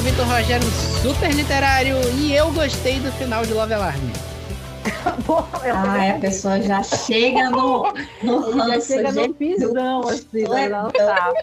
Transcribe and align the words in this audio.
o 0.00 0.02
Vitor 0.02 0.26
Rogério, 0.26 0.66
super 1.02 1.30
literário, 1.30 1.96
e 2.16 2.34
eu 2.34 2.50
gostei 2.52 2.98
do 3.00 3.12
final 3.12 3.44
de 3.44 3.52
Love 3.52 3.74
Alarm. 3.74 4.00
ah, 5.74 6.16
a 6.16 6.18
pessoa 6.18 6.58
já 6.62 6.82
chega 6.82 7.50
no, 7.50 7.92
no 8.22 8.40
ranço, 8.50 8.94
já 8.94 8.96
chega 8.96 9.12
no 9.12 9.34
pisão, 9.34 10.00
assim, 10.08 10.48
né? 10.48 10.68
não 10.72 10.90
tava. 10.90 11.34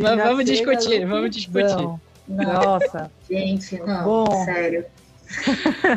Mas 0.00 0.16
vamos 0.22 0.44
discutir, 0.44 1.04
vamos 1.04 1.30
discutir. 1.34 1.88
Nossa. 2.28 3.10
Gente, 3.28 3.76
não, 3.80 4.04
Bom. 4.04 4.44
sério. 4.44 4.86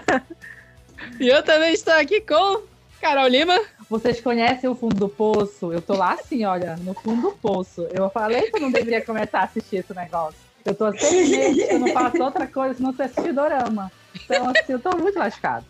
e 1.20 1.28
eu 1.28 1.44
também 1.44 1.74
estou 1.74 1.94
aqui 1.94 2.22
com 2.22 2.64
Carol 3.00 3.28
Lima. 3.28 3.62
Vocês 3.88 4.20
conhecem 4.20 4.68
o 4.68 4.74
fundo 4.74 4.96
do 4.96 5.08
poço? 5.08 5.72
Eu 5.72 5.80
tô 5.80 5.94
lá 5.94 6.14
assim, 6.14 6.44
olha, 6.44 6.76
no 6.78 6.96
fundo 6.96 7.22
do 7.22 7.32
poço. 7.34 7.88
Eu 7.94 8.10
falei 8.10 8.50
que 8.50 8.58
eu 8.58 8.62
não 8.62 8.72
deveria 8.72 9.06
começar 9.06 9.42
a 9.42 9.44
assistir 9.44 9.76
esse 9.76 9.94
negócio. 9.94 10.45
Eu 10.66 10.74
tô 10.74 10.92
seis 10.98 11.30
meses 11.30 11.68
que 11.68 11.74
eu 11.74 11.80
não 11.80 11.88
faço 11.90 12.22
outra 12.24 12.48
coisa 12.48 12.74
senão 12.74 12.92
você 12.92 13.04
assistir 13.04 13.32
dorama. 13.32 13.92
Então, 14.16 14.50
assim, 14.50 14.74
eu 14.74 14.80
tô 14.80 14.98
muito 14.98 15.18
lascado. 15.20 15.64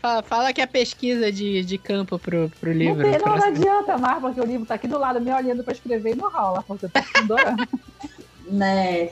Fala, 0.00 0.22
fala 0.22 0.52
que 0.52 0.60
é 0.60 0.66
pesquisa 0.66 1.32
de, 1.32 1.64
de 1.64 1.78
campo 1.78 2.18
pro, 2.18 2.50
pro 2.60 2.70
livro. 2.70 3.02
Não, 3.02 3.10
tem, 3.10 3.20
não, 3.24 3.36
não 3.36 3.46
adianta 3.46 3.96
mais, 3.96 4.20
porque 4.20 4.38
o 4.38 4.44
livro 4.44 4.66
tá 4.66 4.74
aqui 4.74 4.86
do 4.86 4.98
lado, 4.98 5.18
me 5.18 5.32
olhando 5.32 5.64
pra 5.64 5.72
escrever 5.72 6.12
e 6.12 6.14
não 6.14 6.30
rola, 6.30 6.62
porque 6.62 6.84
eu 6.84 6.90
tô 6.90 6.98
assistindo 6.98 7.28
dorama. 7.28 7.68
né? 8.48 9.08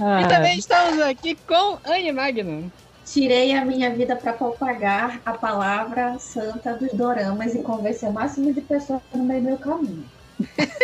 Ah. 0.00 0.22
E 0.22 0.28
também 0.28 0.58
estamos 0.58 1.00
aqui 1.02 1.34
com 1.46 1.78
Anne 1.84 2.12
Magno. 2.12 2.72
Tirei 3.04 3.54
a 3.54 3.64
minha 3.64 3.90
vida 3.90 4.16
para 4.16 4.32
propagar 4.32 5.20
a 5.26 5.32
palavra 5.32 6.18
santa 6.18 6.74
dos 6.74 6.92
doramas 6.92 7.54
e 7.54 7.62
convencer 7.62 8.08
o 8.08 8.12
máximo 8.12 8.52
de 8.52 8.60
pessoas 8.60 9.00
no 9.14 9.24
meio 9.24 9.40
do 9.42 9.46
meu 9.48 9.58
caminho. 9.58 10.04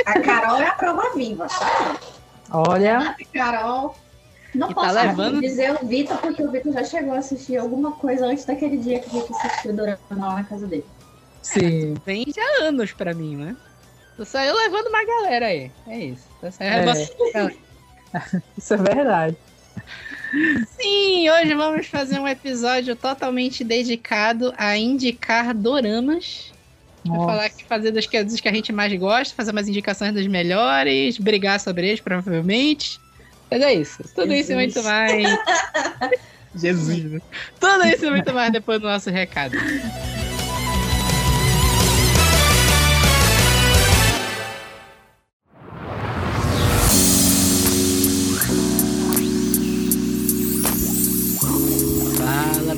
A 0.04 0.20
Carol 0.20 0.60
é 0.60 0.66
a 0.66 0.72
prova 0.72 1.14
viva, 1.14 1.46
tá? 1.46 1.96
Olha. 2.50 3.16
Carol. 3.32 3.96
Não 4.54 4.70
e 4.70 4.74
tá 4.74 4.80
posso 4.80 4.94
tá 4.94 5.02
levando... 5.02 5.40
dizer 5.40 5.74
o 5.82 5.86
Vitor, 5.86 6.16
porque 6.18 6.42
o 6.42 6.50
Vitor 6.50 6.72
já 6.72 6.84
chegou 6.84 7.12
a 7.14 7.18
assistir 7.18 7.56
alguma 7.56 7.92
coisa 7.92 8.26
antes 8.26 8.44
daquele 8.44 8.76
dia 8.76 9.00
que 9.00 9.08
o 9.08 9.20
Vitor 9.20 9.36
assistiu 9.36 9.72
o 9.72 9.76
dorama 9.76 9.98
lá 10.10 10.34
na 10.34 10.44
casa 10.44 10.66
dele. 10.66 10.84
Sim. 11.42 11.94
Vem 12.06 12.24
já 12.34 12.64
anos 12.64 12.92
pra 12.92 13.12
mim, 13.12 13.36
né? 13.36 13.56
Tu 14.16 14.24
saiu 14.24 14.54
levando 14.54 14.86
uma 14.86 15.04
galera 15.04 15.46
aí. 15.46 15.70
É 15.86 15.98
isso. 15.98 16.28
Tu 16.40 16.52
saiu 16.52 16.70
é. 16.70 17.54
Isso 18.56 18.74
é 18.74 18.76
verdade. 18.76 19.36
Sim, 20.80 21.28
hoje 21.30 21.54
vamos 21.54 21.86
fazer 21.86 22.18
um 22.20 22.28
episódio 22.28 22.94
totalmente 22.94 23.64
dedicado 23.64 24.54
a 24.56 24.76
indicar 24.76 25.52
doramas. 25.52 26.53
Vou 27.04 27.26
falar 27.26 27.50
que 27.50 27.64
fazer 27.64 27.90
das 27.90 28.06
coisas 28.06 28.40
que 28.40 28.48
a 28.48 28.52
gente 28.52 28.72
mais 28.72 28.92
gosta, 28.98 29.34
fazer 29.34 29.50
umas 29.50 29.68
indicações 29.68 30.14
dos 30.14 30.26
melhores, 30.26 31.18
brigar 31.18 31.60
sobre 31.60 31.88
eles, 31.88 32.00
provavelmente. 32.00 32.98
Mas 33.50 33.60
é 33.62 33.74
isso. 33.74 34.02
Tudo 34.14 34.32
Jesus. 34.32 34.40
isso 34.40 34.52
e 34.52 34.54
muito 34.54 34.82
mais. 34.82 35.38
Jesus, 36.56 37.04
né? 37.04 37.20
Tudo 37.60 37.86
isso 37.86 38.06
e 38.06 38.10
muito 38.10 38.32
mais 38.32 38.52
depois 38.52 38.80
do 38.80 38.86
nosso 38.86 39.10
recado. 39.10 39.56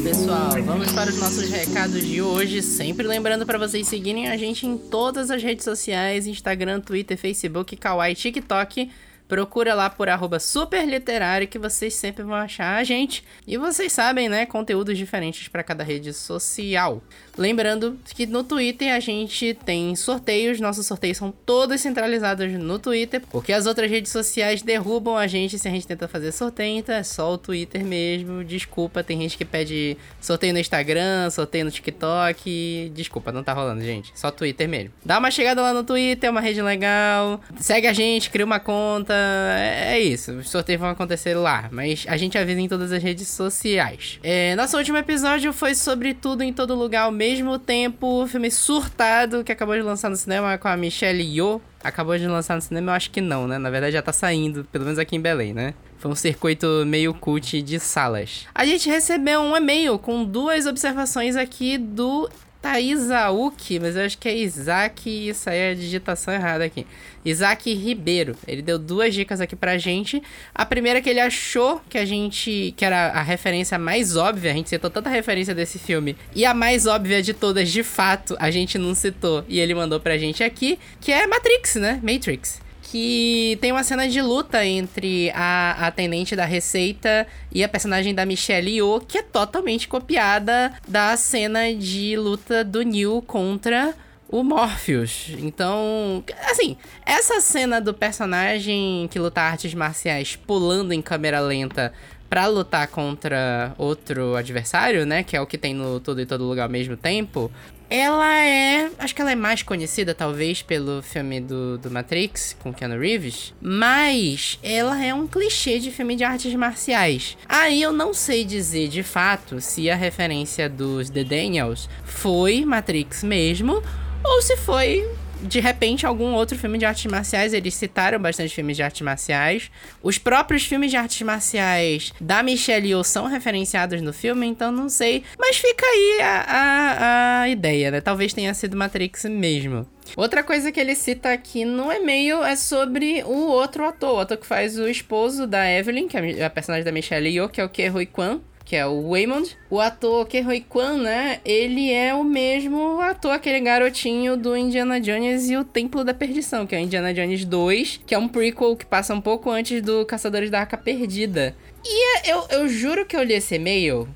Pessoal, 0.06 0.52
vamos 0.64 0.92
para 0.92 1.10
os 1.10 1.18
nossos 1.18 1.50
recados 1.50 2.00
de 2.00 2.22
hoje. 2.22 2.62
Sempre 2.62 3.04
lembrando 3.08 3.44
para 3.44 3.58
vocês 3.58 3.88
seguirem 3.88 4.28
a 4.28 4.36
gente 4.36 4.64
em 4.64 4.78
todas 4.78 5.32
as 5.32 5.42
redes 5.42 5.64
sociais: 5.64 6.28
Instagram, 6.28 6.80
Twitter, 6.80 7.18
Facebook, 7.18 7.76
Kawaii, 7.76 8.14
TikTok. 8.14 8.88
Procura 9.26 9.74
lá 9.74 9.90
por 9.90 10.08
arroba 10.08 10.38
superliterário 10.38 11.48
que 11.48 11.58
vocês 11.58 11.92
sempre 11.94 12.22
vão 12.22 12.36
achar 12.36 12.76
a 12.76 12.84
gente. 12.84 13.24
E 13.44 13.58
vocês 13.58 13.92
sabem, 13.92 14.28
né? 14.28 14.46
Conteúdos 14.46 14.96
diferentes 14.96 15.48
para 15.48 15.64
cada 15.64 15.82
rede 15.82 16.12
social. 16.12 17.02
Lembrando 17.36 17.98
que 18.14 18.26
no 18.26 18.42
Twitter 18.42 18.94
a 18.94 19.00
gente 19.00 19.54
tem 19.64 19.94
sorteios, 19.94 20.58
nossos 20.58 20.86
sorteios 20.86 21.18
são 21.18 21.30
todos 21.44 21.80
centralizados 21.80 22.50
no 22.52 22.78
Twitter, 22.78 23.22
porque 23.30 23.52
as 23.52 23.66
outras 23.66 23.90
redes 23.90 24.10
sociais 24.10 24.62
derrubam 24.62 25.16
a 25.16 25.26
gente 25.26 25.58
se 25.58 25.68
a 25.68 25.70
gente 25.70 25.86
tenta 25.86 26.08
fazer 26.08 26.32
sorteio, 26.32 26.78
então 26.78 26.94
é 26.94 27.02
só 27.02 27.32
o 27.34 27.38
Twitter 27.38 27.84
mesmo. 27.84 28.42
Desculpa, 28.42 29.04
tem 29.04 29.20
gente 29.20 29.36
que 29.36 29.44
pede 29.44 29.96
sorteio 30.20 30.54
no 30.54 30.58
Instagram, 30.58 31.28
sorteio 31.30 31.66
no 31.66 31.70
TikTok. 31.70 32.92
Desculpa, 32.94 33.30
não 33.30 33.42
tá 33.42 33.52
rolando, 33.52 33.82
gente. 33.82 34.12
Só 34.14 34.30
Twitter 34.30 34.68
mesmo. 34.68 34.92
Dá 35.04 35.18
uma 35.18 35.30
chegada 35.30 35.60
lá 35.60 35.74
no 35.74 35.84
Twitter, 35.84 36.28
é 36.28 36.30
uma 36.30 36.40
rede 36.40 36.62
legal. 36.62 37.40
Segue 37.60 37.86
a 37.86 37.92
gente, 37.92 38.30
cria 38.30 38.44
uma 38.44 38.60
conta. 38.60 39.14
É, 39.14 39.96
é 39.96 40.00
isso. 40.00 40.32
Os 40.32 40.48
sorteios 40.48 40.80
vão 40.80 40.90
acontecer 40.90 41.34
lá, 41.34 41.68
mas 41.70 42.06
a 42.08 42.16
gente 42.16 42.38
avisa 42.38 42.60
em 42.60 42.68
todas 42.68 42.92
as 42.92 43.02
redes 43.02 43.28
sociais. 43.28 44.18
É, 44.22 44.56
nosso 44.56 44.76
último 44.78 44.96
episódio 44.96 45.52
foi 45.52 45.74
sobre 45.74 46.14
tudo 46.14 46.42
em 46.42 46.52
todo 46.52 46.74
lugar 46.74 47.10
mesmo 47.12 47.25
mesmo 47.26 47.58
tempo, 47.58 48.22
o 48.22 48.26
filme 48.28 48.48
Surtado, 48.52 49.42
que 49.42 49.50
acabou 49.50 49.74
de 49.74 49.82
lançar 49.82 50.08
no 50.08 50.14
cinema 50.14 50.56
com 50.58 50.68
a 50.68 50.76
Michelle 50.76 51.24
Yeoh. 51.24 51.60
Acabou 51.82 52.16
de 52.16 52.24
lançar 52.26 52.54
no 52.54 52.62
cinema? 52.62 52.92
Eu 52.92 52.94
acho 52.94 53.10
que 53.10 53.20
não, 53.20 53.48
né? 53.48 53.58
Na 53.58 53.68
verdade 53.68 53.94
já 53.94 54.02
tá 54.02 54.12
saindo, 54.12 54.64
pelo 54.70 54.84
menos 54.84 54.96
aqui 54.96 55.16
em 55.16 55.20
Belém, 55.20 55.52
né? 55.52 55.74
Foi 55.98 56.08
um 56.08 56.14
circuito 56.14 56.84
meio 56.86 57.12
cult 57.12 57.60
de 57.62 57.80
salas. 57.80 58.46
A 58.54 58.64
gente 58.64 58.88
recebeu 58.88 59.40
um 59.40 59.56
e-mail 59.56 59.98
com 59.98 60.24
duas 60.24 60.66
observações 60.66 61.34
aqui 61.34 61.76
do 61.76 62.30
Taizauk, 62.66 63.78
mas 63.78 63.94
eu 63.94 64.04
acho 64.04 64.18
que 64.18 64.28
é 64.28 64.36
Isaac, 64.36 65.08
isso 65.08 65.48
aí 65.48 65.56
é 65.56 65.70
a 65.70 65.74
digitação 65.74 66.34
errada 66.34 66.64
aqui. 66.64 66.84
Isaac 67.24 67.72
Ribeiro. 67.72 68.34
Ele 68.46 68.60
deu 68.60 68.76
duas 68.76 69.14
dicas 69.14 69.40
aqui 69.40 69.54
pra 69.54 69.78
gente. 69.78 70.20
A 70.52 70.66
primeira 70.66 70.98
é 70.98 71.02
que 71.02 71.08
ele 71.08 71.20
achou 71.20 71.80
que 71.88 71.96
a 71.96 72.04
gente. 72.04 72.74
que 72.76 72.84
era 72.84 73.08
a 73.08 73.22
referência 73.22 73.78
mais 73.78 74.16
óbvia. 74.16 74.50
A 74.50 74.54
gente 74.54 74.68
citou 74.68 74.90
tanta 74.90 75.08
referência 75.08 75.54
desse 75.54 75.78
filme. 75.78 76.16
E 76.34 76.44
a 76.44 76.52
mais 76.52 76.86
óbvia 76.86 77.22
de 77.22 77.32
todas, 77.32 77.70
de 77.70 77.84
fato, 77.84 78.36
a 78.40 78.50
gente 78.50 78.78
não 78.78 78.96
citou. 78.96 79.44
E 79.48 79.60
ele 79.60 79.74
mandou 79.74 80.00
pra 80.00 80.18
gente 80.18 80.42
aqui, 80.42 80.76
que 81.00 81.12
é 81.12 81.24
Matrix, 81.26 81.76
né? 81.76 82.00
Matrix 82.02 82.65
que 82.96 83.58
tem 83.60 83.72
uma 83.72 83.84
cena 83.84 84.08
de 84.08 84.22
luta 84.22 84.64
entre 84.64 85.30
a 85.34 85.86
atendente 85.86 86.34
da 86.34 86.46
Receita 86.46 87.26
e 87.52 87.62
a 87.62 87.68
personagem 87.68 88.14
da 88.14 88.24
Michelle 88.24 88.70
Yeoh, 88.70 89.00
que 89.00 89.18
é 89.18 89.22
totalmente 89.22 89.86
copiada 89.86 90.72
da 90.88 91.14
cena 91.14 91.74
de 91.74 92.16
luta 92.16 92.64
do 92.64 92.80
Neil 92.80 93.22
contra 93.26 93.94
o 94.30 94.42
Morpheus. 94.42 95.28
Então, 95.38 96.24
assim, 96.50 96.78
essa 97.04 97.38
cena 97.42 97.82
do 97.82 97.92
personagem 97.92 99.06
que 99.10 99.18
luta 99.18 99.42
artes 99.42 99.74
marciais 99.74 100.34
pulando 100.34 100.92
em 100.92 101.02
câmera 101.02 101.38
lenta 101.40 101.92
para 102.30 102.46
lutar 102.46 102.88
contra 102.88 103.74
outro 103.76 104.36
adversário, 104.36 105.04
né, 105.04 105.22
que 105.22 105.36
é 105.36 105.40
o 105.40 105.46
que 105.46 105.58
tem 105.58 105.74
no 105.74 106.00
Tudo 106.00 106.22
e 106.22 106.26
Todo 106.26 106.44
Lugar 106.44 106.64
ao 106.64 106.70
mesmo 106.70 106.96
tempo, 106.96 107.52
ela 107.88 108.38
é. 108.38 108.90
Acho 108.98 109.14
que 109.14 109.20
ela 109.20 109.32
é 109.32 109.36
mais 109.36 109.62
conhecida, 109.62 110.14
talvez, 110.14 110.62
pelo 110.62 111.02
filme 111.02 111.40
do, 111.40 111.78
do 111.78 111.90
Matrix, 111.90 112.56
com 112.60 112.72
Keanu 112.72 112.98
Reeves. 112.98 113.54
Mas 113.60 114.58
ela 114.62 115.02
é 115.04 115.14
um 115.14 115.26
clichê 115.26 115.78
de 115.78 115.90
filme 115.90 116.16
de 116.16 116.24
artes 116.24 116.54
marciais. 116.54 117.36
Aí 117.48 117.82
eu 117.82 117.92
não 117.92 118.12
sei 118.12 118.44
dizer 118.44 118.88
de 118.88 119.02
fato 119.02 119.60
se 119.60 119.90
a 119.90 119.94
referência 119.94 120.68
dos 120.68 121.10
The 121.10 121.24
Daniels 121.24 121.88
foi 122.04 122.64
Matrix 122.64 123.22
mesmo. 123.22 123.82
Ou 124.24 124.42
se 124.42 124.56
foi 124.56 125.08
de 125.46 125.60
repente, 125.60 126.04
algum 126.04 126.34
outro 126.34 126.58
filme 126.58 126.78
de 126.78 126.84
artes 126.84 127.10
marciais. 127.10 127.52
Eles 127.52 127.74
citaram 127.74 128.18
bastante 128.18 128.54
filmes 128.54 128.76
de 128.76 128.82
artes 128.82 129.00
marciais. 129.02 129.70
Os 130.02 130.18
próprios 130.18 130.64
filmes 130.64 130.90
de 130.90 130.96
artes 130.96 131.22
marciais 131.22 132.12
da 132.20 132.42
Michelle 132.42 132.88
Yeoh 132.88 133.04
são 133.04 133.26
referenciados 133.26 134.02
no 134.02 134.12
filme, 134.12 134.46
então 134.46 134.70
não 134.70 134.88
sei. 134.88 135.22
Mas 135.38 135.56
fica 135.56 135.86
aí 135.86 136.18
a, 136.20 136.44
a, 136.48 137.40
a 137.42 137.48
ideia, 137.48 137.90
né? 137.90 138.00
Talvez 138.00 138.32
tenha 138.32 138.52
sido 138.54 138.76
Matrix 138.76 139.24
mesmo. 139.24 139.86
Outra 140.16 140.42
coisa 140.42 140.70
que 140.70 140.78
ele 140.78 140.94
cita 140.94 141.32
aqui 141.32 141.64
no 141.64 141.90
e-mail 141.90 142.44
é 142.44 142.54
sobre 142.54 143.22
o 143.24 143.48
outro 143.48 143.84
ator, 143.84 144.14
o 144.14 144.20
ator 144.20 144.36
que 144.36 144.46
faz 144.46 144.78
o 144.78 144.88
esposo 144.88 145.46
da 145.46 145.68
Evelyn, 145.68 146.06
que 146.06 146.16
é 146.16 146.44
a 146.44 146.50
personagem 146.50 146.84
da 146.84 146.92
Michelle 146.92 147.28
Yeoh, 147.28 147.48
que 147.48 147.60
é 147.60 147.64
o 147.64 147.68
Ke 147.68 147.90
Kwan 148.12 148.40
que 148.66 148.74
é 148.74 148.84
o 148.84 149.10
Waymond. 149.10 149.56
O 149.70 149.80
ator 149.80 150.26
Ke 150.26 150.42
Kwan, 150.68 150.98
né? 150.98 151.40
Ele 151.44 151.92
é 151.92 152.12
o 152.12 152.24
mesmo 152.24 153.00
ator, 153.00 153.30
aquele 153.30 153.60
garotinho 153.60 154.36
do 154.36 154.56
Indiana 154.56 155.00
Jones 155.00 155.48
e 155.48 155.56
o 155.56 155.64
Templo 155.64 156.04
da 156.04 156.12
Perdição, 156.12 156.66
que 156.66 156.74
é 156.74 156.78
o 156.78 156.82
Indiana 156.82 157.14
Jones 157.14 157.44
2, 157.44 158.00
que 158.04 158.12
é 158.12 158.18
um 158.18 158.26
prequel 158.26 158.76
que 158.76 158.84
passa 158.84 159.14
um 159.14 159.20
pouco 159.20 159.48
antes 159.50 159.80
do 159.80 160.04
Caçadores 160.04 160.50
da 160.50 160.60
Arca 160.60 160.76
Perdida. 160.76 161.54
E 161.84 162.16
é, 162.16 162.32
eu, 162.32 162.44
eu 162.50 162.68
juro 162.68 163.06
que 163.06 163.16
eu 163.16 163.22
li 163.22 163.34
esse 163.34 163.54
e-mail 163.54 164.08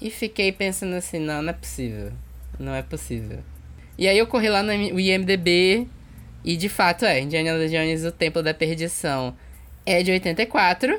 e 0.00 0.10
fiquei 0.10 0.50
pensando 0.52 0.94
assim, 0.94 1.18
não, 1.18 1.42
não 1.42 1.50
é 1.50 1.52
possível. 1.52 2.10
Não 2.58 2.74
é 2.74 2.82
possível. 2.82 3.40
E 3.98 4.08
aí 4.08 4.16
eu 4.16 4.26
corri 4.26 4.48
lá 4.48 4.62
no 4.62 4.72
IMDB 4.72 5.86
e 6.42 6.56
de 6.56 6.68
fato 6.70 7.04
é, 7.04 7.20
Indiana 7.20 7.68
Jones 7.68 8.04
o 8.06 8.12
Templo 8.12 8.42
da 8.42 8.54
Perdição 8.54 9.36
é 9.84 10.02
de 10.02 10.12
84 10.12 10.98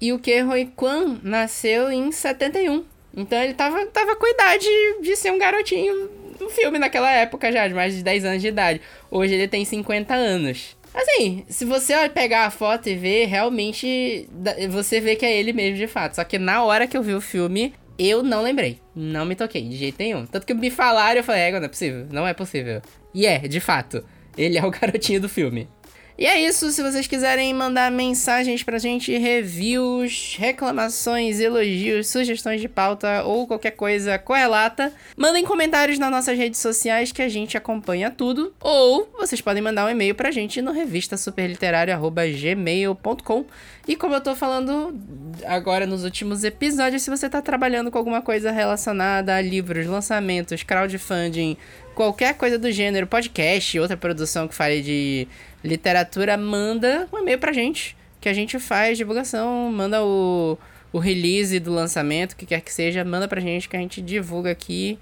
e 0.00 0.12
o 0.12 0.18
Keroi 0.18 0.66
Kwan 0.76 1.18
nasceu 1.22 1.90
em 1.90 2.10
71. 2.12 2.84
Então 3.16 3.42
ele 3.42 3.54
tava, 3.54 3.86
tava 3.86 4.14
com 4.16 4.26
a 4.26 4.30
idade 4.30 4.68
de 5.02 5.16
ser 5.16 5.32
um 5.32 5.38
garotinho 5.38 6.10
do 6.38 6.50
filme 6.50 6.78
naquela 6.78 7.10
época 7.10 7.50
já, 7.50 7.66
de 7.66 7.74
mais 7.74 7.94
de 7.94 8.02
10 8.02 8.24
anos 8.24 8.42
de 8.42 8.48
idade. 8.48 8.80
Hoje 9.10 9.34
ele 9.34 9.48
tem 9.48 9.64
50 9.64 10.14
anos. 10.14 10.76
Assim, 10.92 11.44
se 11.48 11.64
você 11.64 12.08
pegar 12.08 12.46
a 12.46 12.50
foto 12.50 12.88
e 12.88 12.94
ver, 12.94 13.26
realmente 13.26 14.28
você 14.70 15.00
vê 15.00 15.16
que 15.16 15.26
é 15.26 15.36
ele 15.36 15.52
mesmo 15.52 15.76
de 15.76 15.86
fato. 15.86 16.16
Só 16.16 16.24
que 16.24 16.38
na 16.38 16.64
hora 16.64 16.86
que 16.86 16.96
eu 16.96 17.02
vi 17.02 17.14
o 17.14 17.20
filme, 17.20 17.74
eu 17.98 18.22
não 18.22 18.42
lembrei. 18.42 18.80
Não 18.94 19.24
me 19.24 19.34
toquei, 19.34 19.62
de 19.62 19.76
jeito 19.76 19.96
nenhum. 19.98 20.26
Tanto 20.26 20.46
que 20.46 20.54
me 20.54 20.70
falaram, 20.70 21.18
eu 21.18 21.24
falei, 21.24 21.42
é, 21.42 21.52
não 21.52 21.64
é 21.64 21.68
possível, 21.68 22.06
não 22.10 22.26
é 22.26 22.34
possível. 22.34 22.82
E 23.14 23.26
é, 23.26 23.38
de 23.40 23.60
fato. 23.60 24.04
Ele 24.36 24.58
é 24.58 24.64
o 24.64 24.70
garotinho 24.72 25.20
do 25.20 25.28
filme. 25.28 25.68
E 26.18 26.24
é 26.24 26.40
isso, 26.40 26.72
se 26.72 26.82
vocês 26.82 27.06
quiserem 27.06 27.52
mandar 27.52 27.90
mensagens 27.90 28.62
pra 28.62 28.78
gente, 28.78 29.14
reviews, 29.18 30.34
reclamações, 30.38 31.40
elogios, 31.40 32.08
sugestões 32.08 32.62
de 32.62 32.68
pauta 32.68 33.22
ou 33.24 33.46
qualquer 33.46 33.72
coisa 33.72 34.18
correlata, 34.18 34.90
mandem 35.14 35.44
comentários 35.44 35.98
nas 35.98 36.10
nossas 36.10 36.38
redes 36.38 36.58
sociais 36.58 37.12
que 37.12 37.20
a 37.20 37.28
gente 37.28 37.58
acompanha 37.58 38.10
tudo. 38.10 38.54
Ou 38.60 39.06
vocês 39.18 39.42
podem 39.42 39.62
mandar 39.62 39.84
um 39.84 39.90
e-mail 39.90 40.14
pra 40.14 40.30
gente 40.30 40.62
no 40.62 40.72
revistasuperliterário.gmail.com 40.72 43.44
E 43.86 43.94
como 43.94 44.14
eu 44.14 44.20
tô 44.22 44.34
falando 44.34 44.98
agora 45.44 45.84
nos 45.84 46.02
últimos 46.02 46.44
episódios, 46.44 47.02
se 47.02 47.10
você 47.10 47.28
tá 47.28 47.42
trabalhando 47.42 47.90
com 47.90 47.98
alguma 47.98 48.22
coisa 48.22 48.50
relacionada 48.50 49.36
a 49.36 49.40
livros, 49.42 49.86
lançamentos, 49.86 50.62
crowdfunding, 50.62 51.58
qualquer 51.94 52.32
coisa 52.34 52.58
do 52.58 52.72
gênero, 52.72 53.06
podcast, 53.06 53.78
outra 53.78 53.98
produção 53.98 54.48
que 54.48 54.54
fale 54.54 54.80
de 54.80 55.28
literatura, 55.66 56.36
manda 56.36 57.08
um 57.12 57.18
e-mail 57.18 57.38
pra 57.38 57.52
gente, 57.52 57.96
que 58.20 58.28
a 58.28 58.32
gente 58.32 58.58
faz 58.58 58.96
divulgação, 58.96 59.70
manda 59.72 60.02
o, 60.02 60.58
o 60.92 60.98
release 60.98 61.58
do 61.60 61.72
lançamento, 61.72 62.32
o 62.32 62.36
que 62.36 62.46
quer 62.46 62.60
que 62.60 62.72
seja, 62.72 63.04
manda 63.04 63.28
pra 63.28 63.40
gente 63.40 63.68
que 63.68 63.76
a 63.76 63.80
gente 63.80 64.00
divulga 64.00 64.50
aqui. 64.50 64.98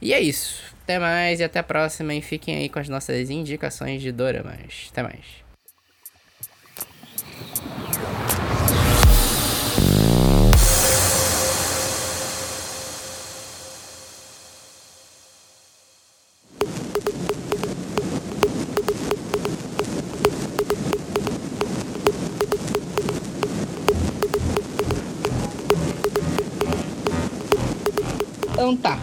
E 0.00 0.12
é 0.12 0.20
isso. 0.20 0.62
Até 0.82 0.98
mais 0.98 1.40
e 1.40 1.44
até 1.44 1.58
a 1.58 1.62
próxima. 1.62 2.14
E 2.14 2.22
fiquem 2.22 2.56
aí 2.56 2.68
com 2.68 2.78
as 2.78 2.88
nossas 2.88 3.30
indicações 3.30 4.00
de 4.00 4.12
doramas. 4.12 4.88
Até 4.90 5.02
mais. 5.02 5.48
Então 28.68 28.76
tá. 28.76 28.98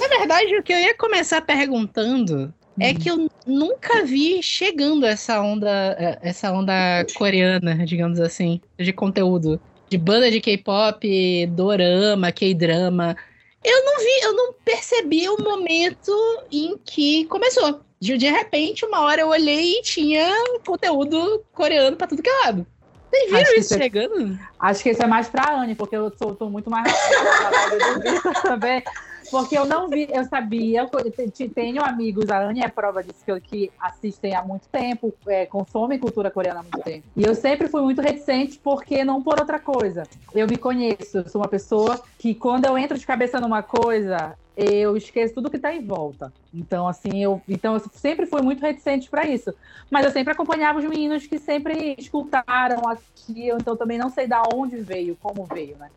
Na 0.00 0.08
verdade, 0.08 0.56
o 0.56 0.62
que 0.62 0.72
eu 0.72 0.78
ia 0.78 0.96
começar 0.96 1.42
perguntando 1.42 2.54
é 2.80 2.94
que 2.94 3.10
eu 3.10 3.28
nunca 3.46 4.02
vi 4.02 4.42
chegando 4.42 5.04
essa 5.04 5.42
onda, 5.42 5.94
eh, 5.98 6.18
essa 6.22 6.50
onda 6.50 7.04
coreana, 7.14 7.84
digamos 7.84 8.18
assim, 8.18 8.60
de 8.78 8.92
conteúdo. 8.92 9.60
De 9.90 9.98
banda 9.98 10.30
de 10.30 10.40
K-pop, 10.40 11.46
dorama, 11.48 12.32
K-drama. 12.32 13.14
Eu 13.62 13.84
não 13.84 13.98
vi, 13.98 14.20
eu 14.22 14.32
não 14.34 14.54
percebi 14.64 15.28
o 15.28 15.42
momento 15.42 16.12
em 16.50 16.78
que 16.78 17.26
começou. 17.26 17.80
De, 18.00 18.16
de 18.16 18.30
repente, 18.30 18.86
uma 18.86 19.02
hora 19.02 19.20
eu 19.20 19.28
olhei 19.28 19.78
e 19.78 19.82
tinha 19.82 20.30
conteúdo 20.64 21.44
coreano 21.52 21.96
pra 21.96 22.06
tudo 22.06 22.22
que 22.22 22.30
é 22.30 22.46
lado. 22.46 22.66
Vocês 23.10 23.30
viram 23.30 23.54
isso 23.56 23.68
você- 23.68 23.78
chegando? 23.78 24.38
Acho 24.58 24.82
que 24.82 24.90
isso 24.90 25.02
é 25.02 25.06
mais 25.06 25.28
pra 25.28 25.54
Anne, 25.54 25.74
porque 25.74 25.96
eu 25.96 26.12
sou, 26.16 26.34
tô 26.34 26.50
muito 26.50 26.70
mais 26.70 26.92
também. 28.42 28.82
Porque 29.30 29.58
eu 29.58 29.66
não 29.66 29.88
vi, 29.88 30.08
eu 30.10 30.24
sabia, 30.24 30.88
eu 30.92 31.30
te- 31.30 31.48
tenho 31.50 31.84
amigos, 31.84 32.30
a 32.30 32.38
Anne 32.40 32.62
é 32.62 32.68
prova 32.68 33.02
disso, 33.02 33.22
que, 33.24 33.40
que 33.40 33.72
assistem 33.78 34.34
há 34.34 34.42
muito 34.42 34.68
tempo, 34.70 35.12
é, 35.28 35.44
consomem 35.46 35.98
cultura 35.98 36.30
coreana 36.30 36.60
há 36.60 36.62
muito 36.62 36.80
tempo. 36.80 37.06
E 37.16 37.24
eu 37.24 37.34
sempre 37.34 37.68
fui 37.68 37.82
muito 37.82 38.00
reticente, 38.00 38.58
porque 38.62 39.04
não 39.04 39.22
por 39.22 39.38
outra 39.38 39.58
coisa. 39.60 40.08
Eu 40.34 40.46
me 40.46 40.56
conheço, 40.56 41.18
eu 41.18 41.28
sou 41.28 41.40
uma 41.42 41.48
pessoa 41.48 42.00
que 42.18 42.34
quando 42.34 42.64
eu 42.66 42.78
entro 42.78 42.98
de 42.98 43.06
cabeça 43.06 43.38
numa 43.40 43.62
coisa, 43.62 44.34
eu 44.56 44.96
esqueço 44.96 45.34
tudo 45.34 45.50
que 45.50 45.58
tá 45.58 45.74
em 45.74 45.86
volta. 45.86 46.32
Então, 46.52 46.88
assim, 46.88 47.22
eu, 47.22 47.40
então 47.46 47.74
eu 47.74 47.80
sempre 47.92 48.26
fui 48.26 48.40
muito 48.42 48.60
reticente 48.62 49.10
para 49.10 49.26
isso. 49.26 49.52
Mas 49.90 50.04
eu 50.04 50.10
sempre 50.10 50.32
acompanhava 50.32 50.78
os 50.78 50.84
meninos 50.84 51.26
que 51.26 51.38
sempre 51.38 51.94
escutaram, 51.98 52.88
assistiam, 52.88 53.58
então 53.60 53.76
também 53.76 53.98
não 53.98 54.08
sei 54.08 54.26
da 54.26 54.42
onde 54.54 54.78
veio, 54.82 55.16
como 55.20 55.46
veio, 55.46 55.76
né? 55.78 55.90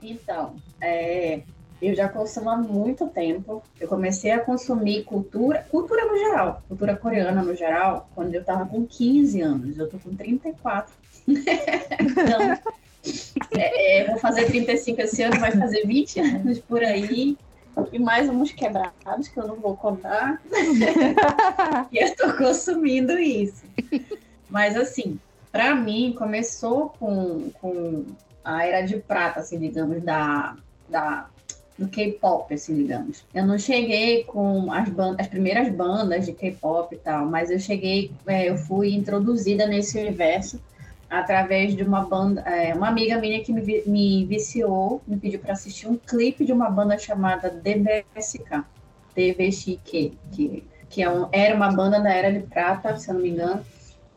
Então, 0.00 0.56
é, 0.80 1.44
eu 1.82 1.94
já 1.96 2.08
consumo 2.08 2.48
há 2.48 2.56
muito 2.56 3.08
tempo. 3.08 3.60
Eu 3.80 3.88
comecei 3.88 4.30
a 4.30 4.38
consumir 4.38 5.02
cultura, 5.02 5.66
cultura 5.68 6.04
no 6.04 6.16
geral, 6.16 6.62
cultura 6.68 6.96
coreana 6.96 7.42
no 7.42 7.56
geral, 7.56 8.08
quando 8.14 8.32
eu 8.34 8.44
tava 8.44 8.66
com 8.66 8.86
15 8.86 9.40
anos. 9.40 9.76
Eu 9.76 9.88
tô 9.88 9.98
com 9.98 10.14
34. 10.14 10.94
então, 11.26 12.58
é, 13.58 14.00
é, 14.00 14.06
vou 14.06 14.18
fazer 14.18 14.46
35 14.46 15.00
esse 15.00 15.22
ano, 15.22 15.40
vai 15.40 15.50
fazer 15.50 15.84
20 15.84 16.20
anos 16.20 16.58
por 16.60 16.84
aí. 16.84 17.36
E 17.90 17.98
mais 17.98 18.28
uns 18.28 18.52
quebrados 18.52 19.26
que 19.26 19.38
eu 19.38 19.48
não 19.48 19.56
vou 19.56 19.76
contar. 19.76 20.40
e 21.90 21.98
eu 21.98 22.14
tô 22.14 22.32
consumindo 22.34 23.18
isso. 23.18 23.64
Mas 24.48 24.76
assim, 24.76 25.18
para 25.50 25.74
mim, 25.74 26.14
começou 26.16 26.90
com, 26.90 27.50
com 27.60 28.04
a 28.44 28.64
era 28.64 28.82
de 28.82 28.98
prata, 28.98 29.40
assim, 29.40 29.58
digamos, 29.58 30.02
da, 30.02 30.56
da, 30.88 31.26
do 31.82 31.88
K-pop, 31.88 32.52
assim, 32.54 32.74
digamos. 32.76 33.24
Eu 33.34 33.46
não 33.46 33.58
cheguei 33.58 34.24
com 34.24 34.72
as, 34.72 34.88
ban- 34.88 35.16
as 35.18 35.26
primeiras 35.26 35.68
bandas 35.74 36.26
de 36.26 36.32
K-pop 36.32 36.94
e 36.94 36.98
tal, 36.98 37.26
mas 37.26 37.50
eu 37.50 37.58
cheguei, 37.58 38.10
é, 38.26 38.48
eu 38.48 38.56
fui 38.56 38.94
introduzida 38.94 39.66
nesse 39.66 39.98
universo 39.98 40.60
através 41.10 41.74
de 41.76 41.82
uma 41.82 42.02
banda, 42.06 42.40
é, 42.42 42.74
uma 42.74 42.88
amiga 42.88 43.18
minha 43.18 43.42
que 43.44 43.52
me, 43.52 43.82
me 43.86 44.24
viciou, 44.24 45.02
me 45.06 45.18
pediu 45.18 45.40
para 45.40 45.52
assistir 45.52 45.86
um 45.86 45.96
clipe 45.96 46.44
de 46.44 46.52
uma 46.52 46.70
banda 46.70 46.96
chamada 46.98 47.50
DBSK, 47.50 48.64
DVXQ, 49.14 50.12
que, 50.32 50.64
que 50.88 51.02
é 51.02 51.10
um- 51.10 51.28
era 51.32 51.54
uma 51.54 51.70
banda 51.70 52.00
da 52.00 52.10
Era 52.12 52.32
de 52.32 52.40
Prata, 52.46 52.96
se 52.96 53.10
eu 53.10 53.14
não 53.14 53.20
me 53.22 53.30
engano, 53.30 53.62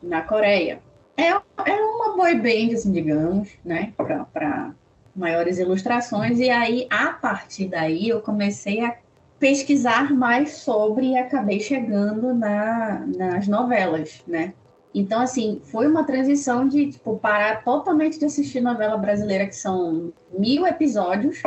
na 0.02 0.22
Coreia. 0.22 0.80
É, 1.18 1.28
é 1.30 1.74
uma 1.80 2.16
boy 2.16 2.34
band, 2.36 2.74
assim, 2.74 2.92
digamos, 2.92 3.50
né, 3.64 3.92
para 3.96 4.74
maiores 5.16 5.58
ilustrações, 5.58 6.38
e 6.38 6.50
aí, 6.50 6.86
a 6.90 7.08
partir 7.08 7.68
daí, 7.68 8.08
eu 8.08 8.20
comecei 8.20 8.84
a 8.84 8.96
pesquisar 9.38 10.12
mais 10.12 10.58
sobre 10.58 11.08
e 11.08 11.18
acabei 11.18 11.60
chegando 11.60 12.34
na, 12.34 13.04
nas 13.06 13.48
novelas, 13.48 14.22
né, 14.26 14.52
então, 14.98 15.20
assim, 15.20 15.60
foi 15.62 15.86
uma 15.86 16.04
transição 16.04 16.66
de, 16.66 16.92
tipo, 16.92 17.18
parar 17.18 17.62
totalmente 17.62 18.18
de 18.18 18.24
assistir 18.24 18.62
novela 18.62 18.96
brasileira, 18.96 19.46
que 19.46 19.54
são 19.54 20.10
mil 20.32 20.66
episódios, 20.66 21.42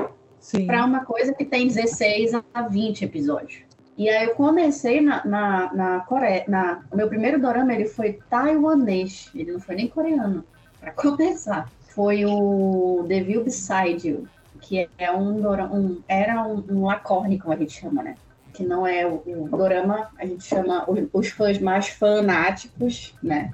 para 0.67 0.85
uma 0.85 1.03
coisa 1.03 1.33
que 1.33 1.43
tem 1.43 1.65
16 1.65 2.33
a 2.53 2.61
20 2.61 3.05
episódios. 3.05 3.63
E 3.97 4.07
aí 4.07 4.27
eu 4.27 4.35
comecei 4.35 5.01
na, 5.01 5.25
na, 5.25 5.73
na 5.73 5.99
Coreia. 6.01 6.45
Na, 6.47 6.83
o 6.91 6.95
meu 6.95 7.09
primeiro 7.09 7.41
dorama 7.41 7.73
ele 7.73 7.85
foi 7.85 8.19
taiwanês, 8.29 9.31
ele 9.33 9.51
não 9.51 9.59
foi 9.59 9.73
nem 9.73 9.87
coreano, 9.87 10.45
para 10.79 10.91
começar. 10.95 11.67
Foi 11.99 12.23
o 12.23 13.03
The 13.09 13.19
View 13.23 13.43
Beside 13.43 14.23
que 14.61 14.87
é 14.97 15.11
um, 15.11 15.45
um 15.45 16.01
era 16.07 16.47
um, 16.47 16.63
um 16.69 16.85
lacorne, 16.85 17.37
como 17.37 17.53
a 17.53 17.57
gente 17.57 17.73
chama, 17.73 18.01
né? 18.01 18.15
Que 18.53 18.63
não 18.63 18.87
é 18.87 19.05
o, 19.05 19.21
o 19.25 19.49
dorama, 19.49 20.07
a 20.17 20.25
gente 20.25 20.45
chama 20.45 20.89
os, 20.89 21.09
os 21.11 21.27
fãs 21.27 21.59
mais 21.59 21.89
fanáticos, 21.89 23.13
né? 23.21 23.51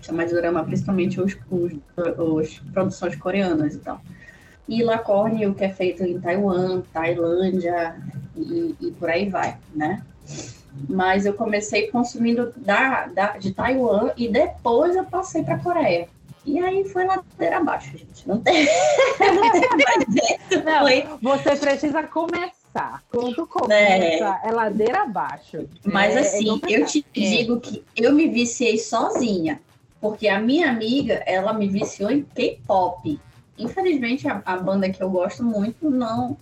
Chama 0.00 0.24
de 0.24 0.32
dorama 0.32 0.64
principalmente 0.64 1.20
os, 1.20 1.36
os, 1.50 1.72
os 2.16 2.58
produções 2.72 3.16
coreanas 3.16 3.74
e 3.74 3.80
tal 3.80 4.00
e 4.66 4.82
Lacorne, 4.82 5.46
o 5.46 5.54
que 5.54 5.64
é 5.64 5.68
feito 5.68 6.02
em 6.02 6.18
Taiwan, 6.18 6.80
Tailândia 6.90 7.96
e, 8.34 8.74
e 8.80 8.90
por 8.92 9.10
aí 9.10 9.28
vai, 9.28 9.58
né? 9.74 10.02
Mas 10.88 11.26
eu 11.26 11.34
comecei 11.34 11.88
consumindo 11.88 12.50
da, 12.56 13.08
da, 13.08 13.36
de 13.36 13.52
Taiwan 13.52 14.10
e 14.16 14.26
depois 14.26 14.96
eu 14.96 15.04
passei 15.04 15.42
para 15.42 15.58
Coreia. 15.58 16.08
E 16.48 16.58
aí 16.60 16.84
foi 16.88 17.04
ladeira 17.04 17.58
abaixo, 17.58 17.90
gente. 17.96 18.26
Não 18.26 18.40
tem, 18.40 18.64
não 19.20 19.52
tem 19.52 19.68
mais 19.68 20.28
jeito. 20.28 20.64
Não, 20.64 20.80
Foi. 20.80 21.06
Você 21.20 21.56
precisa 21.56 22.02
começar. 22.04 23.02
Quando 23.10 23.46
começa, 23.46 24.40
é, 24.44 24.50
ladeira 24.50 25.02
abaixo. 25.02 25.68
Mas 25.84 26.14
É- 26.14 26.18
é 26.18 26.20
assim, 26.20 26.46
eu 26.46 26.52
complicado. 26.54 26.86
te 26.90 27.04
digo 27.12 27.60
que 27.60 27.84
eu 27.96 28.12
me 28.12 28.28
viciei 28.28 28.78
sozinha. 28.78 29.60
Porque 30.00 30.28
a 30.28 30.40
minha 30.40 30.70
amiga, 30.70 31.22
ela 31.26 31.52
me 31.52 31.68
viciou 31.68 32.10
em 32.10 32.22
K-pop. 32.22 33.20
Infelizmente, 33.58 34.28
a, 34.28 34.40
a 34.46 34.56
banda 34.56 34.88
que 34.88 35.02
eu 35.02 35.10
gosto 35.10 35.42
muito 35.44 35.90
não 35.90 36.36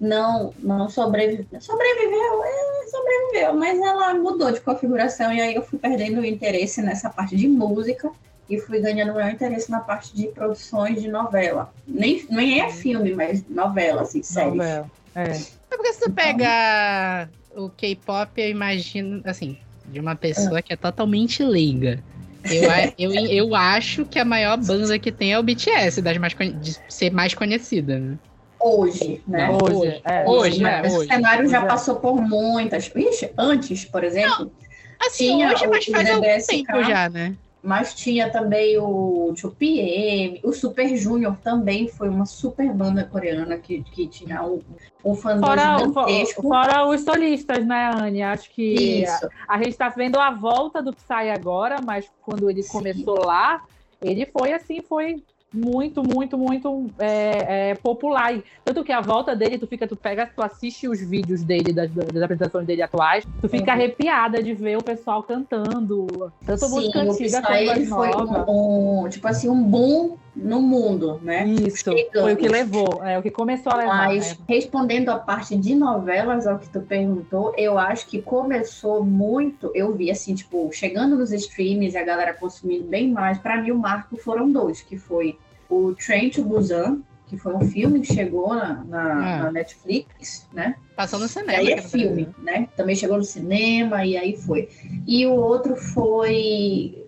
não 0.00 0.54
não 0.60 0.88
sobrevive, 0.88 1.44
sobreviveu, 1.60 2.44
é, 2.44 2.86
sobreviveu, 2.88 3.54
mas 3.54 3.80
ela 3.80 4.14
mudou 4.14 4.52
de 4.52 4.60
configuração 4.60 5.32
e 5.32 5.40
aí 5.40 5.54
eu 5.56 5.62
fui 5.62 5.76
perdendo 5.76 6.20
o 6.20 6.24
interesse 6.24 6.80
nessa 6.80 7.10
parte 7.10 7.34
de 7.34 7.48
música 7.48 8.08
e 8.48 8.58
fui 8.58 8.80
ganhando 8.80 9.14
meu 9.14 9.28
interesse 9.28 9.70
na 9.70 9.80
parte 9.80 10.14
de 10.14 10.28
produções 10.28 11.00
de 11.02 11.08
novela. 11.08 11.72
Nem, 11.86 12.24
nem 12.30 12.60
é 12.60 12.70
filme, 12.70 13.14
mas 13.14 13.44
novela, 13.48 14.02
assim, 14.02 14.22
série. 14.22 14.50
Novela. 14.50 14.90
É. 15.14 15.30
É 15.70 15.76
porque 15.76 15.92
se 15.92 16.00
tu 16.00 16.10
pegar 16.10 17.28
o 17.54 17.68
K-pop, 17.68 18.30
eu 18.40 18.48
imagino, 18.48 19.20
assim, 19.24 19.58
de 19.86 20.00
uma 20.00 20.16
pessoa 20.16 20.62
que 20.62 20.72
é 20.72 20.76
totalmente 20.76 21.42
leiga. 21.42 22.02
Eu, 22.44 23.12
eu, 23.12 23.26
eu 23.26 23.54
acho 23.54 24.06
que 24.06 24.18
a 24.18 24.24
maior 24.24 24.56
banda 24.56 24.98
que 24.98 25.12
tem 25.12 25.32
é 25.32 25.38
o 25.38 25.42
BTS, 25.42 26.00
das 26.00 26.16
mais, 26.16 26.34
de 26.34 26.78
ser 26.88 27.10
mais 27.10 27.34
conhecida, 27.34 27.98
né? 27.98 28.18
Hoje, 28.60 29.22
né? 29.28 29.50
Hoje, 29.50 29.74
hoje, 29.74 30.00
é. 30.04 30.24
hoje, 30.26 30.62
né? 30.62 30.82
Esse 30.84 31.06
cenário 31.06 31.48
já 31.48 31.64
passou 31.64 31.96
por 31.96 32.20
muitas. 32.20 32.90
Ixi, 32.92 33.30
antes, 33.38 33.84
por 33.84 34.02
exemplo. 34.02 34.46
Não, 34.46 35.06
assim, 35.06 35.46
hoje, 35.46 35.66
mas 35.68 35.84
faz 35.84 36.10
algum 36.10 36.22
tempo 36.22 36.82
já, 36.82 37.08
né? 37.08 37.36
Mas 37.62 37.92
tinha 37.92 38.30
também 38.30 38.78
o 38.78 39.32
2PM, 39.34 40.40
o 40.44 40.52
Super 40.52 40.96
Junior 40.96 41.36
também 41.38 41.88
foi 41.88 42.08
uma 42.08 42.24
super 42.24 42.72
banda 42.72 43.04
coreana 43.04 43.58
que, 43.58 43.82
que 43.82 44.06
tinha 44.06 44.44
um, 44.44 44.60
um 45.04 45.14
fandom 45.14 45.46
fora, 45.46 45.78
gigantesco. 45.78 46.42
Fora 46.42 46.86
os 46.86 47.00
solistas, 47.00 47.66
né, 47.66 47.90
Anne? 47.94 48.22
Acho 48.22 48.48
que 48.50 49.04
a, 49.04 49.20
a, 49.48 49.58
gente 49.58 49.70
está 49.70 49.88
vendo 49.88 50.20
a 50.20 50.30
volta 50.30 50.80
do 50.80 50.92
Psy 50.92 51.30
agora, 51.34 51.78
mas 51.84 52.08
quando 52.22 52.48
ele 52.48 52.62
Sim. 52.62 52.70
começou 52.70 53.26
lá, 53.26 53.64
ele 54.00 54.24
foi 54.26 54.52
assim, 54.52 54.80
foi 54.80 55.22
muito, 55.52 56.02
muito, 56.02 56.36
muito 56.36 56.86
é, 56.98 57.70
é, 57.70 57.74
popular. 57.74 58.38
Tanto 58.64 58.84
que 58.84 58.92
a 58.92 59.00
volta 59.00 59.34
dele, 59.34 59.58
tu 59.58 59.66
fica, 59.66 59.86
tu 59.86 59.96
pega, 59.96 60.26
tu 60.26 60.42
assiste 60.42 60.88
os 60.88 61.00
vídeos 61.00 61.42
dele, 61.42 61.72
das, 61.72 61.90
das 61.90 62.22
apresentações 62.22 62.66
dele 62.66 62.82
atuais, 62.82 63.24
tu 63.40 63.48
fica 63.48 63.72
uhum. 63.72 63.78
arrepiada 63.78 64.42
de 64.42 64.52
ver 64.54 64.76
o 64.76 64.82
pessoal 64.82 65.22
cantando. 65.22 66.32
Tanto 66.44 66.66
Sim, 66.66 66.74
música 66.74 67.00
antiga 67.00 67.42
quanto 67.42 67.70
as 67.70 68.48
um, 68.48 69.08
tipo 69.08 69.26
assim, 69.26 69.48
um 69.48 69.62
boom 69.62 70.16
no 70.38 70.62
mundo, 70.62 71.20
né? 71.22 71.46
Isso, 71.46 71.90
Chegando. 71.90 72.22
foi 72.22 72.34
o 72.34 72.36
que 72.36 72.48
levou, 72.48 73.02
é 73.04 73.18
o 73.18 73.22
que 73.22 73.30
começou 73.30 73.72
a 73.72 73.76
levar. 73.76 74.06
Mas, 74.06 74.38
né? 74.38 74.44
respondendo 74.48 75.08
a 75.08 75.18
parte 75.18 75.56
de 75.56 75.74
novelas, 75.74 76.46
ao 76.46 76.58
que 76.58 76.68
tu 76.68 76.80
perguntou, 76.80 77.52
eu 77.56 77.78
acho 77.78 78.06
que 78.06 78.22
começou 78.22 79.04
muito, 79.04 79.70
eu 79.74 79.92
vi 79.94 80.10
assim, 80.10 80.34
tipo, 80.34 80.70
chegando 80.72 81.16
nos 81.16 81.32
streams 81.32 81.94
e 81.94 81.98
a 81.98 82.04
galera 82.04 82.32
consumindo 82.32 82.84
bem 82.84 83.10
mais, 83.10 83.38
para 83.38 83.60
mim 83.60 83.72
o 83.72 83.78
marco 83.78 84.16
foram 84.16 84.50
dois, 84.50 84.80
que 84.80 84.96
foi 84.96 85.36
o 85.68 85.94
Train 85.94 86.30
to 86.30 86.42
Busan, 86.42 87.00
que 87.26 87.36
foi 87.36 87.54
um 87.54 87.60
filme 87.60 88.00
que 88.00 88.14
chegou 88.14 88.54
na, 88.54 88.84
na, 88.84 89.02
ah. 89.02 89.42
na 89.44 89.52
Netflix, 89.52 90.48
né? 90.52 90.76
Passou 90.96 91.18
no 91.18 91.28
cinema. 91.28 91.52
E 91.52 91.56
aí 91.56 91.72
é 91.72 91.82
filme, 91.82 92.28
né? 92.38 92.68
Também 92.76 92.96
chegou 92.96 93.18
no 93.18 93.24
cinema 93.24 94.04
e 94.04 94.16
aí 94.16 94.36
foi. 94.36 94.68
E 95.06 95.26
o 95.26 95.34
outro 95.34 95.76
foi 95.76 97.06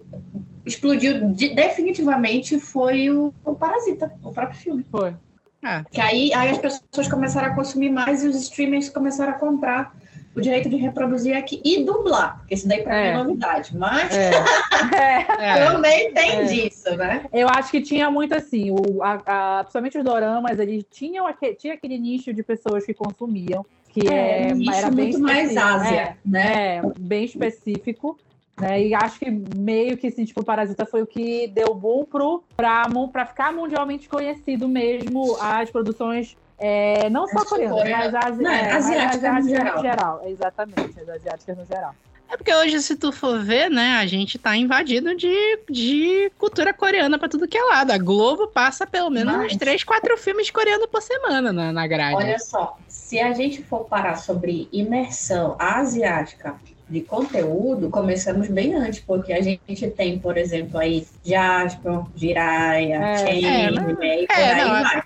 explodiu 0.65 1.33
de, 1.33 1.55
definitivamente 1.55 2.59
foi 2.59 3.11
o, 3.11 3.33
o, 3.45 3.55
Parasita, 3.55 4.13
o 4.23 4.33
próprio 4.33 4.59
filme. 4.59 4.87
Foi. 4.91 5.15
Ah. 5.63 5.85
Que 5.91 6.01
aí, 6.01 6.33
aí 6.33 6.51
as 6.51 6.59
pessoas 6.59 7.09
começaram 7.09 7.49
a 7.49 7.55
consumir 7.55 7.91
mais 7.91 8.25
e 8.25 8.29
os 8.29 8.37
streamers 8.37 8.89
começaram 8.89 9.33
a 9.33 9.37
comprar 9.37 9.95
o 10.35 10.41
direito 10.41 10.69
de 10.69 10.77
reproduzir 10.77 11.37
aqui 11.37 11.61
e 11.65 11.85
dublar, 11.85 12.39
porque 12.39 12.55
isso 12.55 12.69
daí 12.69 12.83
para 12.83 12.97
é. 12.97 13.03
mim 13.03 13.09
é 13.09 13.25
novidade, 13.25 13.77
mas 13.77 14.17
é. 14.17 14.31
é. 15.41 15.67
também 15.67 16.15
tem 16.15 16.31
é. 16.33 16.45
disso, 16.45 16.97
né? 16.97 17.25
Eu 17.33 17.49
acho 17.49 17.71
que 17.71 17.81
tinha 17.81 18.11
muito 18.11 18.35
assim, 18.35 18.71
o, 18.71 19.03
a, 19.03 19.59
a, 19.59 19.65
principalmente 19.65 19.99
os 19.99 20.05
doramas, 20.05 20.59
eles 20.59 20.85
tinham 20.91 21.27
aquele, 21.27 21.55
tinha 21.57 21.75
aquele 21.75 21.99
nicho 21.99 22.33
de 22.33 22.43
pessoas 22.45 22.87
que 22.87 22.95
consumiam, 22.95 23.67
que 23.89 24.09
é, 24.09 24.53
é 24.53 24.77
era 24.77 24.91
bem 24.91 25.07
muito 25.09 25.21
mais 25.21 25.57
Ásia, 25.57 26.17
né? 26.25 26.77
É, 26.77 26.83
bem 26.99 27.25
específico. 27.25 28.17
Né? 28.61 28.87
E 28.87 28.95
acho 28.95 29.19
que 29.19 29.31
meio 29.31 29.97
que 29.97 30.09
assim, 30.09 30.25
tipo, 30.25 30.45
Parasita 30.45 30.85
foi 30.85 31.03
o 31.03 31.07
que 31.07 31.49
deu 31.49 31.75
boom 31.75 32.05
pro, 32.05 32.45
pra, 32.57 32.87
pra 33.13 33.27
ficar 33.27 33.53
mundialmente 33.53 34.09
conhecido 34.09 34.69
mesmo 34.69 35.37
as 35.41 35.71
produções 35.71 36.37
é, 36.59 37.09
não 37.09 37.27
só 37.27 37.43
coreanas, 37.43 38.13
mas 38.13 38.15
as, 38.15 38.39
não, 38.39 38.51
é, 38.51 38.73
asiáticas, 38.73 39.25
asiáticas 39.25 39.45
no 39.45 39.49
geral. 39.49 39.83
geral. 39.83 40.23
Exatamente, 40.27 41.01
as 41.01 41.09
asiáticas 41.09 41.57
no 41.57 41.65
geral. 41.65 41.95
É 42.29 42.37
porque 42.37 42.55
hoje, 42.55 42.81
se 42.81 42.95
tu 42.95 43.11
for 43.11 43.43
ver, 43.43 43.69
né, 43.69 43.97
a 43.97 44.07
gente 44.07 44.39
tá 44.39 44.55
invadido 44.57 45.17
de, 45.17 45.59
de 45.69 46.31
cultura 46.39 46.73
coreana 46.73 47.19
pra 47.19 47.29
tudo 47.29 47.49
que 47.49 47.59
é 47.59 47.65
lado. 47.65 47.91
A 47.91 47.99
Globo 47.99 48.47
passa 48.47 48.87
pelo 48.87 49.11
menos 49.11 49.35
Mas... 49.35 49.53
uns 49.53 49.59
três, 49.59 49.83
quatro 49.83 50.17
filmes 50.17 50.49
coreanos 50.49 50.87
por 50.87 51.03
semana 51.03 51.53
na, 51.53 51.73
na 51.73 51.87
grade. 51.89 52.15
Olha 52.15 52.39
só, 52.39 52.79
se 52.87 53.19
a 53.19 53.33
gente 53.33 53.65
for 53.65 53.87
parar 53.87 54.17
sobre 54.17 54.69
imersão 54.73 55.57
asiática 55.59 56.55
de 56.91 57.01
conteúdo, 57.03 57.89
começamos 57.89 58.49
bem 58.49 58.75
antes, 58.75 59.01
porque 59.01 59.33
a 59.33 59.41
gente 59.41 59.89
tem, 59.91 60.19
por 60.19 60.37
exemplo, 60.37 60.79
aí 60.79 61.07
Jasper, 61.25 62.01
Jiraya, 62.17 62.97
é, 62.97 63.17
Chen, 63.17 63.47
é, 63.47 63.71
né? 63.71 64.23
e 64.23 64.27
por 64.27 64.35
é, 64.35 64.53
aí 64.53 64.65
não, 64.65 64.83
vai. 64.83 65.03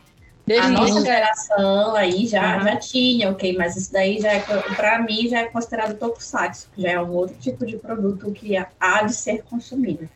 Desde 0.46 0.66
a 0.66 0.70
nossa 0.70 1.00
geração 1.00 1.94
aí 1.94 2.26
já, 2.26 2.58
uhum. 2.58 2.64
já 2.64 2.76
tinha, 2.76 3.30
ok, 3.30 3.56
mas 3.56 3.76
isso 3.76 3.92
daí 3.92 4.20
já 4.20 4.32
é, 4.32 4.40
para 4.40 5.02
mim, 5.02 5.28
já 5.28 5.40
é 5.40 5.44
considerado 5.44 5.96
tokusatsu, 5.98 6.68
já 6.76 6.90
é 6.90 7.00
um 7.00 7.10
outro 7.12 7.36
tipo 7.38 7.64
de 7.64 7.76
produto 7.76 8.30
que 8.32 8.54
há 8.56 9.02
de 9.02 9.14
ser 9.14 9.42
consumido. 9.44 10.08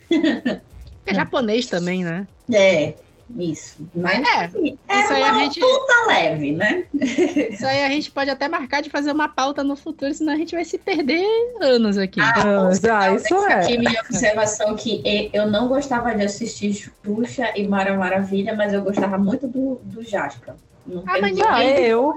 É 1.07 1.15
japonês 1.15 1.67
também, 1.67 2.05
né? 2.05 2.27
É, 2.53 2.93
isso. 3.37 3.77
Mas 3.95 4.27
é, 4.27 4.45
assim, 4.45 4.79
é 4.89 5.01
isso 5.01 5.13
aí 5.13 5.23
a 5.23 5.35
gente 5.35 5.61
puta 5.61 6.07
leve, 6.07 6.53
né? 6.53 6.85
Isso 6.95 7.67
aí 7.67 7.85
a 7.85 7.89
gente 7.89 8.11
pode 8.11 8.31
até 8.31 8.49
marcar 8.49 8.81
de 8.81 8.91
fazer 8.91 9.13
uma 9.13 9.29
pauta 9.29 9.63
no 9.63 9.77
futuro, 9.77 10.13
senão 10.15 10.33
a 10.33 10.37
gente 10.37 10.55
vai 10.55 10.65
se 10.65 10.79
perder 10.79 11.25
anos 11.61 11.99
aqui. 11.99 12.21
Ah, 12.21 12.43
anos, 12.43 12.85
ah 12.85 13.13
isso 13.13 13.35
é. 13.47 13.55
Aqui 13.55 13.79
minha 13.79 14.01
observação 14.01 14.75
que 14.77 15.31
eu 15.33 15.47
não 15.47 15.69
gostava 15.69 16.15
de 16.15 16.25
assistir 16.25 16.75
Xuxa 17.05 17.53
e 17.57 17.67
Mara 17.67 17.97
Maravilha, 17.97 18.55
mas 18.55 18.73
eu 18.73 18.83
gostava 18.83 19.19
muito 19.19 19.47
do, 19.47 19.81
do 19.85 20.03
Jasper. 20.03 20.55
Não 20.87 21.03
ah, 21.07 21.21
mas 21.21 21.37
eu, 21.37 21.47
eu 21.91 22.17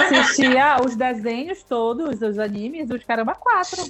assistia 0.00 0.78
os 0.84 0.96
desenhos 0.96 1.62
todos, 1.62 2.22
os 2.22 2.38
animes, 2.38 2.90
os 2.90 3.04
Caramba 3.04 3.34
Quatro. 3.34 3.82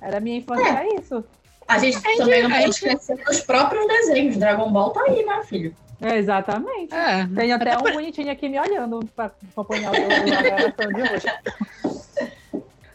Era 0.00 0.18
minha 0.18 0.38
infância, 0.38 0.64
é. 0.64 0.68
era 0.68 1.00
isso. 1.00 1.24
A 1.68 1.78
gente 1.78 1.96
a 1.96 2.00
também 2.00 2.24
gente, 2.24 2.42
não 2.42 2.50
pode 2.50 2.70
esquecer 2.70 3.24
dos 3.24 3.40
próprios 3.40 3.86
desenhos. 3.86 4.36
Dragon 4.36 4.70
Ball 4.70 4.90
tá 4.90 5.02
aí, 5.06 5.24
né, 5.24 5.42
filho? 5.44 5.74
É, 6.00 6.18
exatamente. 6.18 6.92
É. 6.92 7.26
Tem 7.34 7.52
até 7.52 7.78
um 7.78 7.82
bonitinho 7.82 8.30
aqui 8.30 8.48
me 8.48 8.58
olhando 8.58 9.00
para 9.14 9.32
acompanhar 9.56 9.92
a 9.94 10.42
gravação 10.42 10.92
de 10.92 11.02
hoje. 11.02 12.32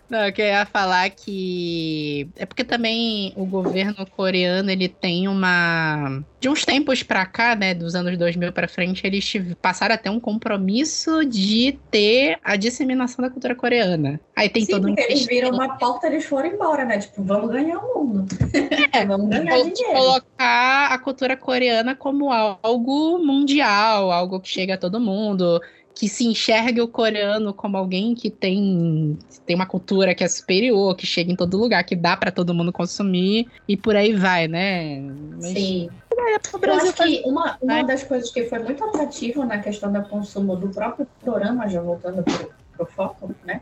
Não, 0.09 0.25
eu 0.25 0.31
queria 0.31 0.65
falar 0.65 1.09
que 1.09 2.29
é 2.37 2.45
porque 2.45 2.63
também 2.63 3.33
o 3.35 3.45
governo 3.45 4.05
coreano 4.05 4.71
ele 4.71 4.87
tem 4.87 5.27
uma 5.27 6.23
de 6.39 6.47
uns 6.47 6.63
tempos 6.63 7.03
para 7.03 7.25
cá, 7.25 7.55
né, 7.55 7.73
dos 7.73 7.93
anos 7.95 8.17
2000 8.17 8.53
para 8.53 8.67
frente, 8.67 9.05
eles 9.05 9.33
passaram 9.61 9.95
a 9.95 9.97
ter 9.97 10.09
um 10.09 10.19
compromisso 10.19 11.25
de 11.25 11.77
ter 11.91 12.39
a 12.43 12.55
disseminação 12.55 13.23
da 13.23 13.29
cultura 13.29 13.55
coreana. 13.55 14.19
Aí 14.35 14.47
tem 14.47 14.63
Sim, 14.63 14.71
todo 14.73 14.87
um 14.87 14.95
eles 14.97 15.25
viram 15.25 15.49
uma 15.49 15.77
pauta, 15.77 16.07
eles 16.07 16.25
foram 16.25 16.49
embora, 16.49 16.85
né? 16.85 16.99
Tipo, 16.99 17.23
vamos 17.23 17.49
ganhar 17.49 17.77
o 17.79 18.05
mundo. 18.05 18.27
É, 18.93 19.05
vamos 19.05 19.29
ganhar 19.29 19.61
dinheiro. 19.61 19.93
Colocar 19.93 20.91
a 20.91 20.97
cultura 20.99 21.35
coreana 21.35 21.93
como 21.93 22.31
algo 22.31 23.19
mundial, 23.19 24.11
algo 24.11 24.39
que 24.39 24.47
chega 24.47 24.75
a 24.75 24.77
todo 24.77 24.99
mundo 24.99 25.59
que 25.97 26.07
se 26.07 26.27
enxergue 26.27 26.79
o 26.79 26.87
coreano 26.87 27.51
como 27.51 27.75
alguém 27.75 28.13
que 28.13 28.29
tem, 28.29 29.17
tem 29.47 29.55
uma 29.55 29.65
cultura 29.65 30.13
que 30.13 30.23
é 30.23 30.27
superior, 30.27 30.95
que 30.95 31.07
chega 31.07 31.31
em 31.31 31.35
todo 31.35 31.57
lugar, 31.57 31.83
que 31.83 31.95
dá 31.95 32.15
para 32.15 32.31
todo 32.31 32.53
mundo 32.53 32.71
consumir 32.71 33.47
e 33.67 33.75
por 33.75 33.95
aí 33.95 34.13
vai, 34.13 34.47
né? 34.47 34.99
Mas, 35.01 35.45
Sim. 35.45 35.89
É, 36.15 36.35
Eu 36.35 36.73
acho 36.73 36.93
que 36.93 37.23
uma, 37.25 37.57
uma 37.59 37.81
das 37.81 38.03
coisas 38.03 38.29
que 38.31 38.45
foi 38.45 38.59
muito 38.59 38.83
atrativa 38.83 39.43
na 39.43 39.57
questão 39.57 39.91
do 39.91 40.03
consumo 40.03 40.55
do 40.55 40.69
próprio 40.69 41.07
programa, 41.19 41.67
já 41.67 41.81
voltando 41.81 42.21
pro, 42.21 42.51
pro 42.75 42.85
foco, 42.85 43.35
né? 43.43 43.61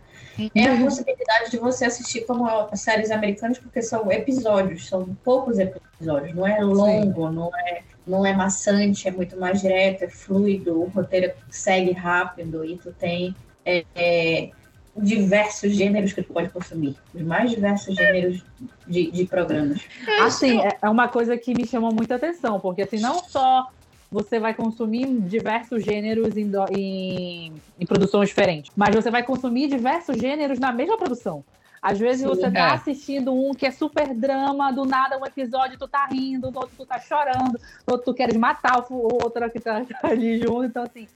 É 0.54 0.68
a 0.68 0.74
uhum. 0.74 0.86
possibilidade 0.86 1.52
de 1.52 1.58
você 1.58 1.86
assistir 1.86 2.26
como 2.26 2.48
séries 2.76 3.12
americanas, 3.12 3.58
porque 3.58 3.82
são 3.82 4.12
episódios, 4.12 4.88
são 4.88 5.16
poucos 5.24 5.60
episódios, 5.60 6.36
não 6.36 6.46
é 6.46 6.60
longo, 6.62 7.28
Sim. 7.28 7.36
não 7.36 7.52
é 7.56 7.84
não 8.06 8.26
é 8.26 8.34
maçante, 8.34 9.08
é 9.08 9.12
muito 9.12 9.38
mais 9.38 9.62
direto, 9.62 10.04
é 10.04 10.08
fluido, 10.08 10.80
o 10.80 10.86
roteiro 10.90 11.34
segue 11.50 11.92
rápido 11.92 12.64
e 12.64 12.78
tu 12.78 12.94
tem 12.94 13.36
é, 13.66 13.84
é, 13.96 14.52
diversos 14.96 15.74
gêneros 15.74 16.14
que 16.14 16.22
tu 16.22 16.32
pode 16.32 16.50
consumir, 16.50 16.96
os 17.14 17.22
mais 17.22 17.50
diversos 17.50 17.96
gêneros 17.96 18.44
de, 18.88 19.10
de 19.10 19.26
programas. 19.26 19.82
Assim, 20.22 20.62
é, 20.62 20.78
é 20.82 20.90
uma 20.90 21.08
coisa 21.08 21.36
que 21.36 21.54
me 21.54 21.66
chamou 21.66 21.92
muita 21.92 22.16
atenção, 22.16 22.60
porque 22.60 22.84
assim, 22.84 23.00
não 23.00 23.24
só 23.24 23.72
você 24.12 24.40
vai 24.40 24.54
consumir 24.54 25.08
diversos 25.22 25.84
gêneros 25.84 26.38
em, 26.38 26.52
em, 26.72 27.54
em 27.80 27.86
produções 27.86 28.30
diferentes, 28.30 28.72
mas 28.76 28.96
você 28.96 29.10
vai 29.10 29.24
consumir 29.24 29.68
diversos 29.68 30.18
gêneros 30.18 30.60
na 30.60 30.72
mesma 30.72 30.98
produção. 30.98 31.44
Às 31.86 32.00
vezes 32.00 32.22
Sim, 32.22 32.28
você 32.28 32.50
tá 32.50 32.70
é. 32.70 32.74
assistindo 32.74 33.32
um 33.32 33.54
que 33.54 33.64
é 33.64 33.70
super 33.70 34.12
drama, 34.16 34.72
do 34.72 34.86
nada 34.86 35.20
um 35.20 35.26
episódio 35.26 35.78
tu 35.78 35.88
tá 35.88 36.08
rindo, 36.12 36.50
no 36.50 36.58
outro 36.58 36.72
tu 36.76 36.84
tá 36.84 37.00
chorando, 37.00 37.60
no 37.86 37.94
outro 37.94 38.06
tu 38.06 38.14
queres 38.16 38.36
matar 38.36 38.84
o 38.90 39.14
outro 39.24 39.48
que 39.52 39.60
tá, 39.60 39.86
tá 40.02 40.08
ali 40.08 40.40
junto. 40.40 40.66
Então, 40.66 40.84
assim, 40.84 41.08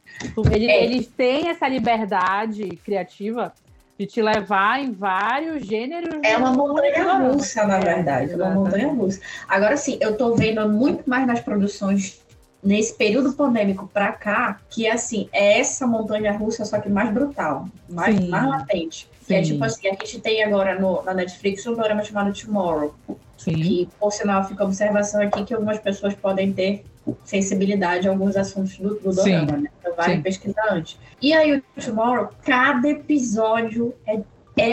eles, 0.52 0.70
é. 0.70 0.84
eles 0.84 1.08
têm 1.08 1.50
essa 1.50 1.68
liberdade 1.68 2.68
criativa 2.86 3.52
de 3.98 4.06
te 4.06 4.22
levar 4.22 4.80
em 4.80 4.92
vários 4.92 5.66
gêneros. 5.66 6.20
É 6.24 6.38
uma 6.38 6.54
montanha 6.54 7.14
russa, 7.14 7.66
na 7.66 7.80
verdade. 7.80 8.34
É 8.34 8.36
uma 8.36 8.52
montanha 8.52 8.88
russa. 8.90 9.22
Agora, 9.48 9.76
sim, 9.76 9.98
eu 10.00 10.16
tô 10.16 10.36
vendo 10.36 10.70
muito 10.70 11.10
mais 11.10 11.26
nas 11.26 11.40
produções 11.40 12.22
nesse 12.64 12.94
período 12.94 13.34
pandêmico 13.34 13.90
para 13.94 14.12
cá, 14.12 14.60
que 14.70 14.88
assim, 14.88 15.30
é 15.32 15.60
essa 15.60 15.88
montanha 15.88 16.32
russa, 16.32 16.66
só 16.66 16.80
que 16.80 16.90
mais 16.90 17.12
brutal, 17.14 17.68
mais, 17.90 18.20
mais 18.28 18.48
latente. 18.48 19.10
Que 19.26 19.36
é 19.36 19.42
tipo 19.44 19.64
assim, 19.64 19.88
a 19.88 19.92
gente 19.92 20.20
tem 20.20 20.44
agora 20.44 20.80
no, 20.80 21.04
na 21.04 21.14
Netflix 21.14 21.66
um 21.68 21.76
programa 21.76 22.04
chamado 22.04 22.34
Tomorrow, 22.34 22.96
Sim. 23.40 23.54
Que, 23.54 23.90
por 23.98 24.12
sinal, 24.12 24.44
fica 24.44 24.64
a 24.64 24.68
observação 24.68 25.22
aqui 25.22 25.46
que 25.46 25.54
algumas 25.54 25.80
pessoas 25.80 26.14
podem 26.14 26.52
ter 26.52 26.84
sensibilidade 27.24 28.08
a 28.08 28.12
alguns 28.12 28.36
assuntos 28.36 28.78
do, 28.78 28.96
do 28.96 29.16
dorama, 29.16 29.58
né? 29.58 29.70
Então 29.80 29.96
vale 29.96 30.16
Sim. 30.16 30.22
pesquisar 30.22 30.68
antes. 30.72 31.00
E 31.22 31.34
aí, 31.34 31.56
o 31.56 31.64
Tomorrow, 31.82 32.30
cada 32.44 32.90
episódio 32.90 33.96
é, 34.06 34.20
é, 34.58 34.72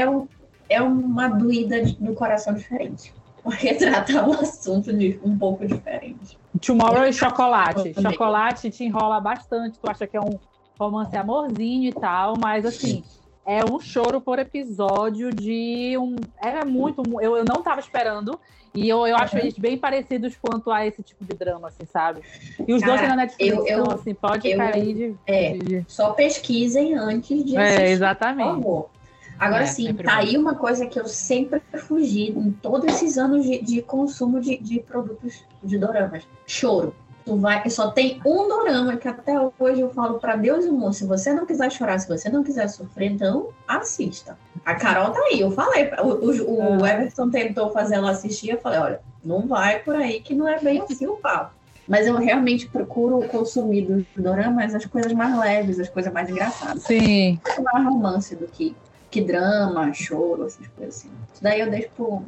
é 0.69 0.83
uma 0.83 1.29
doída 1.29 1.77
no 2.01 2.15
coração 2.15 2.55
diferente. 2.55 3.15
Porque 3.45 3.73
trata 3.75 4.27
um 4.27 4.33
assunto 4.33 4.93
de, 4.93 5.21
um 5.23 5.39
pouco 5.39 5.65
diferente. 5.65 6.37
Tomorrow 6.61 7.05
e 7.07 7.13
chocolate. 7.13 7.91
Também. 7.93 8.13
Chocolate 8.13 8.71
te 8.71 8.85
enrola 8.85 9.21
bastante. 9.21 9.79
Tu 9.79 9.91
acha 9.91 10.07
que 10.07 10.17
é 10.17 10.21
um 10.21 10.39
romance 10.79 11.17
amorzinho 11.17 11.89
e 11.89 11.93
tal, 11.93 12.35
mas 12.41 12.65
assim, 12.67 13.03
é 13.47 13.65
um 13.65 13.79
choro 13.81 14.21
por 14.21 14.39
episódio 14.39 15.31
de 15.33 15.97
um. 15.99 16.17
É 16.43 16.65
muito. 16.65 17.03
Eu, 17.21 17.37
eu 17.37 17.45
não 17.45 17.63
tava 17.63 17.81
esperando. 17.81 18.39
E 18.75 18.87
eu, 18.91 19.07
eu 19.07 19.17
acho 19.17 19.35
Uhum. 19.37 19.41
eles 19.43 19.55
bem 19.59 19.79
parecidos 19.79 20.37
quanto 20.37 20.71
a 20.71 20.87
esse 20.87 21.03
tipo 21.03 21.25
de 21.25 21.35
drama, 21.35 21.69
assim, 21.69 21.87
sabe? 21.91 22.21
E 22.69 22.75
os 22.75 22.83
dois 22.83 22.97
Cara, 22.97 22.99
têm 22.99 23.09
na 23.09 23.17
Netflix, 23.17 23.57
eu- 23.57 23.67
eu- 23.67 23.81
então, 23.85 23.95
assim, 23.95 24.13
pode 24.13 24.51
eu- 24.51 24.59
cair 24.59 24.95
de. 24.95 25.17
É, 25.27 25.53
de- 25.57 25.85
só 25.89 26.11
pesquisem 26.13 26.93
antes 26.95 27.43
de 27.43 27.57
É, 27.57 27.61
assistir. 27.63 27.81
Por 27.85 27.91
exatamente. 27.93 28.47
favor. 28.63 28.91
Agora 29.39 29.63
É, 29.65 29.67
sim, 29.67 29.93
tá 29.95 30.17
aí 30.17 30.37
uma 30.37 30.55
coisa 30.55 30.87
que 30.87 30.99
eu 30.99 31.07
sempre 31.07 31.61
fugi 31.79 32.31
em 32.31 32.51
todos 32.53 32.87
esses 32.93 33.19
anos 33.19 33.45
de, 33.45 33.63
de 33.63 33.83
consumo 33.83 34.41
de, 34.41 34.57
de 34.59 34.81
produtos 34.81 35.45
de 35.63 35.79
doramas. 35.79 36.25
Choro. 36.47 36.95
Tu 37.25 37.37
vai, 37.37 37.69
só 37.69 37.91
tem 37.91 38.21
um 38.25 38.49
dorama 38.49 38.97
que 38.97 39.09
até 39.09 39.35
hoje 39.59 39.81
eu 39.81 39.91
falo 39.91 40.21
pra 40.21 40.37
Deus 40.37 40.65
e 40.65 40.69
o 40.69 40.73
mundo, 40.73 40.93
se 40.93 41.05
você 41.05 41.33
não 41.33 41.45
quiser 41.45 41.73
chorar, 41.73 41.99
se 41.99 42.07
você 42.09 42.29
não 42.29 42.45
quiser 42.45 42.69
sofrer, 42.69 43.11
então 43.11 43.49
assista. 43.67 44.39
A 44.65 44.77
Carol 44.77 45.11
tá 45.11 45.19
aí, 45.31 45.41
eu 45.41 45.51
falei, 45.51 45.91
o, 46.03 46.07
o- 46.07 46.79
o 46.79 46.85
Ah. 46.85 46.91
Everton 46.93 47.29
tentou 47.29 47.71
fazer 47.73 47.97
ela 47.97 48.13
assistir, 48.13 48.51
eu 48.51 48.61
falei, 48.61 48.79
olha, 48.79 49.01
não 49.25 49.41
vai 49.47 49.81
por 49.81 49.97
aí 49.97 50.21
que 50.21 50.37
não 50.37 50.47
é 50.47 50.61
bem 50.61 50.81
assim 50.81 51.07
o 51.09 51.17
papo. 51.17 51.51
Mas 51.89 52.07
eu 52.07 52.17
realmente 52.17 52.69
procuro 52.69 53.21
consumir 53.29 53.83
dos 53.87 54.05
doramas 54.17 54.75
as 54.75 54.85
coisas 54.87 55.13
mais 55.13 55.37
leves, 55.37 55.81
as 55.81 55.89
coisas 55.89 56.13
mais 56.13 56.29
engraçadas 56.31 56.83
Sim. 56.85 57.41
muito 57.45 57.63
mais 57.63 57.85
romance 57.85 58.35
do 58.37 58.47
que, 58.47 58.77
que 59.17 59.21
drama, 59.27 59.93
choro, 59.95 60.47
essas 60.47 60.67
coisas 60.69 60.97
assim. 60.97 61.11
Isso 61.33 61.43
daí 61.43 61.61
eu 61.61 61.71
deixo 61.71 61.89
pro, 61.97 62.23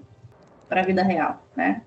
pra 0.68 0.83
vida 0.83 1.02
real, 1.02 1.42
né? 1.54 1.83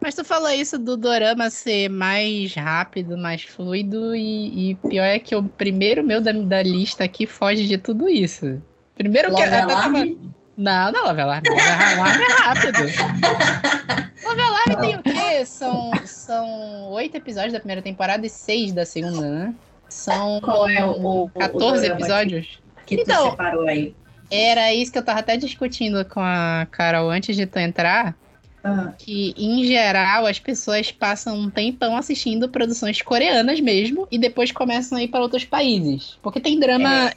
Mas 0.00 0.14
tu 0.14 0.24
falou 0.24 0.50
isso 0.50 0.78
do 0.78 0.96
dorama 0.96 1.48
ser 1.48 1.88
mais 1.88 2.54
rápido, 2.54 3.16
mais 3.16 3.42
fluido, 3.44 4.14
e, 4.16 4.70
e 4.70 4.74
pior 4.74 5.04
é 5.04 5.18
que 5.18 5.34
o 5.34 5.42
primeiro 5.44 6.02
meu 6.04 6.20
da, 6.20 6.32
da 6.32 6.62
lista 6.62 7.04
aqui 7.04 7.24
foge 7.26 7.66
de 7.66 7.78
tudo 7.78 8.08
isso. 8.08 8.60
Primeiro 8.96 9.28
que. 9.28 9.34
Love 9.34 9.44
até 9.46 9.60
tava- 9.60 9.72
Alarm, 9.74 10.16
Não, 10.56 10.92
não, 10.92 11.04
Love 11.06 11.20
Alarm. 11.20 11.42
Love 11.48 11.60
Alarm 11.70 12.20
é 12.20 12.32
rápido. 12.42 12.78
Love 14.26 14.40
Alarm 14.40 14.80
tem 14.80 14.96
o 14.96 15.02
quê? 15.02 15.44
São, 15.46 15.90
são 16.04 16.90
oito 16.90 17.16
episódios 17.16 17.52
da 17.52 17.58
primeira 17.60 17.80
temporada 17.80 18.26
e 18.26 18.28
seis 18.30 18.72
da 18.72 18.84
segunda, 18.84 19.20
né? 19.28 19.54
São 19.88 20.40
Qual 20.40 20.68
é 20.68 20.84
o, 20.84 20.90
o, 21.00 21.24
o 21.24 21.30
14 21.30 21.82
dorama 21.82 22.00
episódios. 22.00 22.60
que 22.86 22.96
tu 22.96 23.02
Então, 23.02 23.30
separou 23.30 23.66
aí? 23.68 23.94
Era 24.32 24.72
isso 24.72 24.90
que 24.90 24.98
eu 24.98 25.04
tava 25.04 25.20
até 25.20 25.36
discutindo 25.36 26.04
com 26.06 26.20
a 26.20 26.66
Carol 26.70 27.10
antes 27.10 27.36
de 27.36 27.44
tu 27.46 27.58
entrar. 27.58 28.16
Ah, 28.64 28.92
que, 28.96 29.34
em 29.36 29.64
geral, 29.64 30.24
as 30.24 30.38
pessoas 30.38 30.90
passam 30.92 31.36
um 31.36 31.50
tempão 31.50 31.96
assistindo 31.96 32.48
produções 32.48 33.02
coreanas 33.02 33.60
mesmo 33.60 34.06
e 34.10 34.18
depois 34.18 34.52
começam 34.52 34.96
a 34.98 35.02
ir 35.02 35.08
para 35.08 35.20
outros 35.20 35.44
países. 35.44 36.16
Porque 36.22 36.40
tem 36.40 36.58
drama. 36.58 37.12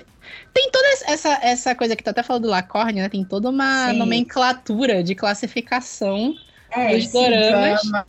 Tem 0.53 0.71
toda 0.71 0.87
essa, 1.07 1.39
essa 1.43 1.75
coisa 1.75 1.95
que 1.95 2.03
tu 2.03 2.09
até 2.09 2.23
falou 2.23 2.41
do 2.41 2.47
Lacorne, 2.49 2.99
né? 2.99 3.09
Tem 3.09 3.23
toda 3.23 3.49
uma 3.49 3.91
Sim. 3.91 3.97
nomenclatura 3.99 5.03
de 5.03 5.13
classificação. 5.13 6.33
é, 6.71 6.95
Os 6.95 7.11
doramas. 7.11 7.81
C-drama, 7.81 8.07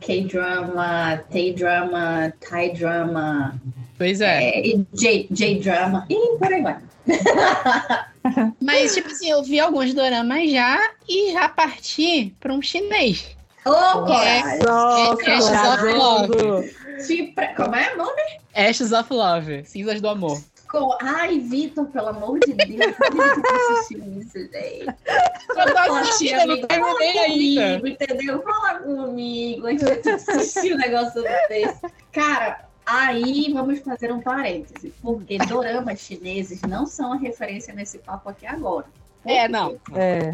K-drama, 0.00 1.24
T-drama, 1.28 2.32
Thai 2.48 2.70
drama, 2.70 3.60
Pois 3.98 4.20
é. 4.20 4.60
é, 4.60 4.78
J- 4.92 5.26
J-drama, 5.30 6.06
e 6.08 6.38
por 6.38 6.52
aí 6.52 6.62
vai. 6.62 6.78
Mas, 8.60 8.94
tipo 8.94 9.08
assim, 9.10 9.30
eu 9.30 9.42
vi 9.42 9.60
alguns 9.60 9.92
doramas 9.94 10.50
já 10.50 10.78
e 11.08 11.32
já 11.32 11.48
parti 11.48 12.34
para 12.40 12.52
um 12.52 12.62
chinês. 12.62 13.36
Ô! 13.64 13.70
Nossa, 13.70 14.24
É, 14.24 14.38
Ashes 14.38 15.48
of 15.48 15.80
corajoso. 15.82 16.64
Se 16.98 17.22
pre- 17.34 17.54
Como 17.54 17.74
é 17.74 17.94
o 17.94 17.98
nome? 17.98 18.22
Ashes 18.54 18.92
of 18.92 19.12
Love, 19.12 19.64
Cinzas 19.64 20.00
do 20.00 20.08
Amor. 20.08 20.40
Co- 20.68 20.96
Ai, 21.00 21.38
Vitor, 21.38 21.86
pelo 21.86 22.08
amor 22.08 22.38
de 22.40 22.52
Deus, 22.54 22.94
como 22.96 23.22
é 23.22 23.34
que 23.34 23.40
tu 23.42 23.54
assistiu 23.54 23.98
isso, 24.18 24.38
gente? 24.38 24.86
Eu 25.56 25.72
tô 25.72 25.78
assistindo, 25.78 26.40
eu 26.40 26.46
não 26.46 26.56
Fala 26.58 26.68
terminei 26.68 27.18
ainda. 27.18 27.78
comigo, 27.80 27.86
entendeu? 27.88 28.42
Fala 28.42 28.78
comigo 28.80 29.66
antes 29.66 30.02
de 30.02 30.10
assistir 30.10 30.74
um 30.74 30.78
negócio 30.78 31.22
desse. 31.48 31.80
Cara, 32.12 32.65
aí 32.86 33.52
vamos 33.52 33.80
fazer 33.80 34.12
um 34.12 34.20
parêntese, 34.20 34.94
porque 35.02 35.36
doramas 35.38 35.98
chineses 35.98 36.62
não 36.62 36.86
são 36.86 37.12
a 37.12 37.16
referência 37.16 37.74
nesse 37.74 37.98
papo 37.98 38.28
aqui 38.28 38.46
agora. 38.46 38.86
Por 39.22 39.30
É, 39.30 39.48
não. 39.48 39.76
É. 39.92 40.30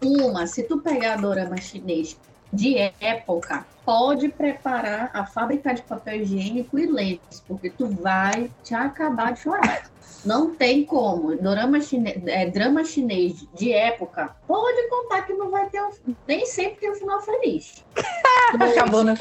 Uma, 0.00 0.46
se 0.46 0.62
tu 0.62 0.78
pegar 0.78 1.16
dorama 1.16 1.60
chinês 1.60 2.16
de 2.52 2.76
época, 3.00 3.66
pode 3.84 4.28
preparar 4.28 5.10
a 5.14 5.24
fábrica 5.24 5.72
de 5.72 5.82
papel 5.82 6.20
higiênico 6.20 6.78
e 6.78 6.86
lentes, 6.86 7.40
porque 7.46 7.70
tu 7.70 7.88
vai 7.88 8.50
te 8.62 8.74
acabar 8.74 9.32
de 9.32 9.40
chorar. 9.40 9.90
Não 10.24 10.54
tem 10.54 10.84
como. 10.84 11.34
Dorama 11.36 11.80
chine... 11.80 12.22
é, 12.26 12.48
drama 12.48 12.84
chinês 12.84 13.46
de 13.54 13.72
época, 13.72 14.36
pode 14.46 14.88
contar 14.88 15.22
que 15.22 15.32
não 15.32 15.50
vai 15.50 15.68
ter 15.68 15.82
um... 15.82 15.90
nem 16.28 16.44
sempre 16.46 16.80
tem 16.80 16.92
um 16.92 16.94
final 16.94 17.20
feliz. 17.22 17.84
Acabou, 18.54 19.02
né? 19.02 19.16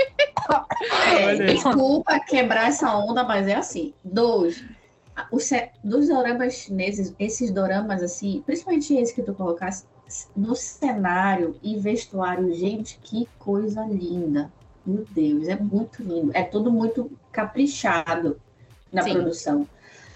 É, 1.18 1.36
desculpa 1.38 2.20
quebrar 2.20 2.68
essa 2.68 2.94
onda, 2.96 3.24
mas 3.24 3.48
é 3.48 3.56
assim. 3.56 3.94
Dois, 4.04 4.64
o 5.32 5.40
ce- 5.40 5.70
dos 5.84 6.08
doramas 6.08 6.54
chineses, 6.54 7.16
esses 7.18 7.50
doramas, 7.52 8.04
assim, 8.04 8.44
principalmente 8.46 8.94
esse 8.96 9.14
que 9.16 9.24
tu 9.24 9.34
colocasse, 9.34 9.86
no 10.36 10.56
cenário 10.56 11.56
e 11.62 11.78
vestuário, 11.80 12.54
gente, 12.54 13.00
que 13.02 13.28
coisa 13.40 13.84
linda. 13.86 14.52
Meu 14.86 15.06
Deus, 15.10 15.48
é 15.48 15.56
muito 15.56 16.02
lindo. 16.02 16.32
É 16.34 16.44
tudo 16.44 16.72
muito 16.72 17.12
caprichado 17.32 18.40
na 18.92 19.04
Sim. 19.04 19.14
produção. 19.14 19.68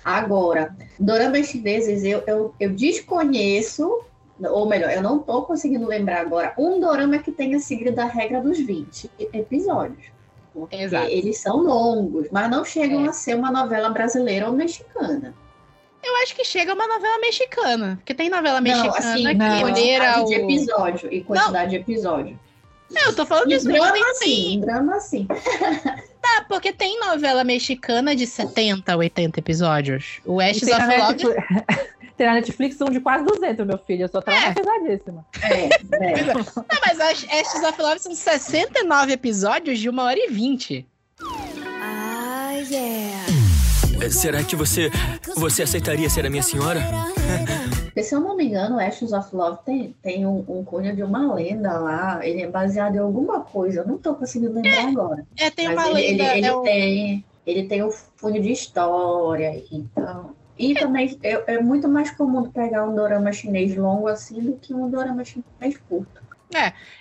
Agora, 0.04 0.76
doramas 1.00 1.48
chineses, 1.48 2.04
eu, 2.04 2.24
eu, 2.28 2.54
eu 2.60 2.74
desconheço, 2.74 4.04
ou 4.40 4.68
melhor, 4.68 4.92
eu 4.92 5.02
não 5.02 5.20
tô 5.20 5.44
conseguindo 5.44 5.88
lembrar 5.88 6.22
agora, 6.22 6.54
um 6.58 6.80
dorama 6.80 7.18
que 7.20 7.32
tenha 7.32 7.60
seguido 7.60 8.00
a 8.00 8.06
regra 8.06 8.42
dos 8.42 8.60
20 8.60 9.10
episódios. 9.34 10.14
Porque 10.54 10.76
Exato. 10.76 11.08
eles 11.08 11.38
são 11.40 11.58
longos, 11.58 12.28
mas 12.32 12.50
não 12.50 12.64
chegam 12.64 13.06
É. 13.06 13.10
a 13.10 13.14
ser 13.14 13.36
uma 13.36 13.52
novela 13.52 13.90
brasileira 13.90 14.48
ou 14.48 14.54
mexicana. 14.54 15.34
Eu 16.06 16.16
acho 16.18 16.36
que 16.36 16.46
chega 16.46 16.74
uma 16.74 16.88
novela 16.88 17.20
mexicana. 17.20 17.96
Porque 17.98 18.14
tem 18.14 18.30
novela 18.30 18.62
Não, 18.62 18.62
mexicana 18.62 19.14
assim, 19.14 19.24
que 19.24 19.34
não. 19.34 19.62
quantidade 19.62 20.22
o... 20.22 20.26
de 20.26 20.34
episódio 20.36 21.14
e 21.14 21.24
quantidade 21.24 21.70
de 21.72 21.76
episódio. 21.78 22.40
Não, 22.92 23.02
eu 23.02 23.16
tô 23.16 23.26
falando 23.26 23.52
E 23.52 23.56
disso, 23.56 23.68
mas 23.68 23.82
drama 23.82 23.94
tem, 23.94 24.12
assim, 24.12 24.60
drama 24.62 24.96
assim. 24.96 25.28
Tá, 26.26 26.44
porque 26.48 26.74
tem 26.74 27.00
novela 27.00 27.44
mexicana 27.44 28.16
de 28.16 28.26
70, 28.26 28.98
80 28.98 29.40
episódios. 29.40 30.22
O 30.26 30.40
Ashes 30.42 30.64
tem, 30.64 30.74
of 30.74 30.86
Love... 30.86 31.24
Netflix, 31.24 31.90
tem 32.18 32.26
na 32.26 32.34
Netflix 32.34 32.82
um 32.82 32.86
de 32.86 33.00
quase 33.00 33.24
200, 33.26 33.68
meu 33.68 33.78
filho. 33.78 34.06
Eu 34.06 34.08
sou 34.08 34.24
traumatizadíssima. 34.24 35.24
É, 35.44 35.66
é. 35.66 36.34
Não, 36.34 36.80
mas 36.84 37.00
Ash- 37.00 37.28
Ashes 37.30 37.64
of 37.64 37.80
Love 37.80 38.00
são 38.00 38.16
69 38.16 39.14
episódios 39.14 39.78
de 39.78 39.88
1 39.88 40.00
hora 40.00 40.18
e 40.18 40.32
20. 40.32 40.88
Ah, 41.80 42.54
yeah. 42.72 43.15
É, 44.06 44.10
Será 44.10 44.44
que 44.44 44.56
você. 44.56 44.92
Você 45.36 45.64
aceitaria 45.64 46.10
ser 46.10 46.26
a 46.26 46.30
minha 46.30 46.44
senhora? 46.44 46.82
Porque, 47.86 48.04
se 48.04 48.14
eu 48.14 48.20
não 48.20 48.36
me 48.36 48.46
engano, 48.46 48.80
Ashes 48.80 49.12
of 49.14 49.36
Love 49.36 49.60
tem, 49.66 49.96
tem 50.04 50.26
um, 50.26 50.44
um 50.48 50.64
cunho 50.64 50.96
de 50.96 51.02
uma 51.02 51.34
lenda 51.34 51.80
lá. 51.80 52.26
Ele 52.26 52.44
é 52.44 52.48
baseado 52.48 52.96
em 52.96 53.00
alguma 53.00 53.40
coisa. 53.42 53.82
Eu 53.82 53.88
não 53.88 53.98
tô 53.98 54.14
conseguindo 54.14 54.54
lembrar 54.54 54.88
agora. 54.90 55.26
É, 55.38 55.50
tem 55.50 55.74
Mas 55.74 55.90
uma 55.90 56.00
ele, 56.00 56.10
ele, 56.10 56.18
lenda... 56.22 56.38
ele 56.38 56.46
é 56.46 56.54
o- 56.54 56.62
tem, 56.62 57.26
ele 57.48 57.64
tem 57.68 57.84
um 57.84 57.92
fundo 57.92 58.40
de 58.40 58.52
história. 58.52 59.64
Então. 59.72 60.32
E 60.58 60.74
também 60.74 61.18
é, 61.24 61.56
é 61.56 61.62
muito 61.62 61.88
mais 61.90 62.12
comum 62.12 62.50
pegar 62.50 62.88
um 62.88 62.96
dorama 62.96 63.32
chinês 63.34 63.76
longo 63.76 64.08
assim 64.08 64.40
do 64.40 64.54
que 64.54 64.74
um 64.74 64.90
dorama 64.90 65.24
chinês 65.26 65.78
curto. 65.90 66.22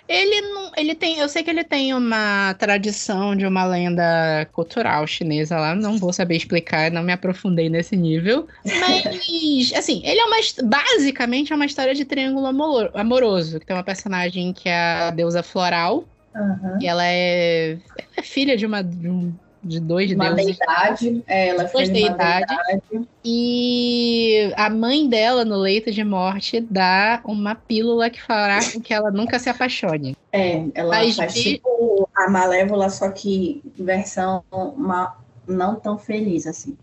Ele 0.08 0.40
não. 0.42 0.72
Ele 0.76 0.94
tem. 0.94 1.18
Eu 1.18 1.28
sei 1.28 1.42
que 1.42 1.50
ele 1.50 1.64
tem 1.64 1.94
uma 1.94 2.54
tradição 2.58 3.34
de 3.36 3.46
uma 3.46 3.64
lenda 3.64 4.46
cultural 4.52 5.06
chinesa 5.06 5.56
lá. 5.58 5.74
Não 5.74 5.96
vou 5.96 6.12
saber 6.12 6.36
explicar, 6.36 6.90
não 6.90 7.02
me 7.02 7.12
aprofundei 7.12 7.68
nesse 7.68 7.96
nível. 7.96 8.46
Mas, 8.64 9.04
assim, 9.76 10.02
ele 10.04 10.20
é 10.20 10.24
uma. 10.24 10.36
Basicamente 10.64 11.52
é 11.52 11.56
uma 11.56 11.66
história 11.66 11.94
de 11.94 12.04
triângulo 12.04 12.46
amor- 12.46 12.90
amoroso. 12.94 13.60
Que 13.60 13.66
tem 13.66 13.76
uma 13.76 13.84
personagem 13.84 14.52
que 14.52 14.68
é 14.68 14.76
a 14.76 15.10
deusa 15.10 15.42
floral. 15.42 16.04
Aham. 16.34 16.78
E 16.80 16.86
ela 16.86 17.06
é, 17.06 17.72
ela 17.72 18.08
é 18.16 18.22
filha 18.22 18.56
de 18.56 18.66
uma, 18.66 18.82
de 18.82 19.08
um- 19.08 19.32
de 19.64 19.80
dois 19.80 20.12
Uma 20.12 20.32
deuses. 20.32 20.56
deidade. 20.58 21.24
é, 21.26 21.48
Ela 21.48 21.66
foi 21.68 21.84
uma 21.84 21.92
deidades. 21.92 22.46
deidade. 22.46 23.08
E 23.24 24.52
a 24.56 24.68
mãe 24.68 25.08
dela, 25.08 25.44
no 25.44 25.56
leito 25.56 25.90
de 25.90 26.04
morte, 26.04 26.60
dá 26.60 27.20
uma 27.24 27.54
pílula 27.54 28.10
que 28.10 28.20
fará 28.20 28.60
com 28.72 28.80
que 28.80 28.92
ela 28.92 29.10
nunca 29.10 29.38
se 29.38 29.48
apaixone. 29.48 30.16
É, 30.32 30.64
ela 30.74 30.90
Mas 30.96 31.16
faz 31.16 31.32
tipo 31.34 32.08
a 32.14 32.28
Malévola, 32.28 32.90
só 32.90 33.10
que 33.10 33.62
versão 33.78 34.44
uma, 34.52 35.16
não 35.48 35.76
tão 35.76 35.96
feliz 35.98 36.46
assim. 36.46 36.76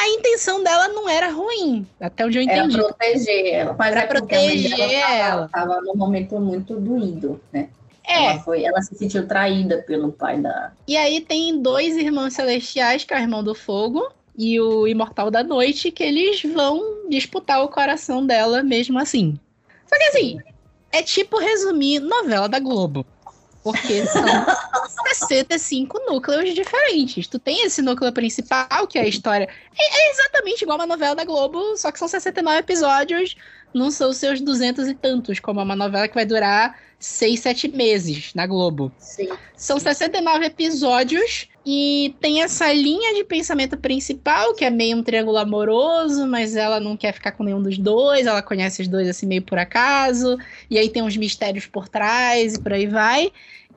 A 0.00 0.08
intenção 0.10 0.62
dela 0.62 0.88
não 0.88 1.08
era 1.08 1.30
ruim, 1.30 1.86
até 2.00 2.24
onde 2.24 2.38
eu 2.38 2.42
Era 2.48 2.58
entendi. 2.64 2.76
proteger 2.78 3.46
ela. 3.54 3.76
Mas 3.78 3.90
Pra 3.90 4.00
é 4.02 4.06
proteger 4.06 4.78
ela. 4.92 5.48
tava, 5.48 5.68
tava 5.74 5.80
num 5.82 5.96
momento 5.96 6.38
muito 6.38 6.76
doído, 6.78 7.40
né? 7.52 7.68
É, 8.08 8.24
Ela, 8.24 8.38
foi, 8.40 8.64
ela 8.64 8.80
se 8.80 8.96
sentiu 8.96 9.28
traída 9.28 9.84
pelo 9.86 10.10
pai 10.10 10.40
da. 10.40 10.72
e 10.86 10.96
aí 10.96 11.20
tem 11.20 11.60
dois 11.60 11.94
irmãos 11.94 12.32
celestiais, 12.32 13.04
que 13.04 13.12
é 13.12 13.18
o 13.18 13.20
irmão 13.20 13.44
do 13.44 13.54
fogo 13.54 14.10
e 14.36 14.58
o 14.58 14.86
imortal 14.86 15.30
da 15.30 15.44
noite, 15.44 15.90
que 15.90 16.02
eles 16.02 16.42
vão 16.42 17.06
disputar 17.10 17.62
o 17.62 17.68
coração 17.68 18.24
dela 18.24 18.62
mesmo 18.62 18.98
assim. 18.98 19.38
Só 19.86 19.96
que 19.98 20.04
assim, 20.04 20.38
é 20.90 21.02
tipo 21.02 21.38
resumir 21.38 22.00
novela 22.00 22.48
da 22.48 22.58
Globo. 22.58 23.04
Porque 23.62 24.06
são 24.06 24.24
65 25.12 25.98
núcleos 26.06 26.54
diferentes. 26.54 27.26
Tu 27.26 27.38
tem 27.38 27.66
esse 27.66 27.82
núcleo 27.82 28.12
principal, 28.12 28.86
que 28.86 28.98
é 28.98 29.02
a 29.02 29.08
história. 29.08 29.48
É, 29.78 29.98
é 29.98 30.10
exatamente 30.12 30.62
igual 30.62 30.78
uma 30.78 30.86
novela 30.86 31.14
da 31.14 31.24
Globo, 31.24 31.76
só 31.76 31.90
que 31.90 31.98
são 31.98 32.08
69 32.08 32.58
episódios, 32.60 33.36
não 33.74 33.90
são 33.90 34.10
os 34.10 34.16
seus 34.16 34.40
200 34.40 34.88
e 34.88 34.94
tantos, 34.94 35.38
como 35.38 35.60
é 35.60 35.62
uma 35.62 35.76
novela 35.76 36.08
que 36.08 36.14
vai 36.14 36.24
durar 36.24 36.76
6, 36.98 37.40
7 37.40 37.68
meses 37.68 38.32
na 38.34 38.46
Globo. 38.46 38.90
Sim. 38.98 39.28
São 39.56 39.78
69 39.78 40.46
episódios 40.46 41.48
e 41.64 42.14
tem 42.20 42.42
essa 42.42 42.72
linha 42.72 43.14
de 43.14 43.24
pensamento 43.24 43.76
principal, 43.76 44.54
que 44.54 44.64
é 44.64 44.70
meio 44.70 44.96
um 44.96 45.02
triângulo 45.02 45.36
amoroso, 45.36 46.26
mas 46.26 46.56
ela 46.56 46.80
não 46.80 46.96
quer 46.96 47.12
ficar 47.12 47.32
com 47.32 47.44
nenhum 47.44 47.62
dos 47.62 47.78
dois, 47.78 48.26
ela 48.26 48.42
conhece 48.42 48.82
os 48.82 48.88
dois 48.88 49.08
assim 49.08 49.26
meio 49.26 49.42
por 49.42 49.58
acaso, 49.58 50.38
e 50.70 50.78
aí 50.78 50.88
tem 50.88 51.02
uns 51.02 51.16
mistérios 51.16 51.66
por 51.66 51.88
trás 51.88 52.54
e 52.54 52.60
por 52.60 52.72
aí 52.72 52.86
vai. 52.86 53.30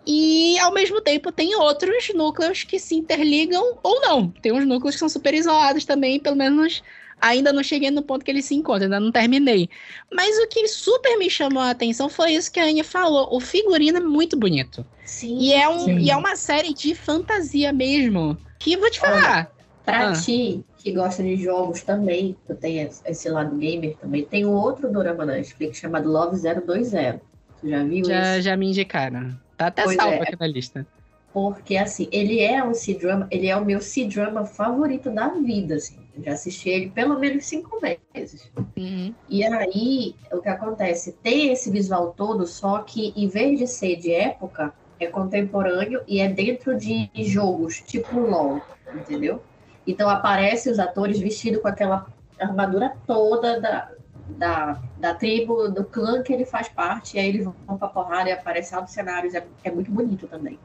E 0.05 0.57
ao 0.59 0.73
mesmo 0.73 0.99
tempo 0.99 1.31
tem 1.31 1.55
outros 1.55 2.11
núcleos 2.15 2.63
que 2.63 2.79
se 2.79 2.95
interligam 2.95 3.77
ou 3.83 4.01
não. 4.01 4.29
Tem 4.29 4.51
uns 4.51 4.65
núcleos 4.65 4.95
que 4.95 4.99
são 4.99 5.09
super 5.09 5.33
isolados 5.33 5.85
também, 5.85 6.19
pelo 6.19 6.35
menos 6.35 6.81
ainda 7.21 7.53
não 7.53 7.61
cheguei 7.63 7.91
no 7.91 8.01
ponto 8.01 8.25
que 8.25 8.31
eles 8.31 8.45
se 8.45 8.55
encontram, 8.55 8.85
ainda 8.85 8.99
não 8.99 9.11
terminei. 9.11 9.69
Mas 10.11 10.37
o 10.39 10.47
que 10.47 10.67
super 10.67 11.17
me 11.17 11.29
chamou 11.29 11.61
a 11.61 11.69
atenção 11.69 12.09
foi 12.09 12.31
isso 12.31 12.51
que 12.51 12.59
a 12.59 12.63
Anne 12.65 12.83
falou. 12.83 13.27
O 13.31 13.39
figurino 13.39 13.97
é 13.97 14.01
muito 14.01 14.35
bonito. 14.35 14.85
Sim. 15.05 15.37
E 15.39 15.53
é, 15.53 15.67
um, 15.69 15.79
Sim. 15.79 15.97
e 15.99 16.09
é 16.11 16.17
uma 16.17 16.35
série 16.35 16.73
de 16.73 16.95
fantasia 16.95 17.71
mesmo. 17.71 18.37
Que 18.59 18.75
vou 18.77 18.89
te 18.89 18.99
falar. 18.99 19.51
Pra 19.85 20.09
Ah. 20.09 20.13
ti, 20.13 20.63
que 20.77 20.91
gosta 20.91 21.23
de 21.23 21.35
jogos 21.35 21.81
também, 21.81 22.35
tu 22.47 22.53
tem 22.55 22.81
esse- 22.81 23.01
esse 23.05 23.29
lado 23.29 23.55
gamer 23.57 23.95
também, 23.97 24.23
tem 24.23 24.45
um 24.45 24.53
outro 24.53 24.91
dorama 24.91 25.25
na 25.25 25.33
Netflix 25.33 25.77
chamado 25.79 26.09
Love 26.09 26.37
020. 26.37 27.19
Tu 27.59 27.69
já 27.69 27.83
viu 27.83 28.05
Já, 28.05 28.33
isso? 28.37 28.41
já 28.43 28.55
me 28.57 28.67
indicaram. 28.67 29.35
Tá 29.57 29.67
até 29.67 29.83
Pois 29.83 29.95
salvo 29.95 30.15
é. 30.15 30.21
aqui 30.21 30.35
na 30.39 30.47
lista. 30.47 30.85
Porque, 31.33 31.77
assim, 31.77 32.09
ele 32.11 32.41
é 32.41 32.63
um 32.63 32.73
C-drama, 32.73 33.27
ele 33.31 33.47
é 33.47 33.55
o 33.55 33.63
meu 33.63 33.79
C-drama 33.79 34.45
favorito 34.45 35.09
da 35.09 35.29
vida, 35.29 35.75
assim. 35.75 35.97
Eu 36.15 36.23
já 36.23 36.33
assisti 36.33 36.69
ele 36.69 36.89
pelo 36.89 37.17
menos 37.17 37.45
cinco 37.45 37.79
vezes. 37.79 38.51
Uhum. 38.77 39.13
E 39.29 39.43
aí, 39.45 40.15
o 40.31 40.41
que 40.41 40.49
acontece? 40.49 41.13
Tem 41.23 41.51
esse 41.51 41.71
visual 41.71 42.13
todo, 42.17 42.45
só 42.45 42.79
que 42.79 43.13
em 43.15 43.27
vez 43.27 43.59
de 43.59 43.67
ser 43.67 43.95
de 43.95 44.13
época, 44.13 44.73
é 44.99 45.07
contemporâneo 45.07 46.01
e 46.07 46.19
é 46.19 46.27
dentro 46.27 46.77
de 46.77 47.09
jogos, 47.15 47.81
tipo 47.81 48.19
LOL, 48.19 48.61
entendeu? 48.93 49.41
Então 49.85 50.09
aparece 50.09 50.69
os 50.69 50.79
atores 50.79 51.19
vestidos 51.19 51.61
com 51.61 51.67
aquela 51.67 52.07
armadura 52.39 52.93
toda 53.07 53.59
da, 53.59 53.91
da, 54.29 54.81
da 54.97 55.15
tribo, 55.15 55.69
do 55.69 55.83
clã 55.83 56.21
que 56.21 56.31
ele 56.31 56.45
faz 56.45 56.69
parte, 56.69 57.17
e 57.17 57.19
aí 57.19 57.29
eles 57.29 57.45
vão 57.45 57.77
pra 57.77 57.87
porrada 57.87 58.29
e 58.29 58.31
aparecem 58.31 58.77
altos 58.77 58.93
cenários, 58.93 59.33
é, 59.33 59.45
é 59.63 59.71
muito 59.71 59.91
bonito 59.91 60.27
também. 60.27 60.59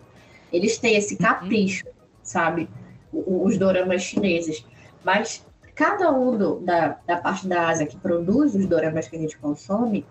Eles 0.52 0.78
têm 0.78 0.96
esse 0.96 1.16
capricho, 1.16 1.84
sabe? 2.22 2.68
Os 3.12 3.58
doramas 3.58 4.02
chineses. 4.02 4.64
Mas 5.04 5.44
cada 5.74 6.10
um 6.12 6.36
do- 6.36 6.60
da, 6.60 6.98
da 7.06 7.16
parte 7.18 7.46
da 7.46 7.68
Ásia 7.68 7.86
que 7.86 7.96
produz 7.96 8.54
os 8.54 8.66
doramas 8.66 9.08
que 9.08 9.16
a 9.16 9.18
gente 9.18 9.38
consome, 9.38 10.06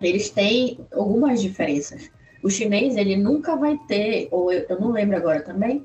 eles 0.00 0.30
têm 0.30 0.80
algumas 0.92 1.40
diferenças. 1.40 2.10
O 2.42 2.48
chinês, 2.48 2.96
ele 2.96 3.16
nunca 3.16 3.54
vai 3.56 3.78
ter, 3.86 4.28
ou 4.30 4.50
eu, 4.50 4.64
eu 4.68 4.80
não 4.80 4.90
lembro 4.90 5.16
agora 5.16 5.42
também, 5.42 5.84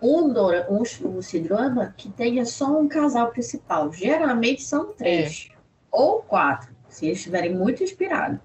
um, 0.00 0.32
dora, 0.32 0.66
um, 0.70 0.82
um 1.08 1.22
C-drama 1.22 1.94
que 1.96 2.08
tenha 2.10 2.44
só 2.44 2.78
um 2.78 2.86
casal 2.86 3.30
principal. 3.30 3.92
Geralmente 3.92 4.62
são 4.62 4.92
três 4.92 5.48
ou 5.90 6.22
quatro, 6.22 6.70
se 6.88 7.06
eles 7.06 7.18
estiverem 7.18 7.54
muito 7.54 7.82
inspirados. 7.82 8.38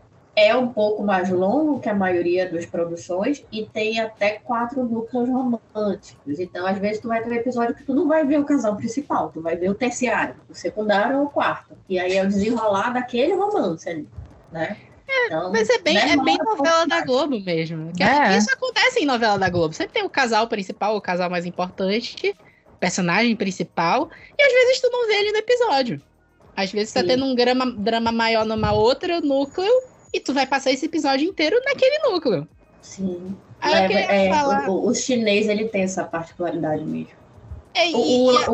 É 0.43 0.55
um 0.55 0.69
pouco 0.69 1.03
mais 1.03 1.29
longo 1.29 1.79
que 1.79 1.87
a 1.87 1.93
maioria 1.93 2.49
das 2.49 2.65
produções 2.65 3.45
e 3.51 3.65
tem 3.65 3.99
até 3.99 4.39
quatro 4.39 4.83
núcleos 4.83 5.29
românticos. 5.29 6.39
Então, 6.39 6.65
às 6.65 6.79
vezes, 6.79 6.99
tu 6.99 7.07
vai 7.07 7.21
ter 7.21 7.29
um 7.29 7.33
episódio 7.33 7.75
que 7.75 7.83
tu 7.83 7.93
não 7.93 8.07
vai 8.07 8.25
ver 8.25 8.39
o 8.39 8.43
casal 8.43 8.75
principal, 8.75 9.29
tu 9.29 9.39
vai 9.39 9.55
ver 9.55 9.69
o 9.69 9.75
terciário, 9.75 10.35
o 10.49 10.55
secundário 10.55 11.19
ou 11.19 11.25
o 11.25 11.29
quarto. 11.29 11.77
E 11.87 11.99
aí 11.99 12.17
é 12.17 12.23
o 12.23 12.27
desenrolar 12.27 12.91
daquele 12.91 13.35
romance 13.35 13.87
ali, 13.87 14.07
né? 14.51 14.77
Então, 15.25 15.51
Mas 15.51 15.69
é 15.69 15.77
bem, 15.77 15.97
é 15.97 16.07
demora 16.07 16.23
bem 16.23 16.37
pouco 16.37 16.57
novela 16.57 16.87
da. 16.87 17.01
Globo 17.05 17.39
mesmo. 17.39 17.91
Que 17.93 18.03
É. 18.03 18.37
Isso 18.37 18.51
acontece 18.51 18.99
em 18.99 19.05
novela 19.05 19.37
da 19.37 19.49
Globo. 19.49 19.73
Sempre 19.73 19.93
tem 19.93 20.03
o 20.03 20.09
casal 20.09 20.47
principal, 20.47 20.95
o 20.95 21.01
casal 21.01 21.29
mais 21.29 21.45
importante, 21.45 22.35
personagem 22.79 23.35
principal, 23.35 24.09
e 24.37 24.41
às 24.41 24.51
vezes 24.51 24.81
tu 24.81 24.89
não 24.89 25.07
vê 25.07 25.13
ele 25.13 25.31
no 25.33 25.37
episódio. 25.37 26.01
Às 26.55 26.71
vezes 26.71 26.93
tá 26.93 27.01
Sim. 27.01 27.07
tendo 27.07 27.25
um 27.25 27.35
drama, 27.35 27.71
drama 27.71 28.11
maior 28.11 28.45
numa 28.45 28.71
outra 28.71 29.21
núcleo, 29.21 29.71
e 30.13 30.19
tu 30.19 30.33
vai 30.33 30.47
passar 30.47 30.71
esse 30.71 30.85
episódio 30.85 31.27
inteiro 31.27 31.59
naquele 31.65 31.99
núcleo. 32.09 32.47
Sim. 32.81 33.43
Aí 33.59 33.73
É, 33.73 34.27
é, 34.31 34.43
falar. 34.43 34.61
o, 34.67 34.89
o 34.89 34.93
chinês 34.93 35.47
ele 35.47 35.69
tem 35.69 35.83
essa 35.83 36.03
particularidade 36.05 36.83
mesmo. 36.85 37.15
É, 37.73 37.85
O, 37.91 37.97
e- 37.97 38.45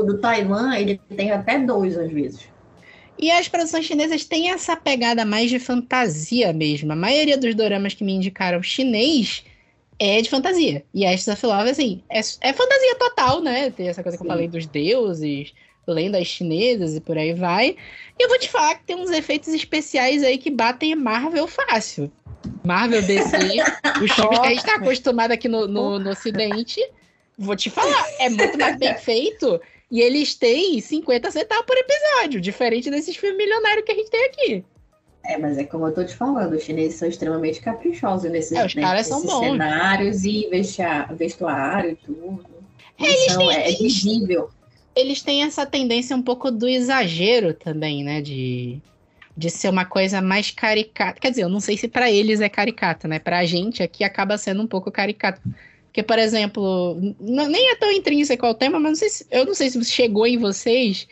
o, 0.00 0.04
do 0.04 0.20
Taiwan, 0.20 0.76
ele 0.78 0.98
tem 1.16 1.30
até 1.32 1.58
dois 1.60 1.96
às 1.98 2.10
vezes. 2.12 2.52
E 3.18 3.30
as 3.30 3.48
produções 3.48 3.86
chinesas 3.86 4.24
têm 4.24 4.50
essa 4.50 4.76
pegada 4.76 5.24
mais 5.24 5.50
de 5.50 5.58
fantasia 5.58 6.52
mesmo. 6.52 6.92
A 6.92 6.96
maioria 6.96 7.38
dos 7.38 7.54
doramas 7.54 7.94
que 7.94 8.04
me 8.04 8.12
indicaram 8.12 8.62
chinês 8.62 9.42
é 9.98 10.20
de 10.22 10.28
fantasia. 10.30 10.86
E 10.94 11.06
Ashes 11.06 11.28
of 11.28 11.46
Love, 11.46 11.70
assim, 11.70 12.04
é, 12.10 12.18
é 12.20 12.52
fantasia 12.52 12.96
total, 12.98 13.42
né? 13.42 13.70
Tem 13.70 13.88
essa 13.88 14.02
coisa 14.02 14.18
que 14.18 14.22
eu 14.22 14.26
Sim. 14.26 14.28
falei 14.28 14.48
dos 14.48 14.66
deuses, 14.66 15.54
lendas 15.86 16.26
chinesas 16.26 16.94
e 16.94 17.00
por 17.00 17.16
aí 17.16 17.32
vai. 17.32 17.76
E 18.18 18.22
eu 18.24 18.28
vou 18.28 18.38
te 18.38 18.48
falar 18.48 18.74
que 18.76 18.84
tem 18.84 18.96
uns 18.96 19.10
efeitos 19.10 19.48
especiais 19.48 20.22
aí 20.22 20.38
que 20.38 20.50
batem 20.50 20.94
Marvel 20.94 21.46
fácil. 21.46 22.10
Marvel 22.64 23.02
DC, 23.02 23.36
os 24.02 24.12
filmes 24.12 24.38
que 24.40 24.46
a 24.46 24.50
gente 24.50 24.64
tá 24.64 24.76
acostumado 24.76 25.32
aqui 25.32 25.48
no, 25.48 25.66
no, 25.66 25.98
no 25.98 26.10
Ocidente. 26.10 26.80
Vou 27.38 27.54
te 27.56 27.68
falar, 27.70 28.04
é 28.18 28.28
muito 28.30 28.58
mais 28.58 28.76
bem 28.76 28.94
feito. 28.96 29.60
E 29.90 30.00
eles 30.00 30.34
têm 30.34 30.80
50 30.80 31.30
centavos 31.30 31.64
por 31.66 31.76
episódio, 31.76 32.40
diferente 32.40 32.90
desses 32.90 33.14
filmes 33.16 33.36
milionários 33.38 33.84
que 33.84 33.92
a 33.92 33.94
gente 33.94 34.10
tem 34.10 34.24
aqui. 34.26 34.64
É, 35.24 35.36
mas 35.38 35.58
é 35.58 35.64
como 35.64 35.86
eu 35.88 35.92
tô 35.94 36.04
te 36.04 36.14
falando, 36.14 36.52
os 36.54 36.62
chineses 36.62 36.98
são 36.98 37.08
extremamente 37.08 37.60
caprichosos 37.60 38.30
nesses, 38.30 38.52
É, 38.52 38.64
os 38.64 38.74
né, 38.74 38.82
caras 38.82 39.06
são 39.08 39.18
nesses 39.20 39.32
bons. 39.32 39.44
cenários 39.44 40.24
e 40.24 40.48
vestuário 41.16 41.90
e 41.90 41.96
tudo. 41.96 42.44
Eles 42.98 43.24
Então, 43.24 43.38
têm- 43.38 43.56
é, 43.56 43.70
é 43.70 43.74
visível. 43.76 44.50
Eles 44.96 45.20
têm 45.22 45.42
essa 45.42 45.66
tendência 45.66 46.16
um 46.16 46.22
pouco 46.22 46.50
do 46.50 46.66
exagero 46.66 47.52
também, 47.52 48.02
né? 48.02 48.22
De, 48.22 48.80
de 49.36 49.50
ser 49.50 49.68
uma 49.68 49.84
coisa 49.84 50.22
mais 50.22 50.50
caricata. 50.50 51.20
Quer 51.20 51.30
dizer, 51.30 51.42
eu 51.42 51.48
não 51.50 51.60
sei 51.60 51.76
se 51.76 51.86
pra 51.86 52.10
eles 52.10 52.40
é 52.40 52.48
caricata, 52.48 53.06
né? 53.06 53.18
Pra 53.18 53.44
gente 53.44 53.82
aqui 53.82 54.02
acaba 54.02 54.38
sendo 54.38 54.62
um 54.62 54.66
pouco 54.66 54.90
caricato. 54.90 55.40
Porque, 55.86 56.02
por 56.02 56.18
exemplo, 56.18 56.96
nem 57.20 57.70
é 57.70 57.76
tão 57.76 57.90
intrínseco 57.92 58.44
ao 58.46 58.54
tema, 58.54 58.78
mas 58.80 58.90
não 58.90 58.96
sei 58.96 59.08
se- 59.10 59.26
eu 59.30 59.44
não 59.44 59.54
sei 59.54 59.70
se 59.70 59.84
chegou 59.84 60.26
em 60.26 60.38
vocês 60.38 61.06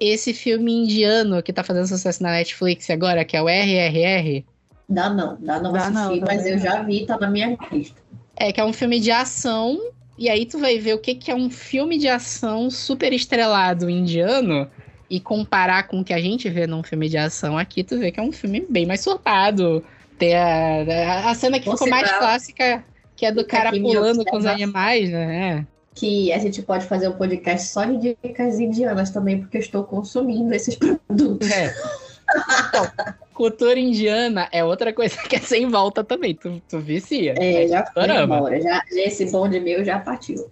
esse 0.00 0.32
filme 0.34 0.72
indiano 0.72 1.42
que 1.42 1.52
tá 1.52 1.62
fazendo 1.64 1.86
sucesso 1.88 2.22
na 2.22 2.30
Netflix 2.32 2.88
agora, 2.90 3.24
que 3.24 3.36
é 3.36 3.42
o 3.42 3.48
RRR. 3.48 4.44
Dá 4.88 5.10
não, 5.10 5.36
dá 5.40 5.60
não 5.60 5.72
Dá 5.72 5.80
assistir, 5.88 6.20
não, 6.20 6.26
mas 6.26 6.46
eu 6.46 6.58
já 6.58 6.82
vi, 6.82 7.04
tá 7.04 7.18
na 7.18 7.28
minha 7.28 7.56
lista. 7.72 8.00
É, 8.36 8.52
que 8.52 8.60
é 8.60 8.64
um 8.64 8.72
filme 8.72 9.00
de 9.00 9.10
ação, 9.10 9.76
e 10.18 10.28
aí 10.28 10.44
tu 10.44 10.58
vai 10.58 10.78
ver 10.78 10.94
o 10.94 10.98
que, 10.98 11.14
que 11.14 11.30
é 11.30 11.34
um 11.34 11.48
filme 11.48 11.96
de 11.96 12.08
ação 12.08 12.70
super 12.70 13.12
estrelado 13.12 13.88
indiano, 13.88 14.68
e 15.10 15.18
comparar 15.18 15.88
com 15.88 16.00
o 16.00 16.04
que 16.04 16.12
a 16.12 16.20
gente 16.20 16.48
vê 16.50 16.66
num 16.66 16.82
filme 16.82 17.08
de 17.08 17.16
ação 17.16 17.56
aqui, 17.56 17.82
tu 17.82 17.98
vê 17.98 18.12
que 18.12 18.20
é 18.20 18.22
um 18.22 18.32
filme 18.32 18.66
bem 18.68 18.84
mais 18.84 19.00
surtado. 19.00 19.82
Tem 20.18 20.34
a, 20.36 21.30
a- 21.30 21.34
cena 21.34 21.58
que 21.58 21.64
Você 21.64 21.84
ficou 21.84 21.88
mais 21.88 22.10
clássica, 22.12 22.84
que 23.16 23.24
é 23.24 23.32
do 23.32 23.44
cara 23.46 23.70
pulando 23.70 24.24
com 24.24 24.36
os 24.36 24.46
animais, 24.46 25.10
né? 25.10 25.66
Que 25.94 26.32
a 26.32 26.38
gente 26.38 26.60
pode 26.62 26.84
fazer 26.84 27.08
um 27.08 27.12
podcast 27.12 27.68
só 27.68 27.84
de 27.84 28.16
dicas 28.22 28.60
indianas 28.60 29.10
também, 29.10 29.40
porque 29.40 29.56
eu 29.56 29.60
estou 29.60 29.82
consumindo 29.84 30.52
esses 30.54 30.76
produtos. 30.76 31.50
É. 31.50 31.74
Então, 32.68 32.86
cultura 33.38 33.78
indiana 33.78 34.48
é 34.50 34.64
outra 34.64 34.92
coisa 34.92 35.16
que 35.28 35.36
é 35.36 35.38
sem 35.38 35.68
volta 35.68 36.02
também, 36.02 36.34
tu, 36.34 36.60
tu 36.68 36.80
vicia. 36.80 37.34
É, 37.38 37.68
já 37.68 37.86
foi 37.86 38.10
embora. 38.10 38.60
Já, 38.60 38.82
esse 38.90 39.30
bonde 39.30 39.60
meu 39.60 39.84
já 39.84 40.00
partiu. 40.00 40.50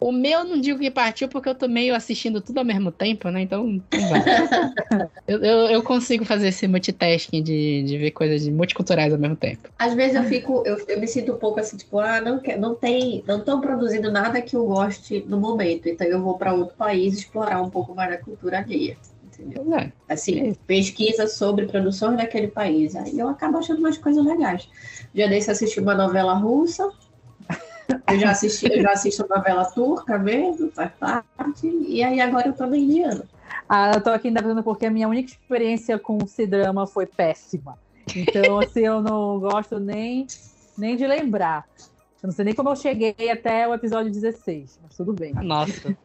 O 0.00 0.10
meu 0.10 0.42
não 0.42 0.58
digo 0.58 0.80
que 0.80 0.90
partiu 0.90 1.28
porque 1.28 1.48
eu 1.48 1.54
tô 1.54 1.68
meio 1.68 1.94
assistindo 1.94 2.40
tudo 2.40 2.58
ao 2.58 2.64
mesmo 2.64 2.90
tempo, 2.90 3.28
né? 3.28 3.42
Então, 3.42 3.80
eu, 5.28 5.44
eu, 5.44 5.58
eu 5.68 5.82
consigo 5.82 6.24
fazer 6.24 6.48
esse 6.48 6.66
multitasking 6.66 7.42
de, 7.42 7.84
de 7.84 7.98
ver 7.98 8.10
coisas 8.10 8.48
multiculturais 8.48 9.12
ao 9.12 9.18
mesmo 9.18 9.36
tempo. 9.36 9.68
Às 9.78 9.94
vezes 9.94 10.16
eu 10.16 10.24
fico, 10.24 10.64
eu, 10.66 10.76
eu 10.88 10.98
me 10.98 11.06
sinto 11.06 11.34
um 11.34 11.38
pouco 11.38 11.60
assim, 11.60 11.76
tipo, 11.76 12.00
ah, 12.00 12.20
não, 12.20 12.40
quer, 12.40 12.58
não 12.58 12.74
tem, 12.74 13.22
não 13.28 13.38
estão 13.38 13.60
produzindo 13.60 14.10
nada 14.10 14.42
que 14.42 14.56
eu 14.56 14.66
goste 14.66 15.22
no 15.28 15.38
momento, 15.38 15.88
então 15.88 16.06
eu 16.06 16.20
vou 16.20 16.36
para 16.36 16.54
outro 16.54 16.74
país 16.76 17.14
explorar 17.14 17.62
um 17.62 17.70
pouco 17.70 17.94
mais 17.94 18.10
da 18.10 18.18
cultura 18.18 18.58
alheia. 18.58 18.96
Entendeu? 19.42 19.74
É. 19.74 19.92
Assim, 20.08 20.54
pesquisa 20.66 21.26
sobre 21.26 21.66
produções 21.66 22.16
daquele 22.16 22.48
país. 22.48 22.94
Aí 22.94 23.18
eu 23.18 23.28
acabo 23.28 23.58
achando 23.58 23.80
umas 23.80 23.98
coisas 23.98 24.24
legais. 24.24 24.68
Já 25.14 25.26
desse 25.26 25.50
assisti 25.50 25.80
uma 25.80 25.94
novela 25.94 26.34
russa. 26.34 26.90
Eu 28.08 28.18
já 28.18 28.30
assisti, 28.30 28.72
eu 28.72 28.80
já 28.80 28.92
assisto 28.92 29.26
novela 29.28 29.64
turca 29.64 30.18
mesmo, 30.18 30.70
faz 30.70 30.92
parte. 30.98 31.66
E 31.66 32.02
aí 32.02 32.20
agora 32.20 32.48
eu 32.48 32.52
tô 32.52 32.66
na 32.66 32.76
indiana. 32.76 33.24
Ah, 33.68 33.92
eu 33.94 34.02
tô 34.02 34.10
aqui 34.10 34.28
ainda 34.28 34.40
falando 34.40 34.62
porque 34.62 34.86
a 34.86 34.90
minha 34.90 35.08
única 35.08 35.30
experiência 35.30 35.98
com 35.98 36.18
o 36.22 36.26
C-drama 36.26 36.86
foi 36.86 37.06
péssima. 37.06 37.78
Então, 38.14 38.60
assim, 38.60 38.80
eu 38.80 39.00
não 39.00 39.38
gosto 39.40 39.78
nem, 39.78 40.26
nem 40.76 40.96
de 40.96 41.06
lembrar. 41.06 41.66
Eu 42.22 42.28
não 42.28 42.32
sei 42.32 42.44
nem 42.44 42.54
como 42.54 42.70
eu 42.70 42.76
cheguei 42.76 43.30
até 43.30 43.66
o 43.66 43.74
episódio 43.74 44.12
16, 44.12 44.78
mas 44.82 44.96
tudo 44.96 45.12
bem. 45.12 45.34
Nossa. 45.34 45.96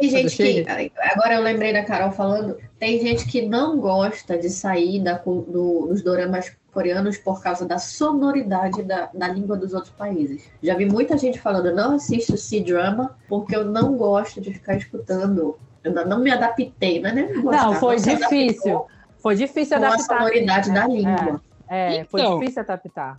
Tem 0.00 0.08
gente 0.10 0.36
que. 0.36 0.64
Agora 1.12 1.34
eu 1.34 1.42
lembrei 1.42 1.72
da 1.72 1.84
Carol 1.84 2.12
falando. 2.12 2.56
Tem 2.78 3.00
gente 3.00 3.26
que 3.26 3.42
não 3.42 3.78
gosta 3.78 4.36
de 4.38 4.48
sair 4.50 5.00
da, 5.02 5.14
do- 5.18 5.86
dos 5.88 6.02
doramas 6.02 6.52
coreanos 6.72 7.16
por 7.18 7.40
causa 7.42 7.64
da 7.66 7.78
sonoridade 7.78 8.82
da, 8.82 9.08
da 9.14 9.28
língua 9.28 9.56
dos 9.56 9.74
outros 9.74 9.92
países. 9.92 10.44
Já 10.62 10.74
vi 10.74 10.86
muita 10.86 11.16
gente 11.16 11.38
falando, 11.40 11.72
não 11.74 11.94
assisto 11.96 12.36
C-drama 12.36 13.16
porque 13.28 13.54
eu 13.54 13.64
não 13.64 13.96
gosto 13.96 14.40
de 14.40 14.52
ficar 14.52 14.76
escutando. 14.76 15.56
Eu 15.84 15.92
não 16.06 16.18
me 16.20 16.30
adaptei, 16.30 17.00
não 17.00 17.10
é 17.10 17.12
nem 17.12 17.42
gostar, 17.42 17.64
Não, 17.66 17.74
foi 17.74 17.96
difícil. 17.96 18.86
Foi 19.18 19.36
difícil 19.36 19.78
Com 19.78 19.84
a 19.84 19.88
adaptar. 19.88 20.18
sonoridade 20.18 20.68
né? 20.70 20.80
da 20.80 20.86
língua. 20.88 21.40
É, 21.68 21.96
é, 21.98 22.04
foi 22.04 22.20
Então. 22.20 22.38
difícil 22.40 22.62
adaptar. 22.62 23.16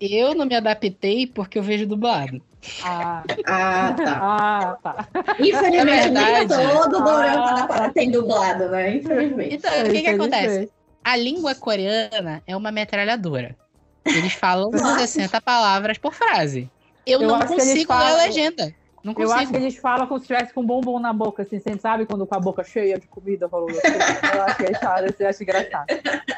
Eu 0.00 0.34
não 0.34 0.46
me 0.46 0.54
adaptei 0.56 1.26
porque 1.26 1.58
eu 1.58 1.62
vejo 1.62 1.86
dublado. 1.86 2.40
Ah, 2.84 3.22
Ah, 3.46 3.94
tá. 3.96 4.18
ah, 4.22 4.78
tá. 4.82 5.08
Infelizmente, 5.38 6.10
nem 6.10 6.24
verdade. 6.24 6.72
todo 6.72 7.02
dorama 7.04 7.66
Ah. 7.70 7.90
tem 7.90 8.10
dublado, 8.10 8.68
né? 8.68 8.96
Infelizmente. 8.96 9.54
Então, 9.56 9.70
o 9.82 9.90
que 9.90 10.02
que 10.02 10.08
acontece? 10.08 10.70
A 11.04 11.16
língua 11.16 11.54
coreana 11.54 12.42
é 12.46 12.56
uma 12.56 12.70
metralhadora. 12.72 13.56
Eles 14.04 14.32
falam 14.34 14.70
60 14.98 15.40
palavras 15.40 15.98
por 15.98 16.12
frase. 16.14 16.70
Eu, 17.06 17.22
Eu 17.22 17.28
não 17.28 17.40
consigo 17.40 17.74
ler 17.78 17.86
falam- 17.86 18.14
a 18.20 18.22
legenda. 18.24 18.74
Não 19.04 19.14
Eu 19.16 19.30
acho 19.30 19.38
que 19.38 19.46
consigo. 19.46 19.56
eles 19.64 19.76
falam 19.76 20.06
como 20.08 20.18
se 20.18 20.24
estivesse 20.24 20.52
com 20.52 20.62
um 20.62 20.66
bombom 20.66 20.98
na 20.98 21.12
boca, 21.12 21.42
assim, 21.44 21.60
sempre 21.60 21.80
sabe 21.80 22.06
quando 22.06 22.26
com 22.26 22.34
a 22.34 22.40
boca 22.40 22.64
cheia 22.64 22.98
de 22.98 23.06
comida 23.06 23.46
rolou 23.46 23.70
assim. 23.70 23.80
Eu 24.36 24.42
acho 24.42 24.56
que 24.56 24.62
eles 24.64 24.78
falam, 24.80 25.06
engraçado. 25.40 25.86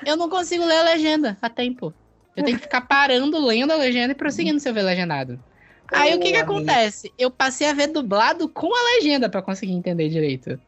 Eu 0.05 0.17
não 0.19 0.29
consigo 0.29 0.67
ler 0.67 0.77
a 0.81 0.83
legenda 0.83 1.39
a 1.41 1.49
tempo. 1.49 1.95
Eu 2.37 2.45
tenho 2.45 2.59
que 2.59 2.65
ficar 2.65 2.83
parando, 2.83 3.43
lendo 3.45 3.73
a 3.73 3.77
legenda 3.77 4.13
e 4.13 4.15
prosseguindo 4.15 4.61
se 4.61 4.69
eu 4.69 4.75
ver 4.75 4.83
legendado. 4.83 5.41
Aí 5.93 6.15
o 6.15 6.21
que 6.21 6.33
que 6.33 6.37
acontece? 6.37 7.13
Eu 7.19 7.31
passei 7.31 7.69
a 7.69 7.73
ver 7.73 7.89
dublado 7.89 8.49
com 8.49 8.67
a 8.67 8.97
legenda 8.97 9.29
pra 9.29 9.43
conseguir 9.43 9.73
entender 9.73 10.09
direito. 10.09 10.59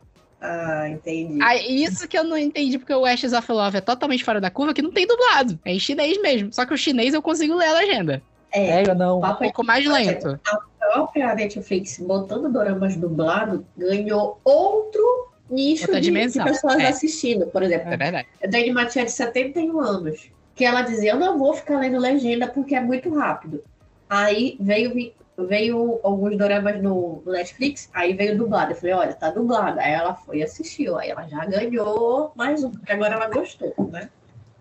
Ah, 0.41 0.89
entendi. 0.89 1.39
Aí, 1.43 1.83
isso 1.85 2.09
que 2.09 2.19
eu 2.19 2.25
não 2.25 2.37
entendi, 2.37 2.79
porque 2.79 2.95
o 2.95 3.05
Ashes 3.05 3.35
of 3.35 3.53
Love 3.53 3.77
é 3.77 3.81
totalmente 3.83 4.25
fora 4.25 4.41
da 4.41 4.51
curva, 4.51 4.73
que 4.73 4.81
não 4.81 4.91
tem 4.91 5.07
dublado. 5.07 5.59
É 5.65 5.73
em 5.75 5.79
chinês 5.79 6.21
mesmo. 6.23 6.53
Só 6.53 6.65
que 6.65 6.73
o 6.73 6.79
chinês 6.79 7.13
eu 7.13 7.21
consigo 7.21 7.55
ler 7.55 7.67
a 7.67 7.75
legenda. 7.75 8.23
É, 8.51 8.83
É, 8.83 8.91
eu 8.91 8.95
não. 8.95 9.19
Um 9.19 9.21
papo 9.21 9.45
pouco 9.45 9.65
mais 9.65 9.87
lento. 9.87 10.41
a 10.47 10.59
própria 10.79 11.35
Netflix 11.35 11.99
botando 11.99 12.51
doramas 12.51 12.97
dublado 12.97 13.67
ganhou 13.77 14.41
outro 14.43 15.31
nicho 15.49 15.85
Outra 15.85 16.01
de, 16.01 16.07
dimensão, 16.07 16.45
de 16.45 16.51
pessoas 16.53 16.79
é. 16.79 16.87
assistindo. 16.87 17.47
Por 17.47 17.63
exemplo, 17.63 17.93
É 17.93 17.97
verdade. 17.97 18.29
eu 18.41 18.51
tenho 18.51 18.73
uma 18.73 18.87
tia 18.87 19.05
de 19.05 19.11
71 19.11 19.79
anos 19.79 20.31
que 20.55 20.65
ela 20.65 20.83
dizia: 20.83 21.13
Eu 21.13 21.19
não 21.19 21.39
vou 21.39 21.55
ficar 21.55 21.79
lendo 21.79 21.99
legenda 21.99 22.47
porque 22.47 22.75
é 22.75 22.81
muito 22.81 23.13
rápido. 23.15 23.63
Aí 24.11 24.57
veio, 24.59 25.13
veio 25.39 26.01
alguns 26.03 26.37
doramas 26.37 26.83
no 26.83 27.23
Netflix, 27.25 27.89
aí 27.95 28.13
veio 28.13 28.37
dublado. 28.37 28.73
Eu 28.73 28.77
falei: 28.77 28.95
Olha, 28.95 29.15
tá 29.15 29.31
dublado. 29.31 29.79
Aí 29.79 29.93
ela 29.93 30.15
foi 30.15 30.39
e 30.39 30.43
assistiu. 30.43 30.99
Aí 30.99 31.11
ela 31.11 31.29
já 31.29 31.45
ganhou 31.47 32.33
mais 32.35 32.65
um, 32.65 32.73
porque 32.73 32.91
agora 32.91 33.15
ela 33.15 33.29
gostou, 33.29 33.73
né? 33.93 34.11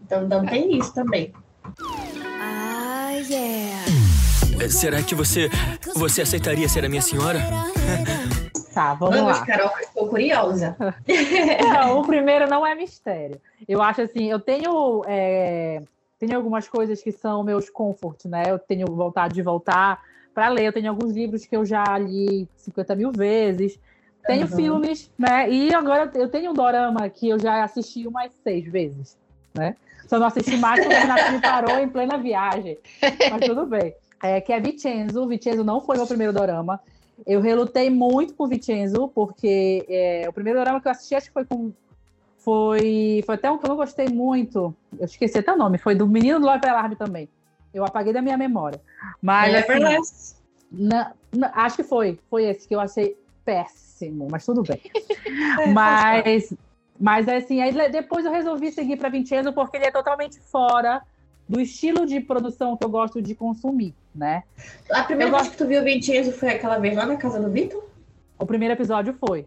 Então, 0.04 0.24
então 0.24 0.46
tem 0.46 0.78
isso 0.78 0.94
também. 0.94 1.34
Ah, 2.40 3.12
yeah. 3.28 3.86
É, 4.64 4.70
Será 4.70 5.02
que 5.02 5.16
você. 5.16 5.50
Você 5.96 6.22
aceitaria 6.22 6.70
ser 6.70 6.86
a 6.86 6.90
minha 6.90 7.02
senhora? 7.02 7.40
Tá, 8.74 8.94
vamos 8.94 9.16
Vamos, 9.16 9.40
lá. 9.40 9.46
Carol, 9.46 9.70
que 9.70 9.80
eu 9.80 9.88
estou 9.88 10.08
curiosa. 10.08 10.78
Não, 11.74 12.00
o 12.00 12.06
primeiro 12.06 12.48
não 12.48 12.66
é 12.66 12.76
mistério. 12.76 13.42
Eu 13.68 13.82
acho 13.82 14.02
assim, 14.02 14.30
eu 14.30 14.40
tenho, 14.40 15.04
é, 15.08 15.82
tenho 16.20 16.36
algumas 16.36 16.68
coisas 16.68 17.02
que 17.02 17.12
são 17.12 17.44
meus 17.44 17.70
comfort, 17.70 18.26
né? 18.26 18.44
Eu 18.48 18.60
tenho 18.60 18.86
vontade 18.88 19.34
de 19.34 19.42
voltar 19.42 20.00
para 20.34 20.50
ler. 20.50 20.66
Eu 20.66 20.74
tenho 20.74 20.90
alguns 20.90 21.14
livros 21.14 21.46
que 21.46 21.56
eu 21.56 21.66
já 21.66 21.98
li 21.98 22.48
50 22.58 22.96
mil 22.96 23.12
vezes. 23.12 23.80
Tenho 24.28 24.42
Uhum. 24.42 24.56
filmes, 24.56 25.10
né? 25.18 25.50
E 25.50 25.74
agora 25.74 26.12
eu 26.14 26.30
tenho 26.30 26.52
um 26.52 26.54
dorama 26.54 27.10
que 27.10 27.30
eu 27.30 27.40
já 27.40 27.64
assisti 27.64 28.06
umas 28.06 28.34
seis 28.44 28.66
vezes, 28.66 29.18
né? 29.56 29.76
Só 30.08 30.20
não 30.20 30.28
assisti 30.28 30.58
mais 30.58 30.82
porque 30.82 30.96
o 30.98 31.02
Renato 31.02 31.32
me 31.32 31.40
parou 31.40 31.80
em 31.80 31.88
plena 31.88 32.18
viagem. 32.18 32.78
Mas 33.30 33.46
tudo 33.46 33.66
bem. 33.66 33.94
É, 34.22 34.42
que 34.42 34.52
é 34.52 34.60
Vincenzo. 34.60 35.26
Vincenzo 35.28 35.64
não 35.64 35.80
foi 35.80 35.96
meu 35.96 36.06
primeiro 36.06 36.34
dorama. 36.34 36.82
Eu 37.26 37.42
relutei 37.42 37.90
muito 37.90 38.34
com 38.34 38.48
Vincenzo, 38.48 39.08
porque 39.10 39.86
é, 39.88 40.26
o 40.28 40.34
primeiro 40.34 40.60
dorama 40.60 40.82
que 40.82 40.88
eu 40.88 40.92
assisti, 40.92 41.16
acho 41.16 41.28
que 41.28 41.34
foi 41.34 41.46
com. 41.46 41.72
Foi, 42.50 43.22
foi 43.28 43.36
até 43.36 43.52
um 43.52 43.60
que 43.60 43.66
eu 43.66 43.70
não 43.70 43.76
gostei 43.76 44.08
muito. 44.08 44.74
Eu 44.98 45.06
esqueci 45.06 45.38
até 45.38 45.54
o 45.54 45.56
nome. 45.56 45.78
Foi 45.78 45.94
do 45.94 46.08
Menino 46.08 46.40
do 46.40 46.48
Love 46.48 46.68
Alarme 46.68 46.96
também. 46.96 47.30
Eu 47.72 47.86
apaguei 47.86 48.12
da 48.12 48.24
minha 48.24 48.36
memória. 48.38 48.82
Mas. 49.22 49.54
assim, 49.54 49.68
Neverless. 49.74 50.36
na- 50.72 51.14
na- 51.32 51.52
acho 51.54 51.76
que 51.76 51.84
foi. 51.84 52.18
Foi 52.28 52.46
esse 52.46 52.68
que 52.68 52.74
eu 52.74 52.80
achei 52.80 53.16
péssimo, 53.46 54.28
mas 54.32 54.44
tudo 54.48 54.64
bem. 54.64 54.82
É, 55.62 55.68
mas, 55.72 56.54
mas 57.00 57.28
assim, 57.28 57.62
aí 57.62 57.72
depois 57.92 58.26
eu 58.26 58.32
resolvi 58.32 58.72
seguir 58.72 58.98
para 58.98 59.10
Vincenzo 59.10 59.54
porque 59.54 59.78
ele 59.78 59.86
é 59.86 59.92
totalmente 59.92 60.40
fora 60.40 61.02
do 61.48 61.62
estilo 61.62 62.06
de 62.06 62.20
produção 62.20 62.76
que 62.76 62.84
eu 62.84 62.90
gosto 62.90 63.22
de 63.22 63.36
consumir, 63.36 63.94
né? 64.16 64.44
A 64.92 65.04
primeira 65.04 65.32
Eu 65.32 65.36
vez 65.38 65.50
que 65.50 65.58
tu 65.58 65.68
viu 65.68 65.82
o 65.82 65.84
Vincenzo 65.84 66.32
foi 66.32 66.50
aquela 66.50 66.80
vez 66.80 66.96
lá 66.96 67.06
na 67.06 67.16
casa 67.16 67.40
do 67.40 67.50
Vitor? 67.52 67.84
O 68.40 68.46
primeiro 68.46 68.74
episódio 68.74 69.14
foi. 69.14 69.46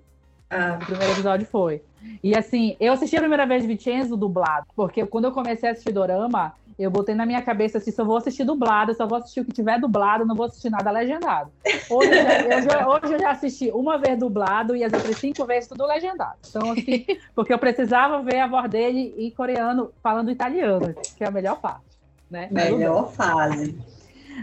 Ah, 0.52 0.78
O 0.80 0.84
primeiro 0.86 1.12
episódio 1.12 1.46
foi. 1.46 1.82
E 2.22 2.36
assim, 2.36 2.76
eu 2.78 2.92
assisti 2.92 3.16
a 3.16 3.20
primeira 3.20 3.46
vez 3.46 3.64
Vincenzo 3.64 4.16
dublado, 4.16 4.66
porque 4.76 5.06
quando 5.06 5.24
eu 5.24 5.32
comecei 5.32 5.68
a 5.68 5.72
assistir 5.72 5.92
Dorama, 5.92 6.52
eu 6.78 6.90
botei 6.90 7.14
na 7.14 7.24
minha 7.24 7.40
cabeça 7.42 7.78
assim, 7.78 7.90
só 7.90 8.04
vou 8.04 8.16
assistir 8.16 8.44
dublado, 8.44 8.94
só 8.94 9.06
vou 9.06 9.18
assistir 9.18 9.40
o 9.40 9.44
que 9.44 9.52
tiver 9.52 9.78
dublado, 9.80 10.24
não 10.26 10.34
vou 10.34 10.46
assistir 10.46 10.68
nada 10.70 10.90
legendado. 10.90 11.50
Hoje 11.88 12.10
eu 12.12 12.22
já, 12.22 12.40
eu 12.40 12.62
já- 12.62 12.88
hoje 12.88 13.14
eu 13.14 13.18
já 13.18 13.30
assisti 13.30 13.70
uma 13.72 13.98
vez 13.98 14.18
dublado 14.18 14.74
e 14.76 14.82
as 14.84 14.92
outras 14.92 15.16
cinco 15.18 15.44
vezes 15.46 15.68
tudo 15.68 15.86
legendado. 15.86 16.36
Então, 16.48 16.72
assim, 16.72 17.06
porque 17.34 17.52
eu 17.52 17.58
precisava 17.58 18.20
ver 18.22 18.40
a 18.40 18.46
voz 18.46 18.68
dele 18.70 19.14
em 19.16 19.30
coreano 19.30 19.90
falando 20.02 20.30
italiano, 20.30 20.94
que 21.16 21.24
é 21.24 21.28
a 21.28 21.30
melhor 21.30 21.60
parte. 21.60 21.82
Né? 22.30 22.48
melhor 22.50 23.10
fase. 23.12 23.78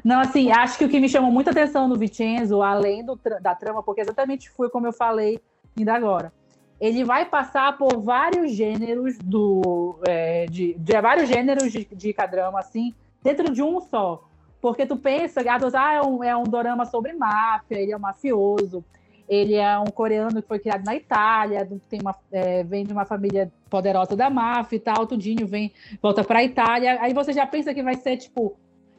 Não, 0.03 0.19
assim, 0.21 0.51
acho 0.51 0.77
que 0.77 0.85
o 0.85 0.89
que 0.89 0.99
me 0.99 1.09
chamou 1.09 1.31
muita 1.31 1.49
atenção 1.51 1.87
no 1.87 1.95
Vincenzo, 1.95 2.61
além 2.61 3.03
do 3.03 3.19
da 3.41 3.55
trama, 3.55 3.81
porque 3.81 4.01
exatamente 4.01 4.49
foi 4.51 4.69
como 4.69 4.85
eu 4.87 4.93
falei 4.93 5.39
ainda 5.77 5.93
agora. 5.93 6.31
Ele 6.79 7.03
vai 7.03 7.25
passar 7.25 7.77
por 7.77 7.99
vários 7.99 8.51
gêneros 8.51 9.17
do. 9.17 9.99
é, 10.07 10.45
de, 10.45 10.73
de 10.75 11.01
vários 11.01 11.27
gêneros 11.27 11.71
de, 11.71 11.85
de 11.85 12.15
assim, 12.57 12.93
dentro 13.21 13.51
de 13.51 13.61
um 13.61 13.81
só. 13.81 14.23
Porque 14.61 14.85
tu 14.85 14.97
pensa, 14.97 15.41
ah, 15.41 15.57
tu 15.57 15.65
pensa, 15.65 15.79
ah, 15.79 15.93
é 15.93 16.01
um, 16.01 16.23
é 16.23 16.35
um 16.35 16.43
dorama 16.43 16.85
sobre 16.85 17.13
máfia, 17.13 17.77
ele 17.77 17.91
é 17.91 17.97
um 17.97 17.99
mafioso, 17.99 18.83
ele 19.27 19.55
é 19.55 19.77
um 19.79 19.85
coreano 19.85 20.41
que 20.41 20.47
foi 20.47 20.59
criado 20.59 20.83
na 20.83 20.95
Itália, 20.95 21.67
tem 21.87 22.01
uma, 22.01 22.15
é, 22.31 22.63
vem 22.63 22.83
de 22.83 22.91
uma 22.91 23.05
família 23.05 23.51
poderosa 23.69 24.15
da 24.15 24.29
máfia 24.29 24.75
e 24.75 24.79
tal, 24.79 25.05
tudinho 25.05 25.47
vem, 25.47 25.71
volta 26.01 26.23
pra 26.23 26.43
Itália. 26.43 26.97
Aí 27.01 27.13
você 27.13 27.31
já 27.31 27.45
pensa 27.45 27.73
que 27.73 27.83
vai 27.83 27.95
ser, 27.95 28.17
tipo, 28.17 28.57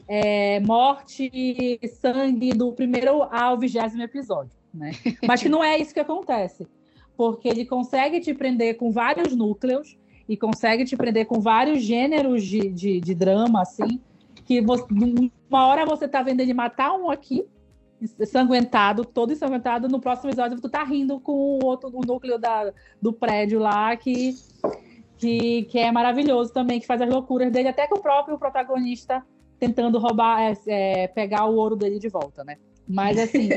é, 0.08 0.60
morte 0.60 1.30
e 1.32 1.78
sangue 1.88 2.50
do 2.50 2.72
primeiro 2.72 3.22
ao 3.24 3.58
vigésimo 3.58 4.02
episódio, 4.02 4.52
né? 4.72 4.92
Mas 5.26 5.42
que 5.42 5.48
não 5.48 5.62
é 5.62 5.78
isso 5.78 5.94
que 5.94 6.00
acontece, 6.00 6.66
porque 7.16 7.48
ele 7.48 7.64
consegue 7.64 8.20
te 8.20 8.32
prender 8.34 8.76
com 8.76 8.90
vários 8.90 9.34
núcleos 9.34 9.96
e 10.28 10.36
consegue 10.36 10.84
te 10.84 10.96
prender 10.96 11.26
com 11.26 11.40
vários 11.40 11.82
gêneros 11.82 12.44
de, 12.44 12.68
de, 12.70 13.00
de 13.00 13.14
drama, 13.14 13.62
assim, 13.62 14.00
que 14.44 14.60
você, 14.60 14.84
uma 15.48 15.66
hora 15.66 15.84
você 15.84 16.06
tá 16.06 16.22
vendo 16.22 16.40
ele 16.40 16.54
matar 16.54 16.92
um 16.92 17.10
aqui, 17.10 17.44
ensanguentado, 18.18 19.04
todo 19.04 19.32
ensanguentado, 19.32 19.88
no 19.88 20.00
próximo 20.00 20.30
episódio 20.30 20.60
tu 20.60 20.68
tá 20.68 20.82
rindo 20.82 21.20
com 21.20 21.32
o 21.32 21.64
outro 21.64 21.90
o 21.92 22.00
núcleo 22.00 22.38
da, 22.38 22.72
do 23.00 23.12
prédio 23.12 23.58
lá 23.58 23.94
que, 23.96 24.34
que, 25.18 25.64
que 25.64 25.78
é 25.78 25.92
maravilhoso 25.92 26.52
também, 26.52 26.80
que 26.80 26.86
faz 26.86 27.02
as 27.02 27.10
loucuras 27.10 27.52
dele, 27.52 27.68
até 27.68 27.86
que 27.86 27.94
o 27.94 28.00
próprio 28.00 28.38
protagonista 28.38 29.22
tentando 29.58 29.98
roubar, 29.98 30.40
é, 30.40 30.54
é, 30.66 31.06
pegar 31.08 31.44
o 31.44 31.56
ouro 31.56 31.76
dele 31.76 31.98
de 31.98 32.08
volta, 32.08 32.42
né? 32.42 32.56
Mas 32.90 33.18
assim, 33.18 33.48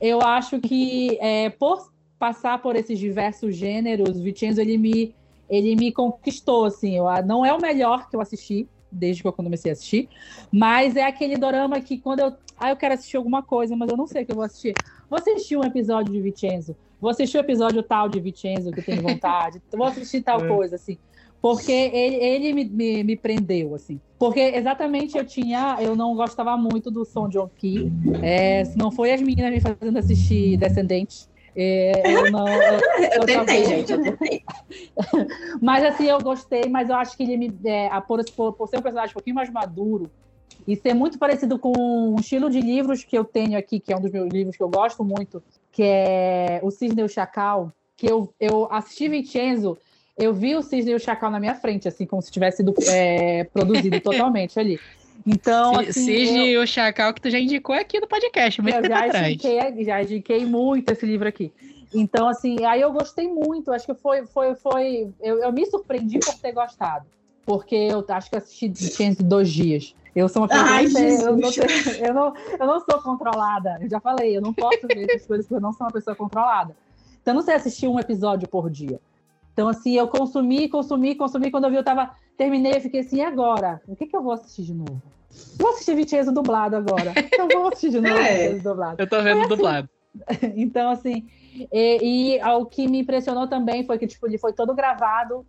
eu 0.00 0.20
acho 0.22 0.58
que 0.60 1.18
é, 1.20 1.50
por 1.50 1.92
passar 2.18 2.60
por 2.62 2.74
esses 2.74 2.98
diversos 2.98 3.54
gêneros, 3.54 4.18
o 4.18 4.22
Vincenzo 4.22 4.60
ele 4.60 4.78
me 4.78 5.14
ele 5.50 5.76
me 5.76 5.92
conquistou 5.92 6.64
assim. 6.64 6.96
Eu, 6.96 7.04
não 7.26 7.44
é 7.44 7.52
o 7.52 7.60
melhor 7.60 8.08
que 8.08 8.16
eu 8.16 8.20
assisti 8.20 8.66
desde 8.90 9.22
que 9.22 9.28
eu 9.28 9.32
comecei 9.32 9.70
a 9.70 9.74
assistir, 9.74 10.08
mas 10.50 10.96
é 10.96 11.04
aquele 11.04 11.36
dorama 11.36 11.80
que 11.80 11.98
quando 11.98 12.20
eu 12.20 12.32
ah, 12.58 12.70
eu 12.70 12.76
quero 12.76 12.94
assistir 12.94 13.16
alguma 13.16 13.42
coisa, 13.42 13.74
mas 13.74 13.90
eu 13.90 13.96
não 13.96 14.06
sei 14.06 14.22
o 14.22 14.26
que 14.26 14.32
eu 14.32 14.36
vou 14.36 14.44
assistir. 14.44 14.74
Vou 15.10 15.18
assistir 15.18 15.56
um 15.56 15.64
episódio 15.64 16.12
de 16.12 16.20
Vincenzo. 16.20 16.76
Vou 17.00 17.10
assistir 17.10 17.36
o 17.36 17.40
um 17.40 17.44
episódio 17.44 17.82
tal 17.82 18.08
de 18.08 18.20
Vincenzo 18.20 18.70
que 18.70 18.80
tenho 18.80 19.02
vontade. 19.02 19.60
vou 19.72 19.86
assistir 19.86 20.22
tal 20.22 20.44
é. 20.44 20.48
coisa 20.48 20.76
assim 20.76 20.96
porque 21.42 21.72
ele, 21.72 22.16
ele 22.16 22.52
me, 22.52 22.64
me, 22.64 23.02
me, 23.02 23.16
prendeu, 23.16 23.74
assim. 23.74 24.00
Porque 24.16 24.38
exatamente 24.38 25.18
eu 25.18 25.26
tinha, 25.26 25.76
eu 25.80 25.96
não 25.96 26.14
gostava 26.14 26.56
muito 26.56 26.88
do 26.88 27.04
som 27.04 27.28
de 27.28 27.36
Ki. 27.56 27.92
É, 28.22 28.64
se 28.64 28.78
não 28.78 28.92
foi 28.92 29.12
as 29.12 29.20
meninas 29.20 29.50
me 29.50 29.60
fazendo 29.60 29.98
assistir 29.98 30.56
Descendente. 30.56 31.26
É, 31.56 32.02
eu 32.06 32.30
não. 32.30 32.46
Eu, 32.46 32.80
eu 33.16 33.20
tentei, 33.26 33.64
gente, 33.64 33.90
eu 33.90 34.00
tentei. 34.00 34.42
mas 35.60 35.82
assim, 35.82 36.04
eu 36.04 36.20
gostei, 36.20 36.68
mas 36.70 36.88
eu 36.88 36.94
acho 36.94 37.16
que 37.16 37.24
ele 37.24 37.36
me. 37.36 37.52
É, 37.64 37.88
por, 38.02 38.24
por, 38.36 38.52
por 38.52 38.68
ser 38.68 38.78
um 38.78 38.82
personagem 38.82 39.10
um 39.10 39.14
pouquinho 39.14 39.34
mais 39.34 39.50
maduro 39.50 40.08
e 40.66 40.76
ser 40.76 40.94
muito 40.94 41.18
parecido 41.18 41.58
com 41.58 41.72
um 41.76 42.16
estilo 42.20 42.48
de 42.48 42.60
livros 42.60 43.02
que 43.02 43.18
eu 43.18 43.24
tenho 43.24 43.58
aqui, 43.58 43.80
que 43.80 43.92
é 43.92 43.96
um 43.96 44.00
dos 44.00 44.12
meus 44.12 44.28
livros 44.32 44.56
que 44.56 44.62
eu 44.62 44.68
gosto 44.68 45.02
muito, 45.02 45.42
que 45.72 45.82
é 45.82 46.60
O 46.62 46.70
Cisne 46.70 47.02
e 47.02 47.04
o 47.04 47.08
Chacal, 47.08 47.72
que 47.96 48.08
eu, 48.08 48.32
eu 48.38 48.68
assisti 48.70 49.08
Vincenzo 49.08 49.76
eu 50.22 50.32
vi 50.32 50.54
o 50.54 50.62
Cisne 50.62 50.92
e 50.92 50.94
o 50.94 51.00
Chacal 51.00 51.30
na 51.30 51.40
minha 51.40 51.54
frente, 51.54 51.88
assim, 51.88 52.06
como 52.06 52.22
se 52.22 52.30
tivesse 52.30 52.58
sido 52.58 52.74
é, 52.88 53.44
produzido 53.44 53.98
totalmente 54.00 54.58
ali. 54.58 54.78
Então, 55.26 55.78
assim, 55.78 55.92
Cisne 55.92 56.50
e 56.50 56.58
o 56.58 56.66
Chacal, 56.66 57.12
que 57.12 57.20
tu 57.20 57.30
já 57.30 57.38
indicou 57.38 57.74
aqui 57.74 58.00
no 58.00 58.06
podcast, 58.06 58.60
muito 58.62 58.76
eu 58.76 58.84
já 58.84 59.04
atrás. 59.04 59.28
Indiquei, 59.28 59.84
já 59.84 60.02
indiquei 60.02 60.44
muito 60.44 60.90
esse 60.90 61.04
livro 61.04 61.28
aqui. 61.28 61.52
Então, 61.94 62.28
assim, 62.28 62.64
aí 62.64 62.80
eu 62.80 62.92
gostei 62.92 63.28
muito. 63.28 63.72
Acho 63.72 63.86
que 63.86 63.94
foi, 63.94 64.26
foi, 64.26 64.54
foi. 64.54 65.10
Eu, 65.20 65.40
eu 65.40 65.52
me 65.52 65.66
surpreendi 65.66 66.18
por 66.18 66.34
ter 66.34 66.52
gostado. 66.52 67.04
Porque 67.44 67.74
eu 67.74 68.04
acho 68.08 68.30
que 68.30 68.36
assisti 68.36 68.70
tinha 68.70 69.14
dois 69.16 69.50
dias. 69.50 69.94
Eu 70.14 70.28
sou 70.28 70.42
uma 70.42 70.48
pessoa. 70.48 70.68
Ai, 70.68 70.86
eu, 70.86 71.36
não 71.36 71.50
eu, 72.06 72.14
não, 72.14 72.34
eu 72.58 72.66
não 72.66 72.80
sou 72.80 73.02
controlada. 73.02 73.78
Eu 73.80 73.88
já 73.88 74.00
falei, 74.00 74.36
eu 74.36 74.40
não 74.40 74.54
posso 74.54 74.86
ver 74.86 75.10
essas 75.10 75.26
coisas 75.26 75.46
porque 75.46 75.56
eu 75.56 75.60
não 75.60 75.72
sou 75.72 75.86
uma 75.86 75.92
pessoa 75.92 76.14
controlada. 76.14 76.74
Então, 77.20 77.32
eu 77.32 77.36
não 77.36 77.42
sei 77.42 77.54
assistir 77.54 77.88
um 77.88 77.98
episódio 77.98 78.48
por 78.48 78.70
dia. 78.70 79.00
Então, 79.52 79.68
assim, 79.68 79.92
eu 79.92 80.08
consumi, 80.08 80.68
consumi, 80.68 81.14
consumi. 81.14 81.50
Quando 81.50 81.64
eu 81.64 81.70
vi, 81.70 81.76
eu 81.76 81.84
tava. 81.84 82.10
Terminei, 82.36 82.76
eu 82.76 82.80
fiquei 82.80 83.00
assim, 83.00 83.18
e 83.18 83.22
agora? 83.22 83.80
O 83.86 83.94
que, 83.94 84.06
que 84.06 84.16
eu 84.16 84.22
vou 84.22 84.32
assistir 84.32 84.62
de 84.62 84.74
novo? 84.74 85.00
Vou 85.58 85.70
assistir 85.70 85.94
Vincenzo 85.94 86.32
dublado 86.32 86.76
agora. 86.76 87.12
Eu 87.38 87.48
vou 87.48 87.68
assistir 87.68 87.90
de 87.90 88.00
novo 88.00 88.18
é, 88.18 88.54
dublado. 88.54 88.96
Eu 88.98 89.08
tô 89.08 89.22
vendo 89.22 89.40
assim. 89.40 89.48
dublado. 89.48 89.88
Então, 90.56 90.90
assim, 90.90 91.26
e, 91.72 92.36
e 92.36 92.44
o 92.44 92.66
que 92.66 92.86
me 92.86 93.00
impressionou 93.00 93.46
também 93.46 93.84
foi 93.86 93.98
que, 93.98 94.06
tipo, 94.06 94.26
ele 94.26 94.36
foi 94.36 94.52
todo 94.52 94.74
gravado 94.74 95.46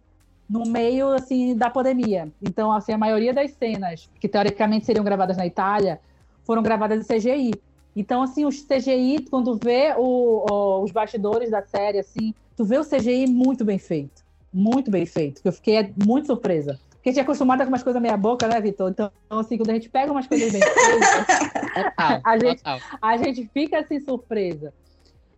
no 0.49 0.63
meio, 0.65 1.09
assim, 1.13 1.55
da 1.55 1.69
pandemia. 1.69 2.31
Então, 2.41 2.71
assim, 2.71 2.93
a 2.93 2.97
maioria 2.97 3.33
das 3.33 3.51
cenas 3.51 4.09
que 4.19 4.27
teoricamente 4.27 4.85
seriam 4.85 5.03
gravadas 5.03 5.35
na 5.35 5.45
Itália 5.45 5.99
foram 6.45 6.63
gravadas 6.63 6.99
em 6.99 7.15
CGI. 7.17 7.51
Então, 7.95 8.23
assim, 8.23 8.45
os 8.45 8.61
CGI, 8.61 9.25
quando 9.29 9.59
vê 9.61 9.93
o, 9.97 10.45
o, 10.49 10.83
os 10.83 10.91
bastidores 10.91 11.51
da 11.51 11.61
série, 11.61 11.99
assim, 11.99 12.33
tu 12.55 12.65
vê 12.65 12.77
o 12.77 12.85
CGI 12.85 13.27
muito 13.27 13.63
bem 13.63 13.77
feito. 13.77 14.23
Muito 14.51 14.91
bem 14.91 15.05
feito. 15.05 15.41
Que 15.41 15.47
eu 15.47 15.53
fiquei 15.53 15.93
muito 16.05 16.27
surpresa. 16.27 16.79
Porque 16.91 17.09
a 17.09 17.11
gente 17.11 17.19
é 17.19 17.23
acostumada 17.23 17.65
com 17.65 17.69
umas 17.69 17.83
coisas 17.83 18.01
meia 18.01 18.15
boca, 18.15 18.47
né, 18.47 18.61
Vitor? 18.61 18.89
Então, 18.89 19.11
assim, 19.29 19.57
quando 19.57 19.71
a 19.71 19.73
gente 19.73 19.89
pega 19.89 20.11
umas 20.11 20.25
coisas 20.25 20.53
bem 20.53 20.61
feitas, 20.61 21.91
a, 22.23 22.37
gente, 22.37 22.61
a 23.01 23.17
gente 23.17 23.49
fica 23.53 23.79
assim 23.79 23.99
surpresa. 23.99 24.73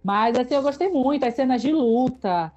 Mas 0.03 0.37
assim, 0.37 0.53
eu 0.53 0.61
gostei 0.61 0.89
muito, 0.89 1.25
as 1.25 1.33
cenas 1.33 1.63
de 1.63 1.71
luta, 1.71 2.51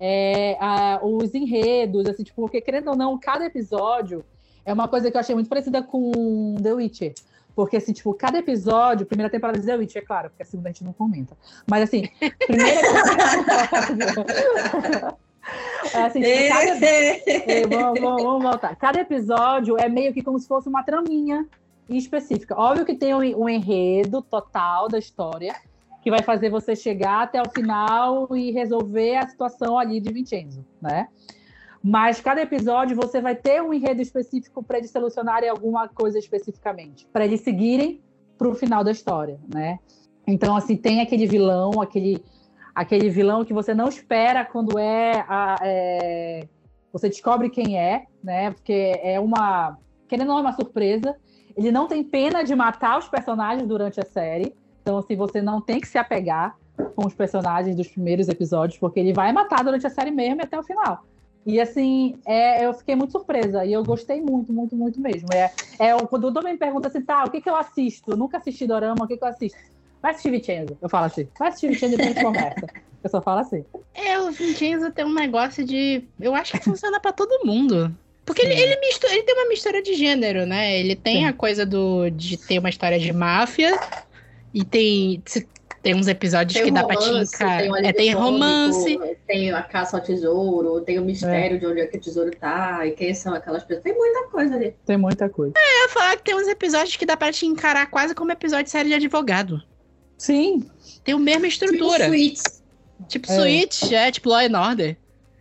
é, 0.00 0.56
a, 0.58 0.98
os 1.02 1.34
enredos, 1.34 2.06
assim, 2.06 2.22
tipo, 2.22 2.40
porque 2.40 2.60
querendo 2.62 2.88
ou 2.88 2.96
não, 2.96 3.18
cada 3.18 3.44
episódio 3.44 4.24
é 4.64 4.72
uma 4.72 4.88
coisa 4.88 5.10
que 5.10 5.16
eu 5.16 5.20
achei 5.20 5.34
muito 5.34 5.48
parecida 5.48 5.82
com 5.82 6.54
The 6.62 6.72
Witcher. 6.72 7.14
Porque, 7.54 7.76
assim, 7.76 7.92
tipo, 7.92 8.12
cada 8.14 8.38
episódio, 8.38 9.06
primeira 9.06 9.30
temporada 9.30 9.58
de 9.58 9.66
The 9.66 9.76
Witch, 9.76 9.96
é 9.96 10.00
claro, 10.00 10.30
porque 10.30 10.42
a 10.42 10.46
segunda 10.46 10.68
a 10.68 10.72
gente 10.72 10.84
não 10.84 10.92
comenta. 10.92 11.36
Mas, 11.68 11.84
assim, 11.84 12.08
primeira 12.46 12.80
É 15.92 16.04
assim, 16.04 16.22
tipo, 16.22 16.48
cada... 16.48 16.74
vamos, 17.68 18.00
vamos, 18.00 18.22
vamos, 18.22 18.42
voltar. 18.42 18.74
Cada 18.76 19.00
episódio 19.00 19.76
é 19.78 19.88
meio 19.88 20.12
que 20.12 20.22
como 20.22 20.38
se 20.38 20.48
fosse 20.48 20.68
uma 20.68 20.82
traminha 20.82 21.46
específica. 21.88 22.58
Óbvio 22.58 22.86
que 22.86 22.94
tem 22.94 23.14
um, 23.14 23.42
um 23.42 23.48
enredo 23.48 24.22
total 24.22 24.88
da 24.88 24.98
história 24.98 25.54
que 26.02 26.10
vai 26.10 26.22
fazer 26.22 26.50
você 26.50 26.76
chegar 26.76 27.22
até 27.22 27.40
o 27.40 27.50
final 27.50 28.28
e 28.36 28.50
resolver 28.50 29.16
a 29.16 29.28
situação 29.28 29.78
ali 29.78 30.00
de 30.00 30.12
Vincenzo, 30.12 30.64
né? 30.80 31.08
Mas 31.86 32.18
cada 32.18 32.40
episódio 32.40 32.96
você 32.96 33.20
vai 33.20 33.36
ter 33.36 33.62
um 33.62 33.74
enredo 33.74 34.00
específico 34.00 34.62
para 34.62 34.78
eles 34.78 34.90
solucionarem 34.90 35.50
alguma 35.50 35.86
coisa 35.86 36.18
especificamente, 36.18 37.06
para 37.12 37.26
eles 37.26 37.42
seguirem 37.42 38.00
para 38.38 38.48
o 38.48 38.54
final 38.54 38.82
da 38.82 38.90
história, 38.90 39.38
né? 39.54 39.78
Então, 40.26 40.56
assim, 40.56 40.78
tem 40.78 41.02
aquele 41.02 41.26
vilão, 41.26 41.82
aquele, 41.82 42.24
aquele 42.74 43.10
vilão 43.10 43.44
que 43.44 43.52
você 43.52 43.74
não 43.74 43.86
espera 43.86 44.46
quando 44.46 44.78
é, 44.78 45.26
a, 45.28 45.58
é, 45.60 46.48
você 46.90 47.10
descobre 47.10 47.50
quem 47.50 47.78
é, 47.78 48.06
né? 48.22 48.50
Porque 48.52 48.98
é 49.02 49.20
uma, 49.20 49.76
querendo 50.08 50.28
não 50.28 50.38
é 50.38 50.40
uma 50.40 50.54
surpresa. 50.54 51.14
Ele 51.54 51.70
não 51.70 51.86
tem 51.86 52.02
pena 52.02 52.42
de 52.42 52.54
matar 52.54 52.98
os 52.98 53.08
personagens 53.08 53.68
durante 53.68 54.00
a 54.00 54.06
série, 54.06 54.54
então 54.80 54.96
assim 54.96 55.16
você 55.16 55.42
não 55.42 55.60
tem 55.60 55.82
que 55.82 55.86
se 55.86 55.98
apegar 55.98 56.56
com 56.96 57.06
os 57.06 57.12
personagens 57.12 57.76
dos 57.76 57.88
primeiros 57.88 58.26
episódios, 58.26 58.78
porque 58.78 58.98
ele 58.98 59.12
vai 59.12 59.34
matar 59.34 59.62
durante 59.62 59.86
a 59.86 59.90
série 59.90 60.10
mesmo 60.10 60.40
e 60.40 60.44
até 60.44 60.58
o 60.58 60.62
final. 60.62 61.04
E 61.46 61.60
assim, 61.60 62.18
é, 62.24 62.64
eu 62.64 62.72
fiquei 62.72 62.94
muito 62.96 63.12
surpresa 63.12 63.64
e 63.64 63.72
eu 63.72 63.84
gostei 63.84 64.20
muito, 64.20 64.52
muito, 64.52 64.74
muito 64.74 65.00
mesmo. 65.00 65.28
É, 65.32 65.52
é, 65.78 65.96
quando 66.06 66.28
o 66.28 66.30
Dom 66.30 66.42
me 66.42 66.56
pergunta 66.56 66.88
assim, 66.88 67.02
tá, 67.02 67.24
o 67.24 67.30
que, 67.30 67.40
que 67.40 67.50
eu 67.50 67.56
assisto? 67.56 68.12
Eu 68.12 68.16
nunca 68.16 68.38
assisti 68.38 68.66
Dorama, 68.66 69.04
o 69.04 69.06
que, 69.06 69.16
que 69.16 69.24
eu 69.24 69.28
assisto? 69.28 69.58
Vai 70.00 70.12
assistir 70.12 70.30
Vincenzo. 70.30 70.76
Eu 70.80 70.88
falo 70.88 71.06
assim, 71.06 71.28
vai 71.38 71.48
assistir 71.48 71.68
Vincenzo 71.68 71.94
e 71.94 71.96
depois 71.96 72.10
a 72.10 72.12
gente 72.14 72.24
conversa. 72.24 72.66
Eu 73.02 73.10
só 73.10 73.20
falo 73.20 73.40
assim. 73.40 73.64
É, 73.92 74.18
o 74.18 74.30
Vincenzo 74.30 74.90
tem 74.90 75.04
um 75.04 75.12
negócio 75.12 75.62
de. 75.62 76.04
Eu 76.18 76.34
acho 76.34 76.52
que 76.52 76.64
funciona 76.64 76.98
para 76.98 77.12
todo 77.12 77.44
mundo. 77.44 77.94
Porque 78.24 78.40
ele, 78.40 78.54
ele, 78.54 78.80
mistura, 78.80 79.12
ele 79.12 79.22
tem 79.22 79.34
uma 79.34 79.48
mistura 79.48 79.82
de 79.82 79.94
gênero, 79.94 80.46
né? 80.46 80.78
Ele 80.78 80.96
tem 80.96 81.18
Sim. 81.18 81.24
a 81.26 81.32
coisa 81.34 81.66
do, 81.66 82.08
de 82.08 82.38
ter 82.38 82.58
uma 82.58 82.70
história 82.70 82.98
de 82.98 83.12
máfia 83.12 83.78
e 84.54 84.64
tem. 84.64 85.22
Tem 85.84 85.94
uns 85.94 86.08
episódios 86.08 86.54
tem 86.54 86.64
que 86.64 86.70
romance, 86.70 86.88
dá 86.88 86.94
pra 86.94 87.20
te 87.20 87.34
encarar. 87.34 87.60
Tem, 87.60 87.86
é, 87.86 87.92
tem 87.92 88.12
romance. 88.14 88.98
Tem 89.26 89.52
a 89.52 89.62
caça 89.62 89.98
ao 89.98 90.02
tesouro, 90.02 90.80
tem 90.80 90.98
o 90.98 91.04
mistério 91.04 91.56
é. 91.56 91.60
de 91.60 91.66
onde 91.66 91.80
é 91.80 91.86
que 91.86 91.98
o 91.98 92.00
tesouro 92.00 92.30
tá, 92.30 92.86
e 92.86 92.92
quem 92.92 93.12
são 93.12 93.34
aquelas 93.34 93.62
pessoas. 93.62 93.84
Tem 93.84 93.94
muita 93.94 94.28
coisa 94.28 94.54
ali. 94.54 94.74
Tem 94.86 94.96
muita 94.96 95.28
coisa. 95.28 95.52
É, 95.56 95.60
eu 95.60 95.82
ia 95.82 95.88
falar 95.90 96.16
que 96.16 96.24
tem 96.24 96.34
uns 96.34 96.48
episódios 96.48 96.96
que 96.96 97.04
dá 97.04 97.18
pra 97.18 97.30
te 97.30 97.44
encarar 97.44 97.90
quase 97.90 98.14
como 98.14 98.32
episódio 98.32 98.64
de 98.64 98.70
série 98.70 98.88
de 98.88 98.94
advogado. 98.94 99.62
Sim. 100.16 100.66
Tem 101.04 101.14
a 101.14 101.18
mesma 101.18 101.46
estrutura. 101.46 102.06
Tipo 102.06 102.16
Suits. 102.16 102.62
Tipo 103.08 103.94
é. 103.94 104.08
É, 104.08 104.10
tipo 104.10 104.28
Law 104.30 104.38
and 104.38 104.58
Order. 104.58 104.96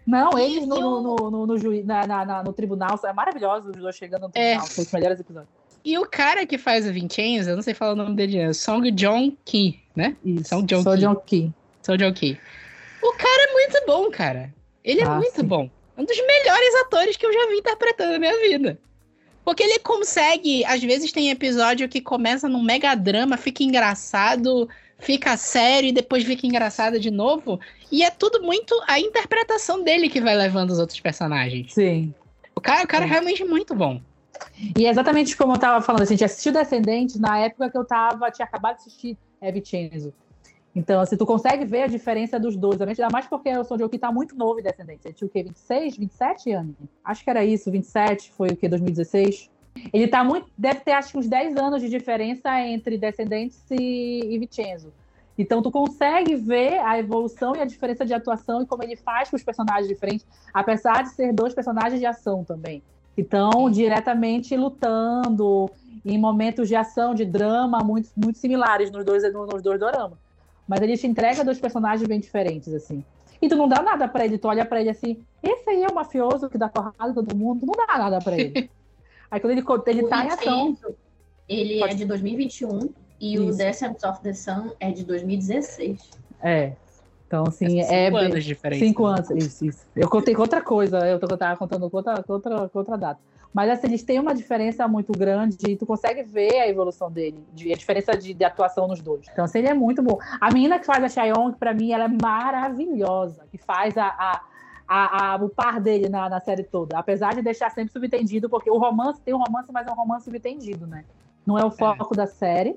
Não, 0.06 0.38
eles 0.38 0.68
no, 0.68 0.76
no, 0.76 1.02
no, 1.02 1.32
no, 1.32 1.48
no, 1.48 1.58
ju... 1.58 1.82
na, 1.86 2.06
na, 2.06 2.44
no 2.44 2.52
tribunal, 2.52 3.00
é 3.06 3.14
maravilhoso 3.14 3.70
os 3.70 3.78
dois 3.78 3.96
chegando 3.96 4.24
no 4.24 4.32
é. 4.36 4.58
tribunal, 4.58 4.66
é. 4.66 4.70
são 4.70 4.84
os 4.84 4.92
melhores 4.92 5.20
episódios. 5.20 5.63
E 5.84 5.98
o 5.98 6.06
cara 6.06 6.46
que 6.46 6.58
faz 6.58 6.88
o 6.88 6.94
Vincenzo, 6.94 7.50
eu 7.50 7.56
não 7.56 7.64
sei 7.64 7.74
falar 7.74 7.94
o 7.94 7.96
nome 7.96 8.16
dele, 8.16 8.38
é 8.38 8.54
Song 8.54 8.90
John 8.92 9.36
Ki, 9.44 9.80
né? 9.96 10.16
Isso, 10.24 10.50
Song 10.50 10.66
John 10.66 10.82
Song 10.82 10.98
John 11.00 11.16
Ki. 11.16 11.52
Song 11.82 11.98
John 11.98 12.14
Ki. 12.14 12.38
O 13.02 13.12
cara 13.14 13.50
é 13.50 13.54
muito 13.54 13.84
bom, 13.86 14.10
cara. 14.10 14.54
Ele 14.84 15.02
é 15.02 15.06
ah, 15.06 15.16
muito 15.16 15.36
sim. 15.36 15.46
bom. 15.46 15.70
Um 15.98 16.06
dos 16.06 16.18
melhores 16.18 16.76
atores 16.86 17.18
que 17.18 17.26
eu 17.26 17.34
já 17.34 17.48
vi 17.50 17.58
interpretando 17.58 18.14
na 18.14 18.20
minha 18.20 18.40
vida. 18.40 18.80
Porque 19.44 19.62
ele 19.62 19.80
consegue, 19.80 20.64
às 20.66 20.82
vezes 20.82 21.12
tem 21.12 21.30
episódio 21.30 21.90
que 21.90 22.00
começa 22.00 22.48
num 22.48 22.64
mega 22.64 22.96
drama, 22.96 23.36
fica 23.36 23.62
engraçado, 23.62 24.70
fica 25.00 25.36
sério 25.36 25.90
e 25.90 25.94
depois 25.94 26.24
fica 26.24 26.48
engraçado 26.48 26.98
de 26.98 27.12
novo. 27.12 27.60
E 27.92 28.04
é 28.04 28.10
tudo 28.10 28.42
muito 28.42 28.74
a 28.88 29.00
interpretação 29.00 29.84
dele 29.84 30.10
que 30.10 30.22
vai 30.22 30.36
levando 30.36 30.72
os 30.72 30.80
outros 30.80 31.00
personagens. 31.02 31.74
Sim. 31.74 32.14
O 32.56 32.62
cara, 32.62 32.84
o 32.86 32.88
cara 32.88 33.04
é 33.04 33.08
realmente 33.08 33.44
muito 33.44 33.76
bom. 33.76 34.02
E 34.78 34.86
é 34.86 34.90
exatamente 34.90 35.36
como 35.36 35.54
eu 35.54 35.60
tava 35.60 35.82
falando, 35.82 36.04
assim, 36.04 36.14
a 36.14 36.18
gente 36.18 36.26
assistiu 36.26 36.52
Descendentes 36.52 37.20
na 37.20 37.40
época 37.40 37.70
que 37.70 37.78
eu 37.78 37.86
tava, 37.86 38.32
tinha 38.32 38.46
acabado 38.46 38.76
de 38.76 38.82
assistir 38.82 39.18
é. 39.44 39.52
Então, 40.76 41.02
assim, 41.02 41.18
tu 41.18 41.26
consegue 41.26 41.66
ver 41.66 41.84
a 41.84 41.88
diferença 41.88 42.40
dos 42.40 42.56
dois, 42.56 42.82
ainda 42.82 43.10
mais 43.12 43.28
porque 43.28 43.56
o 43.56 43.64
Son 43.64 43.78
Joki 43.78 44.00
tá 44.00 44.12
muito 44.12 44.36
novo 44.36 44.60
em 44.60 44.64
Descendentes. 44.64 45.06
Ele 45.06 45.14
tinha 45.14 45.28
o 45.28 45.30
quê? 45.30 45.44
26, 45.44 45.98
27 45.98 46.52
anos? 46.52 46.76
Acho 47.04 47.24
que 47.24 47.30
era 47.30 47.46
isso, 47.46 47.70
27, 47.70 48.32
foi 48.32 48.50
o 48.50 48.56
quê? 48.56 48.68
2016? 48.68 49.52
Ele 49.92 50.08
tá 50.08 50.24
muito. 50.24 50.50
Deve 50.58 50.80
ter 50.80 50.94
acho 50.94 51.12
que 51.12 51.18
uns 51.18 51.28
10 51.28 51.58
anos 51.58 51.82
de 51.82 51.90
diferença 51.90 52.60
entre 52.62 52.98
Descendentes 52.98 53.62
e, 53.70 54.34
e 54.34 54.40
Vincenzo. 54.40 54.94
Então 55.38 55.62
tu 55.62 55.72
consegue 55.72 56.36
ver 56.36 56.80
a 56.80 56.98
evolução 56.98 57.56
e 57.56 57.60
a 57.60 57.66
diferença 57.66 58.06
de 58.06 58.14
atuação 58.14 58.62
e 58.62 58.66
como 58.66 58.84
ele 58.84 58.96
faz 58.96 59.30
com 59.30 59.36
os 59.36 59.44
personagens 59.44 59.88
diferentes, 59.88 60.26
apesar 60.54 61.04
de 61.04 61.10
ser 61.10 61.34
dois 61.34 61.54
personagens 61.54 62.00
de 62.00 62.06
ação 62.06 62.44
também 62.44 62.84
que 63.16 63.22
estão 63.22 63.70
diretamente 63.70 64.56
lutando 64.58 65.70
em 66.06 66.18
momentos 66.18 66.68
de 66.68 66.76
ação, 66.76 67.14
de 67.14 67.26
drama, 67.26 67.80
muito, 67.80 68.10
muito 68.16 68.38
similares 68.38 68.92
nos 68.92 69.06
dois, 69.06 69.24
nos 69.34 69.62
dois 69.62 69.80
doramas. 69.80 70.18
Mas 70.68 70.82
ele 70.82 70.98
te 70.98 71.08
entrega 71.08 71.44
dois 71.44 71.60
personagens 71.60 72.08
bem 72.08 72.20
diferentes, 72.20 72.74
assim. 72.74 73.04
E 73.42 73.48
tu 73.48 73.56
não 73.56 73.68
dá 73.68 73.82
nada 73.82 74.08
pra 74.08 74.26
ele, 74.26 74.38
tu 74.38 74.48
olha 74.48 74.66
pra 74.66 74.80
ele 74.80 74.90
assim, 74.90 75.22
esse 75.42 75.70
aí 75.70 75.84
é 75.84 75.88
o 75.88 75.94
mafioso 75.94 76.50
que 76.50 76.58
dá 76.58 76.70
porrada 76.70 77.10
em 77.10 77.14
todo 77.14 77.36
mundo, 77.36 77.60
tu 77.62 77.66
não 77.66 77.74
dá 77.86 77.98
nada 77.98 78.20
pra 78.20 78.38
ele. 78.38 78.70
aí 79.30 79.40
quando 79.40 79.52
ele, 79.52 79.64
ele 79.88 80.04
O 80.04 80.08
tá 80.10 80.26
em 80.26 80.30
ação. 80.30 80.78
Ele 81.48 81.80
Pode- 81.80 81.94
é 81.94 81.96
de 81.98 82.06
2021 82.06 82.90
e 83.20 83.38
o 83.38 83.50
Isso. 83.50 83.58
Descent 83.58 84.02
of 84.06 84.22
the 84.22 84.34
Sun 84.34 84.72
é 84.80 84.92
de 84.92 85.04
2016. 85.04 86.10
É. 86.42 86.74
Então, 87.34 87.46
assim, 87.48 87.68
Cinco 87.82 87.92
é. 87.92 88.08
anos 88.26 88.36
de 88.36 88.44
diferença. 88.44 88.86
Cinco 88.86 89.06
anos, 89.06 89.30
isso, 89.32 89.66
isso. 89.66 89.86
Eu 89.96 90.08
contei 90.08 90.36
com 90.36 90.42
outra 90.44 90.62
coisa, 90.62 91.00
eu 91.10 91.20
tô- 91.20 91.26
eu 91.34 91.36
tava 91.38 91.58
contando 91.58 91.90
com 91.90 91.98
outra, 91.98 92.22
com 92.22 92.34
outra, 92.34 92.70
com 92.70 92.78
outra 92.78 92.96
data. 92.96 93.20
Mas 93.52 93.72
assim, 93.72 93.88
eles 93.88 94.04
têm 94.04 94.20
uma 94.20 94.36
diferença 94.36 94.88
muito 94.88 95.12
grande 95.12 95.58
e 95.68 95.76
tu 95.76 95.84
consegue 95.84 96.22
ver 96.22 96.60
a 96.60 96.68
evolução 96.68 97.10
dele, 97.12 97.44
de, 97.52 97.74
a 97.74 97.76
diferença 97.76 98.16
de, 98.16 98.36
de 98.36 98.44
atuação 98.44 98.88
nos 98.88 99.02
dois. 99.02 99.26
Então, 99.32 99.46
assim, 99.46 99.60
ele 99.60 99.68
é 99.70 99.74
muito 99.74 100.04
bom. 100.04 100.20
A 100.40 100.52
menina 100.54 100.78
que 100.78 100.86
faz 100.86 101.04
a 101.04 101.10
Chaeyoung, 101.10 101.54
pra 101.54 101.74
mim, 101.74 101.92
ela 101.92 102.04
é 102.04 102.08
maravilhosa, 102.08 103.46
que 103.52 103.58
faz 103.58 103.98
a, 103.98 104.06
a, 104.08 104.42
a- 104.88 105.34
a- 105.34 105.36
o 105.38 105.50
par 105.50 105.80
dele 105.80 106.10
na, 106.10 106.30
na 106.30 106.40
série 106.40 106.62
toda. 106.64 106.98
Apesar 107.00 107.34
de 107.34 107.42
deixar 107.42 107.72
sempre 107.72 107.92
subentendido, 107.92 108.48
porque 108.48 108.70
o 108.70 108.78
romance 108.78 109.20
tem 109.22 109.34
um 109.34 109.40
romance, 109.40 109.72
mas 109.72 109.88
é 109.88 109.92
um 109.92 109.96
romance 109.96 110.26
subentendido, 110.26 110.86
né? 110.86 111.04
Não 111.48 111.58
é 111.58 111.66
o 111.66 111.72
foco 111.72 112.16
da 112.16 112.28
série. 112.28 112.76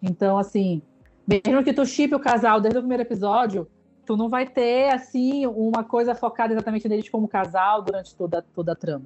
Então, 0.00 0.38
assim, 0.38 0.80
mesmo 1.26 1.64
que 1.64 1.72
tu 1.72 1.84
chipe 1.84 2.14
o 2.14 2.20
casal 2.20 2.60
desde 2.60 2.78
o 2.78 2.82
primeiro 2.82 3.02
episódio, 3.02 3.68
tu 4.08 4.16
não 4.16 4.30
vai 4.30 4.46
ter, 4.46 4.88
assim, 4.90 5.46
uma 5.46 5.84
coisa 5.84 6.14
focada 6.14 6.54
exatamente 6.54 6.88
neles 6.88 7.10
como 7.10 7.28
casal 7.28 7.82
durante 7.82 8.14
toda, 8.14 8.42
toda 8.54 8.72
a 8.72 8.74
trama. 8.74 9.04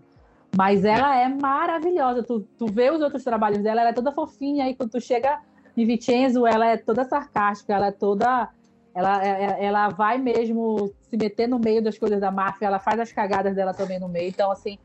Mas 0.56 0.84
ela 0.84 1.16
é 1.16 1.26
maravilhosa. 1.28 2.22
Tu, 2.22 2.46
tu 2.56 2.66
vê 2.66 2.88
os 2.88 3.00
outros 3.00 3.24
trabalhos 3.24 3.58
dela, 3.64 3.80
ela 3.80 3.90
é 3.90 3.92
toda 3.92 4.12
fofinha. 4.12 4.64
Aí 4.64 4.76
quando 4.76 4.90
tu 4.90 5.00
chega 5.00 5.40
em 5.76 5.84
Vincenzo, 5.84 6.46
ela 6.46 6.66
é 6.68 6.76
toda 6.76 7.04
sarcástica, 7.04 7.74
ela 7.74 7.88
é 7.88 7.90
toda. 7.90 8.48
Ela, 8.94 9.24
ela, 9.24 9.58
ela 9.58 9.88
vai 9.88 10.18
mesmo 10.18 10.92
se 11.10 11.16
meter 11.16 11.48
no 11.48 11.58
meio 11.58 11.82
das 11.82 11.98
coisas 11.98 12.20
da 12.20 12.30
máfia, 12.30 12.66
ela 12.66 12.78
faz 12.78 13.00
as 13.00 13.10
cagadas 13.10 13.56
dela 13.56 13.74
também 13.74 13.98
no 13.98 14.08
meio. 14.08 14.28
Então, 14.28 14.52
assim, 14.52 14.78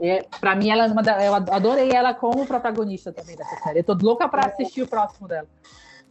é, 0.00 0.24
para 0.40 0.54
mim, 0.54 0.70
ela 0.70 0.84
é 0.84 0.86
uma 0.88 1.02
da- 1.02 1.24
eu 1.24 1.34
adorei 1.34 1.90
ela 1.90 2.14
como 2.14 2.46
protagonista 2.46 3.12
também 3.12 3.34
dessa 3.34 3.56
série. 3.56 3.80
Eu 3.80 3.84
tô 3.84 3.94
louca 4.00 4.28
pra 4.28 4.46
assistir 4.46 4.82
o 4.82 4.86
próximo 4.86 5.26
dela. 5.26 5.48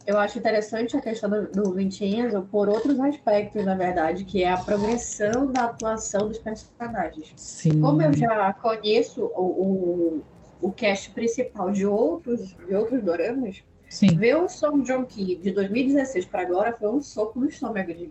Eu 0.06 0.18
acho 0.18 0.38
interessante 0.38 0.96
a 0.96 1.00
questão 1.00 1.30
do, 1.30 1.46
do 1.50 1.72
Vincenzo 1.72 2.46
por 2.50 2.68
outros 2.68 3.00
aspectos, 3.00 3.64
na 3.64 3.74
verdade, 3.74 4.24
que 4.24 4.42
é 4.42 4.52
a 4.52 4.58
progressão 4.58 5.50
da 5.50 5.64
atuação 5.64 6.28
dos 6.28 6.38
personagens. 6.38 7.32
Sim. 7.36 7.80
Como 7.80 8.02
eu 8.02 8.12
já 8.12 8.52
conheço 8.52 9.24
o, 9.34 9.42
o, 9.42 10.22
o 10.60 10.72
cast 10.72 11.10
principal 11.12 11.70
de 11.70 11.86
outros, 11.86 12.54
de 12.54 12.74
outros 12.74 13.02
doramas, 13.02 13.62
Sim. 13.88 14.16
ver 14.16 14.36
o 14.36 14.48
Song 14.48 14.86
Joong 14.86 15.06
Ki 15.06 15.36
de 15.36 15.50
2016 15.52 16.26
para 16.26 16.42
agora 16.42 16.76
foi 16.76 16.90
um 16.90 17.00
soco 17.00 17.40
no 17.40 17.46
estômago. 17.46 17.94
De, 17.94 18.10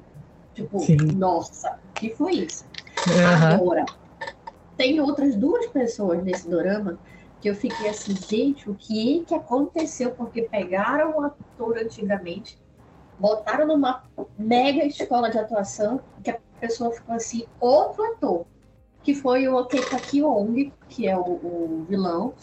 tipo, 0.56 0.80
Sim. 0.80 0.98
nossa, 1.16 1.78
que 1.94 2.10
foi 2.16 2.34
isso? 2.34 2.66
Aham. 3.08 3.54
Agora, 3.54 3.86
tem 4.76 5.00
outras 5.00 5.36
duas 5.36 5.68
pessoas 5.68 6.24
nesse 6.24 6.50
dorama 6.50 6.98
que 7.44 7.50
eu 7.50 7.56
fiquei 7.56 7.89
assim, 7.89 8.16
gente, 8.16 8.70
o 8.70 8.74
que 8.74 9.26
que 9.28 9.36
aconteceu? 9.36 10.12
Porque 10.12 10.44
pegaram 10.44 11.18
o 11.18 11.26
ator 11.26 11.78
antigamente, 11.78 12.58
botaram 13.20 13.68
numa 13.68 14.02
mega 14.39 14.86
escola 14.86 15.30
de 15.30 15.38
atuação, 15.38 16.00
que 16.24 16.32
a 16.32 16.39
pessoa 16.62 16.94
ficou 16.94 17.14
assim, 17.14 17.46
outro 17.60 18.02
ator, 18.14 18.46
que 19.04 19.14
foi 19.14 19.46
o 19.50 19.58
Oketa 19.58 20.00
Kyong, 20.00 20.72
que 20.88 21.06
é 21.06 21.18
o, 21.18 21.22
o 21.22 21.86
vilão. 21.89 22.34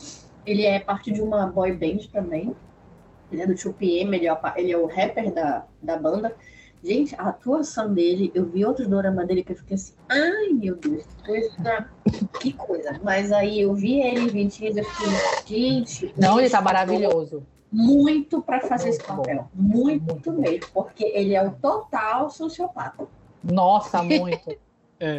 Ele 0.45 0.67
é 0.67 0.79
parte 0.79 1.11
de 1.11 1.23
uma 1.23 1.47
boy 1.47 1.73
band 1.73 2.01
também. 2.13 2.55
Ele 3.33 3.41
é 3.41 3.47
do 3.47 3.55
2PM, 3.55 4.15
ele 4.15 4.27
é, 4.27 4.33
o 4.35 4.39
ele 4.55 4.73
é 4.73 4.77
o 4.77 4.85
rapper 4.85 5.33
da, 5.33 5.65
da 5.83 5.97
banda. 5.97 6.37
Gente, 6.83 7.15
a 7.19 7.29
atuação 7.29 7.93
dele, 7.93 8.31
eu 8.35 8.47
vi 8.47 8.65
outros 8.65 8.87
doramas 8.89 9.27
dele 9.27 9.45
que 9.45 9.53
eu 9.53 9.57
fiquei 9.57 9.75
assim, 9.75 9.93
ai 10.09 10.49
meu 10.49 10.77
Deus, 10.77 11.05
que 11.05 11.25
coisa, 11.27 11.89
que 12.41 12.53
coisa. 12.55 13.01
Mas 13.05 13.31
aí 13.33 13.61
eu 13.61 13.75
vi 13.75 14.01
ele 14.01 14.21
em 14.21 14.29
20 14.29 14.59
dias, 14.59 14.77
eu 14.79 14.85
fiquei, 14.85 15.09
gente. 15.47 16.15
Não, 16.17 16.41
ele 16.41 16.49
tá 16.49 16.57
esse 16.59 16.65
maravilhoso. 16.65 17.43
muito 17.71 18.41
para 18.41 18.61
fazer 18.63 18.89
esse 18.91 18.99
Muito 19.01 19.13
bom. 19.15 19.23
papel. 19.23 19.49
Muito, 19.55 20.05
Muito 20.13 20.33
mesmo, 20.33 20.67
porque 20.73 21.05
ele 21.05 21.35
é 21.35 21.47
o 21.47 21.51
total 21.53 22.31
sociopata. 22.31 23.07
Nossa, 23.45 24.03
muito. 24.03 24.57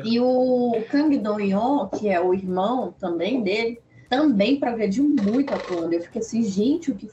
E 0.03 0.19
o 0.19 0.73
Kang 0.89 1.17
Dong-yeon, 1.17 1.87
que 1.89 2.07
é 2.09 2.19
o 2.19 2.33
irmão 2.33 2.93
também 2.99 3.41
dele, 3.41 3.79
também 4.09 4.59
progrediu 4.59 5.03
muito 5.07 5.53
atuando. 5.53 5.93
Eu 5.93 6.01
fiquei 6.01 6.21
assim, 6.21 6.43
gente, 6.43 6.91
o 6.91 6.95
que, 6.95 7.09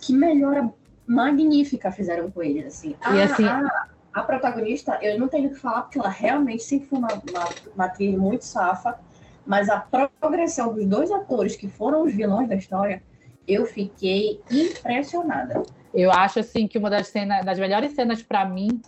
que 0.00 0.12
melhora 0.12 0.72
magnífica 1.12 1.90
fizeram 1.92 2.30
com 2.30 2.42
ele. 2.42 2.64
Assim. 2.64 2.96
E 3.12 3.20
A- 3.20 3.24
assim- 3.24 3.44
a, 3.44 3.86
a 4.14 4.22
protagonista, 4.22 4.98
eu 5.02 5.18
não 5.18 5.28
tenho 5.28 5.48
o 5.48 5.52
que 5.52 5.58
falar, 5.58 5.82
porque 5.82 5.98
ela 5.98 6.08
realmente 6.08 6.62
sempre 6.62 6.88
foi 6.88 6.98
uma, 6.98 7.08
uma, 7.08 7.48
uma 7.74 7.84
atriz 7.84 8.16
muito 8.16 8.44
safa, 8.44 8.98
mas 9.46 9.68
a 9.68 9.80
progressão 10.20 10.72
dos 10.72 10.86
dois 10.86 11.10
atores 11.10 11.56
que 11.56 11.68
foram 11.68 12.02
os 12.04 12.12
vilões 12.14 12.48
da 12.48 12.54
história, 12.54 13.02
eu 13.46 13.66
fiquei 13.66 14.40
impressionada. 14.50 15.62
Eu 15.92 16.10
acho 16.10 16.38
assim 16.40 16.66
que 16.66 16.78
uma 16.78 16.88
das 16.88 17.08
cenas, 17.08 17.44
das 17.44 17.58
melhores 17.58 17.92
cenas 17.94 18.22
pra 18.22 18.44
mim 18.44 18.80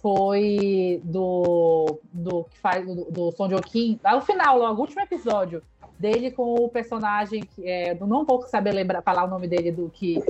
foi 0.00 1.00
do 1.02 1.98
do 2.12 2.44
que 2.44 2.58
faz 2.58 2.86
do, 2.86 3.06
do 3.10 3.32
Son 3.32 3.48
Joaquim, 3.48 3.98
lá 4.04 4.14
no 4.14 4.20
final, 4.20 4.58
logo, 4.58 4.76
o 4.76 4.80
último 4.82 5.00
episódio 5.00 5.62
dele 5.98 6.30
com 6.30 6.54
o 6.54 6.68
personagem 6.68 7.42
que 7.42 7.68
é, 7.68 7.94
do 7.94 8.06
não 8.06 8.24
vou 8.24 8.42
saber 8.42 8.72
lembrar 8.72 9.02
falar 9.02 9.24
o 9.24 9.28
nome 9.28 9.48
dele 9.48 9.70
do 9.70 9.90
que 9.90 10.22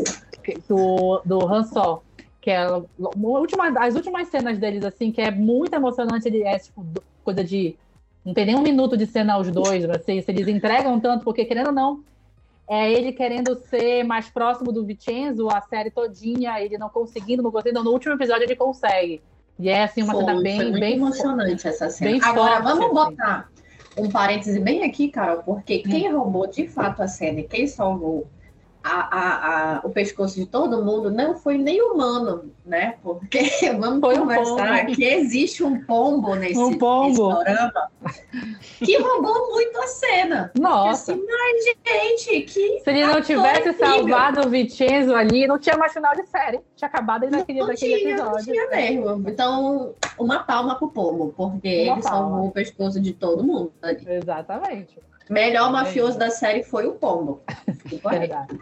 do 0.68 1.22
do 1.24 1.46
Han 1.46 1.64
Solo, 1.64 2.02
que 2.40 2.50
é 2.50 2.66
última, 3.22 3.68
as 3.80 3.94
últimas 3.94 4.28
cenas 4.28 4.58
deles 4.58 4.84
assim, 4.84 5.10
que 5.10 5.20
é 5.20 5.30
muito 5.30 5.74
emocionante, 5.74 6.28
ele 6.28 6.42
é 6.42 6.58
tipo 6.58 6.84
coisa 7.24 7.42
de 7.42 7.76
não 8.24 8.32
tem 8.32 8.46
nem 8.46 8.56
um 8.56 8.62
minuto 8.62 8.96
de 8.96 9.06
cena 9.06 9.38
os 9.38 9.50
dois, 9.50 9.84
assim, 9.90 10.20
se 10.22 10.30
eles 10.30 10.48
entregam 10.48 10.98
tanto, 10.98 11.24
porque 11.24 11.44
querendo 11.44 11.66
ou 11.66 11.72
não, 11.72 12.02
é 12.66 12.90
ele 12.90 13.12
querendo 13.12 13.54
ser 13.68 14.02
mais 14.04 14.28
próximo 14.30 14.72
do 14.72 14.84
Vincenzo, 14.84 15.48
a 15.50 15.60
série 15.60 15.90
todinha, 15.90 16.58
ele 16.60 16.78
não 16.78 16.88
conseguindo, 16.88 17.42
não 17.42 17.52
conseguindo. 17.52 17.84
No 17.84 17.90
último 17.90 18.14
episódio 18.14 18.44
ele 18.44 18.56
consegue. 18.56 19.20
E 19.58 19.68
é 19.68 19.84
assim, 19.84 20.02
uma 20.02 20.14
Foi, 20.14 20.24
cena 20.24 20.40
bem, 20.40 20.62
muito 20.62 20.80
bem 20.80 20.94
emocionante 20.94 21.68
essa 21.68 21.90
cena. 21.90 22.26
Agora, 22.26 22.62
forte, 22.62 22.64
vamos 22.64 22.84
assim. 22.86 22.94
botar 22.94 23.48
um 23.96 24.08
parêntese 24.08 24.58
bem 24.58 24.84
aqui, 24.84 25.08
Carol, 25.08 25.42
porque 25.42 25.78
quem 25.78 26.12
roubou 26.12 26.46
de 26.46 26.66
fato 26.66 27.02
a 27.02 27.08
cena 27.08 27.40
e 27.40 27.44
quem 27.44 27.66
salvou 27.66 28.26
a, 28.84 28.90
a, 29.18 29.76
a- 29.76 29.80
o 29.82 29.88
pescoço 29.90 30.34
de 30.34 30.44
todo 30.44 30.84
mundo 30.84 31.10
não 31.10 31.34
foi 31.34 31.56
nem 31.56 31.80
humano, 31.82 32.52
né? 32.66 32.96
Porque 33.02 33.38
vamos 33.80 34.00
Foi 34.00 34.14
um 34.14 34.20
conversar 34.20 34.80
pombo. 34.84 34.94
que 34.94 35.04
existe 35.04 35.64
um 35.64 35.82
pombo 35.84 36.34
nesse, 36.34 36.58
Um 36.58 36.76
pombo. 36.76 37.30
que 38.78 38.98
roubou 38.98 39.50
muito 39.52 39.78
a 39.78 39.86
cena. 39.86 40.52
Nossa. 40.58 41.12
Assim, 41.12 41.24
mas, 41.26 41.64
gente, 41.64 42.40
que 42.42 42.80
Se 42.80 42.90
ele 42.90 43.06
não 43.06 43.22
tivesse 43.22 43.70
incrível. 43.70 43.86
salvado 43.86 44.46
o 44.46 44.50
Vincenzo 44.50 45.14
ali, 45.14 45.46
não 45.46 45.58
tinha 45.58 45.76
mais 45.78 45.92
final 45.92 46.14
de 46.14 46.26
série. 46.26 46.60
Tinha 46.76 46.88
acabado 46.88 47.28
naquele, 47.30 47.60
Não 47.60 47.68
naquele 47.68 47.98
tinha, 47.98 48.16
não 48.16 48.24
episódio. 48.38 48.52
tinha 48.52 48.68
mesmo. 48.68 49.28
Então, 49.30 49.94
uma 50.18 50.40
palma 50.40 50.74
pro 50.76 50.90
pombo, 50.90 51.32
porque 51.36 51.68
Uma 51.88 51.94
ele 51.94 52.02
palma. 52.02 52.02
salvou 52.02 52.46
o 52.48 52.50
pescoço 52.52 53.00
de 53.00 53.12
todo 53.14 53.42
mundo. 53.42 53.72
ali. 53.82 54.04
Exatamente. 54.06 54.98
Melhor 55.30 55.72
mafioso 55.72 56.18
da 56.18 56.28
série 56.28 56.62
foi 56.62 56.86
o 56.86 56.92
pombo. 56.92 57.40
Verdade. 58.10 58.58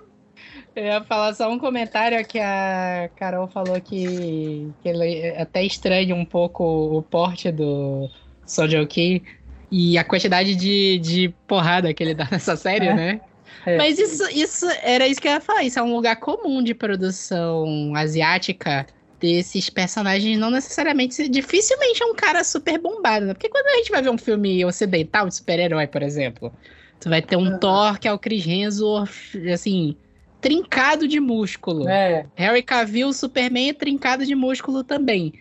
Eu 0.75 0.85
ia 0.85 1.03
falar 1.05 1.35
só 1.35 1.51
um 1.51 1.59
comentário 1.59 2.25
que 2.27 2.39
a 2.39 3.11
Carol 3.17 3.47
falou 3.47 3.79
que, 3.81 4.71
que 4.83 4.89
ele 4.89 5.29
até 5.37 5.63
estranha 5.65 6.15
um 6.15 6.25
pouco 6.25 6.65
o 6.65 7.03
porte 7.03 7.53
do 7.53 8.09
Sojo 8.47 8.87
Ki 8.87 9.23
e 9.71 9.99
a 9.99 10.05
quantidade 10.05 10.55
de, 10.55 10.99
de 10.99 11.35
porrada 11.47 11.93
que 11.93 12.03
ele 12.03 12.15
dá 12.15 12.27
nessa 12.33 12.57
série, 12.57 12.87
É. 12.87 12.95
né? 12.95 13.21
É. 13.67 13.77
Mas 13.77 13.99
isso, 13.99 14.25
isso 14.31 14.67
era 14.83 15.07
isso 15.07 15.21
que 15.21 15.29
eu 15.29 15.33
ia 15.33 15.41
falar. 15.41 15.63
Isso 15.63 15.79
é 15.79 15.83
um 15.83 15.95
lugar 15.95 16.17
comum 16.17 16.63
de 16.63 16.75
produção 16.75 17.95
asiática 17.95 18.87
desses 19.21 19.71
personagens, 19.71 20.37
não 20.39 20.51
necessariamente. 20.51 21.29
Dificilmente 21.29 22.03
é 22.03 22.07
um 22.07 22.15
cara 22.15 22.43
super 22.43 22.77
bombado, 22.79 23.27
né? 23.27 23.35
Porque 23.35 23.49
quando 23.49 23.67
a 23.67 23.77
gente 23.77 23.91
vai 23.93 24.03
ver 24.03 24.11
um 24.11 24.19
filme 24.19 24.65
ocidental 24.65 25.29
de 25.29 25.37
super-herói, 25.37 25.87
por 25.87 26.03
exemplo, 26.03 26.53
tu 26.99 27.09
vai 27.09 27.23
ter 27.23 27.37
um 27.37 27.47
Aham. 27.47 27.59
Thor 27.59 28.01
que 28.01 28.09
é 28.09 28.13
o 28.13 28.19
Chris 28.19 28.45
Hemsworth, 28.47 29.37
assim, 29.53 29.97
trincado 30.43 31.07
de 31.09 31.21
músculo. 31.21 31.89
É. 31.89 32.27
Harry 32.35 32.63
Cavill, 32.63 33.13
Superman 33.13 33.71
é 33.71 33.73
trincado 33.73 34.27
de 34.27 34.35
músculo 34.35 34.83
também. 34.83 35.33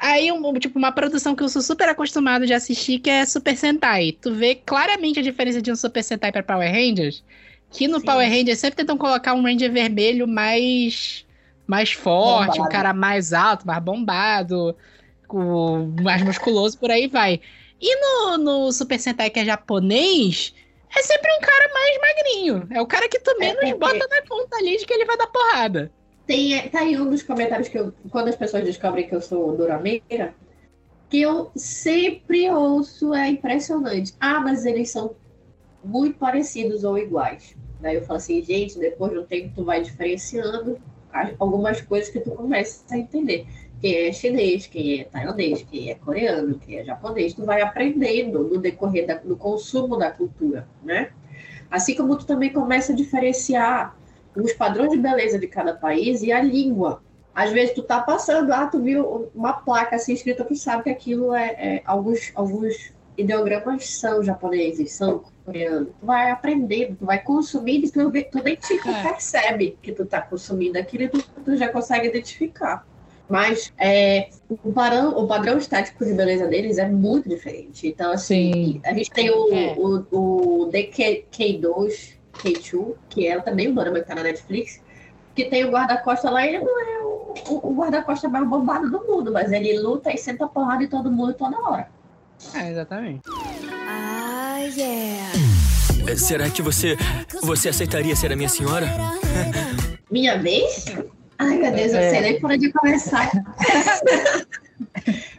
Aí, 0.00 0.32
um, 0.32 0.54
tipo, 0.54 0.78
uma 0.78 0.90
produção 0.90 1.36
que 1.36 1.42
eu 1.42 1.48
sou 1.48 1.60
super 1.60 1.88
acostumado 1.88 2.46
de 2.46 2.54
assistir, 2.54 2.98
que 3.00 3.10
é 3.10 3.26
Super 3.26 3.56
Sentai. 3.56 4.12
Tu 4.12 4.32
vê 4.32 4.54
claramente 4.54 5.20
a 5.20 5.22
diferença 5.22 5.60
de 5.60 5.70
um 5.70 5.76
Super 5.76 6.02
Sentai 6.02 6.32
para 6.32 6.42
Power 6.42 6.70
Rangers, 6.72 7.22
que 7.70 7.86
no 7.86 8.00
Sim. 8.00 8.06
Power 8.06 8.28
Rangers 8.28 8.58
sempre 8.58 8.76
tentam 8.76 8.96
colocar 8.96 9.34
um 9.34 9.42
Ranger 9.42 9.70
vermelho 9.70 10.26
mais 10.26 11.26
mais 11.66 11.92
forte, 11.92 12.52
um 12.52 12.62
Bombado. 12.62 12.70
cara 12.70 12.94
mais 12.94 13.34
alto, 13.34 13.66
mais 13.66 13.84
bombado, 13.84 14.74
mais 16.02 16.22
musculoso, 16.22 16.78
por 16.78 16.90
aí 16.90 17.06
vai. 17.06 17.38
E 17.78 17.96
no, 18.00 18.38
no 18.38 18.72
Super 18.72 18.98
Sentai 18.98 19.28
que 19.28 19.40
é 19.40 19.44
japonês, 19.44 20.54
é 20.98 21.02
sempre 21.02 21.30
um 21.32 21.40
cara 21.40 21.72
mais 21.72 21.98
magrinho. 22.00 22.68
É 22.72 22.80
o 22.80 22.86
cara 22.86 23.08
que 23.08 23.18
tu 23.20 23.36
menos 23.38 23.56
porque- 23.60 23.74
bota 23.74 24.06
na 24.08 24.22
conta 24.28 24.56
ali 24.56 24.76
de 24.76 24.84
que 24.86 24.92
ele 24.92 25.04
vai 25.04 25.16
dar 25.16 25.26
porrada. 25.28 25.92
Tem, 26.26 26.68
tá 26.68 26.80
aí 26.80 27.00
um 27.00 27.08
dos 27.08 27.22
comentários 27.22 27.68
que 27.68 27.78
eu, 27.78 27.92
quando 28.10 28.28
as 28.28 28.36
pessoas 28.36 28.64
descobrem 28.64 29.06
que 29.08 29.14
eu 29.14 29.20
sou 29.20 29.56
dorameira, 29.56 30.34
que 31.08 31.22
eu 31.22 31.50
sempre 31.56 32.50
ouço, 32.50 33.14
é 33.14 33.28
impressionante. 33.28 34.14
Ah, 34.20 34.40
mas 34.40 34.66
eles 34.66 34.90
são 34.90 35.16
muito 35.82 36.18
parecidos 36.18 36.84
ou 36.84 36.98
iguais. 36.98 37.56
Daí 37.80 37.94
eu 37.96 38.02
falo 38.02 38.18
assim, 38.18 38.42
gente, 38.42 38.78
depois 38.78 39.12
de 39.12 39.18
um 39.18 39.24
tempo 39.24 39.52
tu 39.54 39.64
vai 39.64 39.80
diferenciando 39.80 40.78
algumas 41.38 41.80
coisas 41.80 42.08
que 42.08 42.20
tu 42.20 42.30
começa 42.30 42.82
a 42.90 42.98
entender. 42.98 43.46
Quem 43.80 44.08
é 44.08 44.12
chinês, 44.12 44.66
quem 44.66 45.00
é 45.00 45.04
tailandês, 45.04 45.62
quem 45.70 45.90
é 45.90 45.94
coreano, 45.94 46.58
quem 46.58 46.78
é 46.78 46.84
japonês, 46.84 47.32
tu 47.32 47.44
vai 47.44 47.60
aprendendo 47.62 48.42
no 48.42 48.58
decorrer 48.58 49.06
da- 49.06 49.14
do 49.14 49.36
consumo 49.36 49.96
da 49.96 50.10
cultura, 50.10 50.66
né? 50.82 51.10
Assim 51.70 51.94
como 51.94 52.16
tu 52.16 52.26
também 52.26 52.52
começa 52.52 52.92
a 52.92 52.96
diferenciar 52.96 53.96
os 54.34 54.52
padrões 54.52 54.90
de 54.90 54.98
beleza 54.98 55.38
de 55.38 55.46
cada 55.46 55.74
país 55.74 56.22
e 56.22 56.32
a 56.32 56.40
língua. 56.42 57.02
Às 57.34 57.52
vezes 57.52 57.74
tu 57.74 57.82
tá 57.82 58.00
passando, 58.00 58.52
ah, 58.52 58.66
tu 58.66 58.80
viu 58.82 59.30
uma 59.34 59.52
placa 59.52 59.96
assim 59.96 60.12
escrita, 60.12 60.44
tu 60.44 60.56
sabe 60.56 60.84
que 60.84 60.90
aquilo 60.90 61.34
é, 61.34 61.46
é- 61.50 61.82
alguns, 61.84 62.32
alguns 62.34 62.92
ideogramas 63.18 63.86
são 63.98 64.22
japoneses, 64.22 64.92
são 64.92 65.24
coreanos. 65.44 65.88
Tu 66.00 66.06
vai 66.06 66.30
aprendendo, 66.30 66.96
tu 66.96 67.04
vai 67.04 67.18
consumindo 67.20 67.86
e 67.86 67.90
tu, 67.90 68.10
tu 68.30 68.42
nem 68.44 68.56
te 68.56 68.74
É. 68.74 69.02
percebe 69.02 69.76
que 69.82 69.92
tu 69.92 70.06
tá 70.06 70.20
consumindo 70.22 70.78
aquilo 70.78 71.04
e 71.04 71.08
tu, 71.08 71.22
tu 71.44 71.56
já 71.56 71.68
consegue 71.68 72.06
identificar. 72.08 72.86
Mas 73.28 73.70
é, 73.76 74.30
o, 74.48 74.72
padrão, 74.72 75.18
o 75.18 75.26
padrão 75.26 75.58
estático 75.58 76.02
de 76.02 76.14
beleza 76.14 76.46
deles 76.46 76.78
é 76.78 76.88
muito 76.88 77.28
diferente. 77.28 77.86
Então, 77.86 78.10
assim, 78.12 78.52
Sim. 78.52 78.80
a 78.84 78.94
gente 78.94 79.10
tem 79.10 79.28
o, 79.30 79.52
É. 79.52 79.74
o, 79.76 80.62
o 80.64 80.70
DK2, 80.70 82.16
K2, 82.32 82.94
que 83.10 83.26
é 83.26 83.38
também 83.40 83.68
um 83.68 83.74
drama 83.74 84.00
que 84.00 84.06
tá 84.06 84.14
na 84.14 84.22
Netflix, 84.22 84.80
que 85.34 85.44
tem 85.44 85.64
o 85.64 85.70
guarda-costas 85.70 86.32
lá, 86.32 86.46
ele 86.46 86.60
não 86.60 86.80
é 86.80 86.98
o, 87.04 87.34
o- 87.68 87.74
guarda-costas 87.74 88.30
mais 88.30 88.48
bombado 88.48 88.90
do 88.90 89.04
mundo, 89.06 89.30
mas 89.30 89.52
ele 89.52 89.78
luta 89.78 90.10
e 90.12 90.16
senta 90.16 90.46
porrada 90.48 90.82
em 90.84 90.88
todo 90.88 91.10
mundo 91.10 91.34
toda 91.34 91.58
hora. 91.60 91.88
É, 92.54 92.70
exatamente. 92.70 93.22
Ah, 93.88 94.58
yeah. 94.76 95.32
É, 96.06 96.16
Será 96.16 96.48
que 96.50 96.62
você. 96.62 96.96
Você 97.42 97.68
aceitaria 97.68 98.14
ser 98.16 98.32
a 98.32 98.36
minha 98.36 98.48
senhora? 98.48 98.86
Minha 100.10 100.38
vez? 100.38 100.86
Ai, 101.38 101.58
meu 101.58 101.70
Deus, 101.70 101.92
eu 101.92 101.98
É. 102.00 102.10
sei 102.10 102.20
nem 102.22 102.40
por 102.40 102.50
onde 102.50 102.72
começar. 102.72 103.30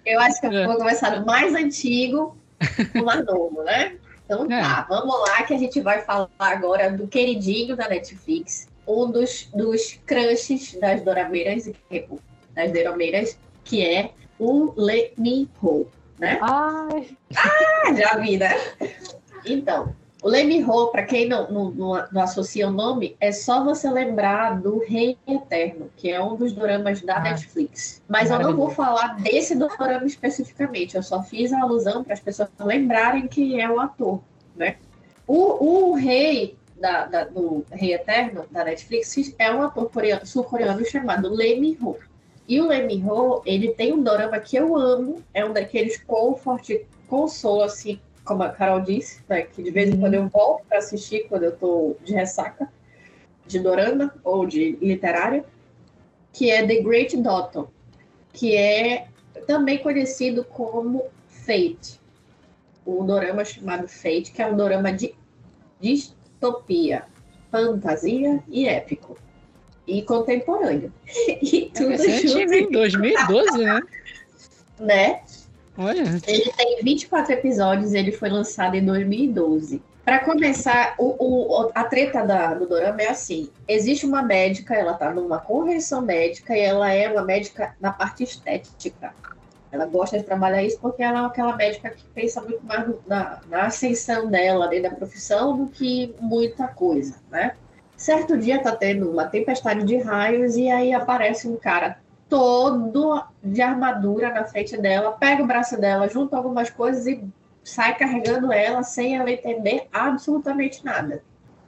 eu 0.05 0.19
acho 0.19 0.39
que 0.39 0.45
eu 0.47 0.51
É. 0.53 0.67
vou 0.67 0.77
começar 0.77 1.09
do 1.09 1.25
mais 1.25 1.53
antigo 1.55 2.37
pro 2.91 3.03
mais 3.05 3.25
novo, 3.25 3.63
né? 3.63 3.93
Então 4.25 4.45
É. 4.45 4.61
tá, 4.61 4.85
vamos 4.87 5.19
lá 5.27 5.41
que 5.43 5.55
a 5.55 5.57
gente 5.57 5.81
vai 5.81 6.01
falar 6.03 6.29
agora 6.37 6.91
do 6.91 7.07
queridinho 7.07 7.75
da 7.75 7.89
Netflix, 7.89 8.67
um 8.87 9.09
dos, 9.09 9.49
dos 9.55 9.99
crushes 10.05 10.77
das 10.79 11.01
dorameiras, 11.01 11.67
das 12.55 12.71
dorameiras, 12.71 13.35
que 13.63 13.83
é 13.83 14.11
o 14.37 14.71
Le 14.77 15.11
Mi 15.17 15.49
Ho, 15.63 15.87
né? 16.19 16.37
Ai, 16.41 17.17
Ah, 17.35 17.93
já 17.95 18.17
vi, 18.17 18.37
né? 18.37 18.53
Então, 19.45 19.93
o 20.21 20.29
Ho, 20.69 20.87
para 20.91 21.03
quem 21.03 21.27
não, 21.29 21.49
não, 21.49 21.71
não, 21.71 22.07
não 22.11 22.21
associa 22.21 22.67
o 22.67 22.71
nome, 22.71 23.15
é 23.21 23.31
só 23.31 23.63
você 23.63 23.89
lembrar 23.89 24.59
do 24.59 24.79
Rei 24.79 25.17
Eterno, 25.25 25.89
que 25.95 26.11
é 26.11 26.21
um 26.21 26.35
dos 26.35 26.51
doramas 26.51 27.01
da 27.01 27.15
Ah, 27.17 27.21
Netflix. 27.21 28.01
Mas 28.07 28.29
eu 28.29 28.37
não 28.39 28.55
vou 28.55 28.69
falar 28.69 29.15
desse 29.21 29.55
dorama 29.55 30.05
especificamente, 30.05 30.97
eu 30.97 31.03
só 31.03 31.23
fiz 31.23 31.53
a 31.53 31.61
alusão 31.61 32.03
para 32.03 32.13
as 32.13 32.19
pessoas 32.19 32.49
lembrarem 32.59 33.27
que 33.27 33.59
é 33.59 33.69
o 33.69 33.79
ator, 33.79 34.19
né? 34.55 34.75
O, 35.25 35.91
o 35.91 35.93
rei 35.95 36.57
da, 36.75 37.05
da- 37.05 37.23
do 37.25 37.65
Rei 37.71 37.93
Eterno, 37.93 38.45
da 38.51 38.63
Netflix, 38.65 39.15
é 39.37 39.51
um 39.53 39.61
ator 39.61 39.89
coreano- 39.89 40.25
sul-coreano 40.25 40.83
chamado 40.85 41.29
Lemmy 41.33 41.77
Ho. 41.81 41.95
E 42.49 42.59
o 42.59 42.67
Lemmy 42.67 43.03
Ho, 43.03 43.43
ele 43.45 43.75
tem 43.75 43.93
um 43.93 44.01
dorama 44.01 44.39
que 44.39 44.55
eu 44.57 44.75
amo, 44.75 45.23
é 45.35 45.45
um 45.45 45.53
daqueles 45.53 46.01
comfort, 46.01 46.67
consolo, 47.07 47.61
assim, 47.61 48.01
como 48.25 48.41
a 48.41 48.49
Carol 48.49 48.81
disse, 48.81 49.21
né, 49.29 49.43
que 49.43 49.61
de 49.61 49.69
vez 49.69 49.91
em 49.91 49.99
quando 49.99 50.15
eu 50.15 50.27
volto 50.27 50.65
para 50.65 50.79
assistir 50.79 51.27
quando 51.29 51.43
eu 51.43 51.55
tô 51.55 51.95
de 52.03 52.11
ressaca, 52.11 52.67
de 53.45 53.59
dorama 53.59 54.15
ou 54.23 54.47
de 54.47 54.71
literária, 54.81 55.45
que 56.33 56.49
é 56.49 56.65
The 56.65 56.81
Great 56.81 57.15
Dotton, 57.17 57.67
que 58.33 58.57
é 58.57 59.07
também 59.45 59.77
conhecido 59.77 60.43
como 60.43 61.05
Fate. 61.27 61.99
Um 62.83 63.05
dorama 63.05 63.45
chamado 63.45 63.87
Fate, 63.87 64.31
que 64.31 64.41
é 64.41 64.47
um 64.47 64.57
dorama 64.57 64.91
de 64.91 65.13
distopia, 65.79 67.05
fantasia 67.51 68.43
e 68.47 68.67
épico. 68.67 69.15
E 69.89 70.03
contemporâneo. 70.03 70.93
e 71.41 71.71
tudo 71.73 71.93
é 71.93 71.95
antigo, 71.95 72.53
hein? 72.53 72.59
junto, 72.61 72.71
2012, 72.71 73.57
né? 73.57 73.81
né? 74.79 75.21
Olha. 75.77 76.03
Ele 76.27 76.51
tem 76.55 76.83
24 76.83 77.33
episódios, 77.33 77.93
ele 77.93 78.11
foi 78.11 78.29
lançado 78.29 78.75
em 78.75 78.85
2012. 78.85 79.81
Para 80.05 80.19
começar, 80.19 80.95
o, 80.97 81.15
o- 81.19 81.71
a 81.73 81.83
treta 81.83 82.25
da, 82.25 82.53
do 82.53 82.67
Dorama 82.67 83.01
é 83.01 83.09
assim: 83.09 83.49
existe 83.67 84.05
uma 84.05 84.21
médica, 84.21 84.75
ela 84.75 84.93
tá 84.93 85.11
numa 85.11 85.39
convenção 85.39 86.01
médica 86.01 86.55
e 86.55 86.61
ela 86.61 86.91
é 86.91 87.09
uma 87.09 87.23
médica 87.23 87.75
na 87.79 87.91
parte 87.91 88.23
estética. 88.23 89.13
Ela 89.71 89.85
gosta 89.85 90.17
de 90.17 90.23
trabalhar 90.23 90.63
isso 90.63 90.79
porque 90.79 91.03
ela 91.03 91.21
é 91.23 91.25
aquela 91.25 91.55
médica 91.55 91.91
que 91.91 92.03
pensa 92.13 92.41
muito 92.41 92.63
mais 92.65 92.87
na, 93.07 93.39
na 93.49 93.63
ascensão 93.63 94.27
dela 94.27 94.67
dentro 94.67 94.89
da 94.89 94.95
profissão 94.95 95.55
do 95.55 95.67
que 95.67 96.13
muita 96.19 96.67
coisa, 96.67 97.15
né? 97.31 97.55
Certo 97.99 98.37
dia 98.37 98.63
tá 98.63 98.73
tendo 98.73 99.11
uma 99.11 99.25
tempestade 99.25 99.83
de 99.83 99.97
raios 99.97 100.55
e 100.55 100.69
aí 100.71 100.93
aparece 100.93 101.49
um 101.49 101.57
cara 101.57 101.99
todo 102.29 103.21
de 103.43 103.61
armadura 103.61 104.31
na 104.31 104.45
frente 104.45 104.77
dela, 104.77 105.11
pega 105.11 105.43
o 105.43 105.45
braço 105.45 105.77
dela, 105.77 106.07
junta 106.07 106.37
algumas 106.37 106.69
coisas 106.69 107.05
e 107.05 107.21
sai 107.61 107.97
carregando 107.97 108.53
ela 108.53 108.83
sem 108.83 109.17
ela 109.17 109.29
entender 109.29 109.89
absolutamente 109.91 110.83
nada. 110.85 111.21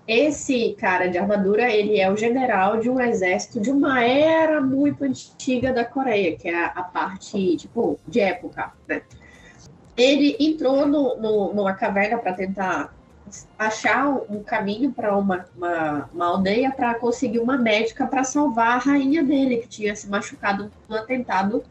Esse 0.07 0.73
cara 0.79 1.09
de 1.09 1.17
armadura, 1.17 1.69
ele 1.69 1.99
é 1.99 2.09
o 2.09 2.15
general 2.15 2.79
de 2.79 2.89
um 2.89 3.01
exército 3.01 3.59
de 3.59 3.69
uma 3.69 4.01
era 4.01 4.61
muito 4.61 5.03
antiga 5.03 5.73
da 5.73 5.83
Coreia, 5.83 6.37
que 6.37 6.47
é 6.47 6.63
a, 6.63 6.81
parte, 6.81 7.57
tipo, 7.57 7.99
de 8.07 8.21
época, 8.21 8.71
né? 8.87 9.01
Ele 9.97 10.37
entrou 10.39 10.87
no, 10.87 11.17
no- 11.17 11.53
numa 11.53 11.73
caverna 11.73 12.17
para 12.17 12.31
tentar 12.31 12.93
achar 13.57 14.07
um 14.29 14.43
caminho 14.43 14.91
para 14.91 15.17
uma, 15.17 15.45
uma, 15.55 16.09
uma 16.13 16.25
aldeia 16.27 16.71
para 16.71 16.93
conseguir 16.95 17.39
uma 17.39 17.57
médica 17.57 18.05
para 18.05 18.23
salvar 18.23 18.73
a 18.75 18.77
rainha 18.77 19.23
dele, 19.23 19.57
que 19.57 19.67
tinha 19.67 19.95
se 19.95 20.07
machucado 20.09 20.71
no 20.87 20.95
atentado 20.95 21.63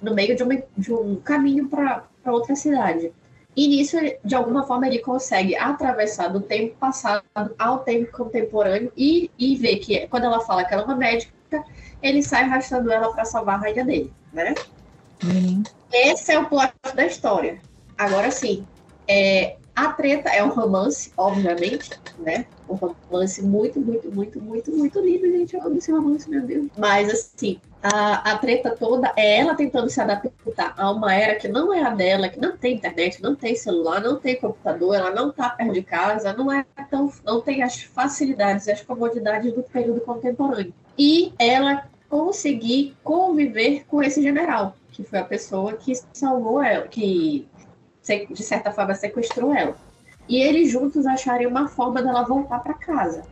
no 0.00 0.14
meio 0.14 0.34
de, 0.36 0.42
uma- 0.42 0.62
de 0.76 0.92
um 0.92 1.16
caminho 1.16 1.68
para 1.68 2.04
outra 2.26 2.54
cidade. 2.56 3.12
E 3.56 3.66
nisso, 3.68 3.96
de 4.24 4.34
alguma 4.34 4.62
forma, 4.64 4.86
ele 4.86 5.00
consegue 5.00 5.56
atravessar 5.56 6.28
do 6.28 6.40
tempo 6.40 6.76
passado 6.76 7.24
ao 7.58 7.80
tempo 7.80 8.10
contemporâneo 8.12 8.92
e, 8.96 9.30
e 9.38 9.56
ver 9.56 9.76
que 9.78 10.06
quando 10.06 10.24
ela 10.24 10.40
fala 10.40 10.64
que 10.64 10.72
ela 10.72 10.82
é 10.82 10.86
uma 10.86 10.96
médica, 10.96 11.32
ele 12.02 12.22
sai 12.22 12.44
arrastando 12.44 12.90
ela 12.92 13.12
para 13.12 13.24
salvar 13.24 13.56
a 13.56 13.62
rainha 13.62 13.84
dele, 13.84 14.12
né? 14.32 14.54
Uhum. 15.24 15.62
Esse 15.92 16.32
é 16.32 16.38
o 16.38 16.46
plot 16.46 16.72
da 16.94 17.04
história. 17.04 17.60
Agora 17.98 18.30
sim, 18.30 18.64
é, 19.06 19.56
a 19.80 19.92
treta 19.94 20.28
é 20.28 20.44
um 20.44 20.50
romance, 20.50 21.10
obviamente, 21.16 21.90
né? 22.18 22.44
Um 22.68 22.74
romance 22.74 23.42
muito, 23.42 23.80
muito, 23.80 24.12
muito, 24.12 24.38
muito, 24.38 24.70
muito 24.70 25.00
lindo, 25.00 25.26
gente. 25.30 25.56
Eu 25.56 25.62
amo 25.62 25.78
esse 25.78 25.90
romance, 25.90 26.28
meu 26.28 26.42
Deus. 26.42 26.68
Mas, 26.76 27.08
assim, 27.08 27.58
a, 27.82 28.32
a 28.32 28.38
treta 28.38 28.76
toda 28.78 29.10
é 29.16 29.38
ela 29.38 29.54
tentando 29.54 29.88
se 29.88 29.98
adaptar 29.98 30.74
a 30.76 30.90
uma 30.90 31.14
era 31.14 31.36
que 31.36 31.48
não 31.48 31.72
é 31.72 31.82
a 31.82 31.90
dela, 31.90 32.28
que 32.28 32.38
não 32.38 32.56
tem 32.58 32.74
internet, 32.74 33.22
não 33.22 33.34
tem 33.34 33.56
celular, 33.56 34.02
não 34.02 34.18
tem 34.18 34.36
computador, 34.36 34.96
ela 34.96 35.10
não 35.12 35.32
tá 35.32 35.48
perto 35.48 35.72
de 35.72 35.82
casa, 35.82 36.34
não 36.34 36.52
é 36.52 36.62
tão, 36.90 37.10
não 37.24 37.40
tem 37.40 37.62
as 37.62 37.80
facilidades 37.82 38.68
as 38.68 38.82
comodidades 38.82 39.50
do 39.54 39.62
período 39.62 40.02
contemporâneo. 40.02 40.74
E 40.98 41.32
ela 41.38 41.88
conseguir 42.06 42.96
conviver 43.02 43.84
com 43.88 44.02
esse 44.02 44.20
general, 44.20 44.76
que 44.92 45.02
foi 45.02 45.18
a 45.18 45.24
pessoa 45.24 45.72
que 45.72 45.94
salvou 46.12 46.62
ela, 46.62 46.86
que 46.86 47.48
de 48.30 48.42
certa 48.42 48.70
forma 48.70 48.94
sequestrou 48.94 49.54
ela. 49.54 49.76
E 50.28 50.40
eles 50.40 50.70
juntos 50.70 51.06
acharem 51.06 51.46
uma 51.46 51.68
forma 51.68 52.02
dela 52.02 52.22
voltar 52.22 52.60
para 52.60 52.74
casa. 52.74 53.22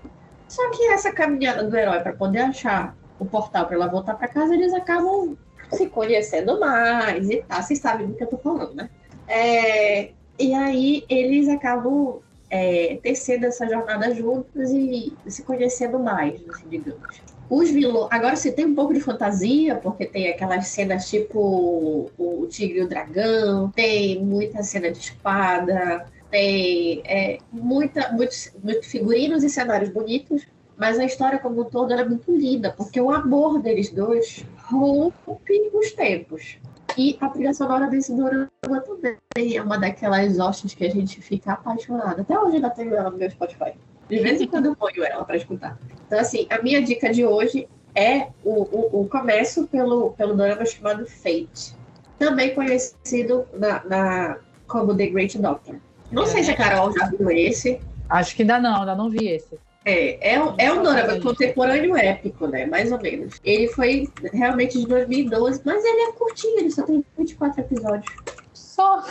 Só 0.49 0.70
que 0.70 0.85
essa 0.87 1.12
caminhada 1.12 1.64
do 1.64 1.76
herói 1.76 2.01
para 2.01 2.12
poder 2.12 2.41
achar 2.41 2.97
o 3.18 3.24
portal 3.24 3.66
para 3.66 3.76
ela 3.76 3.87
voltar 3.87 4.14
para 4.14 4.29
casa, 4.29 4.55
eles 4.55 4.72
acabam 4.72 5.37
se 5.72 5.89
conhecendo 5.89 6.59
mais 6.59 7.29
e 7.29 7.43
tal. 7.43 7.62
Vocês 7.62 7.79
sabem 7.79 8.07
do 8.07 8.14
que 8.14 8.24
eu 8.24 8.29
tô 8.29 8.39
falando, 8.39 8.74
né? 8.74 8.89
É, 9.26 10.11
e 10.39 10.55
aí 10.55 11.05
eles 11.09 11.49
acabam 11.49 12.20
é, 12.51 12.99
tecendo 13.03 13.47
essa 13.47 13.68
jornada 13.68 14.14
juntos 14.14 14.70
e 14.70 15.12
se 15.26 15.43
conhecendo 15.43 15.99
mais, 15.99 16.41
assim, 16.49 16.68
digamos. 16.68 17.03
Os 17.51 17.70
vilões. 17.70 18.09
Agora 18.11 18.36
se 18.36 18.53
tem 18.53 18.66
um 18.66 18.74
pouco 18.74 18.92
de 18.92 19.01
fantasia, 19.01 19.76
porque 19.76 20.05
tem 20.05 20.28
aquelas 20.28 20.68
cenas 20.68 21.09
tipo 21.09 22.11
o 22.18 22.46
Tigre 22.49 22.80
e 22.80 22.82
o 22.82 22.88
Dragão, 22.88 23.70
tem 23.70 24.22
muita 24.22 24.62
cena 24.62 24.90
de 24.90 24.99
espada, 24.99 26.07
tem 26.30 27.03
é, 27.07 27.38
muita, 27.51 28.12
muitos, 28.12 28.53
muitos 28.62 28.88
figurinos 28.88 29.42
e 29.42 29.49
cenários 29.49 29.90
bonitos, 29.90 30.46
mas 30.76 30.99
a 30.99 31.05
história 31.05 31.38
como 31.38 31.62
um 31.62 31.64
todo 31.64 31.92
ela 31.92 32.03
é 32.03 32.09
muito 32.09 32.30
linda, 32.30 32.72
porque 32.76 33.01
o 33.01 33.11
amor 33.11 33.61
deles 33.61 33.90
dois 33.90 34.44
rompe 34.57 35.70
os 35.72 35.92
tempos. 35.92 36.59
E 36.96 37.16
a 37.20 37.28
trilha 37.28 37.55
sonora 37.55 37.86
desse 37.86 38.14
dorama 38.14 38.49
também 38.84 39.57
é 39.57 39.62
uma 39.62 39.78
daquelas 39.78 40.38
hostes 40.38 40.74
que 40.74 40.84
a 40.84 40.90
gente 40.90 41.20
fica 41.20 41.53
apaixonada. 41.53 42.22
Até 42.22 42.38
hoje 42.38 42.57
ainda 42.57 42.70
tenho 42.70 42.94
ela 42.94 43.11
no 43.11 43.16
meu 43.16 43.30
Spotify. 43.30 43.72
De 44.09 44.19
vez 44.21 44.41
em 44.41 44.47
quando 44.47 44.67
eu 44.67 44.77
ponho 44.77 45.05
ela 45.05 45.25
para 45.25 45.37
escutar. 45.37 45.79
Então, 46.07 46.19
assim, 46.19 46.47
a 46.51 46.63
minha 46.63 46.81
dica 46.83 47.11
de 47.13 47.25
hoje 47.25 47.69
é 47.95 48.29
o, 48.45 48.63
o, 48.63 49.03
o 49.03 49.09
começo 49.09 49.67
pelo, 49.67 50.11
pelo 50.13 50.35
drama 50.35 50.65
chamado 50.65 51.07
Fate. 51.07 51.75
Também 52.19 52.55
conhecido 52.55 53.47
na, 53.53 53.85
na, 53.85 54.39
como 54.67 54.97
The 54.97 55.07
Great 55.07 55.39
Doctor. 55.39 55.77
Não 56.11 56.27
sei 56.27 56.43
se 56.43 56.51
a 56.51 56.57
Carol 56.57 56.93
já 56.97 57.07
viu 57.11 57.31
esse. 57.31 57.81
Acho 58.09 58.35
que 58.35 58.43
ainda 58.43 58.59
não, 58.59 58.81
ainda 58.81 58.95
não 58.95 59.11
vi 59.11 59.29
esse. 59.29 59.59
É, 59.85 60.35
é, 60.35 60.43
um- 60.43 60.55
é 60.59 60.73
um 60.73 60.83
dorama 60.83 61.21
contemporâneo 61.21 61.97
épico, 61.97 62.47
né? 62.47 62.67
Mais 62.67 62.91
ou 62.91 63.01
menos. 63.01 63.35
Ele 63.45 63.69
foi 63.69 64.09
realmente 64.33 64.79
de 64.79 64.87
2012, 64.87 65.63
mas 65.65 65.85
ele 65.85 66.01
é 66.11 66.13
curtinho, 66.13 66.59
ele 66.61 66.71
só 66.71 66.83
tem 66.83 67.05
24 67.17 67.61
episódios. 67.61 68.13
Só. 68.53 69.05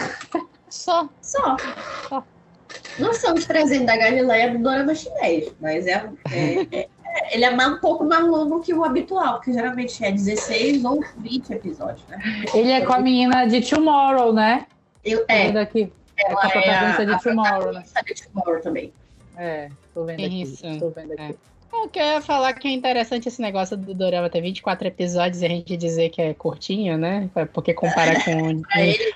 Só. 0.69 1.09
Só. 1.21 1.55
Não 2.99 3.13
são 3.13 3.33
os 3.35 3.45
300 3.45 3.85
da 3.85 3.95
Galileia 3.97 4.51
do 4.51 4.59
dorama 4.59 4.93
chinês, 4.95 5.51
mas 5.59 5.85
é, 5.87 6.09
é- 6.31 6.67
é- 6.71 6.79
é- 6.81 7.35
ele 7.35 7.45
é 7.45 7.51
mais- 7.51 7.71
um 7.73 7.77
pouco 7.79 8.03
mais 8.03 8.23
longo 8.25 8.59
que 8.61 8.73
o 8.73 8.83
habitual, 8.83 9.39
que 9.41 9.53
geralmente 9.53 10.03
é 10.03 10.11
16 10.11 10.83
ou 10.85 11.03
20 11.17 11.51
episódios, 11.51 12.03
né? 12.07 12.19
Ele 12.53 12.71
é 12.71 12.85
com 12.85 12.93
a 12.93 12.99
menina 12.99 13.45
de 13.45 13.61
Tomorrow, 13.61 14.33
né? 14.33 14.65
Eu, 15.03 15.19
Tô 15.19 15.25
é, 15.29 15.45
vendo 15.47 15.57
aqui. 15.57 15.91
É 16.17 16.33
com 16.33 16.39
a 16.39 16.41
ela 16.41 16.47
é 16.49 16.51
protagonista 16.51 17.01
a, 17.01 17.05
de 17.05 17.11
a 17.13 17.19
Tomorrow, 17.19 17.71
né? 17.73 17.81
protagonista 17.81 18.03
de 18.03 18.27
Tomorrow 18.27 18.61
também. 18.61 18.93
É, 19.37 19.69
tô 19.93 20.03
vendo 20.03 20.25
aqui. 20.25 20.41
Isso. 20.41 20.63
Tô 20.79 20.89
vendo 20.89 21.13
aqui. 21.13 21.21
É. 21.21 21.35
Eu 21.83 21.89
queria 21.89 22.21
falar 22.21 22.53
que 22.53 22.67
é 22.67 22.71
interessante 22.71 23.27
esse 23.27 23.41
negócio 23.41 23.77
do 23.77 23.93
Dorama 23.93 24.29
ter 24.29 24.41
24 24.41 24.87
episódios 24.87 25.41
e 25.41 25.45
a 25.45 25.49
gente 25.49 25.77
dizer 25.77 26.09
que 26.09 26.21
é 26.21 26.33
curtinho, 26.33 26.97
né? 26.97 27.29
Porque 27.53 27.73
comparar 27.73 28.15
com 28.25 28.31
um, 28.31 28.61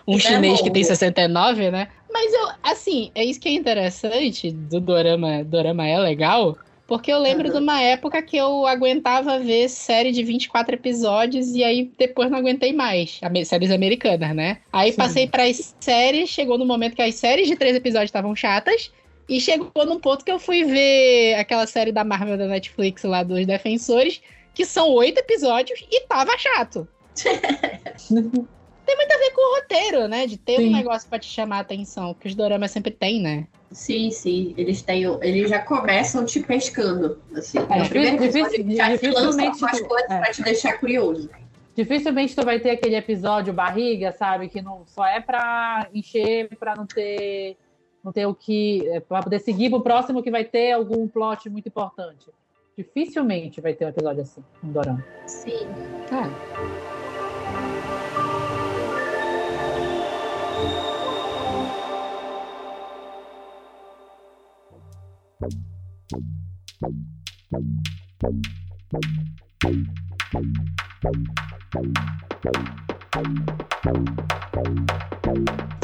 um 0.07 0.15
é 0.15 0.19
chinês 0.19 0.61
que 0.61 0.69
tem 0.71 0.83
69, 0.83 1.71
né? 1.71 1.89
Mas 2.11 2.33
eu, 2.33 2.49
assim, 2.63 3.11
é 3.15 3.23
isso 3.23 3.39
que 3.39 3.49
é 3.49 3.53
interessante 3.53 4.51
do 4.51 4.79
Dorama. 4.79 5.43
Dorama 5.43 5.87
é 5.87 5.97
legal. 5.99 6.57
Porque 6.87 7.09
eu 7.09 7.19
lembro 7.19 7.47
Uhum. 7.47 7.53
de 7.53 7.59
uma 7.59 7.81
época 7.81 8.21
que 8.21 8.35
eu 8.35 8.67
aguentava 8.67 9.39
ver 9.39 9.69
série 9.69 10.11
de 10.11 10.23
24 10.23 10.75
episódios 10.75 11.55
e 11.55 11.63
aí 11.63 11.89
depois 11.97 12.29
não 12.29 12.37
aguentei 12.37 12.73
mais. 12.73 13.19
Séries 13.45 13.71
americanas, 13.71 14.35
né? 14.35 14.57
Aí 14.73 14.91
Sim. 14.91 14.97
passei 14.97 15.27
para 15.27 15.43
as 15.43 15.73
séries, 15.79 16.29
chegou 16.29 16.57
no 16.57 16.65
momento 16.65 16.95
que 16.95 17.01
as 17.01 17.15
séries 17.15 17.47
de 17.47 17.55
três 17.55 17.77
episódios 17.77 18.09
estavam 18.09 18.35
chatas. 18.35 18.91
E 19.31 19.39
chegou 19.39 19.85
num 19.85 19.97
ponto 19.97 20.25
que 20.25 20.31
eu 20.31 20.37
fui 20.37 20.65
ver 20.65 21.35
aquela 21.35 21.65
série 21.65 21.93
da 21.93 22.03
Marvel 22.03 22.37
da 22.37 22.47
Netflix 22.47 23.03
lá 23.03 23.23
dos 23.23 23.45
Defensores, 23.45 24.21
que 24.53 24.65
são 24.65 24.89
oito 24.91 25.19
episódios 25.19 25.79
e 25.89 26.01
tava 26.01 26.37
chato. 26.37 26.85
Tem 28.85 28.95
muito 28.97 29.13
a 29.13 29.17
ver 29.17 29.31
com 29.31 29.41
o 29.41 29.55
roteiro, 29.55 30.07
né? 30.09 30.27
De 30.27 30.37
ter 30.37 30.57
Sim. 30.57 30.67
um 30.67 30.71
negócio 30.73 31.07
pra 31.07 31.17
te 31.17 31.27
chamar 31.27 31.57
a 31.57 31.61
atenção, 31.61 32.13
que 32.13 32.27
os 32.27 32.35
doramas 32.35 32.71
sempre 32.71 32.91
tem, 32.91 33.21
né? 33.21 33.47
Sim, 33.71 34.11
sim. 34.11 34.53
Eles 34.57 34.81
têm, 34.81 35.03
eles 35.21 35.49
já 35.49 35.59
começam 35.59 36.25
te 36.25 36.41
pescando. 36.41 37.17
Assim. 37.33 37.57
É, 37.57 37.79
no 37.79 37.87
primeiro 37.87 38.17
difícil- 38.17 38.65
já 38.75 38.97
te 38.97 39.07
lançam 39.07 39.29
dificilmente 39.29 39.63
umas 39.63 39.79
tu- 39.79 39.87
coisas 39.87 40.11
é. 40.11 40.19
pra 40.19 40.31
te 40.33 40.41
deixar 40.43 40.73
curioso. 40.77 41.29
Dificilmente 41.73 42.35
tu 42.35 42.43
vai 42.43 42.59
ter 42.59 42.71
aquele 42.71 42.95
episódio 42.97 43.53
barriga, 43.53 44.11
sabe? 44.11 44.49
Que 44.49 44.61
não 44.61 44.83
só 44.85 45.05
é 45.05 45.21
pra 45.21 45.87
encher, 45.93 46.49
pra 46.59 46.75
não 46.75 46.85
ter, 46.85 47.55
não 48.03 48.11
ter 48.11 48.25
o 48.25 48.33
que. 48.33 48.87
é, 48.89 48.99
Pra 48.99 49.21
poder 49.21 49.39
seguir 49.39 49.69
pro 49.69 49.81
próximo 49.81 50.23
que 50.23 50.31
vai 50.31 50.43
ter 50.43 50.71
algum 50.71 51.07
plot 51.07 51.49
muito 51.49 51.67
importante. 51.67 52.27
Dificilmente 52.77 53.61
vai 53.61 53.73
ter 53.73 53.85
um 53.85 53.89
episódio 53.89 54.21
assim, 54.23 54.43
um 54.63 54.71
dorama. 54.71 55.03
Sim. 55.27 55.67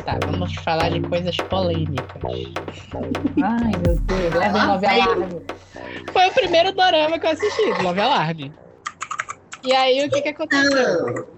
Tá, 0.05 0.17
vamos 0.25 0.55
falar 0.55 0.89
de 0.91 1.01
coisas 1.01 1.35
polêmicas. 1.35 2.23
Ai, 3.43 3.71
meu 3.85 3.99
Deus, 3.99 4.33
leva 4.33 4.77
velho. 4.77 5.03
alarme. 5.03 5.41
Foi 6.13 6.27
o 6.27 6.33
primeiro 6.33 6.71
dorama 6.71 7.19
que 7.19 7.25
eu 7.27 7.31
assisti, 7.31 7.83
Love 7.83 7.99
Alarm. 7.99 8.51
E 9.65 9.73
aí, 9.73 10.05
o 10.05 10.09
que 10.09 10.21
que 10.21 10.29
aconteceu? 10.29 11.37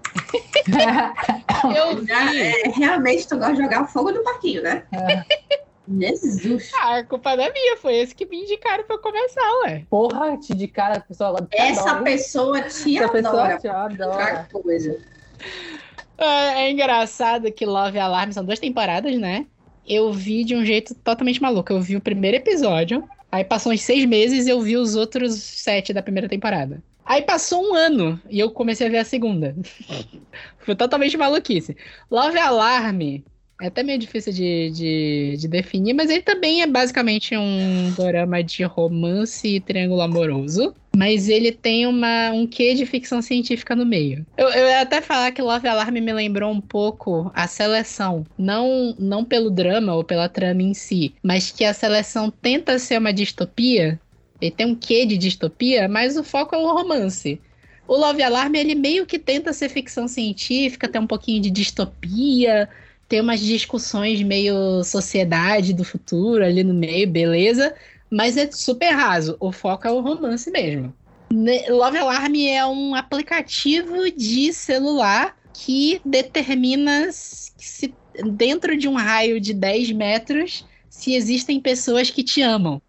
Eu 1.76 2.06
já, 2.06 2.30
vi. 2.30 2.40
é, 2.40 2.68
realmente 2.68 3.26
tu 3.26 3.36
gosta 3.36 3.54
de 3.54 3.62
jogar 3.62 3.86
fogo 3.86 4.12
no 4.12 4.22
parquinho, 4.22 4.62
né? 4.62 4.84
Jesus. 5.98 6.70
Ah, 6.80 6.98
a 6.98 7.04
culpa 7.04 7.34
não 7.34 7.42
é 7.44 7.52
minha, 7.52 7.76
foi 7.76 7.96
esse 7.96 8.14
que 8.14 8.24
me 8.26 8.42
indicaram 8.42 8.84
pra 8.84 8.94
eu 8.94 9.00
começar, 9.00 9.42
ué. 9.64 9.84
Porra, 9.90 10.36
te 10.38 10.54
de 10.54 10.68
cara, 10.68 10.98
a 10.98 11.00
pessoa 11.00 11.36
te 11.42 11.48
Essa 11.56 11.90
adora. 11.90 12.04
pessoa 12.04 12.62
te 12.62 12.96
Essa 12.96 13.08
pessoa 13.08 13.42
adora. 13.42 13.58
te 13.58 13.66
Outra 13.68 13.84
adora. 13.84 14.48
coisa. 14.52 14.96
É, 16.20 16.64
é 16.64 16.70
engraçado 16.70 17.50
que 17.50 17.64
Love 17.64 17.98
Alarm 17.98 18.30
são 18.30 18.44
duas 18.44 18.58
temporadas, 18.58 19.18
né? 19.18 19.46
Eu 19.88 20.12
vi 20.12 20.44
de 20.44 20.54
um 20.54 20.62
jeito 20.62 20.94
totalmente 20.94 21.40
maluco. 21.40 21.72
Eu 21.72 21.80
vi 21.80 21.96
o 21.96 22.00
primeiro 22.00 22.36
episódio, 22.36 23.08
aí 23.32 23.42
passou 23.42 23.72
uns 23.72 23.80
seis 23.80 24.04
meses 24.04 24.46
e 24.46 24.50
eu 24.50 24.60
vi 24.60 24.76
os 24.76 24.94
outros 24.96 25.32
sete 25.34 25.94
da 25.94 26.02
primeira 26.02 26.28
temporada. 26.28 26.82
Aí 27.06 27.22
passou 27.22 27.70
um 27.70 27.74
ano 27.74 28.20
e 28.28 28.38
eu 28.38 28.50
comecei 28.50 28.86
a 28.86 28.90
ver 28.90 28.98
a 28.98 29.04
segunda. 29.04 29.56
Foi 30.60 30.76
totalmente 30.76 31.16
maluquice. 31.16 31.74
Love 32.10 32.38
Alarm 32.38 33.00
é 33.60 33.66
até 33.66 33.82
meio 33.82 33.98
difícil 33.98 34.32
de, 34.32 34.70
de, 34.70 35.36
de 35.38 35.48
definir, 35.48 35.94
mas 35.94 36.10
ele 36.10 36.22
também 36.22 36.62
é 36.62 36.66
basicamente 36.66 37.36
um 37.36 37.92
drama 37.96 38.42
de 38.42 38.62
romance 38.62 39.48
e 39.48 39.60
triângulo 39.60 40.02
amoroso. 40.02 40.74
Mas 40.96 41.28
ele 41.28 41.52
tem 41.52 41.86
uma, 41.86 42.30
um 42.32 42.46
quê 42.46 42.74
de 42.74 42.84
ficção 42.84 43.22
científica 43.22 43.76
no 43.76 43.86
meio. 43.86 44.26
Eu, 44.36 44.48
eu 44.48 44.68
ia 44.68 44.80
até 44.80 45.00
falar 45.00 45.30
que 45.32 45.40
Love 45.40 45.68
Alarm 45.68 45.94
me 45.94 46.12
lembrou 46.12 46.50
um 46.50 46.60
pouco 46.60 47.30
a 47.34 47.46
seleção. 47.46 48.26
Não, 48.36 48.94
não 48.98 49.24
pelo 49.24 49.50
drama 49.50 49.94
ou 49.94 50.02
pela 50.02 50.28
trama 50.28 50.62
em 50.62 50.74
si, 50.74 51.14
mas 51.22 51.50
que 51.50 51.64
a 51.64 51.72
seleção 51.72 52.30
tenta 52.30 52.78
ser 52.78 52.98
uma 52.98 53.12
distopia. 53.12 54.00
Ele 54.40 54.50
tem 54.50 54.66
um 54.66 54.74
quê 54.74 55.06
de 55.06 55.16
distopia, 55.16 55.88
mas 55.88 56.16
o 56.16 56.24
foco 56.24 56.54
é 56.54 56.58
o 56.58 56.72
romance. 56.72 57.40
O 57.86 57.96
Love 57.96 58.22
Alarm, 58.22 58.54
ele 58.54 58.74
meio 58.74 59.04
que 59.04 59.18
tenta 59.18 59.52
ser 59.52 59.68
ficção 59.68 60.06
científica, 60.06 60.88
tem 60.88 61.00
um 61.00 61.06
pouquinho 61.06 61.42
de 61.42 61.50
distopia, 61.50 62.68
tem 63.08 63.20
umas 63.20 63.40
discussões 63.40 64.22
meio 64.22 64.84
sociedade 64.84 65.72
do 65.74 65.84
futuro 65.84 66.44
ali 66.44 66.62
no 66.62 66.72
meio, 66.72 67.10
beleza. 67.10 67.74
Mas 68.10 68.36
é 68.36 68.50
super 68.50 68.90
raso. 68.90 69.36
O 69.38 69.52
foco 69.52 69.86
é 69.86 69.90
o 69.90 70.00
romance 70.00 70.50
mesmo. 70.50 70.92
Love 71.68 71.98
Alarm 71.98 72.34
é 72.36 72.66
um 72.66 72.94
aplicativo 72.94 74.10
de 74.10 74.52
celular 74.52 75.36
que 75.52 76.00
determina 76.04 77.08
se 77.12 77.94
dentro 78.32 78.76
de 78.76 78.88
um 78.88 78.94
raio 78.94 79.40
de 79.40 79.54
10 79.54 79.92
metros 79.92 80.66
se 80.88 81.14
existem 81.14 81.60
pessoas 81.60 82.10
que 82.10 82.24
te 82.24 82.42
amam 82.42 82.82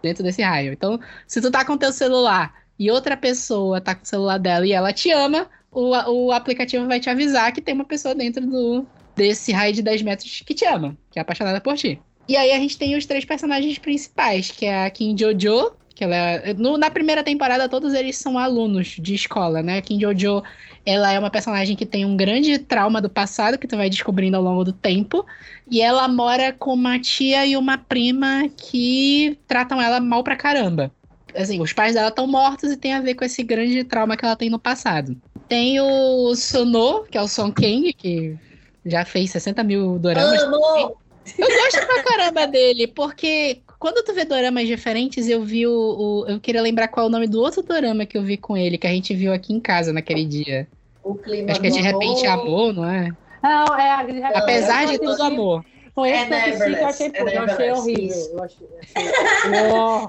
dentro 0.00 0.22
desse 0.22 0.42
raio. 0.42 0.72
Então, 0.72 1.00
se 1.26 1.40
tu 1.40 1.50
tá 1.50 1.64
com 1.64 1.76
teu 1.76 1.92
celular 1.92 2.54
e 2.78 2.90
outra 2.90 3.16
pessoa 3.16 3.80
tá 3.80 3.94
com 3.94 4.04
o 4.04 4.06
celular 4.06 4.38
dela 4.38 4.64
e 4.64 4.72
ela 4.72 4.92
te 4.92 5.10
ama, 5.10 5.48
o, 5.70 5.90
o 5.90 6.32
aplicativo 6.32 6.86
vai 6.86 7.00
te 7.00 7.10
avisar 7.10 7.52
que 7.52 7.60
tem 7.60 7.74
uma 7.74 7.84
pessoa 7.84 8.14
dentro 8.14 8.46
do, 8.46 8.86
desse 9.16 9.52
raio 9.52 9.74
de 9.74 9.82
10 9.82 10.02
metros 10.02 10.42
que 10.46 10.54
te 10.54 10.64
ama, 10.64 10.96
que 11.10 11.18
é 11.18 11.22
apaixonada 11.22 11.60
por 11.60 11.76
ti. 11.76 12.00
E 12.28 12.36
aí 12.36 12.52
a 12.52 12.58
gente 12.58 12.76
tem 12.76 12.94
os 12.96 13.06
três 13.06 13.24
personagens 13.24 13.78
principais, 13.78 14.50
que 14.50 14.66
é 14.66 14.84
a 14.84 14.90
Kim 14.90 15.16
Jojo, 15.16 15.72
que 15.94 16.04
ela 16.04 16.14
é, 16.14 16.52
no- 16.54 16.76
na 16.76 16.90
primeira 16.90 17.24
temporada 17.24 17.68
todos 17.68 17.94
eles 17.94 18.16
são 18.18 18.38
alunos 18.38 18.96
de 19.00 19.14
escola, 19.14 19.62
né? 19.62 19.78
A 19.78 19.82
Kim 19.82 19.98
Jojo, 19.98 20.42
ela 20.84 21.10
é 21.10 21.18
uma 21.18 21.30
personagem 21.30 21.74
que 21.74 21.86
tem 21.86 22.04
um 22.04 22.16
grande 22.16 22.58
trauma 22.58 23.00
do 23.00 23.08
passado 23.08 23.58
que 23.58 23.66
tu 23.66 23.76
vai 23.76 23.88
descobrindo 23.88 24.36
ao 24.36 24.42
longo 24.42 24.62
do 24.62 24.72
tempo, 24.72 25.24
e 25.70 25.80
ela 25.80 26.06
mora 26.06 26.52
com 26.52 26.74
uma 26.74 26.98
tia 27.00 27.46
e 27.46 27.56
uma 27.56 27.78
prima 27.78 28.48
que 28.56 29.38
tratam 29.48 29.80
ela 29.80 29.98
mal 29.98 30.22
pra 30.22 30.36
caramba. 30.36 30.92
Assim, 31.34 31.60
os 31.60 31.72
pais 31.72 31.94
dela 31.94 32.08
estão 32.08 32.26
mortos 32.26 32.70
e 32.70 32.76
tem 32.76 32.92
a 32.92 33.00
ver 33.00 33.14
com 33.14 33.24
esse 33.24 33.42
grande 33.42 33.84
trauma 33.84 34.16
que 34.16 34.24
ela 34.24 34.36
tem 34.36 34.50
no 34.50 34.58
passado. 34.58 35.16
Tem 35.48 35.80
o 35.80 36.34
Sono, 36.34 37.04
que 37.10 37.16
é 37.16 37.22
o 37.22 37.28
Son 37.28 37.50
Kang, 37.50 37.92
que 37.94 38.36
já 38.84 39.04
fez 39.04 39.30
60 39.30 39.64
mil 39.64 39.98
doramas. 39.98 40.42
Amo! 40.42 41.07
Eu 41.36 41.46
gosto 41.48 41.86
pra 41.86 42.02
caramba 42.02 42.46
dele, 42.46 42.86
porque 42.86 43.60
quando 43.78 44.02
tu 44.04 44.12
vê 44.14 44.24
doramas 44.24 44.66
diferentes, 44.66 45.28
eu 45.28 45.42
vi 45.42 45.66
o, 45.66 45.72
o- 45.72 46.24
Eu 46.28 46.40
queria 46.40 46.62
lembrar 46.62 46.88
qual 46.88 47.06
é 47.06 47.08
o 47.08 47.12
nome 47.12 47.26
do 47.26 47.40
outro 47.40 47.62
dorama 47.62 48.06
que 48.06 48.16
eu 48.16 48.22
vi 48.22 48.36
com 48.36 48.56
ele, 48.56 48.78
que 48.78 48.86
a 48.86 48.90
gente 48.90 49.14
viu 49.14 49.32
aqui 49.32 49.52
em 49.52 49.60
casa 49.60 49.92
naquele 49.92 50.24
dia. 50.24 50.66
O 51.02 51.14
clima 51.14 51.52
Acho 51.52 51.60
que 51.60 51.66
é 51.66 51.70
de 51.70 51.80
repente 51.80 52.26
amor, 52.26 52.72
não 52.72 52.84
é? 52.84 53.10
Não, 53.42 53.78
é 53.78 53.90
a 53.94 54.02
de 54.02 54.12
repente- 54.12 54.36
Apesar 54.36 54.84
eu 54.84 54.90
de 54.90 54.98
tudo 54.98 55.22
amor. 55.22 55.64
Foi 55.94 56.10
É 56.10 56.22
esse 56.48 56.64
que 56.64 56.70
eu 56.70 56.86
assisti 56.86 57.10
que 57.10 57.18
eu 57.20 57.26
achei, 57.26 57.36
é 57.36 57.38
eu 57.38 57.42
achei 57.44 57.70
horrível. 57.72 58.16
Eu 58.32 58.42
achei, 58.44 58.68
achei... 58.82 60.08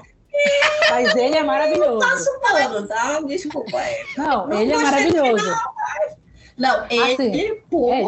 Mas 0.90 1.16
ele 1.16 1.36
é 1.36 1.42
maravilhoso. 1.44 2.06
Mano, 2.52 2.86
tá? 2.86 3.20
Desculpa. 3.22 3.76
é. 3.80 4.04
Não, 4.16 4.46
Não 4.46 4.60
ele 4.60 4.72
é 4.72 4.78
maravilhoso. 4.78 5.54
Não, 6.60 6.86
ele, 6.90 7.12
Assim, 7.14 7.60
pô, 7.70 7.90
é, 7.90 8.02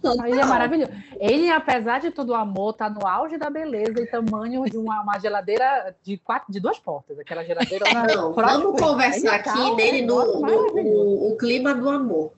total. 0.00 0.26
Ele 0.26 0.40
é 0.40 0.44
maravilhoso. 0.46 0.90
Ele, 1.20 1.50
apesar 1.50 2.00
de 2.00 2.10
todo 2.10 2.30
o 2.30 2.34
amor, 2.34 2.72
tá 2.72 2.88
no 2.88 3.06
auge 3.06 3.36
da 3.36 3.50
beleza 3.50 4.00
e 4.00 4.06
tamanho 4.06 4.64
de 4.64 4.78
uma, 4.78 5.02
uma 5.02 5.18
geladeira 5.18 5.94
de 6.02 6.16
quatro, 6.16 6.50
de 6.50 6.58
duas 6.58 6.78
portas. 6.78 7.18
Aquela 7.18 7.44
geladeira. 7.44 7.84
na- 7.92 8.06
Não, 8.06 8.32
vamos 8.32 8.80
conversar 8.80 9.18
Ele 9.34 9.42
tá 9.42 9.50
aqui 9.52 9.60
um 9.60 9.76
nele 9.76 10.02
no, 10.06 10.40
no- 10.40 11.28
o 11.32 11.36
clima 11.36 11.74
do 11.74 11.90
amor. 11.90 12.32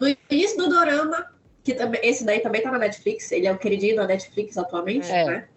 No 0.00 0.08
início 0.30 0.56
do 0.56 0.70
Dorama, 0.70 1.26
que 1.62 1.74
também, 1.74 2.00
esse 2.02 2.24
daí 2.24 2.40
também 2.40 2.62
tá 2.62 2.70
na 2.70 2.78
Netflix, 2.78 3.30
ele 3.32 3.46
é 3.46 3.52
o 3.52 3.58
queridinho 3.58 3.96
da 3.96 4.06
Netflix 4.06 4.56
atualmente, 4.56 5.10
É. 5.12 5.24
né? 5.26 5.48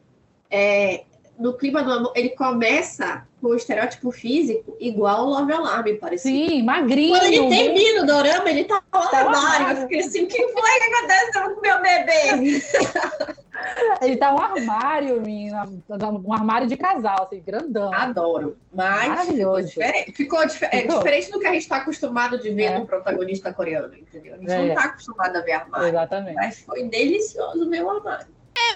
É, 0.51 1.03
no 1.39 1.53
clima 1.53 1.81
do 1.81 1.91
amor, 1.93 2.11
ele 2.15 2.29
começa 2.29 3.25
com 3.41 3.47
o 3.47 3.55
estereótipo 3.55 4.11
físico 4.11 4.75
igual 4.79 5.25
o 5.25 5.29
Love 5.29 5.53
Alarm, 5.53 5.95
parecido. 5.97 6.35
Sim, 6.49 6.63
magrinho. 6.63 7.17
Quando 7.17 7.23
ele 7.31 7.47
termina 7.49 8.03
o 8.03 8.05
dorama, 8.05 8.49
ele 8.49 8.65
tá 8.65 8.83
lá 8.93 9.07
Tá 9.07 9.17
armário. 9.19 9.67
Eu 9.77 9.81
fiquei 9.83 9.99
assim, 10.01 10.23
o 10.23 10.27
que 10.27 10.37
foi 10.49 10.51
que 10.79 10.93
aconteceu 10.95 11.49
com 11.55 11.59
o 11.59 11.61
meu 11.61 11.81
bebê? 11.81 12.61
Ele 14.01 14.15
tá 14.15 14.33
um 14.33 14.37
armário, 14.39 15.21
menina, 15.21 15.67
um 16.25 16.31
armário 16.33 16.65
de 16.65 16.77
casal, 16.77 17.23
assim, 17.23 17.41
grandão. 17.45 17.93
Adoro. 17.93 18.57
Mas 18.73 18.93
ficou 19.01 19.09
Maravilhoso. 19.15 19.67
diferente. 19.67 20.11
Ficou, 20.13 20.47
dif- 20.47 20.63
é 20.63 20.81
Ficou. 20.81 20.97
diferente 20.99 21.31
do 21.31 21.39
que 21.41 21.45
a 21.47 21.51
gente 21.51 21.67
tá 21.67 21.75
acostumado 21.77 22.39
de 22.39 22.51
ver 22.51 22.63
É. 22.63 22.79
no 22.79 22.85
protagonista 22.85 23.51
coreano, 23.53 23.93
entendeu? 23.95 24.35
A 24.35 24.37
gente 24.37 24.51
É. 24.51 24.67
não 24.69 24.75
tá 24.75 24.83
acostumado 24.85 25.35
a 25.35 25.41
ver 25.41 25.51
armário. 25.51 25.87
Exatamente. 25.89 26.35
Mas 26.35 26.59
foi 26.61 26.83
delicioso 26.83 27.69
ver 27.69 27.83
o 27.83 27.89
armário. 27.89 28.27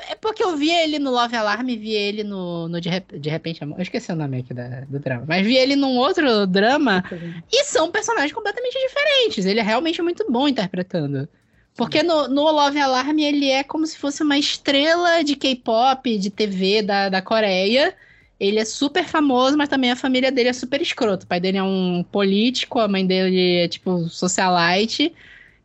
É 0.09 0.15
porque 0.15 0.43
eu 0.43 0.55
vi 0.57 0.69
ele 0.71 0.99
no 0.99 1.11
Love 1.11 1.35
Alarm 1.35 1.67
e 1.69 1.77
vi 1.77 1.91
ele 1.93 2.23
no, 2.23 2.67
no 2.67 2.79
de, 2.81 2.89
Rep- 2.89 3.17
de 3.19 3.29
Repente 3.29 3.63
Amor. 3.63 3.77
Eu 3.79 3.83
esqueci 3.83 4.11
o 4.11 4.15
nome 4.15 4.39
aqui 4.39 4.53
da- 4.53 4.81
do 4.81 4.99
drama. 4.99 5.25
Mas 5.27 5.45
vi 5.45 5.55
ele 5.57 5.75
num 5.75 5.97
outro 5.97 6.45
drama 6.47 7.03
e 7.51 7.63
são 7.65 7.91
personagens 7.91 8.31
completamente 8.33 8.73
diferentes. 8.79 9.45
Ele 9.45 9.59
é 9.59 9.63
realmente 9.63 10.01
muito 10.01 10.25
bom 10.31 10.47
interpretando. 10.47 11.27
Porque 11.75 12.03
no, 12.03 12.27
no 12.27 12.43
Love 12.43 12.79
Alarm 12.79 13.17
ele 13.19 13.49
é 13.49 13.63
como 13.63 13.85
se 13.87 13.97
fosse 13.97 14.21
uma 14.23 14.37
estrela 14.37 15.23
de 15.23 15.35
K-pop, 15.35 16.17
de 16.17 16.29
TV 16.29 16.81
da, 16.83 17.09
da 17.09 17.21
Coreia. 17.21 17.95
Ele 18.39 18.59
é 18.59 18.65
super 18.65 19.05
famoso, 19.05 19.57
mas 19.57 19.69
também 19.69 19.91
a 19.91 19.95
família 19.95 20.31
dele 20.31 20.49
é 20.49 20.53
super 20.53 20.81
escroto. 20.81 21.25
O 21.25 21.27
pai 21.27 21.39
dele 21.39 21.57
é 21.57 21.63
um 21.63 22.03
político, 22.11 22.79
a 22.79 22.87
mãe 22.87 23.05
dele 23.05 23.57
é 23.63 23.67
tipo 23.67 24.07
socialite. 24.09 25.13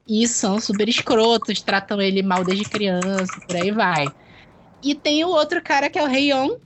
E 0.09 0.27
são 0.27 0.59
super 0.61 0.89
escrotos, 0.89 1.61
tratam 1.61 2.01
ele 2.01 2.23
mal 2.23 2.43
desde 2.43 2.65
criança, 2.65 3.41
por 3.47 3.57
aí 3.57 3.71
vai. 3.71 4.07
E 4.83 4.95
tem 4.95 5.25
o 5.25 5.29
outro 5.29 5.61
cara 5.63 5.91
que 5.91 5.99
é 5.99 6.03
o 6.03 6.09
Heion, 6.09 6.57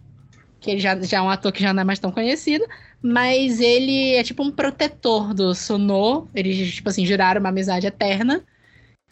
que 0.61 0.71
ele 0.71 0.81
já, 0.81 0.99
já 1.01 1.19
é 1.19 1.21
um 1.21 1.29
ator 1.29 1.51
que 1.51 1.63
já 1.63 1.73
não 1.75 1.83
é 1.83 1.85
mais 1.85 1.99
tão 1.99 2.13
conhecido, 2.13 2.65
mas 3.03 3.61
ele 3.61 4.15
é 4.15 4.23
tipo 4.23 4.45
um 4.45 4.51
protetor 4.51 5.35
do 5.35 5.55
Suno. 5.55 6.29
Eles, 6.33 6.75
tipo 6.75 6.89
assim, 6.89 7.05
juraram 7.05 7.41
uma 7.41 7.49
amizade 7.49 7.87
eterna. 7.87 8.45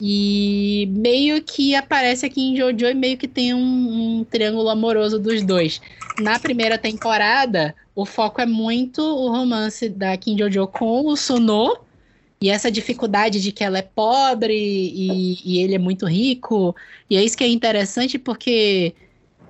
E 0.01 0.89
meio 0.93 1.43
que 1.43 1.75
aparece 1.75 2.25
aqui 2.25 2.41
em 2.41 2.57
Jojo 2.57 2.87
e 2.87 2.95
meio 2.95 3.19
que 3.19 3.29
tem 3.29 3.53
um, 3.53 4.21
um 4.21 4.25
triângulo 4.25 4.71
amoroso 4.71 5.19
dos 5.19 5.43
dois. 5.43 5.81
Na 6.19 6.39
primeira 6.39 6.79
temporada, 6.79 7.75
o 7.95 8.07
foco 8.07 8.41
é 8.41 8.47
muito 8.47 9.03
o 9.03 9.29
romance 9.29 9.89
da 9.91 10.17
Kim 10.17 10.39
Jojo 10.39 10.67
com 10.69 11.07
o 11.07 11.17
Suno. 11.17 11.77
E 12.43 12.49
essa 12.49 12.71
dificuldade 12.71 13.41
de 13.41 13.53
que 13.53 13.63
ela 13.63 13.79
é 13.79 13.83
pobre 13.83 14.55
e, 14.55 15.39
e 15.45 15.63
ele 15.63 15.75
é 15.75 15.79
muito 15.79 16.07
rico. 16.07 16.75
E 17.09 17.17
é 17.17 17.23
isso 17.23 17.37
que 17.37 17.45
é 17.45 17.49
interessante, 17.49 18.19
porque 18.19 18.95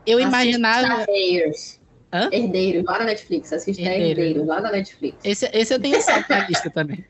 eu 0.05 0.19
imaginava. 0.19 0.95
Assista 0.95 1.11
Herdeiros. 1.13 1.81
Hã? 2.13 2.29
Herdeiros, 2.33 2.85
lá 2.85 2.99
na 2.99 3.05
Netflix. 3.05 3.53
Assista 3.53 3.83
Herdeiros. 3.83 4.09
Herdeiros, 4.09 4.47
lá 4.47 4.61
na 4.61 4.73
Netflix. 4.73 5.17
Esse, 5.23 5.49
esse 5.53 5.73
eu 5.73 5.81
tenho 5.81 6.01
salvo 6.03 6.27
na 6.29 6.49
lista 6.49 6.69
também. 6.69 7.05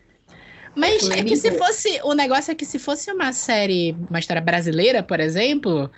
Mas 0.76 1.08
é 1.08 1.24
que 1.24 1.36
se 1.36 1.52
fosse. 1.52 2.00
O 2.04 2.12
negócio 2.12 2.52
é 2.52 2.54
que 2.54 2.66
se 2.66 2.78
fosse 2.78 3.10
uma 3.10 3.32
série, 3.32 3.96
uma 4.08 4.18
história 4.18 4.42
brasileira, 4.42 5.02
por 5.02 5.18
exemplo, 5.18 5.90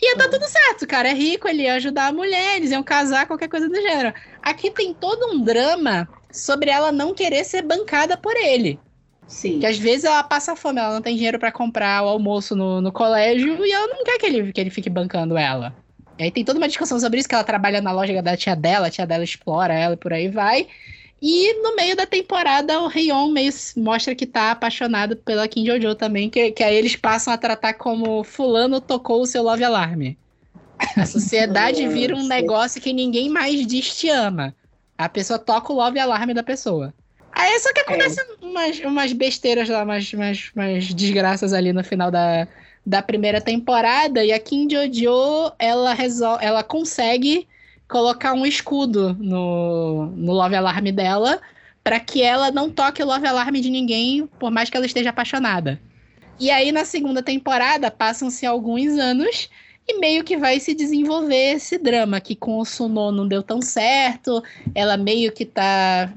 ia 0.00 0.14
dar 0.14 0.28
tudo 0.28 0.46
certo. 0.46 0.82
O 0.82 0.86
cara 0.86 1.08
é 1.08 1.14
rico, 1.14 1.48
ele 1.48 1.62
ia 1.62 1.74
ajudar 1.74 2.08
a 2.08 2.12
mulher, 2.12 2.56
eles 2.56 2.70
iam 2.70 2.82
casar, 2.82 3.26
qualquer 3.26 3.48
coisa 3.48 3.66
do 3.66 3.74
gênero. 3.74 4.12
Aqui 4.42 4.70
tem 4.70 4.92
todo 4.92 5.32
um 5.32 5.42
drama 5.42 6.06
sobre 6.30 6.70
ela 6.70 6.92
não 6.92 7.14
querer 7.14 7.44
ser 7.44 7.62
bancada 7.62 8.16
por 8.16 8.36
ele. 8.36 8.78
Sim. 9.26 9.60
Que 9.60 9.66
às 9.66 9.78
vezes 9.78 10.04
ela 10.04 10.22
passa 10.22 10.54
fome, 10.54 10.78
ela 10.78 10.94
não 10.94 11.02
tem 11.02 11.16
dinheiro 11.16 11.38
pra 11.38 11.50
comprar 11.50 12.04
o 12.04 12.08
almoço 12.08 12.54
no, 12.54 12.80
no 12.80 12.92
colégio 12.92 13.64
e 13.64 13.72
ela 13.72 13.86
não 13.88 14.04
quer 14.04 14.18
que 14.18 14.26
ele, 14.26 14.52
que 14.52 14.60
ele 14.60 14.70
fique 14.70 14.90
bancando 14.90 15.36
ela. 15.36 15.74
E 16.18 16.24
aí 16.24 16.30
tem 16.30 16.44
toda 16.44 16.58
uma 16.58 16.68
discussão 16.68 17.00
sobre 17.00 17.18
isso, 17.18 17.28
que 17.28 17.34
ela 17.34 17.44
trabalha 17.44 17.80
na 17.80 17.92
loja 17.92 18.20
da 18.20 18.36
tia 18.36 18.54
dela, 18.54 18.88
a 18.88 18.90
tia 18.90 19.06
dela 19.06 19.24
explora 19.24 19.72
ela 19.72 19.94
e 19.94 19.96
por 19.96 20.12
aí 20.12 20.28
vai. 20.28 20.66
E 21.20 21.54
no 21.62 21.76
meio 21.76 21.96
da 21.96 22.04
temporada, 22.04 22.80
o 22.80 22.90
Heion 22.90 23.28
meio 23.28 23.52
mostra 23.76 24.14
que 24.14 24.26
tá 24.26 24.50
apaixonado 24.50 25.16
pela 25.16 25.46
Kim 25.46 25.64
Jojo 25.64 25.94
também, 25.94 26.28
que, 26.28 26.50
que 26.50 26.64
aí 26.64 26.74
eles 26.74 26.96
passam 26.96 27.32
a 27.32 27.38
tratar 27.38 27.74
como 27.74 28.24
fulano 28.24 28.80
tocou 28.80 29.22
o 29.22 29.26
seu 29.26 29.42
Love 29.42 29.62
Alarm. 29.62 30.16
A 30.96 31.06
sociedade 31.06 31.86
vira 31.86 32.16
um 32.16 32.26
negócio 32.26 32.80
que 32.80 32.92
ninguém 32.92 33.28
mais 33.28 33.64
diz 33.64 33.96
te 33.96 34.08
ama. 34.08 34.54
A 34.98 35.08
pessoa 35.08 35.38
toca 35.38 35.72
o 35.72 35.76
Love 35.76 36.00
Alarm 36.00 36.32
da 36.32 36.42
pessoa. 36.42 36.92
Aí 37.32 37.58
só 37.60 37.72
que 37.72 37.80
acontece 37.80 38.20
umas, 38.40 38.78
umas 38.80 39.12
besteiras 39.12 39.68
lá, 39.68 39.82
umas, 39.82 40.12
umas, 40.12 40.50
umas 40.54 40.92
desgraças 40.92 41.52
ali 41.52 41.72
no 41.72 41.82
final 41.82 42.10
da, 42.10 42.46
da 42.84 43.02
primeira 43.02 43.40
temporada. 43.40 44.24
E 44.24 44.32
a 44.32 44.38
Kim 44.38 44.68
Jojo, 44.70 45.52
ela, 45.58 45.94
resol 45.94 46.38
ela 46.40 46.62
consegue 46.62 47.48
colocar 47.88 48.32
um 48.34 48.46
escudo 48.46 49.16
no, 49.18 50.06
no 50.14 50.32
Love 50.32 50.56
Alarm 50.56 50.84
dela 50.92 51.40
para 51.82 51.98
que 51.98 52.22
ela 52.22 52.50
não 52.50 52.70
toque 52.70 53.02
o 53.02 53.06
Love 53.06 53.26
Alarm 53.26 53.54
de 53.54 53.70
ninguém, 53.70 54.26
por 54.38 54.50
mais 54.50 54.70
que 54.70 54.76
ela 54.76 54.86
esteja 54.86 55.10
apaixonada. 55.10 55.80
E 56.38 56.50
aí, 56.50 56.70
na 56.72 56.84
segunda 56.84 57.22
temporada, 57.22 57.90
passam-se 57.90 58.46
alguns 58.46 58.98
anos 58.98 59.48
e 59.86 59.98
meio 59.98 60.22
que 60.22 60.36
vai 60.36 60.60
se 60.60 60.74
desenvolver 60.74 61.54
esse 61.54 61.76
drama, 61.76 62.20
que 62.20 62.36
com 62.36 62.58
o 62.58 62.64
Suno 62.64 63.10
não 63.10 63.26
deu 63.26 63.42
tão 63.42 63.60
certo, 63.60 64.42
ela 64.74 64.96
meio 64.96 65.32
que 65.32 65.44
tá 65.44 66.12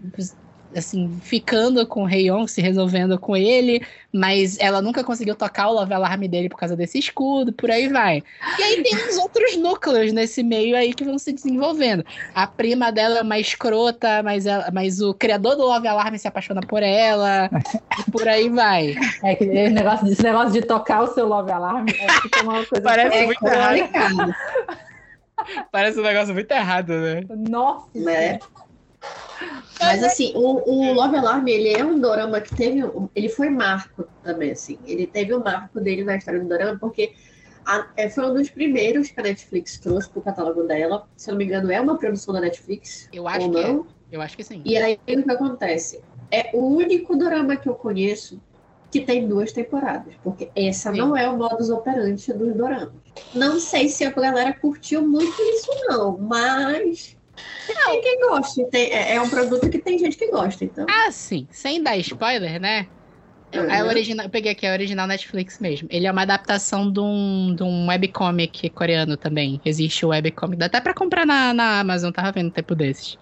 assim, 0.76 1.20
ficando 1.24 1.86
com 1.88 2.04
o 2.04 2.10
Heion, 2.10 2.48
se 2.48 2.62
resolvendo 2.62 3.18
com 3.18 3.36
ele, 3.36 3.82
mas 4.12 4.58
ela 4.60 4.82
nunca 4.82 5.04
conseguiu 5.04 5.36
tocar 5.36 5.68
o 5.68 5.74
Love 5.74 5.94
Alarm 5.94 6.22
dele 6.28 6.50
por 6.50 6.58
causa 6.58 6.76
desse 6.76 7.00
escudo, 7.00 7.52
por 7.54 7.70
aí 7.72 7.88
vai. 7.88 8.24
E 8.60 8.64
aí 8.64 8.84
tem 8.84 8.96
uns 9.08 9.18
outros 9.18 9.58
núcleos 9.58 10.12
nesse 10.14 10.44
meio 10.44 10.76
aí 10.76 10.94
que 10.94 11.04
vão 11.04 11.18
se 11.18 11.34
desenvolvendo. 11.34 12.06
A 12.34 12.48
prima 12.48 12.92
dela 12.92 13.20
é 13.20 13.22
uma 13.22 13.40
escrota, 13.40 14.22
mas, 14.24 14.46
ela, 14.46 14.70
mas 14.72 15.02
o 15.02 15.14
criador 15.14 15.56
do 15.56 15.64
Love 15.64 15.88
Alarm 15.88 16.16
se 16.16 16.28
apaixona 16.28 16.62
por 16.62 16.84
ela, 16.84 17.50
e 18.00 18.12
por 18.12 18.28
aí 18.28 18.50
vai. 18.50 18.96
É 19.24 19.36
que 19.36 19.44
esse 19.46 19.74
negócio, 19.74 20.08
esse 20.08 20.24
negócio 20.24 20.54
de 20.54 20.62
tocar 20.62 21.04
o 21.04 21.08
seu 21.08 21.28
Love 21.28 21.52
Alarm 21.52 21.86
é 21.90 22.22
fica 22.22 22.44
uma 22.44 22.66
coisa. 22.66 22.82
Parece 22.82 23.16
É 23.18 23.26
muito 23.26 23.46
errado. 23.46 23.80
complicado, 23.80 24.36
Parece 25.72 26.00
um 26.00 26.04
negócio 26.04 26.34
muito 26.34 26.52
errado, 26.52 26.94
né? 26.94 27.22
Nossa, 27.50 27.88
né? 27.94 28.40
Mas 29.80 30.04
assim, 30.04 30.32
o, 30.36 30.62
o 30.70 30.94
Love 30.94 31.18
Alarm, 31.18 31.48
ele 31.48 31.70
é 31.70 31.84
um 31.84 32.00
dorama 32.00 32.42
que 32.42 32.54
teve. 32.56 32.84
um- 32.84 33.10
Ele 33.16 33.30
foi 33.30 33.50
marco 33.50 34.08
também, 34.22 34.52
assim. 34.52 34.80
Ele 34.86 35.06
teve 35.08 35.34
o 35.34 35.44
marco 35.44 35.80
dele 35.80 36.04
na 36.04 36.16
história 36.16 36.40
do 36.40 36.48
dorama, 36.48 36.78
porque 36.80 37.14
a- 37.66 37.88
é, 37.98 38.10
foi 38.10 38.26
um 38.26 38.34
dos 38.34 38.50
primeiros 38.50 39.10
que 39.10 39.20
a 39.20 39.24
Netflix 39.24 39.80
trouxe 39.80 40.10
pro 40.10 40.22
catálogo 40.22 40.64
dela. 40.64 41.08
Se 41.16 41.30
eu 41.30 41.34
não 41.34 41.40
me 41.40 41.46
engano, 41.46 41.72
é 41.72 41.80
uma 41.82 41.98
produção 41.98 42.34
da 42.34 42.42
Netflix. 42.42 43.10
Eu 43.12 43.28
acho 43.28 43.48
ou 43.48 43.52
que 43.52 43.58
é. 43.60 43.64
não. 43.68 43.88
Eu 44.12 44.22
acho 44.22 44.36
que 44.38 44.44
sim. 44.44 44.62
E 44.64 44.78
aí 44.78 44.98
o 45.08 45.24
que 45.24 45.32
acontece? 45.32 46.04
É 46.32 46.52
o 46.54 46.66
único 46.76 47.16
dorama 47.18 47.58
que 47.58 47.68
eu 47.68 47.76
conheço 47.76 48.42
que 48.92 49.02
tem 49.02 49.28
duas 49.28 49.52
temporadas, 49.52 50.16
porque 50.24 50.52
essa 50.56 50.92
Sim. 50.92 51.00
não 51.00 51.18
é 51.18 51.30
o 51.30 51.38
modus 51.38 51.70
operandi 51.70 52.32
dos 52.34 52.56
doramas. 52.56 52.94
Não 53.34 53.60
sei 53.60 53.90
se 53.90 54.06
a 54.06 54.12
galera 54.12 54.54
curtiu 54.54 55.06
muito 55.06 55.42
isso, 55.42 55.70
não, 55.90 56.18
mas 56.18 57.15
tem 57.86 58.02
quem 58.02 58.20
goste. 58.30 58.70
Tem- 58.70 58.92
é, 58.92 59.16
é 59.16 59.22
um 59.22 59.30
produto 59.30 59.70
que 59.70 59.80
tem 59.80 59.98
gente 59.98 60.18
que 60.18 60.30
gosta, 60.30 60.64
então. 60.66 60.86
Ah, 60.90 61.12
sim. 61.12 61.48
Sem 61.52 61.82
dar 61.82 61.98
spoiler, 61.98 62.60
né? 62.60 62.88
Eu, 63.52 63.72
a 63.72 63.86
original, 63.86 64.26
eu 64.26 64.30
peguei 64.30 64.52
aqui 64.52 64.66
a 64.68 64.72
original 64.74 65.08
Netflix 65.08 65.60
mesmo. 65.60 65.88
Ele 65.92 66.08
é 66.08 66.12
uma 66.12 66.24
adaptação 66.24 66.92
de 66.92 67.00
um, 67.00 67.56
de 67.56 67.64
um 67.64 67.88
webcomic 67.88 68.70
coreano 68.72 69.18
também. 69.18 69.62
Existe 69.64 70.06
o 70.06 70.10
webcomic. 70.10 70.60
Dá 70.60 70.66
até 70.66 70.82
pra 70.82 70.94
comprar 70.94 71.26
na, 71.26 71.54
na 71.54 71.80
Amazon, 71.80 72.12
tava 72.12 72.32
vendo 72.32 72.48
um 72.48 72.52
tempo 72.52 72.76
desses. 72.76 73.18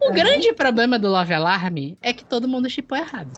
O 0.00 0.08
Uhum. 0.08 0.14
grande 0.14 0.52
problema 0.54 0.98
do 0.98 1.08
Love 1.08 1.32
Alarm 1.32 1.96
é 2.02 2.12
que 2.12 2.24
todo 2.24 2.48
mundo 2.48 2.68
chipou 2.68 2.98
errado. 2.98 3.32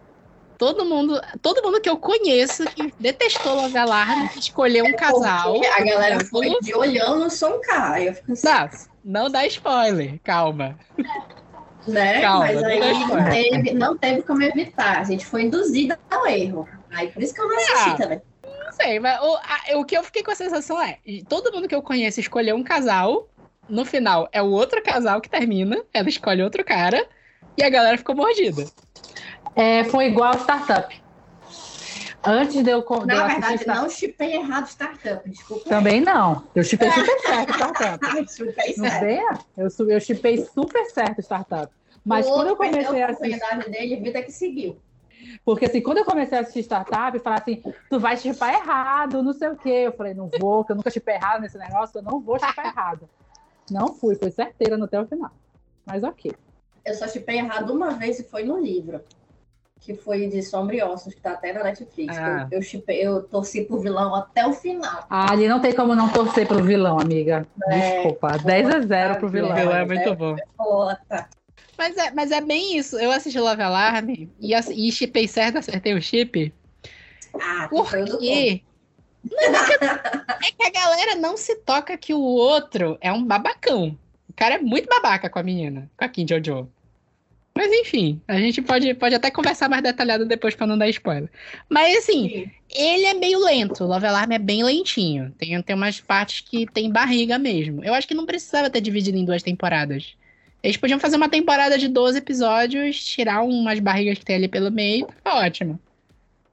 Todo 0.59 0.84
mundo, 0.84 1.20
todo 1.42 1.62
mundo 1.62 1.80
que 1.80 1.88
eu 1.88 1.96
conheço 1.98 2.64
que 2.66 2.92
detestou 2.98 3.55
Love 3.57 3.76
Alarm, 3.76 4.28
que 4.28 4.38
escolheu 4.38 4.84
um 4.84 4.92
casal. 4.94 5.52
Porque 5.55 5.66
a 5.66 5.84
galera 5.84 6.24
foi 6.24 6.57
de 6.61 6.74
olhando 6.74 7.28
só 7.30 7.57
um 7.57 7.61
cara. 7.61 8.00
Eu 8.02 8.14
fico 8.14 8.32
assim, 8.32 8.46
Não, 8.46 9.22
não 9.22 9.30
dá 9.30 9.44
spoiler, 9.46 10.18
calma. 10.22 10.78
né? 11.86 12.20
Calma, 12.20 12.44
Mas 12.46 12.61
não 12.62 12.68
aí 12.68 12.80
não 13.07 13.30
teve, 13.30 13.72
não 13.74 13.98
teve 13.98 14.22
como 14.22 14.42
evitar. 14.42 15.00
A 15.00 15.05
gente 15.05 15.26
foi 15.26 15.42
induzida 15.42 15.98
ao 16.11 16.26
erro. 16.26 16.68
Aí 16.92 17.09
por 17.09 17.22
isso 17.22 17.34
que 17.34 17.40
eu 17.40 17.48
não 17.48 17.57
assisti 17.57 17.90
Ah. 17.90 17.94
também. 17.96 18.22
sei, 18.72 18.98
mas 19.00 19.20
o, 19.20 19.36
a- 19.36 19.78
o 19.78 19.84
que 19.84 19.96
eu 19.96 20.02
fiquei 20.05 20.22
com 20.22 20.30
a 20.30 20.34
sensação 20.36 20.80
é: 20.80 20.98
todo 21.28 21.52
mundo 21.52 21.68
que 21.68 21.74
eu 21.74 21.82
conheço 21.82 22.20
escolheu 22.20 22.57
um 22.57 22.62
casal, 22.64 23.28
no 23.68 23.84
final 23.84 24.28
é 24.32 24.40
o 24.42 24.46
outro 24.50 24.82
casal 24.82 25.20
que 25.20 25.28
termina, 25.28 25.82
ela 25.92 26.09
escolhe 26.09 26.42
outro 26.42 26.64
cara, 26.64 27.07
e 27.57 27.62
a 27.62 27.68
galera 27.70 27.98
ficou 27.98 28.14
mordida. 28.14 28.64
É, 29.55 29.84
foi 29.84 30.07
igual 30.07 30.34
startup. 30.34 31.02
Antes 32.26 32.62
de 32.64 32.70
eu, 32.70 32.80
de 32.80 32.86
eu 32.86 33.05
Na 33.07 33.26
assistir 33.26 33.40
verdade, 33.40 33.55
Startup- 33.62 33.82
não 33.82 33.90
chipei 33.90 34.32
errado 34.34 34.66
startup, 34.66 35.28
desculpa. 35.28 35.68
Também 35.68 36.00
não. 36.00 36.42
Eu 36.55 36.64
chipei 36.64 36.90
super 36.90 37.20
certo 37.20 37.52
startup. 37.52 38.05
Chipei 38.34 38.74
Não 38.78 38.88
certo. 38.88 39.00
venha? 39.05 39.38
Eu, 39.57 39.68
eu 39.88 40.00
chipei 40.00 40.44
super 40.46 40.86
certo 40.86 41.20
startup. 41.20 41.70
Mas 42.05 42.26
o 42.26 42.32
quando 42.32 42.48
eu 42.48 42.57
comecei 42.57 43.02
a 43.02 43.07
a 43.07 43.11
assistir. 43.11 43.34
oportunidade 43.34 43.70
dele, 43.70 43.96
vida 43.96 44.22
que 44.22 44.32
seguiu. 44.32 44.76
Porque 45.44 45.66
assim, 45.66 45.80
quando 45.82 45.98
eu 45.98 46.05
comecei 46.05 46.36
a 46.38 46.40
assistir 46.40 46.61
startup, 46.61 47.18
falar 47.18 47.36
assim, 47.36 47.62
tu 47.90 48.00
vai 48.00 48.16
chipar 48.16 48.55
errado, 48.55 49.22
não 49.22 49.32
sei 49.34 49.48
o 49.48 49.57
quê. 49.57 49.68
Eu 49.86 49.92
falei, 49.92 50.14
não 50.14 50.28
vou, 50.38 50.64
que 50.64 50.72
eu 50.72 50.76
nunca 50.76 50.90
chipei 50.90 51.14
errado 51.16 51.42
nesse 51.42 51.59
negócio, 51.59 51.98
eu 51.98 52.02
não 52.02 52.20
vou 52.20 52.38
chipar 52.38 52.66
errado. 52.66 53.09
Não 53.70 53.94
fui, 53.94 54.14
foi 54.16 54.30
certeira 54.30 54.76
no 54.78 54.84
até 54.86 55.00
o 55.00 55.07
final. 55.07 55.30
Mas 55.86 56.02
ok. 56.02 56.32
Eu 56.84 56.94
só 56.94 57.07
chipei 57.07 57.36
errado 57.38 57.70
uma 57.72 57.90
vez 57.90 58.18
e 58.18 58.24
foi 58.24 58.44
no 58.44 58.59
livro. 58.59 59.00
Que 59.85 59.95
foi 59.95 60.28
de 60.28 60.43
Sombra 60.43 60.76
e 60.76 60.82
Ossos, 60.82 61.12
que 61.12 61.20
tá 61.20 61.32
até 61.32 61.53
na 61.53 61.62
Netflix. 61.62 62.16
Ah. 62.16 62.49
Eu, 62.51 62.59
eu, 62.59 62.62
chipei, 62.62 63.07
eu 63.07 63.22
torci 63.22 63.64
pro 63.64 63.78
vilão 63.78 64.14
até 64.14 64.47
o 64.47 64.53
final. 64.55 65.05
Ah, 65.11 65.30
ali 65.30 65.47
não 65.47 65.61
tem 65.61 65.74
como 65.74 65.95
não 65.95 66.09
torcer 66.09 66.49
pro 66.49 66.64
vilão, 66.64 66.99
amiga. 66.99 67.47
É, 67.68 67.97
Desculpa. 67.97 68.39
10 68.39 68.70
a 68.70 68.80
0 68.80 69.16
pro 69.18 69.28
vilão. 69.28 69.55
vilão 69.55 69.76
é 69.76 69.85
muito 69.85 70.14
bom. 70.16 70.37
Puta. 70.57 71.28
Mas 71.76 71.97
é, 71.99 72.11
mas 72.12 72.30
é 72.30 72.41
bem 72.41 72.78
isso. 72.78 72.99
Eu 72.99 73.11
assisti 73.11 73.39
Love 73.39 73.61
Alarm 73.61 74.09
e, 74.11 74.30
e 74.41 74.93
chipei 74.93 75.28
certo, 75.28 75.59
acertei 75.59 75.93
o 75.93 76.01
chip. 76.01 76.55
Ah, 77.35 77.68
que 77.68 77.76
Por 77.76 77.87
foi 77.87 78.03
o 78.03 78.07
do 78.07 78.18
quê? 78.18 78.62
É 79.30 80.53
que 80.53 80.66
a 80.66 80.70
galera 80.70 81.14
não 81.16 81.37
se 81.37 81.57
toca 81.57 81.97
que 81.97 82.14
o 82.14 82.20
outro 82.20 82.97
é 83.01 83.12
um 83.12 83.24
babacão. 83.24 83.99
O 84.28 84.32
cara 84.35 84.57
é 84.57 84.59
muito 84.59 84.89
babaca 84.89 85.30
com 85.30 85.39
a 85.39 85.43
menina, 85.43 85.91
com 85.97 86.05
a 86.05 86.09
Kim 86.09 86.26
Jojo. 86.28 86.68
Mas 87.57 87.70
enfim, 87.72 88.20
a 88.26 88.36
gente 88.36 88.61
pode, 88.61 88.92
pode 88.94 89.14
até 89.14 89.30
conversar 89.30 89.68
mais 89.68 89.82
detalhado 89.82 90.26
depois 90.26 90.57
pra 90.57 90.66
não 90.66 90.76
dar 90.76 90.88
spoiler. 90.88 91.30
Mas 91.68 91.98
assim, 91.98 92.28
Sim. 92.28 92.50
ele 92.74 93.05
é 93.05 93.14
meio 93.14 93.38
lento. 93.38 93.84
O 93.84 93.86
Love 93.86 94.07
Alarm 94.07 94.32
é 94.32 94.38
bem 94.40 94.64
lentinho. 94.64 95.32
Tem, 95.38 95.62
tem 95.62 95.76
umas 95.76 96.00
partes 96.00 96.40
que 96.40 96.66
tem 96.66 96.90
barriga 96.90 97.38
mesmo. 97.38 97.84
Eu 97.84 97.94
acho 97.94 98.09
que 98.09 98.14
não 98.14 98.26
precisava 98.26 98.68
ter 98.68 98.80
dividido 98.80 99.16
em 99.16 99.24
duas 99.24 99.42
temporadas. 99.42 100.16
Eles 100.64 100.76
podiam 100.76 100.98
fazer 100.98 101.16
uma 101.16 101.28
temporada 101.28 101.78
de 101.78 101.86
12 101.88 102.18
episódios, 102.18 103.05
tirar 103.05 103.42
umas 103.42 103.78
barrigas 103.78 104.18
que 104.18 104.24
tem 104.24 104.36
ali 104.36 104.48
pelo 104.48 104.72
meio, 104.72 105.07
tá 105.22 105.36
ótimo. 105.36 105.78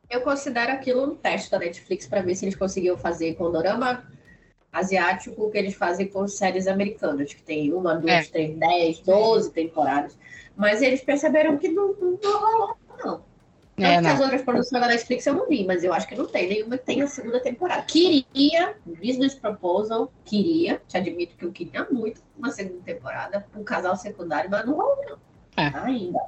Eu 0.10 0.22
considero 0.22 0.74
aquilo 0.74 1.14
um 1.14 1.16
teste 1.16 1.49
da 1.49 1.58
Netflix 1.58 2.06
para 2.06 2.22
ver 2.22 2.36
se 2.36 2.45
eles 2.45 2.56
conseguiam 2.56 2.97
fazer 2.97 3.34
com 3.36 3.45
o 3.45 3.49
dorama 3.49 4.04
asiático 4.72 5.45
o 5.45 5.49
que 5.49 5.58
eles 5.58 5.74
fazem 5.74 6.08
com 6.08 6.28
séries 6.28 6.68
americanas, 6.68 7.34
que 7.34 7.41
tem 7.41 7.74
uma, 7.74 7.95
duas, 7.95 8.14
É. 8.14 8.24
três, 8.24 8.58
dez, 8.58 8.99
doze 8.99 9.52
temporadas. 9.52 10.18
Mas 10.56 10.82
eles 10.82 11.02
perceberam 11.02 11.58
que 11.58 11.70
não, 11.70 11.93
não, 11.93 12.20
não 12.22 12.39
rolou, 12.39 12.78
não. 13.04 13.32
É, 13.78 13.95
que 13.95 14.02
não. 14.02 14.12
as 14.12 14.20
outras 14.20 14.41
produções 14.41 14.82
da 14.82 14.88
Netflix 14.88 15.26
eu 15.26 15.34
não 15.34 15.47
vi, 15.47 15.66
mas 15.66 15.84
eu 15.84 15.93
acho 15.93 16.08
que 16.08 16.16
não 16.16 16.28
tem 16.28 16.47
nenhuma 16.47 16.78
que 16.78 16.86
tenha 16.86 17.06
a 17.06 17.08
segunda 17.08 17.39
temporada. 17.39 17.82
Queria, 17.84 18.76
Business 18.86 19.34
Proposal, 19.34 20.12
queria, 20.26 20.82
te 20.88 20.97
admito 20.97 21.36
que 21.36 21.45
eu 21.45 21.52
queria 21.52 21.88
muito 21.89 22.22
uma 22.38 22.52
segunda 22.52 22.82
temporada, 22.84 23.45
um 23.56 23.64
casal 23.64 23.95
secundário, 23.95 24.49
mas 24.49 24.66
não 24.66 24.74
rolou, 24.74 24.97
não. 25.10 25.64
É. 25.64 25.72
Ainda. 25.80 26.20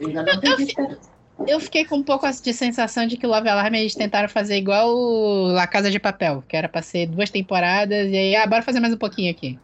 Eu 0.00 0.08
ainda 0.08 0.22
não 0.22 0.40
tenho 0.40 0.60
esperança. 0.60 1.14
Eu 1.46 1.58
fiquei 1.58 1.84
com 1.84 1.96
um 1.96 2.02
pouco 2.02 2.30
de 2.30 2.52
sensação 2.52 3.06
de 3.06 3.16
que 3.16 3.26
Love 3.26 3.48
Alarm 3.48 3.74
eles 3.74 3.94
tentaram 3.94 4.28
fazer 4.28 4.56
igual 4.56 4.88
o 4.88 5.48
La 5.48 5.66
Casa 5.66 5.90
de 5.90 5.98
Papel, 5.98 6.44
que 6.46 6.56
era 6.56 6.68
pra 6.68 6.80
ser 6.80 7.06
duas 7.06 7.28
temporadas, 7.28 8.08
e 8.08 8.16
aí, 8.16 8.36
ah, 8.36 8.46
bora 8.46 8.62
fazer 8.62 8.78
mais 8.78 8.94
um 8.94 8.96
pouquinho 8.96 9.30
aqui. 9.32 9.58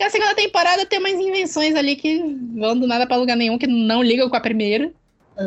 Porque 0.00 0.08
a 0.08 0.10
segunda 0.18 0.34
temporada 0.34 0.86
tem 0.86 0.98
umas 0.98 1.12
invenções 1.12 1.74
ali 1.74 1.94
que 1.94 2.22
vão 2.56 2.74
do 2.74 2.86
nada 2.86 3.06
pra 3.06 3.18
lugar 3.18 3.36
nenhum, 3.36 3.58
que 3.58 3.66
não 3.66 4.02
ligam 4.02 4.30
com 4.30 4.36
a 4.36 4.40
primeira. 4.40 4.90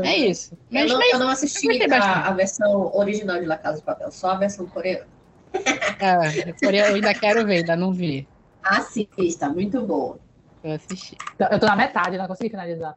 É 0.04 0.16
isso. 0.16 0.54
Eu 0.54 0.82
Mas, 0.82 0.92
não, 0.92 1.00
mas 1.00 1.14
eu 1.14 1.20
não 1.20 1.30
assisti 1.30 1.68
eu 1.68 1.94
a, 1.96 2.28
a 2.28 2.32
versão 2.34 2.92
original 2.96 3.40
de 3.40 3.48
La 3.48 3.58
Casa 3.58 3.80
de 3.80 3.84
Papel, 3.84 4.12
só 4.12 4.30
a 4.30 4.36
versão 4.36 4.68
coreana. 4.68 5.08
ah, 5.56 6.20
por- 6.62 6.72
eu 6.72 6.86
ainda 6.86 7.16
quero 7.16 7.44
ver, 7.48 7.58
ainda 7.58 7.76
não 7.76 7.92
vi. 7.92 8.28
Assista, 8.64 9.50
muito 9.50 9.82
boa. 9.82 10.20
Eu 10.64 10.74
assisti. 10.74 11.18
Eu 11.52 11.60
tô 11.60 11.66
na 11.66 11.76
metade, 11.76 12.16
não 12.16 12.28
consegui 12.28 12.52
finalizar. 12.52 12.94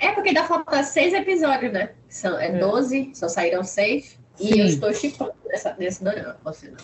É 0.00 0.10
porque 0.10 0.30
ainda 0.30 0.42
falta 0.42 0.82
seis 0.82 1.14
episódios, 1.14 1.72
né? 1.72 1.90
São, 2.08 2.36
é 2.36 2.48
É. 2.48 2.58
12, 2.58 3.12
só 3.14 3.28
saíram 3.28 3.62
seis. 3.62 4.18
E 4.40 4.48
Sim. 4.48 4.60
eu 4.60 4.66
estou 4.66 4.92
chipando 4.92 5.34
nessa, 5.46 5.72
nesse 5.78 6.02
dorama, 6.02 6.36
você 6.42 6.68
não. 6.68 6.76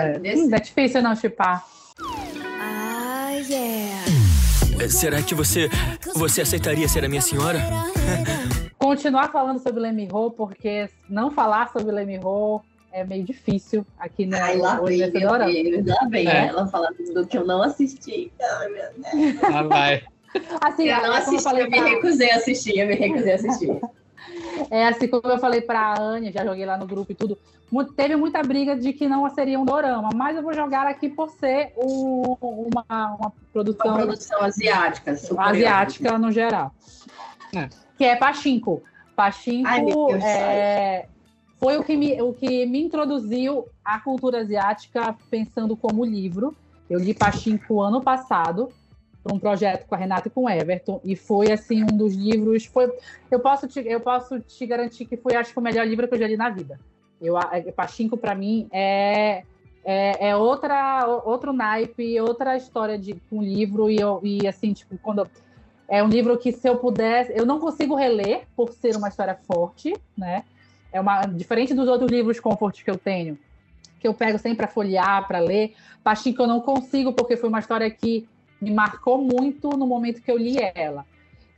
É, 0.00 0.18
Nesse- 0.20 0.42
hum, 0.44 0.54
é 0.54 0.60
difícil 0.60 1.02
não 1.02 1.16
chipar. 1.16 1.66
Yeah. 3.48 4.04
É, 4.80 4.88
Será 4.88 5.22
que 5.22 5.34
você. 5.34 5.68
Você 6.14 6.42
aceitaria 6.42 6.88
ser 6.88 7.04
a 7.04 7.08
minha 7.08 7.20
senhora? 7.20 7.58
Continuar 8.78 9.30
falando 9.32 9.58
sobre 9.60 9.80
Lemmy-Ho, 9.80 10.30
porque 10.32 10.88
não 11.08 11.30
falar 11.30 11.70
sobre 11.72 11.92
Lemmy-Ho 11.92 12.60
é 12.92 13.04
meio 13.04 13.24
difícil 13.24 13.86
aqui 13.98 14.26
no, 14.26 14.36
Ai, 14.36 14.56
lá 14.56 14.80
vem, 14.80 14.98
meu. 14.98 15.10
Deus, 15.10 15.86
lá 15.86 16.08
vem 16.08 16.26
É. 16.28 16.46
ela 16.46 16.66
falando 16.66 16.96
do 17.14 17.26
que 17.26 17.36
eu 17.36 17.44
não 17.44 17.62
assisti. 17.62 18.32
Ai, 18.40 18.68
meu 18.68 18.84
Deus. 19.22 19.42
Ah, 19.42 19.62
vai. 19.62 20.02
Assim, 20.60 20.88
Eu 20.88 20.96
não 20.96 20.96
é 20.96 21.00
como 21.00 21.06
eu 21.06 21.12
assisti, 21.14 21.42
falei 21.42 21.64
eu 21.64 21.70
me 21.70 21.78
recusei 21.80 22.30
a 22.30 22.36
assistir, 22.36 22.78
eu 22.78 22.86
me 22.86 22.94
recusei 22.94 23.32
a 23.32 23.34
assistir. 23.36 23.68
É 24.70 24.86
assim 24.88 25.08
como 25.08 25.26
eu 25.32 25.38
falei 25.38 25.60
pra 25.60 25.94
Ania, 25.94 26.32
já 26.32 26.44
joguei 26.44 26.64
lá 26.66 26.76
no 26.76 26.86
grupo 26.86 27.12
e 27.12 27.14
tudo. 27.14 27.38
Teve 27.96 28.14
muita 28.16 28.42
briga 28.42 28.76
de 28.76 28.92
que 28.92 29.08
não 29.08 29.28
seria 29.30 29.58
um 29.58 29.64
dorama, 29.64 30.10
mas 30.14 30.36
eu 30.36 30.42
vou 30.42 30.54
jogar 30.54 30.86
aqui 30.86 31.08
por 31.08 31.30
ser 31.30 31.72
um- 31.76 32.36
uma, 32.40 32.84
uma 32.88 33.16
Uma 33.16 33.32
produção 33.52 33.94
produção 33.94 34.40
asiática, 34.42 35.12
asiática 35.38 36.18
no 36.18 36.30
geral. 36.30 36.72
É. 37.54 37.68
Que 37.98 38.04
é 38.04 38.16
Pachinko. 38.16 38.82
Pachinko 39.16 39.66
Ai, 39.68 39.84
Deus, 39.84 40.22
é, 40.24 41.06
foi 41.58 41.78
o 41.78 41.82
que, 41.82 41.96
me, 41.96 42.20
o 42.22 42.32
que 42.34 42.66
me 42.66 42.82
introduziu 42.82 43.66
à 43.84 43.98
cultura 43.98 44.40
asiática 44.40 45.16
pensando 45.30 45.76
como 45.76 46.04
livro. 46.04 46.54
Eu 46.88 47.00
li 47.00 47.14
Pachinko 47.14 47.80
ano 47.80 48.00
passado 48.00 48.68
para 49.26 49.34
um 49.34 49.38
projeto 49.40 49.86
com 49.86 49.94
a 49.94 49.98
Renata 49.98 50.28
e 50.28 50.30
com 50.30 50.44
o 50.44 50.48
Everton 50.48 51.00
e 51.04 51.16
foi 51.16 51.50
assim 51.50 51.82
um 51.82 51.96
dos 51.96 52.14
livros 52.14 52.64
foi 52.66 52.92
eu 53.30 53.40
posso 53.40 53.66
te, 53.66 53.80
eu 53.80 54.00
posso 54.00 54.38
te 54.38 54.64
garantir 54.64 55.04
que 55.04 55.16
foi 55.16 55.34
acho 55.34 55.52
que 55.52 55.58
o 55.58 55.62
melhor 55.62 55.86
livro 55.86 56.06
que 56.06 56.14
eu 56.14 56.18
já 56.18 56.28
li 56.28 56.36
na 56.36 56.48
vida. 56.48 56.78
Eu 57.20 57.36
é, 57.38 57.60
Pachinko 57.72 58.16
para 58.16 58.34
mim 58.34 58.68
é 58.72 59.42
é, 59.84 60.28
é 60.28 60.36
outra 60.36 61.06
outro 61.24 61.52
naipe, 61.52 62.20
outra 62.20 62.56
história 62.56 62.96
de 62.98 63.20
um 63.30 63.42
livro 63.42 63.90
e, 63.90 63.96
eu, 63.96 64.20
e 64.22 64.46
assim 64.46 64.72
tipo 64.72 64.96
quando 64.98 65.28
é 65.88 66.02
um 66.02 66.08
livro 66.08 66.36
que 66.38 66.52
se 66.52 66.68
eu 66.68 66.76
pudesse, 66.76 67.32
eu 67.36 67.46
não 67.46 67.60
consigo 67.60 67.94
reler 67.94 68.46
por 68.56 68.72
ser 68.72 68.96
uma 68.96 69.08
história 69.08 69.38
forte, 69.46 69.94
né? 70.16 70.44
É 70.92 71.00
uma 71.00 71.26
diferente 71.26 71.74
dos 71.74 71.88
outros 71.88 72.10
livros 72.10 72.40
comfort 72.40 72.82
que 72.82 72.90
eu 72.90 72.98
tenho, 72.98 73.38
que 74.00 74.08
eu 74.08 74.12
pego 74.12 74.38
sempre 74.38 74.58
para 74.58 74.68
folhear, 74.68 75.26
para 75.28 75.38
ler. 75.38 75.74
Pachinko 76.02 76.42
eu 76.42 76.46
não 76.46 76.60
consigo 76.60 77.12
porque 77.12 77.36
foi 77.36 77.48
uma 77.48 77.60
história 77.60 77.88
que 77.88 78.28
me 78.60 78.70
marcou 78.70 79.18
muito 79.18 79.68
no 79.76 79.86
momento 79.86 80.22
que 80.22 80.30
eu 80.30 80.36
li 80.38 80.56
ela. 80.74 81.04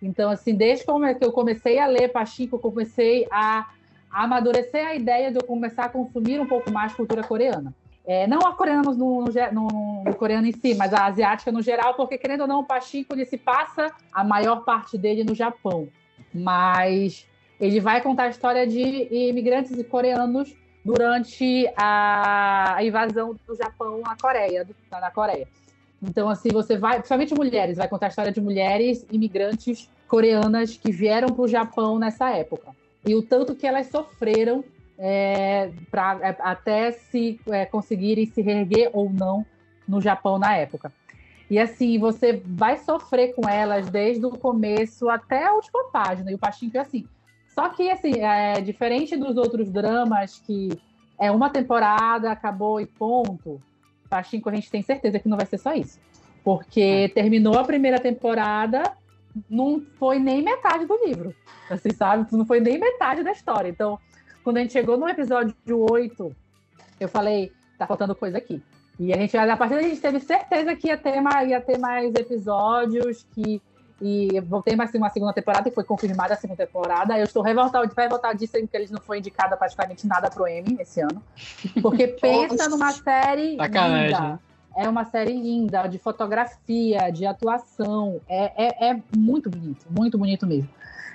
Então, 0.00 0.30
assim, 0.30 0.54
desde 0.54 0.84
que 0.84 1.24
eu 1.24 1.32
comecei 1.32 1.78
a 1.78 1.86
ler 1.86 2.08
Pachinko, 2.08 2.56
eu 2.56 2.60
comecei 2.60 3.26
a, 3.30 3.68
a 4.10 4.24
amadurecer 4.24 4.86
a 4.86 4.94
ideia 4.94 5.30
de 5.30 5.38
eu 5.38 5.44
começar 5.44 5.84
a 5.86 5.88
consumir 5.88 6.40
um 6.40 6.46
pouco 6.46 6.70
mais 6.70 6.94
cultura 6.94 7.22
coreana. 7.22 7.74
É, 8.06 8.26
não 8.26 8.38
a 8.40 8.54
coreana 8.54 8.82
no, 8.82 8.94
no, 8.94 9.24
no- 9.52 10.04
no 10.04 10.14
coreano 10.14 10.46
em 10.46 10.52
si, 10.52 10.74
mas 10.74 10.94
a 10.94 11.04
asiática 11.06 11.52
no 11.52 11.60
geral, 11.60 11.94
porque 11.94 12.16
querendo 12.16 12.42
ou 12.42 12.46
não, 12.46 12.60
o 12.60 12.64
Pachinko 12.64 13.12
ele 13.14 13.26
se 13.26 13.36
passa 13.36 13.92
a 14.12 14.24
maior 14.24 14.64
parte 14.64 14.96
dele 14.96 15.24
no 15.24 15.34
Japão. 15.34 15.88
Mas 16.32 17.26
ele 17.60 17.80
vai 17.80 18.00
contar 18.00 18.24
a 18.24 18.28
história 18.28 18.66
de 18.66 18.80
imigrantes 19.12 19.82
coreanos 19.88 20.56
durante 20.84 21.68
a 21.76 22.78
invasão 22.82 23.36
do 23.46 23.54
Japão 23.56 24.00
à 24.06 24.16
Coreia, 24.16 24.64
do- 24.64 24.74
na 24.90 25.10
Coreia. 25.10 25.46
Então, 26.02 26.28
assim, 26.28 26.48
você 26.50 26.76
vai, 26.76 26.96
principalmente 26.96 27.34
mulheres, 27.34 27.76
vai 27.76 27.88
contar 27.88 28.06
a 28.06 28.08
história 28.08 28.32
de 28.32 28.40
mulheres 28.40 29.04
imigrantes 29.10 29.90
coreanas 30.06 30.76
que 30.76 30.92
vieram 30.92 31.28
para 31.28 31.42
o 31.42 31.48
Japão 31.48 31.98
nessa 31.98 32.30
época. 32.30 32.74
E 33.04 33.14
o 33.14 33.22
tanto 33.22 33.54
que 33.54 33.66
elas 33.66 33.88
sofreram 33.88 34.64
é, 34.98 35.70
pra, 35.90 36.18
é, 36.20 36.36
até 36.40 36.92
se 36.92 37.40
é, 37.48 37.64
conseguirem 37.66 38.26
se 38.26 38.40
reerguer 38.40 38.90
ou 38.92 39.10
não 39.10 39.44
no 39.86 40.00
Japão 40.00 40.38
na 40.38 40.56
época. 40.56 40.92
E 41.50 41.58
assim, 41.58 41.98
você 41.98 42.42
vai 42.44 42.76
sofrer 42.76 43.34
com 43.34 43.48
elas 43.48 43.88
desde 43.88 44.24
o 44.26 44.30
começo 44.30 45.08
até 45.08 45.46
a 45.46 45.52
última 45.52 45.84
página. 45.90 46.30
E 46.30 46.34
o 46.34 46.38
Pachinko 46.38 46.76
é 46.76 46.80
assim. 46.80 47.06
Só 47.48 47.70
que, 47.70 47.90
assim, 47.90 48.20
é 48.20 48.60
diferente 48.60 49.16
dos 49.16 49.36
outros 49.36 49.70
dramas 49.70 50.40
que 50.46 50.78
é 51.18 51.30
uma 51.30 51.50
temporada, 51.50 52.30
acabou 52.30 52.80
e 52.80 52.86
ponto. 52.86 53.60
Pachinko 54.08 54.48
a 54.48 54.54
gente 54.54 54.70
tem 54.70 54.82
certeza 54.82 55.18
que 55.18 55.28
não 55.28 55.36
vai 55.36 55.46
ser 55.46 55.58
só 55.58 55.74
isso. 55.74 55.98
Porque 56.44 57.10
terminou 57.14 57.58
a 57.58 57.64
primeira 57.64 58.00
temporada, 58.00 58.82
não 59.48 59.82
foi 59.98 60.18
nem 60.18 60.42
metade 60.42 60.86
do 60.86 60.98
livro. 61.04 61.34
Assim, 61.70 61.90
sabe? 61.90 62.26
Não 62.32 62.46
foi 62.46 62.60
nem 62.60 62.78
metade 62.78 63.22
da 63.22 63.32
história. 63.32 63.68
Então, 63.68 63.98
quando 64.42 64.56
a 64.56 64.60
gente 64.60 64.72
chegou 64.72 64.96
no 64.96 65.08
episódio 65.08 65.54
8, 65.90 66.34
Eu 67.00 67.08
falei, 67.08 67.52
tá 67.78 67.86
faltando 67.86 68.14
coisa 68.14 68.38
aqui. 68.38 68.62
E 68.98 69.12
a 69.12 69.16
gente, 69.16 69.36
a 69.36 69.56
partir 69.56 69.74
daí, 69.74 69.86
a 69.86 69.88
gente 69.90 70.00
teve 70.00 70.18
certeza 70.18 70.74
que 70.74 70.88
ia 70.88 70.96
ter 70.96 71.20
mais, 71.20 71.48
ia 71.48 71.60
ter 71.60 71.78
mais 71.78 72.12
episódios, 72.14 73.24
que 73.32 73.62
e 74.00 74.40
voltei 74.40 74.76
mais 74.76 74.94
uma 74.94 75.10
segunda 75.10 75.32
temporada, 75.32 75.68
que 75.68 75.74
foi 75.74 75.84
confirmada 75.84 76.34
a 76.34 76.36
segunda 76.36 76.64
temporada. 76.64 77.18
Eu 77.18 77.24
estou 77.24 77.42
revoltado, 77.42 77.92
revoltadíssima 77.96 78.60
porque 78.60 78.76
eles 78.76 78.90
não 78.90 79.00
foi 79.00 79.18
indicada 79.18 79.56
praticamente 79.56 80.06
nada 80.06 80.30
pro 80.30 80.46
Emmy 80.46 80.76
esse 80.80 81.00
ano. 81.00 81.22
Porque 81.82 82.06
pensa 82.20 82.68
numa 82.68 82.92
série 82.92 83.56
Sacanagem. 83.56 84.06
linda. 84.06 84.40
É 84.76 84.88
uma 84.88 85.04
série 85.04 85.32
linda, 85.32 85.88
de 85.88 85.98
fotografia, 85.98 87.10
de 87.10 87.26
atuação. 87.26 88.20
É, 88.28 88.66
é, 88.66 88.90
é 88.90 89.02
muito 89.16 89.50
bonito, 89.50 89.86
muito 89.90 90.16
bonito 90.16 90.46
mesmo. 90.46 90.70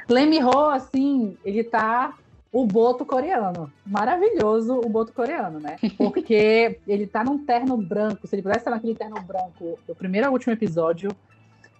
Lemmy 0.09 0.43
Ho, 0.43 0.69
assim, 0.69 1.37
ele 1.45 1.63
tá 1.63 2.13
o 2.51 2.65
boto 2.67 3.05
coreano. 3.05 3.71
Maravilhoso 3.85 4.75
o 4.75 4.89
boto 4.89 5.13
coreano, 5.13 5.59
né? 5.59 5.77
Porque 5.97 6.79
ele 6.85 7.07
tá 7.07 7.23
num 7.23 7.45
terno 7.45 7.77
branco. 7.77 8.27
Se 8.27 8.35
ele 8.35 8.43
pudesse 8.43 8.59
estar 8.59 8.71
naquele 8.71 8.95
terno 8.95 9.19
branco 9.21 9.79
do 9.87 9.95
primeiro 9.95 10.27
ao 10.27 10.33
último 10.33 10.51
episódio, 10.51 11.09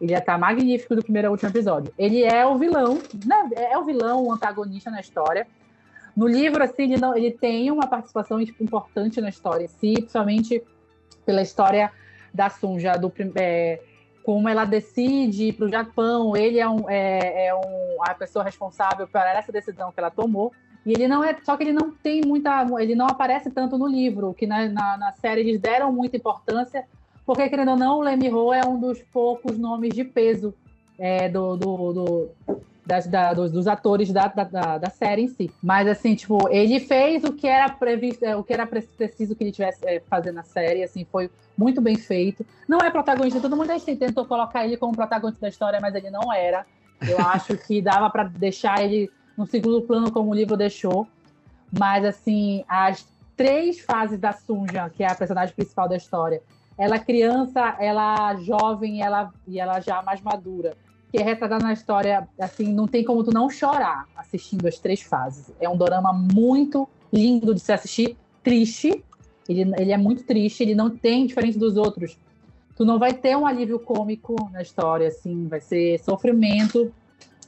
ele 0.04 0.12
ia 0.12 0.18
estar 0.18 0.38
magnífico 0.38 0.96
do 0.96 1.02
primeiro 1.02 1.30
ao 1.30 1.32
último 1.32 1.50
episódio. 1.50 1.94
Ele 1.98 2.24
é 2.24 2.46
o 2.46 2.58
vilão, 2.58 3.00
né? 3.26 3.50
É 3.56 3.78
o 3.78 3.86
vilão, 3.86 4.26
o 4.26 4.34
antagonista 4.34 4.92
na 4.92 5.00
história. 5.00 5.48
No 6.14 6.28
livro, 6.28 6.62
assim, 6.62 6.84
ele, 6.84 6.98
não, 6.98 7.16
ele 7.16 7.32
tem 7.32 7.72
uma 7.72 7.88
participação 7.88 8.42
importante 8.42 9.22
na 9.22 9.30
história, 9.30 9.66
sim, 9.68 9.94
principalmente 9.94 10.62
pela 11.26 11.42
história 11.42 11.90
da 12.34 12.50
Sunja, 12.50 12.98
do, 12.98 13.12
é, 13.36 13.80
como 14.24 14.50
ela 14.50 14.66
decide 14.66 15.46
ir 15.46 15.54
para 15.54 15.66
o 15.68 15.70
Japão. 15.70 16.36
Ele 16.36 16.60
é, 16.60 16.68
um, 16.68 16.90
é, 16.90 17.48
é 17.48 17.56
um, 17.56 18.04
a 18.04 18.14
pessoa 18.14 18.44
responsável 18.44 19.08
por 19.08 19.22
essa 19.22 19.54
decisão 19.54 19.90
que 19.90 20.00
ela 20.02 20.12
tomou. 20.12 20.52
E 20.86 20.92
ele 20.92 21.08
não 21.08 21.24
é, 21.24 21.34
só 21.46 21.56
que 21.56 21.64
ele 21.64 21.72
não 21.72 21.92
tem 21.92 22.22
muita, 22.26 22.68
ele 22.78 22.94
não 22.94 23.08
aparece 23.08 23.50
tanto 23.50 23.78
no 23.78 23.88
livro, 23.88 24.34
que 24.34 24.46
na, 24.46 24.68
na, 24.68 24.98
na 24.98 25.14
série 25.14 25.40
eles 25.40 25.62
deram 25.62 25.94
muita 25.94 26.18
importância, 26.18 26.86
porque 27.26 27.50
querendo 27.50 27.72
ou 27.72 27.78
não, 27.78 28.00
o 28.00 28.02
Lemmy 28.02 28.32
Ho 28.32 28.54
é 28.54 28.66
um 28.66 28.80
dos 28.80 29.02
poucos 29.02 29.58
nomes 29.58 29.94
de 29.94 30.04
peso 30.04 30.54
é, 30.98 31.30
do, 31.30 31.56
do, 31.56 31.94
do 31.94 32.30
das, 32.86 33.08
da, 33.08 33.34
dos, 33.34 33.52
dos, 33.52 33.68
atores 33.68 34.12
da, 34.12 34.28
da, 34.28 34.78
da, 34.78 34.90
série 34.90 35.24
em 35.24 35.28
si. 35.28 35.52
Mas 35.62 35.88
assim, 35.88 36.16
tipo, 36.16 36.50
ele 36.50 36.80
fez 36.80 37.24
o 37.24 37.32
que 37.32 37.48
era 37.48 37.70
previsto, 37.70 38.24
é, 38.24 38.36
o 38.36 38.44
que 38.44 38.54
era 38.54 38.68
preciso 38.68 39.36
que 39.36 39.44
ele 39.44 39.52
tivesse 39.52 39.80
é, 39.86 40.02
fazer 40.02 40.32
na 40.32 40.44
série, 40.44 40.84
assim, 40.84 41.06
foi 41.10 41.30
muito 41.58 41.82
bem 41.82 41.96
feito. 41.96 42.46
Não 42.68 42.80
é 42.80 42.90
protagonista, 42.90 43.40
todo 43.40 43.56
mundo 43.56 43.70
tentou 43.98 44.26
colocar 44.26 44.66
ele 44.66 44.76
como 44.76 44.94
protagonista 44.94 45.42
da 45.42 45.50
história, 45.50 45.80
mas 45.82 45.96
ele 45.96 46.10
não 46.10 46.32
era. 46.32 46.66
Eu 47.08 47.20
acho 47.28 47.58
que 47.58 47.82
dava 47.82 48.10
para 48.10 48.26
deixar 48.26 48.84
ele 48.84 49.10
no 49.38 49.46
segundo 49.46 49.82
plano 49.82 50.12
como 50.12 50.32
o 50.32 50.36
livro 50.36 50.58
deixou. 50.58 51.08
Mas 51.72 52.06
assim, 52.06 52.64
as 52.68 53.08
três 53.36 53.80
fases 53.80 54.20
da 54.20 54.32
Sunja, 54.32 54.90
que 54.90 55.04
é 55.04 55.12
a 55.12 55.16
personagem 55.16 55.56
principal 55.56 55.88
da 55.88 55.96
história, 55.96 56.42
ela 56.78 57.00
criança, 57.00 57.76
ela 57.80 58.36
jovem, 58.36 59.02
ela 59.02 59.32
e 59.48 59.60
ela 59.60 59.80
já 59.80 60.02
mais 60.02 60.22
madura, 60.22 60.76
que 61.12 61.18
é 61.18 61.24
retratada 61.24 61.64
na 61.64 61.74
história, 61.74 62.28
assim, 62.40 62.74
não 62.74 62.88
tem 62.88 63.04
como 63.04 63.24
tu 63.24 63.32
não 63.32 63.50
chorar 63.50 64.08
assistindo 64.16 64.68
as 64.68 64.80
três 64.80 65.02
fases. 65.02 65.54
É 65.60 65.70
um 65.70 65.78
dorama 65.78 66.12
muito 66.12 66.88
lindo 67.12 67.54
de 67.54 67.60
se 67.60 67.72
assistir, 67.72 68.18
triste. 68.42 69.04
Ele, 69.48 69.72
ele 69.78 69.92
é 69.92 69.98
muito 69.98 70.24
triste, 70.24 70.64
ele 70.64 70.74
não 70.74 70.90
tem 70.90 71.28
diferente 71.28 71.58
dos 71.58 71.78
outros. 71.78 72.18
Tu 72.76 72.84
não 72.84 72.98
vai 72.98 73.14
ter 73.14 73.38
um 73.38 73.46
alívio 73.46 73.80
cômico 73.80 74.36
na 74.52 74.62
história, 74.62 75.08
assim, 75.08 75.48
vai 75.48 75.62
ser 75.62 76.00
sofrimento 76.00 76.92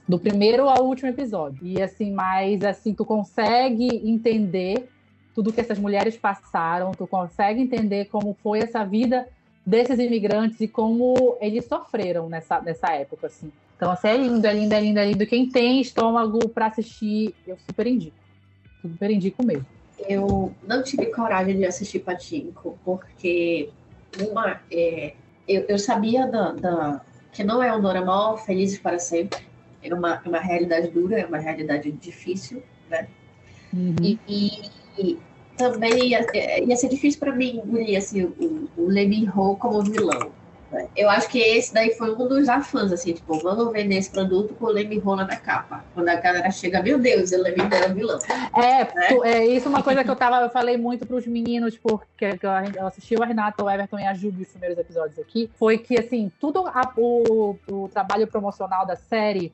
do 0.08 0.20
primeiro 0.20 0.70
ao 0.70 0.86
último 0.86 1.10
episódio. 1.10 1.66
E 1.66 1.82
assim, 1.82 2.12
mas 2.12 2.64
assim, 2.64 2.94
tu 2.94 3.04
consegue 3.04 3.88
entender 4.08 4.88
tudo 5.36 5.52
que 5.52 5.60
essas 5.60 5.78
mulheres 5.78 6.16
passaram, 6.16 6.94
tu 6.94 7.06
consegue 7.06 7.62
entender 7.62 8.06
como 8.06 8.36
foi 8.42 8.60
essa 8.60 8.86
vida 8.86 9.28
desses 9.66 10.00
imigrantes 10.00 10.62
e 10.62 10.68
como 10.68 11.38
eles 11.42 11.66
sofreram 11.66 12.30
nessa, 12.30 12.62
nessa 12.62 12.94
época, 12.94 13.28
assim. 13.28 13.52
Então, 13.76 13.92
assim, 13.92 14.08
é 14.08 14.16
lindo, 14.16 14.48
é 14.48 14.54
lindo, 14.54 14.74
é 14.74 14.80
lindo, 14.80 15.00
é 15.00 15.06
lindo. 15.06 15.28
Quem 15.28 15.50
tem 15.50 15.82
estômago 15.82 16.48
para 16.48 16.68
assistir, 16.68 17.36
eu 17.46 17.58
super 17.68 17.86
indico. 17.86 18.16
Super 18.82 19.12
indico 19.12 19.46
mesmo. 19.46 19.66
Eu 20.08 20.54
não 20.66 20.82
tive 20.82 21.08
coragem 21.08 21.58
de 21.58 21.66
assistir 21.66 22.00
Patinco, 22.00 22.78
porque 22.86 23.70
uma, 24.30 24.62
é, 24.72 25.14
eu, 25.46 25.66
eu 25.68 25.78
sabia 25.78 26.26
da, 26.28 26.52
da, 26.52 27.02
que 27.34 27.44
não 27.44 27.62
é 27.62 27.76
um 27.76 27.82
normal, 27.82 28.38
felizes 28.38 28.80
para 28.80 29.00
sempre. 29.00 29.40
É 29.84 29.94
uma, 29.94 30.22
é 30.24 30.30
uma 30.30 30.40
realidade 30.40 30.90
dura, 30.90 31.20
é 31.20 31.26
uma 31.26 31.38
realidade 31.38 31.92
difícil, 31.92 32.64
né? 32.90 33.08
Uhum. 33.74 33.96
E, 34.02 34.20
e, 34.28 34.72
também 35.58 36.10
ia, 36.10 36.26
ia 36.64 36.76
ser 36.76 36.90
difícil 36.90 37.20
para 37.20 37.32
mim 37.34 37.62
engolir 37.64 37.98
assim, 37.98 38.24
o, 38.24 38.70
o 38.78 38.88
Lemmy 38.88 39.30
Ho 39.30 39.56
como 39.56 39.82
vilão. 39.84 40.32
né? 40.72 40.88
Eu 40.98 41.10
acho 41.10 41.30
que 41.30 41.40
esse 41.40 41.74
daí 41.74 41.92
foi 41.94 42.14
um 42.14 42.28
dos 42.28 42.50
afãs, 42.50 42.92
assim, 42.92 43.14
tipo, 43.14 43.40
vamos 43.40 43.72
vender 43.72 43.96
esse 43.96 44.10
produto 44.10 44.54
com 44.56 44.66
o 44.66 44.70
Lemmy 44.70 45.02
Ho 45.06 45.16
na 45.16 45.28
capa. 45.38 45.86
Quando 45.94 46.10
a 46.10 46.16
galera 46.16 46.52
chega, 46.52 46.84
meu 46.84 47.00
Deus, 47.00 47.32
o 47.32 47.42
Lemmy 47.42 47.62
Ho 47.62 47.74
é 47.74 47.88
vilão. 47.94 48.20
É, 48.58 48.84
Né? 48.84 49.08
é 49.34 49.46
isso 49.46 49.68
é 49.68 49.70
uma 49.70 49.82
coisa 49.82 50.04
que 50.04 50.10
eu 50.10 50.16
tava, 50.16 50.42
eu 50.42 50.50
falei 50.50 50.76
muito 50.76 51.06
pros 51.06 51.26
meninos, 51.26 51.78
porque 51.78 52.38
que 52.38 52.46
eu, 52.46 52.52
eu 52.76 52.88
assisti 52.88 53.16
o 53.16 53.24
Renato, 53.24 53.64
o 53.64 53.70
Everton 53.70 54.00
e 54.00 54.04
a 54.06 54.14
Júlia 54.14 54.42
os 54.42 54.48
primeiros 54.50 54.78
episódios 54.78 55.18
aqui, 55.20 55.50
foi 55.58 55.78
que 55.78 55.98
assim, 55.98 56.30
tudo 56.42 56.68
a- 56.68 56.92
o, 56.98 57.56
o 57.70 57.88
trabalho 57.94 58.28
promocional 58.28 58.86
da 58.86 58.98
série 58.98 59.54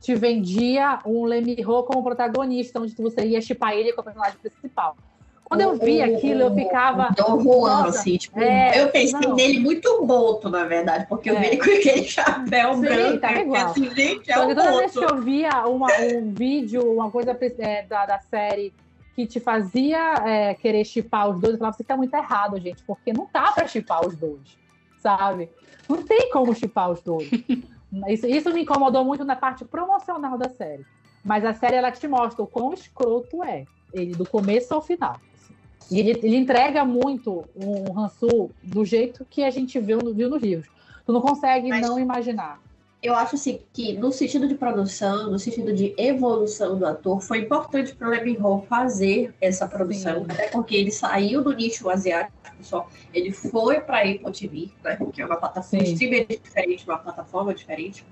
te 0.00 0.14
vendia 0.14 0.98
um 1.04 1.24
Lemmy 1.24 1.56
Ho 1.66 1.82
como 1.84 2.02
protagonista, 2.02 2.80
onde 2.80 2.94
você 2.94 3.26
ia 3.26 3.40
chipar 3.40 3.72
ele 3.72 3.92
com 3.92 4.00
o 4.00 4.04
personagem 4.04 4.38
principal. 4.38 4.96
Quando 5.44 5.60
eu 5.60 5.76
vi 5.78 6.02
aquilo, 6.02 6.40
eu 6.42 6.54
ficava. 6.54 7.14
Dom 7.16 7.40
Juan, 7.40 7.84
assim, 7.86 8.16
tipo, 8.16 8.36
é, 8.38 8.82
eu 8.82 8.88
pensei 8.88 9.20
não. 9.20 9.36
nele 9.36 9.60
muito 9.60 10.04
boto, 10.04 10.48
na 10.48 10.64
verdade, 10.64 11.06
porque 11.08 11.30
eu 11.30 11.36
É. 11.36 11.40
vi 11.40 11.46
ele 11.46 11.56
com 11.58 11.70
aquele 11.70 12.02
chapéu 12.04 12.74
Sim, 12.74 12.80
branco. 12.80 13.18
tá 13.20 13.32
eu 13.32 13.40
igual. 13.42 13.72
pensei, 13.72 13.94
gente, 13.94 14.30
é 14.30 14.34
que 14.34 14.40
toda 14.54 14.76
vez 14.76 14.92
que 14.92 15.00
boto. 15.00 15.14
eu 15.14 15.22
via 15.22 15.66
uma- 15.68 16.00
um 16.00 16.32
vídeo, 16.34 16.92
uma 16.92 17.10
coisa 17.12 17.38
é, 17.60 17.82
da, 17.84 18.06
da 18.06 18.18
série 18.18 18.74
que 19.14 19.24
te 19.24 19.38
fazia 19.38 20.14
é, 20.26 20.54
querer 20.54 20.84
chipar 20.84 21.30
os 21.30 21.40
dois, 21.40 21.52
eu 21.54 21.58
falava 21.58 21.74
assim, 21.76 21.84
tá 21.84 21.96
muito 21.96 22.12
errado, 22.12 22.58
gente, 22.60 22.82
porque 22.84 23.12
não 23.12 23.26
tá 23.26 23.52
pra 23.52 23.68
chipar 23.68 24.04
os 24.04 24.16
dois, 24.16 24.58
sabe? 24.98 25.48
Não 25.88 26.02
tem 26.02 26.28
como 26.32 26.52
chipar 26.56 26.90
os 26.90 27.00
dois. 27.00 27.30
Isso, 28.08 28.26
isso 28.26 28.52
me 28.52 28.62
incomodou 28.62 29.04
muito 29.04 29.24
na 29.24 29.36
parte 29.36 29.64
promocional 29.64 30.36
da 30.36 30.48
série. 30.48 30.84
Mas 31.24 31.44
a 31.44 31.54
série, 31.54 31.76
ela 31.76 31.90
te 31.90 32.06
mostra 32.06 32.42
o 32.42 32.46
quão 32.46 32.72
escroto 32.72 33.42
é, 33.42 33.64
ele 33.92 34.12
do 34.14 34.28
começo 34.28 34.72
ao 34.74 34.80
final. 34.82 35.16
assim. 35.34 35.54
E 35.90 35.98
ele, 36.00 36.10
ele 36.22 36.36
entrega 36.36 36.84
muito 36.84 37.44
um 37.56 37.98
Hansu 37.98 38.50
do 38.62 38.84
jeito 38.84 39.24
que 39.28 39.42
a 39.42 39.50
gente 39.50 39.78
viu, 39.80 39.98
no, 39.98 40.12
viu 40.14 40.28
nos 40.30 40.42
livros. 40.42 40.68
Tu 41.04 41.12
não 41.12 41.20
consegue 41.20 41.68
Mas- 41.68 41.80
não 41.86 41.98
imaginar. 41.98 42.60
Eu 43.02 43.14
acho 43.14 43.36
assim 43.36 43.60
que 43.72 43.92
no 43.92 44.10
sentido 44.10 44.48
de 44.48 44.54
produção, 44.54 45.30
no 45.30 45.38
sentido 45.38 45.72
de 45.72 45.94
evolução 45.98 46.78
do 46.78 46.86
ator, 46.86 47.20
foi 47.20 47.40
importante 47.40 47.94
para 47.94 48.08
o 48.08 48.10
Lemmy 48.10 48.36
Ho 48.40 48.62
fazer 48.68 49.34
essa 49.40 49.68
produção, 49.68 50.24
Sim. 50.24 50.26
até 50.30 50.48
porque 50.48 50.74
ele 50.74 50.90
saiu 50.90 51.42
do 51.42 51.52
nicho 51.52 51.88
asiático 51.90 52.34
só, 52.62 52.88
ele 53.12 53.32
foi 53.32 53.80
para 53.80 53.98
a 53.98 54.00
Apple 54.00 54.32
TV, 54.32 54.70
né, 54.82 54.98
que 55.12 55.20
é 55.20 55.26
uma 55.26 55.36
plataforma 55.36 55.84
Sim. 55.84 55.92
streamer 55.92 56.26
diferente, 56.26 56.84
uma 56.86 56.98
plataforma 56.98 57.54
diferente, 57.54 58.04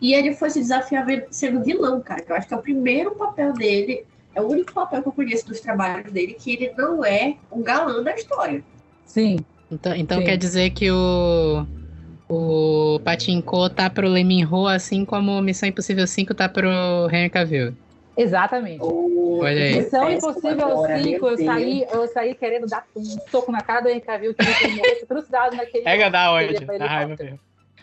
e 0.00 0.12
ele 0.12 0.34
foi 0.34 0.50
se 0.50 0.58
desafiar 0.58 1.06
sendo 1.30 1.62
vilão, 1.62 2.00
cara, 2.00 2.20
que 2.20 2.30
eu 2.32 2.36
acho 2.36 2.48
que 2.48 2.54
é 2.54 2.56
o 2.56 2.62
primeiro 2.62 3.14
papel 3.14 3.52
dele, 3.52 4.04
é 4.34 4.40
o 4.40 4.48
único 4.48 4.72
papel 4.72 5.02
que 5.02 5.08
eu 5.08 5.12
conheço 5.12 5.46
dos 5.46 5.60
trabalhos 5.60 6.12
dele 6.12 6.34
que 6.34 6.52
ele 6.52 6.72
não 6.76 7.04
é 7.04 7.38
um 7.50 7.62
galã 7.62 8.02
da 8.02 8.14
história. 8.14 8.62
Sim, 9.04 9.38
Então, 9.70 9.94
então 9.94 10.18
Sim. 10.18 10.24
quer 10.24 10.36
dizer 10.36 10.70
que 10.70 10.90
o, 10.90 11.66
o 12.28 13.00
Patinco 13.04 13.68
tá 13.70 13.88
pro 13.88 14.08
Leminho, 14.08 14.66
assim 14.66 15.04
como 15.04 15.40
Missão 15.40 15.68
Impossível 15.68 16.06
5 16.06 16.34
tá 16.34 16.48
pro 16.48 16.68
Henry 17.12 17.30
Cavill. 17.30 17.74
exatamente. 18.16 18.82
O- 18.82 19.40
Olha 19.42 19.62
aí. 19.62 19.76
Missão 19.76 20.06
Péssimo 20.06 20.30
Impossível 20.30 20.66
agora, 20.68 20.98
5, 20.98 21.20
meu 21.20 21.30
eu 21.30 21.44
saí, 21.44 21.86
eu 21.90 22.08
saí 22.08 22.34
querendo 22.34 22.66
dar 22.66 22.84
um 22.96 23.04
soco 23.30 23.52
na 23.52 23.60
cara 23.60 23.82
do 23.82 23.88
Henry 23.88 24.00
Cavill, 24.00 24.34
que 24.34 24.42
ele 24.42 24.76
morresse 24.76 25.06
trucidado 25.06 25.56
naquele... 25.56 25.84
Pega 25.84 26.10
da 26.10 26.32
onde? 26.32 26.54
Da 26.64 26.86
raiva 26.86 27.16
mesmo. 27.18 27.38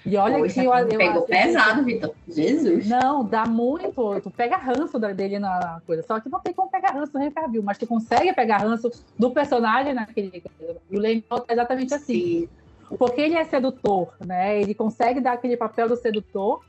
E 0.05 0.17
olha 0.17 0.37
Poxa, 0.37 0.53
que 0.53 0.65
eu, 0.65 0.73
eu 0.73 0.87
pegou 0.97 1.23
assim, 1.23 1.27
pesado, 1.27 1.83
Vitor. 1.85 2.13
Jesus. 2.27 2.89
Não, 2.89 3.23
dá 3.23 3.45
muito. 3.45 4.19
Tu 4.19 4.29
pega 4.31 4.57
ranço 4.57 4.99
dele 4.99 5.39
na 5.39 5.81
coisa. 5.87 6.03
Só 6.03 6.19
que 6.19 6.27
não 6.27 6.41
tem 6.41 6.53
como 6.53 6.69
pegar 6.69 6.91
ranço 6.91 7.13
do 7.13 7.19
Henry 7.19 7.33
mas 7.63 7.77
tu 7.77 7.87
consegue 7.87 8.33
pegar 8.33 8.57
ranço 8.57 8.91
do 9.17 9.31
personagem 9.31 9.93
naquele. 9.93 10.43
E 10.91 10.97
o 10.97 11.01
Lane 11.01 11.23
é 11.47 11.53
exatamente 11.53 11.93
assim. 11.93 12.41
Sim. 12.41 12.49
Porque 12.97 13.21
ele 13.21 13.35
é 13.35 13.43
sedutor, 13.45 14.13
né? 14.25 14.59
Ele 14.61 14.73
consegue 14.73 15.19
dar 15.19 15.33
aquele 15.33 15.57
papel 15.57 15.87
do 15.87 15.95
sedutor, 15.95 16.63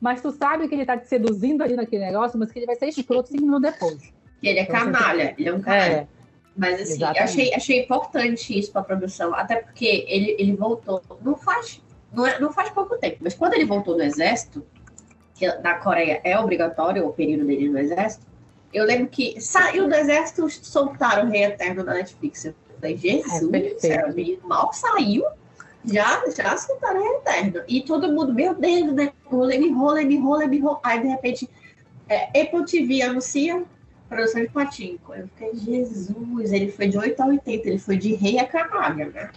mas 0.00 0.20
tu 0.20 0.30
sabe 0.30 0.68
que 0.68 0.74
ele 0.74 0.86
tá 0.86 0.96
te 0.96 1.08
seduzindo 1.08 1.62
ali 1.62 1.74
naquele 1.76 2.04
negócio, 2.04 2.38
mas 2.38 2.50
que 2.50 2.58
ele 2.58 2.66
vai 2.66 2.76
ser 2.76 2.86
escroto 2.88 3.28
cinco 3.28 3.44
minutos 3.44 3.70
depois. 3.72 4.12
Que 4.40 4.48
ele 4.48 4.58
é 4.58 4.66
canalha, 4.66 5.34
ele 5.38 5.48
é 5.48 5.54
um 5.54 5.60
canalha. 5.60 5.92
É, 5.92 6.06
Mas 6.56 6.80
assim, 6.80 7.02
achei, 7.04 7.54
achei 7.54 7.82
importante 7.82 8.58
isso 8.58 8.72
para 8.72 8.80
a 8.80 8.84
produção, 8.84 9.34
até 9.34 9.56
porque 9.56 10.06
ele, 10.08 10.36
ele 10.38 10.54
voltou, 10.56 11.02
não 11.22 11.36
faz, 11.36 11.82
não, 12.12 12.26
é- 12.26 12.38
não 12.40 12.50
faz 12.52 12.70
pouco 12.70 12.96
tempo, 12.96 13.18
mas 13.20 13.34
quando 13.34 13.54
ele 13.54 13.64
voltou 13.66 13.94
do 13.94 14.02
exército, 14.02 14.64
que 15.34 15.46
na 15.58 15.74
Coreia 15.74 16.20
é 16.24 16.38
obrigatório 16.38 17.06
o 17.06 17.12
período 17.12 17.44
dele 17.46 17.68
no 17.68 17.78
exército, 17.78 18.26
eu 18.72 18.84
lembro 18.84 19.08
que 19.08 19.38
saiu 19.40 19.86
do 19.88 19.94
exército, 19.94 20.48
soltaram 20.50 21.28
o 21.28 21.30
Rei 21.30 21.44
Eterno 21.44 21.84
da 21.84 21.94
Netflix. 21.94 22.44
Eu, 22.44 22.54
falei, 22.80 22.96
Jesus 22.96 23.32
É, 23.34 23.40
do 23.40 23.50
perfeito. 23.50 23.80
céu, 23.80 24.38
mal 24.44 24.72
saiu, 24.72 25.24
já, 25.86 26.22
já 26.36 26.56
soltaram 26.56 27.00
a 27.00 27.18
eterno. 27.18 27.62
E 27.68 27.82
todo 27.82 28.12
mundo, 28.12 28.34
meu 28.34 28.54
Deus, 28.54 28.92
né? 28.92 29.12
Rola, 29.24 29.56
me 29.58 29.70
rola, 29.72 30.02
me 30.02 30.18
rola, 30.18 30.46
me 30.46 30.58
rola. 30.58 30.80
Aí, 30.82 31.00
de 31.00 31.08
repente, 31.08 31.48
é, 32.08 32.40
Apple 32.40 32.64
TV 32.64 33.02
anuncia 33.02 33.64
produção 34.08 34.40
de 34.40 34.48
Patinco. 34.48 35.14
Eu 35.14 35.28
fiquei, 35.28 35.54
Jesus, 35.54 36.52
ele 36.52 36.70
foi 36.70 36.88
de 36.88 36.98
8 36.98 37.20
a 37.20 37.26
80, 37.26 37.68
ele 37.68 37.78
foi 37.78 37.96
de 37.96 38.14
rei 38.14 38.38
a 38.38 38.46
canalha, 38.46 39.06
né? 39.06 39.30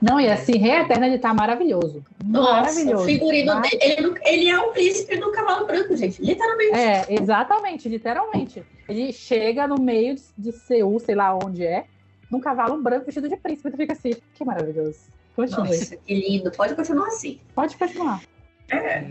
Não, 0.00 0.20
e 0.20 0.28
assim, 0.28 0.56
Rei 0.56 0.72
Eterna, 0.72 1.06
ele 1.06 1.18
tá 1.18 1.32
maravilhoso. 1.34 2.02
Nossa, 2.24 2.52
maravilhoso. 2.52 3.02
o 3.02 3.06
figurino 3.06 3.54
Mar- 3.54 3.62
dele, 3.62 3.78
ele, 3.82 4.14
ele 4.24 4.48
é 4.48 4.58
o 4.58 4.72
príncipe 4.72 5.16
do 5.16 5.30
cavalo 5.30 5.66
branco, 5.66 5.96
gente, 5.96 6.22
literalmente. 6.22 6.74
É, 6.74 7.06
exatamente, 7.10 7.88
literalmente. 7.88 8.62
Ele 8.88 9.12
chega 9.12 9.66
no 9.66 9.80
meio 9.80 10.14
de, 10.14 10.22
de 10.36 10.52
Seul, 10.52 10.98
sei 10.98 11.14
lá 11.14 11.34
onde 11.34 11.64
é, 11.64 11.84
num 12.30 12.40
cavalo 12.40 12.80
branco 12.82 13.06
vestido 13.06 13.28
de 13.28 13.36
príncipe. 13.36 13.70
Tu 13.70 13.76
fica 13.76 13.92
assim, 13.92 14.10
que 14.34 14.44
maravilhoso. 14.44 15.17
Continue. 15.38 15.68
Nossa, 15.68 15.96
que 15.96 16.14
lindo. 16.14 16.50
Pode 16.50 16.74
continuar 16.74 17.06
assim. 17.06 17.38
Pode 17.54 17.76
continuar. 17.76 18.20
É. 18.70 19.02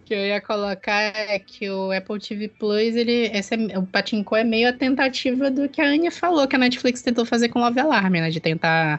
O 0.00 0.04
que 0.06 0.14
eu 0.14 0.18
ia 0.26 0.40
colocar 0.40 1.00
é 1.14 1.38
que 1.38 1.68
o 1.68 1.92
Apple 1.92 2.18
TV 2.18 2.48
Plus, 2.48 2.96
ele, 2.96 3.26
esse 3.34 3.54
é- 3.54 3.78
o 3.78 3.82
Patinco 3.82 4.34
é 4.34 4.42
meio 4.42 4.68
a 4.70 4.72
tentativa 4.72 5.50
do 5.50 5.68
que 5.68 5.82
a 5.82 5.84
Anya 5.84 6.10
falou, 6.10 6.48
que 6.48 6.56
a 6.56 6.58
Netflix 6.58 7.02
tentou 7.02 7.26
fazer 7.26 7.50
com 7.50 7.58
Love 7.58 7.80
Alarm, 7.80 8.12
né? 8.14 8.30
De 8.30 8.40
tentar 8.40 8.98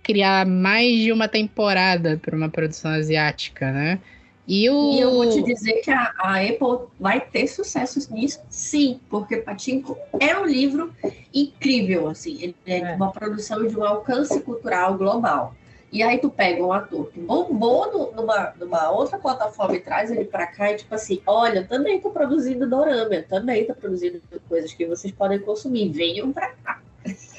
criar 0.00 0.46
mais 0.46 0.96
de 1.00 1.10
uma 1.10 1.26
temporada 1.26 2.16
para 2.22 2.36
uma 2.36 2.48
produção 2.48 2.92
asiática, 2.92 3.72
né? 3.72 3.98
E 4.46 4.70
o. 4.70 4.92
E 4.94 5.00
eu 5.00 5.10
vou 5.10 5.28
te 5.28 5.42
dizer 5.42 5.80
que 5.82 5.90
a, 5.90 6.12
a 6.18 6.40
Apple 6.40 6.88
vai 7.00 7.20
ter 7.20 7.48
sucesso 7.48 8.12
nisso, 8.14 8.40
sim, 8.48 9.00
porque 9.10 9.38
Patinco 9.38 9.96
é 10.20 10.36
um 10.38 10.44
livro 10.46 10.92
incrível, 11.34 12.08
assim, 12.08 12.38
ele 12.40 12.56
é, 12.66 12.78
É. 12.78 12.94
uma 12.94 13.10
produção 13.12 13.66
de 13.66 13.76
um 13.76 13.84
alcance 13.84 14.40
cultural 14.40 14.96
global. 14.96 15.54
E 15.92 16.02
aí 16.02 16.16
tu 16.18 16.30
pega 16.30 16.64
um 16.64 16.72
ator 16.72 17.10
que 17.12 17.20
bombou 17.20 17.92
no- 17.92 18.12
numa, 18.12 18.54
numa 18.58 18.90
outra 18.90 19.18
plataforma 19.18 19.76
e 19.76 19.80
traz 19.80 20.10
ele 20.10 20.24
pra 20.24 20.46
cá 20.46 20.72
e 20.72 20.76
tipo 20.76 20.94
assim, 20.94 21.20
olha, 21.26 21.58
eu 21.58 21.68
também 21.68 22.00
tô 22.00 22.08
produzindo 22.10 22.66
dorama, 22.68 23.14
eu 23.14 23.28
também 23.28 23.66
tô 23.66 23.74
produzindo 23.74 24.20
coisas 24.48 24.72
que 24.72 24.86
vocês 24.86 25.12
podem 25.12 25.38
consumir, 25.38 25.90
venham 25.90 26.32
pra 26.32 26.48
cá. 26.64 26.80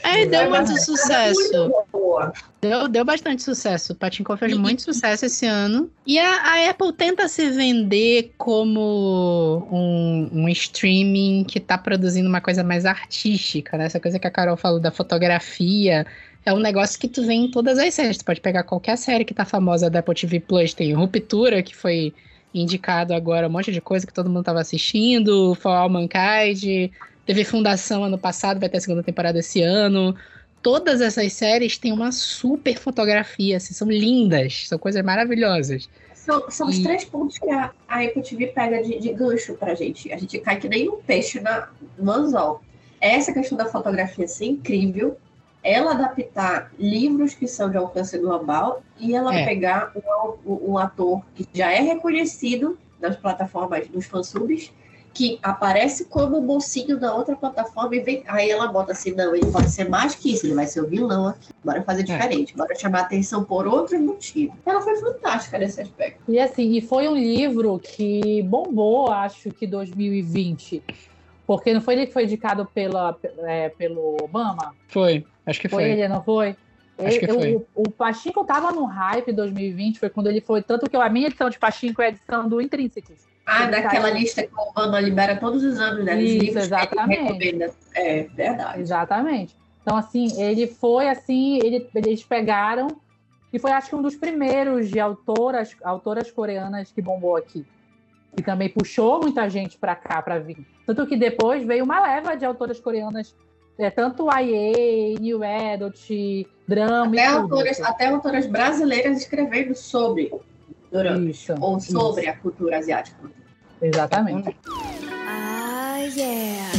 É, 0.04 0.26
deu 0.26 0.50
muito 0.50 0.78
sucesso. 0.82 1.72
Deu, 2.62 2.88
deu 2.90 3.06
bastante 3.06 3.42
sucesso. 3.42 3.94
O 3.94 3.96
Patinco 3.96 4.36
fez 4.36 4.56
muito 4.58 4.82
sucesso 4.82 5.26
esse 5.26 5.46
ano. 5.46 5.90
E 6.06 6.20
a, 6.20 6.42
a 6.44 6.70
Apple 6.70 6.92
tenta 6.94 7.28
se 7.30 7.50
vender 7.50 8.34
como 8.38 9.66
um, 9.72 10.30
um 10.34 10.50
streaming 10.50 11.46
que 11.46 11.60
tá 11.60 11.78
produzindo 11.78 12.28
uma 12.28 12.42
coisa 12.42 12.64
mais 12.64 12.86
artística, 12.86 13.78
né? 13.78 13.86
Essa 13.86 14.00
coisa 14.00 14.20
que 14.20 14.28
a 14.28 14.32
Carol 14.32 14.58
falou 14.58 14.80
da 14.80 14.92
fotografia. 14.92 16.06
É 16.46 16.54
um 16.54 16.60
negócio 16.60 17.00
que 17.00 17.08
tu 17.08 17.26
vê 17.26 17.34
em 17.34 17.50
todas 17.50 17.78
as 17.80 17.94
séries. 17.94 18.18
Tu 18.18 18.26
pode 18.26 18.42
pegar 18.42 18.64
qualquer 18.64 18.98
série 18.98 19.24
que 19.26 19.34
tá 19.34 19.46
famosa 19.46 19.90
da 19.90 20.00
Apple 20.00 20.16
TV 20.16 20.40
Plus. 20.40 20.74
Tem 20.74 20.94
Ruptura, 20.94 21.64
que 21.64 21.76
foi 21.76 22.14
indicado 22.54 23.14
agora, 23.14 23.48
um 23.48 23.52
monte 23.52 23.72
de 23.72 23.82
coisa 23.82 24.06
que 24.06 24.14
todo 24.14 24.30
mundo 24.30 24.44
tava 24.44 24.60
assistindo. 24.62 25.56
For 25.56 25.70
All 25.72 25.90
Mankind. 25.90 26.92
Teve 27.26 27.46
Fundação 27.46 28.04
ano 28.04 28.18
passado, 28.18 28.60
vai 28.60 28.68
ter 28.68 28.78
a 28.78 28.82
segunda 28.82 29.02
temporada 29.02 29.40
esse 29.40 29.62
ano 29.62 30.14
todas 30.64 31.02
essas 31.02 31.34
séries 31.34 31.78
têm 31.78 31.92
uma 31.92 32.12
super 32.12 32.78
fotografia, 32.80 33.58
assim, 33.58 33.74
são 33.74 33.90
lindas, 33.92 34.68
são 34.68 34.80
coisas 34.80 35.04
maravilhosas. 35.04 35.90
São, 36.16 36.50
são 36.50 36.70
os 36.70 36.80
E- 36.80 36.84
três 36.84 37.04
pontos 37.04 37.38
que 37.38 37.50
a, 37.52 37.72
a 37.86 38.02
Apple 38.02 38.24
TV 38.24 38.48
pega 38.48 38.82
de, 38.82 38.98
de 38.98 39.14
gancho 39.14 39.56
pra 39.56 39.76
gente. 39.76 40.12
A 40.12 40.18
gente 40.18 40.40
cai 40.40 40.58
que 40.58 40.70
nem 40.70 40.90
um 40.90 41.02
peixe 41.02 41.42
na, 41.42 41.68
no 41.98 42.10
anzol. 42.10 42.62
Essa 43.02 43.34
questão 43.34 43.58
da 43.58 43.66
fotografia 43.66 44.26
ser 44.26 44.46
incrível, 44.46 45.18
ela 45.64 45.92
adaptar 45.92 46.72
livros 46.78 47.34
que 47.34 47.48
são 47.48 47.70
de 47.70 47.78
alcance 47.78 48.18
global 48.18 48.84
e 49.00 49.16
ela 49.16 49.34
É. 49.34 49.46
pegar 49.46 49.92
um, 50.46 50.72
um- 50.74 50.78
ator 50.78 51.22
que 51.34 51.48
já 51.54 51.72
é 51.72 51.80
reconhecido 51.82 52.78
nas 53.00 53.16
plataformas 53.16 53.88
dos 53.88 54.06
fansubs, 54.06 54.72
que 55.14 55.38
aparece 55.44 56.06
como 56.06 56.42
mocinho 56.42 57.00
na 57.00 57.14
outra 57.14 57.36
plataforma 57.36 57.96
e 57.96 58.00
vem. 58.00 58.24
Aí 58.28 58.50
ela 58.50 58.68
bota 58.68 58.94
assim: 58.94 59.12
não, 59.12 59.36
ele 59.36 59.46
pode 59.52 59.70
ser 59.70 59.88
mais 59.88 60.16
que 60.16 60.34
isso, 60.34 60.46
ele 60.48 60.56
vai 60.56 60.66
ser 60.66 60.82
o 60.82 60.88
vilão 60.88 61.28
aqui. 61.28 61.50
Bora 61.64 61.84
fazer 61.84 62.02
diferente, 62.04 62.56
bora 62.58 62.74
chamar 62.76 63.02
atenção 63.02 63.44
por 63.44 63.68
outros 63.68 64.02
motivos. 64.02 64.56
Ela 64.66 64.82
foi 64.82 64.96
fantástica 64.98 65.60
nesse 65.60 65.82
aspecto. 65.82 66.20
E 66.28 66.40
assim, 66.40 66.72
e 66.76 66.82
foi 66.82 67.08
um 67.08 67.16
livro 67.16 67.78
que 67.80 68.42
bombou, 68.44 69.12
acho 69.12 69.52
que 69.52 69.68
2020. 69.68 70.82
Porque 71.46 71.74
não 71.74 71.82
foi 71.82 71.96
ele 71.96 72.08
que 72.08 72.14
foi 72.14 72.24
indicado 72.24 72.66
pela, 72.74 73.18
é, 73.40 73.70
pelo 73.70 74.18
Obama? 74.24 74.74
Foi, 74.88 75.26
acho 75.46 75.60
que 75.60 75.68
Foi, 75.68 75.84
foi. 75.84 75.92
ele, 75.92 76.08
não 76.08 76.24
foi? 76.24 76.56
Acho 76.98 77.20
que 77.20 77.30
Eu- 77.30 77.36
foi. 77.36 77.56
O, 77.56 77.66
o 77.76 77.92
Pachinko 77.92 78.46
tava 78.46 78.72
no 78.72 78.86
hype 78.86 79.32
2020, 79.34 80.00
foi 80.00 80.10
quando 80.10 80.28
ele 80.28 80.40
foi. 80.42 80.62
Tanto 80.62 80.90
que 80.90 80.96
a 80.96 81.10
minha 81.10 81.28
edição 81.28 81.50
de 81.50 81.58
Pachinko 81.60 82.02
é 82.02 82.06
a 82.06 82.10
edição 82.10 82.48
do 82.48 82.62
Intrínsecos. 82.62 83.16
Ah, 83.46 83.64
Ele 83.64 83.72
daquela 83.72 84.04
saiu- 84.04 84.16
lista 84.16 84.44
que 84.44 84.54
o 84.56 84.70
Obama 84.70 85.02
libera 85.02 85.36
todos 85.36 85.64
os 85.64 85.78
anos, 85.80 86.06
né? 86.06 86.22
Isso, 86.22 86.34
livros 86.46 86.48
que 86.50 86.50
ele 86.52 86.60
exatamente. 86.66 87.72
É 87.96 88.24
verdade. 88.24 88.80
Exatamente. 88.80 89.58
Então, 89.82 89.98
assim, 89.98 90.40
ele 90.42 90.66
foi 90.68 91.10
assim, 91.10 91.58
ele- 91.62 91.90
eles 91.94 92.24
pegaram 92.24 92.88
e 93.52 93.60
foi 93.60 93.72
acho 93.72 93.90
que 93.90 93.96
um 93.96 94.02
dos 94.02 94.16
primeiros 94.16 94.90
de 94.90 94.98
autoras, 95.00 95.76
autoras 95.84 96.32
coreanas 96.32 96.90
que 96.92 97.02
bombou 97.02 97.36
aqui. 97.36 97.66
E 98.38 98.42
também 98.42 98.70
puxou 98.70 99.22
muita 99.22 99.50
gente 99.50 99.78
para 99.78 99.96
cá 99.96 100.22
para 100.22 100.40
vir. 100.40 100.58
Tanto 100.86 101.06
que 101.06 101.16
depois 101.16 101.64
veio 101.64 101.84
uma 101.84 102.00
leva 102.02 102.36
de 102.36 102.46
autoras 102.46 102.80
coreanas, 102.80 103.36
é, 103.78 103.90
tanto 103.90 104.28
YA, 104.28 105.20
New 105.20 105.42
Adult, 105.44 106.10
drama 106.68 107.08
Até 107.08 107.16
e 107.16 107.26
autoras, 107.26 107.82
até 107.82 108.08
autoras 108.08 108.46
brasileiras 108.48 109.18
escrevendo 109.20 109.76
sobre 109.76 110.32
dorama, 110.92 111.30
Isso, 111.30 111.54
ou 111.60 111.80
sobre 111.80 112.28
a 112.28 112.38
cultura 112.38 112.78
asiática. 112.78 113.18
exatamente. 113.82 114.56
Ah, 115.28 115.98
yeah. 116.16 116.72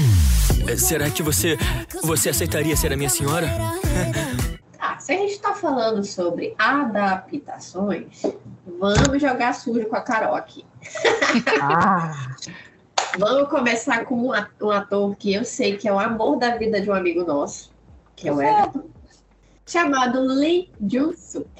É, 0.68 0.76
Será 0.76 1.10
que 1.10 1.22
você. 1.22 1.58
Você 2.02 2.30
aceitaria 2.30 2.76
ser 2.76 2.92
a 2.92 2.96
minha 2.96 3.10
senhora? 3.10 3.46
Se 5.04 5.12
a 5.12 5.18
gente 5.18 5.32
está 5.32 5.52
falando 5.54 6.02
sobre 6.02 6.54
adaptações, 6.56 8.22
vamos 8.66 9.20
jogar 9.20 9.52
sujo 9.52 9.84
com 9.84 9.96
a 9.96 10.00
Carol 10.00 10.34
aqui. 10.34 10.64
Ah, 11.60 12.34
Vamos 13.18 13.50
começar 13.50 14.06
com 14.06 14.32
um 14.62 14.70
ator 14.70 15.14
que 15.16 15.34
eu 15.34 15.44
sei 15.44 15.76
que 15.76 15.86
é 15.86 15.92
o 15.92 15.98
amor 15.98 16.38
da 16.38 16.56
vida 16.56 16.80
de 16.80 16.90
um 16.90 16.94
amigo 16.94 17.22
nosso, 17.22 17.70
que 18.16 18.30
é 18.30 18.32
o 18.32 18.40
Everton, 18.40 18.84
chamado 19.66 20.22
Lee 20.22 20.72
Jun-suk. 20.80 21.50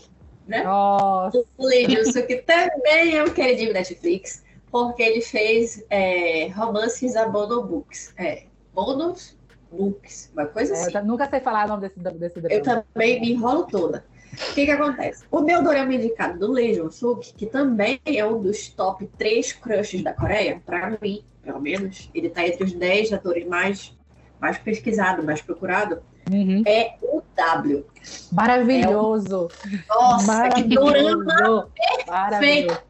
Né? 0.49 0.63
nossa. 0.63 1.45
O 1.59 1.67
Lee 1.67 1.85
Jun-suk 1.85 2.43
também 2.47 3.15
é 3.15 3.23
um 3.23 3.29
queridinho 3.29 3.75
Netflix, 3.75 4.43
porque 4.71 5.03
ele 5.03 5.21
fez 5.21 5.85
é, 5.91 6.49
romances 6.49 7.15
a 7.15 7.29
Bono 7.29 7.63
Books. 7.63 8.15
É, 8.17 8.45
Bonus 8.73 9.37
Books, 9.77 10.31
uma 10.33 10.47
coisa 10.47 10.75
É, 10.75 10.81
assim. 10.81 10.97
eu 10.97 11.05
nunca 11.05 11.29
sei 11.29 11.41
falar 11.41 11.67
o 11.67 11.69
nome 11.69 11.89
desse, 11.89 11.99
desse 11.99 12.41
drama. 12.41 12.55
Eu 12.55 12.63
também 12.63 13.21
me 13.21 13.33
enrolo 13.33 13.65
toda. 13.67 14.05
O 14.33 14.55
que 14.55 14.65
que 14.65 14.71
acontece? 14.71 15.25
O 15.31 15.41
meu 15.41 15.63
dorama 15.63 15.95
indicado 15.95 16.39
do 16.39 16.51
Lee 16.51 16.75
Jun-suk, 16.75 17.35
que 17.35 17.47
também 17.47 18.01
é 18.05 18.27
um 18.27 18.41
dos 18.41 18.69
top 18.69 19.09
3 19.17 19.53
crushes 19.53 20.03
da 20.03 20.13
Coreia, 20.13 20.61
pra 20.65 20.97
mim, 21.01 21.25
pelo 21.43 21.61
menos, 21.61 22.11
ele 22.15 22.29
tá 22.31 22.47
entre 22.47 22.65
os 22.65 22.73
10 22.73 23.13
atores 23.13 23.47
mais, 23.47 23.97
mais 24.41 24.59
pesquisados, 24.59 25.25
mais 25.25 25.41
procurados, 25.41 25.99
Uhum. 26.31 26.63
é 26.67 26.97
o 27.03 27.23
W. 27.37 27.85
Maravilhoso. 28.33 29.49
Nossa, 29.89 30.49
que 30.51 30.63
dorama 30.65 31.25
Maravilhoso. 31.25 31.71
Maravilhoso. 32.07 32.81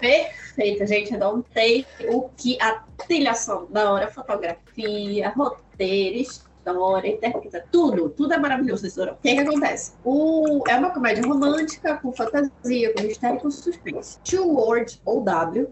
Perfeito, 0.00 0.30
perfeito, 0.54 0.86
gente. 0.86 1.16
Não 1.16 1.42
tem 1.42 1.86
o 2.08 2.28
que 2.36 2.60
a 2.60 2.82
trilha 3.06 3.34
sonora, 3.34 4.08
fotografia, 4.08 5.30
roteiro, 5.30 6.18
história, 6.18 7.08
interpreta, 7.08 7.64
tudo, 7.70 8.08
tudo 8.10 8.34
é 8.34 8.38
maravilhoso 8.38 8.82
nesse 8.84 8.96
dorama. 8.96 9.18
O 9.18 9.22
que, 9.22 9.34
que 9.34 9.40
acontece? 9.40 9.92
O, 10.04 10.62
é 10.68 10.76
uma 10.76 10.90
comédia 10.90 11.22
romântica, 11.26 11.96
com 11.96 12.12
fantasia, 12.12 12.92
com 12.94 13.02
mistério 13.02 13.36
e 13.36 13.40
com 13.40 13.50
suspense. 13.50 14.18
Two 14.24 14.48
Words, 14.54 15.00
ou 15.04 15.22
W, 15.22 15.68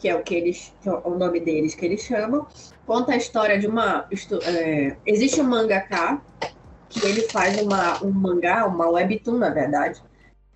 que 0.00 0.08
é 0.08 0.16
o 0.16 0.22
que 0.22 0.34
eles, 0.34 0.74
é 0.84 0.90
o 0.90 1.16
nome 1.16 1.40
deles 1.40 1.74
que 1.74 1.84
eles 1.84 2.00
chamam, 2.02 2.46
conta 2.86 3.12
a 3.12 3.16
história 3.16 3.58
de 3.58 3.66
uma. 3.66 4.08
é, 4.46 4.96
existe 5.04 5.40
um 5.40 5.44
mangaka 5.44 6.20
que 6.88 7.06
ele 7.06 7.22
faz 7.28 7.60
uma, 7.60 8.02
um 8.02 8.10
mangá, 8.10 8.66
uma 8.66 8.88
webtoon, 8.88 9.36
na 9.36 9.50
verdade, 9.50 10.02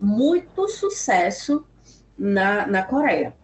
muito 0.01 0.67
sucesso 0.67 1.65
na, 2.19 2.67
na 2.67 2.83
Coreia. 2.83 3.35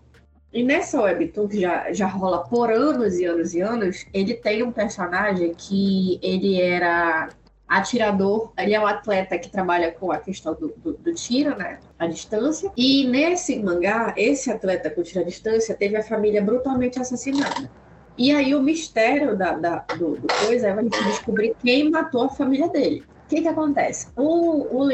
E 0.53 0.65
nessa 0.65 1.01
webtoon, 1.01 1.47
que 1.47 1.61
já, 1.61 1.93
já 1.93 2.07
rola 2.07 2.43
por 2.45 2.73
anos 2.73 3.19
e 3.19 3.25
anos 3.25 3.55
e 3.55 3.61
anos, 3.61 4.07
ele 4.13 4.35
tem 4.35 4.63
um 4.63 4.73
personagem 4.73 5.55
que 5.55 6.19
ele 6.23 6.61
era 6.61 7.29
atirador, 7.71 8.53
ele 8.59 8.75
é 8.75 8.81
um 8.81 8.87
atleta 8.87 9.39
que 9.39 9.49
trabalha 9.49 9.93
com 9.93 10.11
a 10.11 10.19
questão 10.19 10.55
do, 10.55 10.75
do, 10.77 10.93
do 10.95 11.15
tiro, 11.15 11.57
né, 11.57 11.79
à 11.99 12.07
distância. 12.07 12.71
E 12.77 13.07
nesse 13.07 13.63
mangá, 13.63 14.13
esse 14.17 14.51
atleta 14.51 14.91
com 14.91 15.03
tiro 15.03 15.21
à 15.21 15.25
distância 15.25 15.75
teve 15.77 15.97
a 15.97 16.03
família 16.03 16.43
brutalmente 16.43 16.99
assassinada. 17.01 17.71
E 18.19 18.33
aí 18.33 18.55
o 18.55 18.61
mistério 18.63 19.37
da, 19.37 19.53
da- 19.53 19.85
do, 19.97 20.17
do 20.19 20.27
coisa 20.47 20.67
é 20.69 20.73
a 20.73 20.83
gente 20.83 21.05
descobrir 21.05 21.55
quem 21.63 21.89
matou 21.91 22.25
a 22.25 22.29
família 22.29 22.69
dele. 22.69 23.05
que 23.29 23.41
que 23.43 23.49
acontece? 23.49 24.09
O, 24.17 24.81
o 24.81 24.85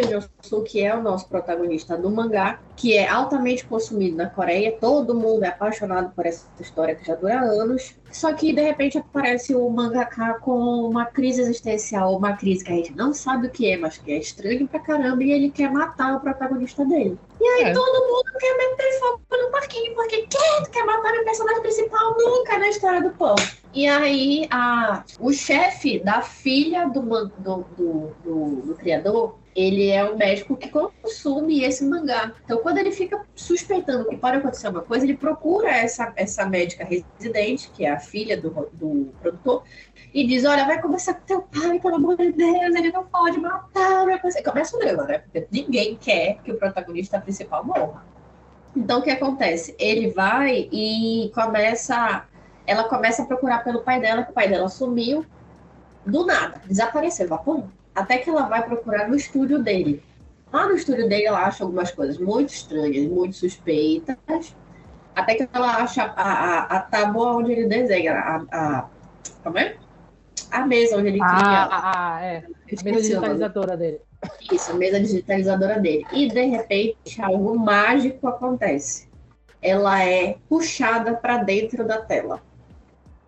que 0.62 0.82
é 0.82 0.94
o 0.94 1.03
nosso 1.03 1.27
protagonista 1.28 1.97
do 1.97 2.11
mangá, 2.11 2.61
que 2.77 2.97
é 2.97 3.09
altamente 3.09 3.65
consumido 3.65 4.16
na 4.19 4.28
Coreia, 4.28 4.77
todo 4.78 5.15
mundo 5.15 5.43
é 5.44 5.48
apaixonado 5.48 6.12
por 6.15 6.27
essa 6.27 6.47
história 6.61 6.94
que 6.94 7.07
já 7.07 7.15
dura 7.15 7.40
anos, 7.40 7.97
só 8.12 8.32
que 8.35 8.53
de 8.53 8.61
repente 8.61 8.98
aparece 8.98 9.55
o 9.55 9.69
mangaka 9.70 10.35
com 10.40 10.59
uma 10.89 11.07
crise 11.07 11.40
existencial, 11.40 12.15
uma 12.16 12.35
crise 12.36 12.62
que 12.65 12.70
a 12.73 12.77
gente 12.77 12.94
não 12.94 13.15
sabe 13.15 13.47
o 13.47 13.51
que 13.51 13.70
é, 13.70 13.78
mas 13.78 13.97
que 13.97 14.12
é 14.12 14.19
estranho 14.19 14.69
pra 14.69 14.78
caramba, 14.81 15.24
e 15.24 15.32
ele 15.32 15.51
quer 15.51 15.70
matar 15.73 16.16
o 16.16 16.20
protagonista 16.20 16.85
dele. 16.85 17.19
E 17.40 17.44
aí 17.44 17.62
É. 17.65 17.73
todo 17.73 18.07
mundo 18.09 18.24
quer 18.39 18.57
meter 18.57 18.98
fogo 19.01 19.20
no 19.31 19.51
parquinho, 19.51 19.94
porque 19.94 20.27
quer, 20.27 20.70
quer 20.70 20.85
matar 20.85 21.12
meu 21.12 21.24
personagem 21.24 21.62
principal 21.62 22.15
nunca 22.19 22.59
na 22.59 22.69
história 22.69 23.01
do 23.03 23.11
pão. 23.11 23.35
E 23.73 23.86
aí 23.89 24.47
a, 24.51 25.03
o 25.19 25.32
chefe 25.32 25.98
da 26.01 26.20
filha 26.23 26.86
do, 26.89 27.01
do, 27.01 27.65
do, 27.77 28.11
do- 28.23 28.62
do 28.66 28.74
criador, 28.74 29.39
ele 29.57 29.89
é 29.89 30.05
um 30.05 30.16
médico 30.16 30.55
que 30.55 30.69
consome 30.69 31.65
esse 31.65 31.83
mangá. 31.83 32.35
Então, 32.45 32.59
quando 32.59 32.77
ele 32.77 32.93
fica 32.93 33.24
suspeitando 33.35 34.07
que 34.07 34.16
pode 34.16 34.37
acontecer 34.37 34.69
uma 34.69 34.83
coisa, 34.83 35.07
ele 35.07 35.16
procura 35.16 35.70
essa, 35.70 36.12
essa 36.15 36.45
médica 36.45 36.85
residente, 36.85 37.70
que 37.70 37.87
é 37.87 37.91
a 37.91 37.99
filha 37.99 38.39
do, 38.39 38.51
do 38.74 39.11
produtor, 39.23 39.65
e 40.12 40.27
diz: 40.27 40.45
Olha, 40.45 40.66
vai 40.66 40.81
conversar 40.81 41.15
com 41.15 41.24
teu 41.24 41.41
pai, 41.41 41.81
pelo 41.81 41.95
amor 41.97 42.19
de 42.19 42.33
Deus, 42.33 42.74
ele 42.74 42.93
não 42.93 43.07
pode 43.07 43.41
matar. 43.41 44.07
Acontecer." 44.07 44.43
Começa 44.43 44.77
o 44.77 44.78
drama, 44.78 45.05
né? 45.05 45.19
Porque 45.20 45.49
ninguém 45.51 45.97
quer 45.97 46.37
que 46.45 46.53
o 46.53 46.59
protagonista 46.59 47.19
principal 47.19 47.65
morra. 47.65 48.05
Então, 48.77 49.01
o 49.01 49.03
que 49.03 49.11
acontece? 49.11 49.74
Ele 49.78 50.11
vai 50.11 50.69
e 50.70 51.33
começa. 51.35 52.27
Ela 52.66 52.85
começa 52.85 53.23
a 53.23 53.27
procurar 53.27 53.65
pelo 53.65 53.81
pai 53.81 54.01
dela, 54.01 54.23
que 54.23 54.33
o 54.33 54.35
pai 54.35 54.49
dela 54.49 54.69
sumiu 54.69 55.24
do 56.05 56.27
nada, 56.27 56.61
desapareceu, 56.66 57.27
vapor. 57.27 57.65
Até 57.97 58.18
que 58.18 58.28
ela 58.28 58.43
vai 58.43 58.62
procurar 58.62 59.09
no 59.09 59.16
estúdio 59.16 59.59
dele. 59.59 60.02
Lá 60.52 60.68
no 60.68 60.77
estúdio 60.77 61.09
dele, 61.09 61.24
ela 61.24 61.47
acha 61.47 61.64
algumas 61.64 61.90
coisas 61.90 62.18
muito 62.18 62.52
estranhas, 62.52 63.10
muito 63.10 63.36
suspeitas. 63.36 64.55
Até 65.14 65.35
que 65.35 65.48
ela 65.51 65.77
acha 65.77 66.02
a, 66.05 66.23
a, 66.23 66.60
a 66.77 66.81
tábua 66.81 67.36
onde 67.36 67.52
ele 67.52 67.66
desenha. 67.66 68.12
A, 68.12 68.36
a, 68.52 68.89
como 69.43 69.59
é? 69.59 69.77
A 70.51 70.66
mesa 70.66 70.98
onde 70.98 71.09
ele 71.09 71.18
cria. 71.18 71.31
Ah, 71.31 72.16
ah, 72.16 72.24
é. 72.24 72.44
Eu 72.68 72.78
A 72.78 72.85
mesa 72.85 73.01
digitalizadora 73.01 73.77
dele. 73.78 74.01
Isso, 74.52 74.70
a 74.70 74.74
mesa 74.74 75.01
digitalizadora 75.01 75.81
dele. 75.81 76.06
E 76.12 76.28
de 76.28 76.44
repente 76.44 77.23
algo 77.23 77.59
mágico 77.59 78.28
acontece. 78.28 79.09
Ela 79.62 80.05
é 80.05 80.36
puxada 80.51 81.14
para 81.14 81.39
dentro 81.39 81.82
da 81.82 81.98
tela 82.02 82.43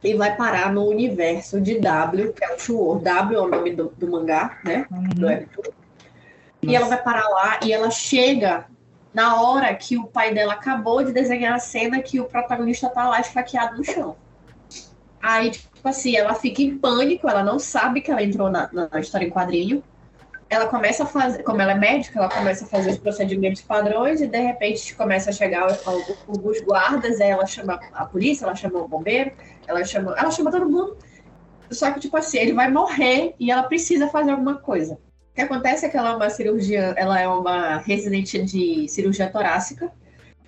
e 0.02 0.14
vai 0.14 0.36
parar 0.36 0.72
no 0.72 0.86
universo 0.86 1.60
de 1.60 1.78
W, 1.80 2.32
que 2.32 2.44
é 2.44 2.54
o 2.54 2.58
Shuor. 2.58 3.00
W 3.00 3.38
é 3.38 3.42
o 3.42 3.48
nome 3.48 3.72
do, 3.72 3.92
do 3.96 4.10
mangá, 4.10 4.58
né? 4.64 4.86
Do 5.14 5.26
Uhum. 5.26 5.28
webtoon. 5.32 5.72
E 6.62 6.76
ela 6.76 6.86
vai 6.86 7.02
parar 7.02 7.28
lá 7.28 7.60
e 7.64 7.72
ela 7.72 7.90
chega 7.90 8.66
na 9.12 9.40
hora 9.42 9.74
que 9.74 9.96
o 9.96 10.06
pai 10.06 10.32
dela 10.34 10.52
acabou 10.52 11.02
de 11.02 11.12
desenhar 11.12 11.54
a 11.54 11.58
cena 11.58 12.00
que 12.00 12.20
o 12.20 12.24
protagonista 12.24 12.88
tá 12.88 13.08
lá 13.08 13.20
esfaqueado 13.20 13.76
no 13.76 13.84
chão. 13.84 14.16
Aí, 15.20 15.50
tipo 15.50 15.88
assim, 15.88 16.16
ela 16.16 16.34
fica 16.34 16.62
em 16.62 16.78
pânico, 16.78 17.28
ela 17.28 17.42
não 17.42 17.58
sabe 17.58 18.00
que 18.00 18.10
ela 18.10 18.22
entrou 18.22 18.48
na, 18.50 18.68
na 18.72 19.00
história 19.00 19.26
em 19.26 19.30
quadrinho. 19.30 19.82
Ela 20.50 20.66
começa 20.66 21.02
a 21.02 21.06
fazer, 21.06 21.42
como 21.42 21.60
ela 21.60 21.72
é 21.72 21.74
médica, 21.74 22.18
ela 22.18 22.28
começa 22.28 22.64
a 22.64 22.68
fazer 22.68 22.90
os 22.92 22.98
procedimentos 22.98 23.60
padrões 23.62 24.20
e 24.20 24.26
de 24.26 24.38
repente 24.38 24.94
começa 24.94 25.30
a 25.30 25.32
chegar 25.32 25.66
alguns 26.26 26.60
guardas, 26.62 27.20
aí 27.20 27.30
ela 27.30 27.44
chama 27.46 27.78
a 27.92 28.06
polícia, 28.06 28.44
ela 28.44 28.54
chama 28.54 28.78
o 28.78 28.88
bombeiro, 28.88 29.32
ela 29.68 29.84
chama, 29.84 30.14
ela 30.18 30.30
chama 30.30 30.50
todo 30.50 30.68
mundo. 30.68 30.96
Só 31.70 31.90
que, 31.92 32.00
tipo 32.00 32.16
assim, 32.16 32.38
ele 32.38 32.54
vai 32.54 32.70
morrer 32.70 33.34
e 33.38 33.50
ela 33.50 33.62
precisa 33.62 34.08
fazer 34.08 34.30
alguma 34.30 34.56
coisa. 34.56 34.94
O 34.94 35.34
que 35.34 35.42
acontece 35.42 35.86
é 35.86 35.88
que 35.88 35.96
ela 35.96 36.10
é 36.10 36.16
uma 36.16 36.30
cirurgiã, 36.30 36.94
ela 36.96 37.20
é 37.20 37.28
uma 37.28 37.76
residente 37.76 38.42
de 38.42 38.88
cirurgia 38.88 39.30
torácica, 39.30 39.92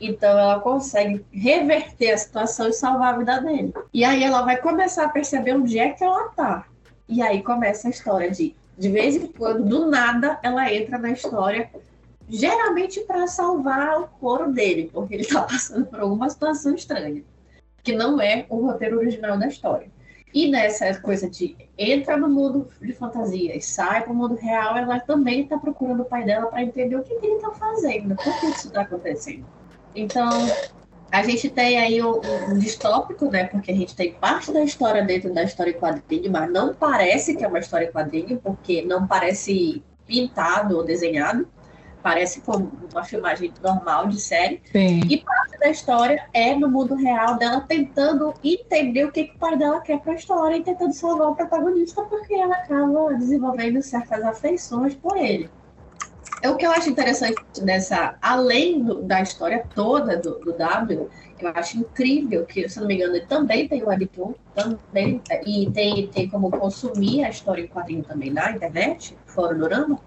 então 0.00 0.30
ela 0.30 0.58
consegue 0.60 1.24
reverter 1.30 2.12
a 2.12 2.16
situação 2.16 2.68
e 2.68 2.72
salvar 2.72 3.14
a 3.14 3.18
vida 3.18 3.40
dele. 3.40 3.72
E 3.92 4.02
aí 4.02 4.24
ela 4.24 4.42
vai 4.42 4.56
começar 4.56 5.04
a 5.04 5.08
perceber 5.10 5.54
onde 5.54 5.78
é 5.78 5.90
que 5.90 6.02
ela 6.02 6.30
tá. 6.30 6.64
E 7.06 7.20
aí 7.22 7.42
começa 7.42 7.86
a 7.86 7.90
história 7.90 8.30
de, 8.30 8.56
de 8.78 8.88
vez 8.88 9.14
em 9.14 9.26
quando, 9.26 9.64
do 9.64 9.86
nada, 9.86 10.38
ela 10.42 10.72
entra 10.72 10.96
na 10.96 11.10
história, 11.10 11.70
geralmente 12.28 13.00
para 13.00 13.26
salvar 13.26 14.00
o 14.00 14.06
couro 14.06 14.50
dele, 14.50 14.90
porque 14.92 15.14
ele 15.14 15.24
tá 15.24 15.42
passando 15.42 15.86
por 15.86 16.00
alguma 16.00 16.30
situação 16.30 16.74
estranha, 16.74 17.22
que 17.82 17.92
não 17.92 18.20
é 18.20 18.46
o 18.48 18.66
roteiro 18.66 18.98
original 18.98 19.38
da 19.38 19.46
história. 19.46 19.88
E 20.32 20.48
nessa 20.48 20.94
coisa 21.00 21.28
de 21.28 21.56
entra 21.76 22.16
no 22.16 22.28
mundo 22.28 22.68
de 22.80 22.92
fantasia 22.92 23.56
e 23.56 23.60
sai 23.60 24.02
para 24.02 24.12
o 24.12 24.14
mundo 24.14 24.36
real, 24.36 24.76
ela 24.76 25.00
também 25.00 25.42
está 25.42 25.58
procurando 25.58 26.02
o 26.02 26.04
pai 26.04 26.24
dela 26.24 26.46
para 26.46 26.62
entender 26.62 26.94
o 26.94 27.02
que, 27.02 27.16
que 27.16 27.26
ele 27.26 27.36
está 27.36 27.50
fazendo, 27.50 28.14
por 28.14 28.40
que 28.40 28.46
isso 28.46 28.68
está 28.68 28.82
acontecendo. 28.82 29.44
Então, 29.94 30.30
a 31.10 31.24
gente 31.24 31.50
tem 31.50 31.78
aí 31.78 32.00
um, 32.00 32.20
um 32.48 32.58
distópico, 32.58 33.28
né? 33.28 33.44
Porque 33.44 33.72
a 33.72 33.74
gente 33.74 33.96
tem 33.96 34.12
parte 34.12 34.52
da 34.52 34.62
história 34.62 35.02
dentro 35.02 35.34
da 35.34 35.42
história 35.42 35.70
em 35.72 35.78
quadrinho, 35.78 36.30
mas 36.30 36.50
não 36.52 36.72
parece 36.72 37.34
que 37.34 37.44
é 37.44 37.48
uma 37.48 37.58
história 37.58 37.90
quadrinho, 37.90 38.40
porque 38.40 38.82
não 38.82 39.06
parece 39.06 39.82
pintado 40.06 40.76
ou 40.76 40.84
desenhado. 40.84 41.48
Parece 42.02 42.40
como 42.40 42.72
uma 42.92 43.04
filmagem 43.04 43.52
normal 43.62 44.08
de 44.08 44.20
série 44.20 44.60
Sim. 44.72 45.00
da 45.60 45.68
história 45.68 46.22
é 46.32 46.54
no 46.54 46.70
mundo 46.70 46.94
real 46.94 47.36
dela 47.36 47.60
tentando 47.60 48.32
entender 48.42 49.04
o 49.04 49.12
que, 49.12 49.24
que 49.24 49.36
o 49.36 49.38
pai 49.38 49.58
dela 49.58 49.80
quer 49.80 50.00
para 50.00 50.12
a 50.12 50.16
história 50.16 50.56
e 50.56 50.62
tentando 50.62 50.94
salvar 50.94 51.28
o 51.28 51.34
protagonista 51.34 52.02
porque 52.04 52.34
ela 52.34 52.54
acaba 52.54 53.12
desenvolvendo 53.14 53.82
certas 53.82 54.22
afeições 54.24 54.94
por 54.94 55.18
ele. 55.18 55.50
É 56.42 56.48
o 56.48 56.56
que 56.56 56.64
eu 56.64 56.70
acho 56.70 56.88
interessante 56.88 57.36
nessa, 57.60 58.16
além 58.22 58.82
do- 58.82 59.02
da 59.02 59.20
história 59.20 59.62
toda 59.74 60.16
do, 60.16 60.38
do 60.38 60.54
W, 60.54 61.10
eu 61.38 61.48
acho 61.54 61.78
incrível 61.78 62.46
que, 62.46 62.66
se 62.66 62.80
não 62.80 62.86
me 62.86 62.94
engano, 62.94 63.14
ele 63.16 63.26
também 63.26 63.68
tem 63.68 63.82
o 63.82 63.88
webtoon, 63.88 64.32
também, 64.54 65.20
e 65.44 65.70
tem, 65.70 66.06
tem 66.06 66.30
como 66.30 66.50
consumir 66.50 67.24
a 67.24 67.28
história 67.28 67.60
em 67.60 67.66
quadrinho 67.66 68.02
também 68.04 68.30
na 68.30 68.52
internet, 68.52 69.14
fora 69.26 69.52
do 69.52 69.60
Dorama, 69.60 69.98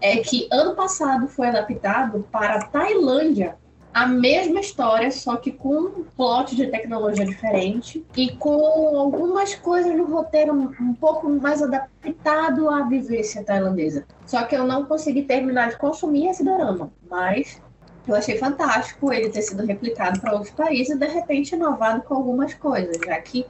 é 0.00 0.18
que 0.18 0.48
ano 0.50 0.74
passado 0.74 1.28
foi 1.28 1.48
adaptado 1.48 2.26
para 2.30 2.56
a 2.56 2.64
Tailândia 2.66 3.56
a 3.96 4.06
mesma 4.06 4.60
história, 4.60 5.10
só 5.10 5.36
que 5.36 5.50
com 5.50 5.74
um 5.74 6.04
plot 6.04 6.54
de 6.54 6.66
tecnologia 6.66 7.24
diferente 7.24 8.04
e 8.14 8.36
com 8.36 8.98
algumas 8.98 9.54
coisas 9.54 9.96
no 9.96 10.04
roteiro 10.04 10.52
um, 10.52 10.92
pouco 10.92 11.30
mais 11.30 11.62
adaptado 11.62 12.68
à 12.68 12.82
vivência 12.82 13.42
tailandesa. 13.42 14.04
Só 14.26 14.44
que 14.44 14.54
eu 14.54 14.64
não 14.64 14.84
consegui 14.84 15.22
terminar 15.22 15.70
de 15.70 15.78
consumir 15.78 16.28
esse 16.28 16.44
dorama, 16.44 16.92
mas 17.10 17.58
eu 18.06 18.14
achei 18.14 18.36
fantástico 18.36 19.10
ele 19.10 19.30
ter 19.30 19.40
sido 19.40 19.64
replicado 19.64 20.20
para 20.20 20.34
outros 20.34 20.52
países 20.52 20.94
e 20.94 20.98
de 20.98 21.06
repente 21.06 21.54
inovado 21.54 22.02
com 22.02 22.16
algumas 22.16 22.52
coisas, 22.52 22.98
já 23.02 23.18
que 23.22 23.46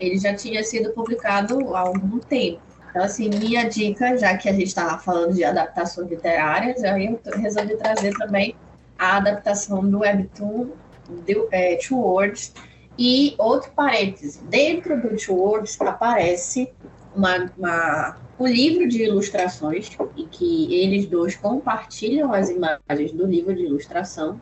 ele 0.00 0.18
já 0.18 0.34
tinha 0.34 0.64
sido 0.64 0.92
publicado 0.92 1.76
há 1.76 1.80
algum 1.80 2.18
tempo. 2.20 2.69
Então, 2.90 3.04
assim, 3.04 3.30
minha 3.30 3.68
dica, 3.68 4.16
já 4.18 4.36
que 4.36 4.48
a 4.48 4.52
gente 4.52 4.66
estava 4.66 4.98
falando 4.98 5.32
de 5.32 5.44
adaptações 5.44 6.10
literárias, 6.10 6.82
eu 6.82 7.20
resolvi 7.40 7.76
trazer 7.76 8.12
também 8.16 8.54
a 8.98 9.16
adaptação 9.16 9.88
do 9.88 10.00
Webtoon 10.00 10.70
do, 11.08 11.48
é, 11.52 11.76
Two 11.76 11.98
Words. 11.98 12.52
E 12.98 13.34
outro 13.38 13.70
parêntese, 13.72 14.42
dentro 14.44 15.00
do 15.00 15.16
Two 15.16 15.36
Words 15.36 15.80
aparece 15.80 16.70
uma, 17.14 17.50
uma, 17.56 18.16
um 18.38 18.46
livro 18.46 18.88
de 18.88 19.04
ilustrações 19.04 19.90
em 20.16 20.26
que 20.26 20.74
eles 20.74 21.06
dois 21.06 21.36
compartilham 21.36 22.32
as 22.32 22.50
imagens 22.50 23.12
do 23.12 23.24
livro 23.24 23.54
de 23.54 23.62
ilustração. 23.62 24.40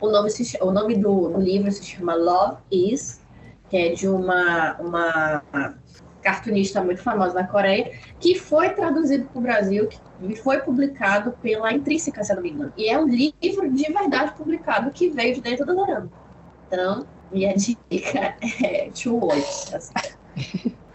O 0.00 0.10
nome, 0.10 0.30
se 0.30 0.58
o 0.60 0.72
nome 0.72 0.96
do, 0.96 1.28
do 1.28 1.40
livro 1.40 1.70
se 1.70 1.84
chama 1.84 2.14
Love 2.14 2.56
Is, 2.72 3.20
que 3.70 3.76
é 3.76 3.92
de 3.92 4.08
uma, 4.08 4.76
uma 4.80 5.42
cartunista 6.22 6.82
muito 6.82 7.02
famosa 7.02 7.34
na 7.34 7.46
Coreia, 7.46 7.92
que 8.20 8.34
foi 8.38 8.70
traduzido 8.70 9.24
para 9.26 9.38
o 9.38 9.42
Brasil 9.42 9.88
e 10.22 10.36
foi 10.36 10.58
publicado 10.58 11.32
pela 11.42 11.72
Intrínseca, 11.72 12.22
se 12.22 12.34
não 12.34 12.42
me 12.42 12.50
engano. 12.50 12.72
E 12.76 12.88
é 12.88 12.98
um 12.98 13.06
livro 13.08 13.70
de 13.70 13.92
verdade 13.92 14.32
publicado 14.34 14.90
que 14.90 15.10
veio 15.10 15.34
de 15.34 15.40
dentro 15.40 15.66
do 15.66 15.74
Dorama. 15.74 16.08
Então, 16.68 17.06
minha 17.30 17.54
dica 17.56 18.34
é 18.64 18.90
Words. 19.06 19.64
tá 19.70 19.80
certo? 19.80 20.22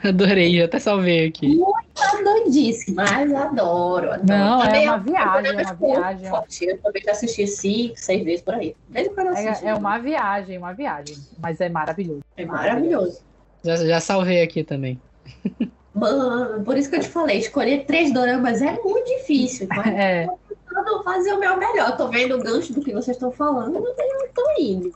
Adorei, 0.04 0.62
eu 0.62 0.66
até 0.66 0.80
salvei 0.80 1.28
aqui. 1.28 1.60
Tá 1.96 2.22
doidíssima, 2.24 3.04
mas 3.04 3.34
adoro, 3.34 4.12
adoro. 4.12 4.28
Não, 4.28 4.62
é 4.62 4.66
Também 4.68 4.88
uma 4.88 4.98
viagem, 5.00 5.52
é 5.52 5.64
uma 5.64 5.74
viagem. 5.74 6.30
forte. 6.30 6.66
Eu 6.66 6.78
também 6.78 7.02
já 7.04 7.12
assisti 7.12 7.48
cinco, 7.48 7.94
seis 7.98 8.24
vezes 8.24 8.42
por 8.42 8.54
aí. 8.54 8.76
Desde 8.88 9.14
quando 9.14 9.30
assisti. 9.30 9.66
É, 9.66 9.70
é 9.70 9.74
uma 9.74 9.98
viagem, 9.98 10.58
uma 10.58 10.74
viagem. 10.74 11.18
Mas 11.40 11.60
é 11.60 11.68
maravilhoso. 11.68 12.22
É 12.38 12.46
maravilhoso. 12.46 13.22
Já, 13.64 13.76
já 13.78 14.00
salvei 14.00 14.42
aqui 14.44 14.64
também. 14.64 15.02
Por 16.64 16.78
isso 16.78 16.90
que 16.90 16.96
eu 16.96 17.00
te 17.02 17.10
falei, 17.10 17.40
escolher 17.40 17.86
três 17.86 18.14
doramas 18.14 18.62
é 18.62 18.72
muito 18.84 19.06
difícil. 19.06 19.68
Mas 19.76 19.88
É. 19.88 20.26
eu 20.26 20.40
tô 20.48 20.56
tentando 20.56 21.04
fazer 21.04 21.34
o 21.34 21.40
meu 21.40 21.58
melhor. 21.58 21.98
Tô 21.98 22.08
vendo 22.08 22.36
o 22.36 22.44
gancho 22.44 22.74
do 22.74 22.82
que 22.82 22.94
vocês 22.94 23.18
estão 23.18 23.32
falando, 23.32 23.76
eu 23.78 24.30
tô 24.34 24.44
indo. 24.60 24.94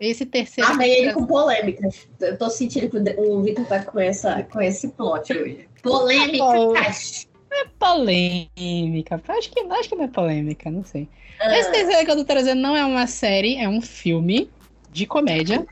Esse 0.00 0.24
terceiro. 0.26 0.70
Amei 0.70 0.90
ele 1.02 1.12
com 1.12 1.26
polêmicas. 1.26 2.08
Eu 2.20 2.36
tô 2.38 2.48
sentindo 2.50 2.88
que 2.88 2.96
o 3.20 3.42
Vitor 3.42 3.64
tá 3.66 3.82
com, 3.82 3.98
essa, 3.98 4.42
com 4.44 4.60
esse 4.60 4.88
plot 4.88 5.32
hoje. 5.32 5.68
Polêmicas. 5.82 7.26
É 7.50 7.64
polêmica. 7.78 9.20
Acho 9.28 9.50
que, 9.50 9.60
acho 9.60 9.88
que 9.88 9.94
não 9.96 10.04
é 10.04 10.08
polêmica, 10.08 10.70
não 10.70 10.84
sei. 10.84 11.08
Ah, 11.40 11.56
Esse 11.58 11.70
terceiro 11.72 12.04
que 12.04 12.10
eu 12.10 12.16
tô 12.16 12.24
trazendo 12.24 12.60
não 12.60 12.76
é 12.76 12.84
uma 12.84 13.06
série, 13.06 13.56
é 13.56 13.68
um 13.68 13.80
filme 13.80 14.50
de 14.92 15.06
comédia 15.06 15.66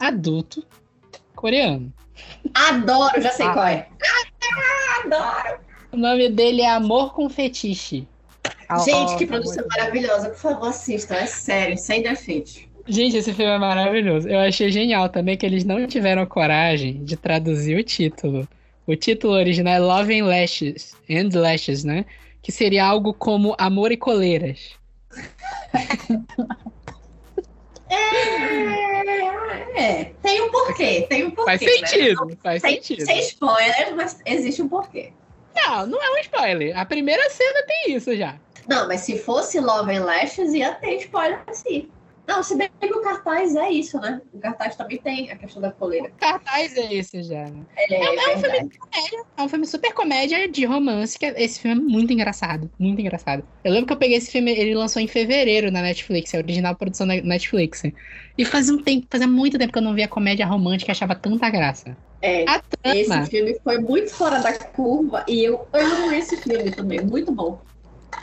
adulto 0.00 0.66
coreano. 1.34 1.92
adoro, 2.54 3.20
já 3.20 3.30
sei 3.30 3.46
Ah. 3.46 3.52
qual 3.52 3.66
é. 3.66 3.88
Adoro. 5.04 5.60
O 5.92 5.96
nome 5.96 6.28
dele 6.30 6.62
é 6.62 6.70
Amor 6.70 7.14
com 7.14 7.28
Fetiche. 7.28 8.06
Gente, 8.84 9.16
que 9.16 9.26
produção 9.26 9.64
maravilhosa. 9.68 10.30
Por 10.30 10.38
favor, 10.38 10.68
assistam. 10.68 11.14
É 11.14 11.26
sério, 11.26 11.78
sem 11.78 12.02
defeito. 12.02 12.65
Gente, 12.88 13.16
esse 13.16 13.32
filme 13.32 13.50
é 13.50 13.58
maravilhoso. 13.58 14.28
Eu 14.28 14.38
achei 14.38 14.70
genial 14.70 15.08
também 15.08 15.36
que 15.36 15.44
eles 15.44 15.64
não 15.64 15.84
tiveram 15.86 16.24
coragem 16.24 17.04
de 17.04 17.16
traduzir 17.16 17.76
o 17.76 17.82
título. 17.82 18.48
O 18.86 18.94
título 18.94 19.34
original 19.34 19.74
é 19.74 19.78
Love 19.80 20.20
and 20.20 20.26
Lashes, 20.26 20.94
and 21.10 21.38
Lashes, 21.38 21.82
né? 21.82 22.04
Que 22.40 22.52
seria 22.52 22.84
algo 22.84 23.12
como 23.12 23.56
Amor 23.58 23.90
e 23.90 23.96
Coleiras. 23.96 24.76
É, 27.88 30.00
é, 30.00 30.04
tem 30.22 30.42
um 30.42 30.50
porquê, 30.50 31.06
tem 31.08 31.24
um 31.24 31.30
porquê. 31.30 31.58
Faz 31.58 31.60
né? 31.60 31.86
sentido, 31.86 32.38
faz 32.42 32.62
Sem, 32.62 32.82
sentido. 32.82 33.06
sem 33.06 33.18
spoiler, 33.20 33.96
mas 33.96 34.20
existe 34.24 34.62
um 34.62 34.68
porquê. 34.68 35.12
Não, 35.54 35.86
não 35.86 36.02
é 36.02 36.10
um 36.12 36.18
spoiler. 36.18 36.78
A 36.78 36.84
primeira 36.84 37.28
cena 37.30 37.62
tem 37.66 37.94
isso 37.94 38.14
já. 38.16 38.36
Não, 38.68 38.88
mas 38.88 39.02
se 39.02 39.18
fosse 39.18 39.60
Love 39.60 39.94
and 39.94 40.04
Lashes, 40.04 40.52
ia 40.52 40.74
ter 40.74 40.96
spoiler 40.96 41.40
sim. 41.52 41.88
Não, 42.26 42.42
se 42.42 42.56
bem 42.56 42.68
que 42.80 42.92
o 42.92 43.02
cartaz 43.02 43.54
é 43.54 43.70
isso, 43.70 44.00
né? 44.00 44.20
O 44.32 44.38
cartaz 44.38 44.74
também 44.74 44.98
tem 44.98 45.30
a 45.30 45.36
questão 45.36 45.62
da 45.62 45.70
coleira. 45.70 46.08
O 46.08 46.18
cartaz 46.18 46.76
é 46.76 46.92
esse 46.92 47.22
já. 47.22 47.44
né? 47.44 47.64
É, 47.76 47.94
É, 47.94 48.04
é 48.04 48.10
um 48.10 48.16
verdade. 48.16 48.40
filme 48.40 48.68
de 48.70 48.78
comédia. 48.78 49.24
É 49.36 49.42
um 49.42 49.48
filme 49.48 49.66
super 49.66 49.94
comédia 49.94 50.48
de 50.48 50.64
romance. 50.64 51.18
Que 51.18 51.26
esse 51.26 51.60
filme 51.60 51.80
é 51.80 51.80
muito 51.80 52.12
engraçado. 52.12 52.70
Muito 52.78 53.00
engraçado. 53.00 53.44
Eu 53.62 53.72
lembro 53.72 53.86
que 53.86 53.92
eu 53.92 53.96
peguei 53.96 54.16
esse 54.16 54.30
filme, 54.30 54.50
ele 54.50 54.74
lançou 54.74 55.00
em 55.00 55.06
fevereiro 55.06 55.70
na 55.70 55.82
Netflix, 55.82 56.34
é 56.34 56.38
a 56.38 56.40
original 56.40 56.74
produção 56.74 57.06
da 57.06 57.14
Netflix. 57.14 57.82
E 58.36 58.44
fazia 58.44 58.74
um 58.74 58.82
tempo, 58.82 59.06
fazia 59.10 59.28
muito 59.28 59.56
tempo 59.56 59.72
que 59.72 59.78
eu 59.78 59.82
não 59.82 59.94
via 59.94 60.08
comédia 60.08 60.46
romântica 60.46 60.90
e 60.90 60.92
achava 60.92 61.14
tanta 61.14 61.48
graça. 61.48 61.96
É, 62.22 62.44
esse 62.84 63.26
filme 63.26 63.56
foi 63.62 63.78
muito 63.78 64.10
fora 64.10 64.40
da 64.40 64.52
curva 64.52 65.24
e 65.28 65.44
eu 65.44 65.66
amo 65.72 66.12
esse 66.12 66.36
filme 66.38 66.70
também, 66.72 67.00
muito 67.04 67.30
bom. 67.30 67.60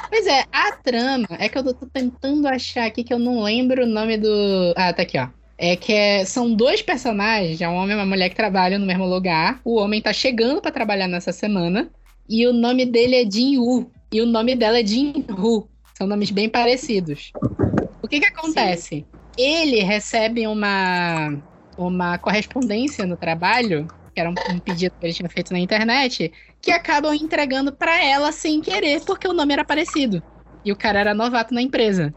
Pois 0.09 0.27
é, 0.27 0.43
a 0.51 0.71
trama 0.73 1.27
é 1.39 1.49
que 1.49 1.57
eu 1.57 1.63
tô 1.63 1.85
tentando 1.87 2.47
achar 2.47 2.85
aqui 2.85 3.03
que 3.03 3.13
eu 3.13 3.19
não 3.19 3.41
lembro 3.41 3.83
o 3.83 3.87
nome 3.87 4.17
do. 4.17 4.73
Ah, 4.75 4.93
tá 4.93 5.01
aqui, 5.03 5.17
ó. 5.17 5.27
É 5.57 5.75
que 5.75 5.93
é- 5.93 6.25
são 6.25 6.53
dois 6.53 6.81
personagens, 6.81 7.61
é 7.61 7.67
um 7.67 7.75
homem 7.75 7.95
e 7.95 7.99
uma 7.99 8.05
mulher 8.05 8.29
que 8.29 8.35
trabalham 8.35 8.79
no 8.79 8.85
mesmo 8.85 9.05
lugar. 9.05 9.59
O 9.63 9.75
homem 9.77 10.01
tá 10.01 10.11
chegando 10.11 10.61
pra 10.61 10.71
trabalhar 10.71 11.07
nessa 11.07 11.31
semana 11.31 11.89
e 12.29 12.45
o 12.47 12.53
nome 12.53 12.85
dele 12.85 13.15
é 13.15 13.29
Jin 13.29 13.57
Woo 13.57 13.91
e 14.11 14.21
o 14.21 14.25
nome 14.25 14.55
dela 14.55 14.79
é 14.79 14.85
Jin 14.85 15.25
Woo. 15.29 15.69
São 15.97 16.07
nomes 16.07 16.31
bem 16.31 16.49
parecidos. 16.49 17.31
O 18.01 18.07
que 18.07 18.19
que 18.19 18.25
acontece? 18.25 19.05
Ele 19.37 19.81
recebe 19.81 20.47
uma 20.47 21.37
uma 21.77 22.17
correspondência 22.19 23.05
no 23.05 23.17
trabalho, 23.17 23.87
que 24.13 24.19
era 24.19 24.29
um, 24.29 24.35
um 24.51 24.59
pedido 24.59 24.93
que 24.99 25.05
ele 25.05 25.13
tinha 25.13 25.29
feito 25.29 25.51
na 25.53 25.59
internet, 25.59 26.31
que 26.63 26.71
acabam 26.71 27.13
entregando 27.13 27.73
pra 27.73 28.01
ela 28.01 28.31
sem 28.31 28.61
querer, 28.61 29.01
porque 29.01 29.27
o 29.27 29.33
nome 29.33 29.51
era 29.51 29.65
parecido. 29.65 30.23
E 30.63 30.71
o 30.71 30.77
cara 30.77 31.01
era 31.01 31.13
novato 31.13 31.53
na 31.53 31.61
empresa. 31.61 32.15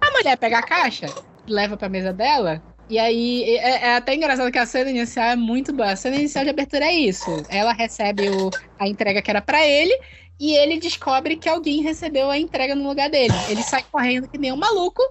A 0.00 0.10
mulher 0.12 0.38
pega 0.38 0.58
a 0.58 0.62
caixa, 0.62 1.06
leva 1.48 1.76
pra 1.76 1.88
mesa 1.88 2.12
dela, 2.12 2.62
e 2.88 3.00
aí 3.00 3.42
é, 3.56 3.86
é 3.88 3.96
até 3.96 4.14
engraçado 4.14 4.50
que 4.52 4.58
a 4.58 4.64
cena 4.64 4.90
inicial 4.90 5.26
é 5.30 5.36
muito 5.36 5.72
boa. 5.72 5.90
A 5.90 5.96
cena 5.96 6.14
inicial 6.16 6.44
de 6.44 6.50
abertura 6.50 6.84
é 6.86 6.92
isso. 6.92 7.30
Ela 7.48 7.72
recebe 7.72 8.30
o- 8.30 8.50
a 8.78 8.86
entrega 8.86 9.20
que 9.20 9.30
era 9.30 9.42
pra 9.42 9.66
ele, 9.66 9.92
e 10.38 10.54
ele 10.54 10.78
descobre 10.78 11.34
que 11.34 11.48
alguém 11.48 11.82
recebeu 11.82 12.30
a 12.30 12.38
entrega 12.38 12.76
no 12.76 12.88
lugar 12.88 13.10
dele. 13.10 13.34
Ele 13.48 13.62
sai 13.62 13.84
correndo 13.90 14.28
que 14.28 14.38
nem 14.38 14.52
um 14.52 14.56
maluco. 14.56 15.02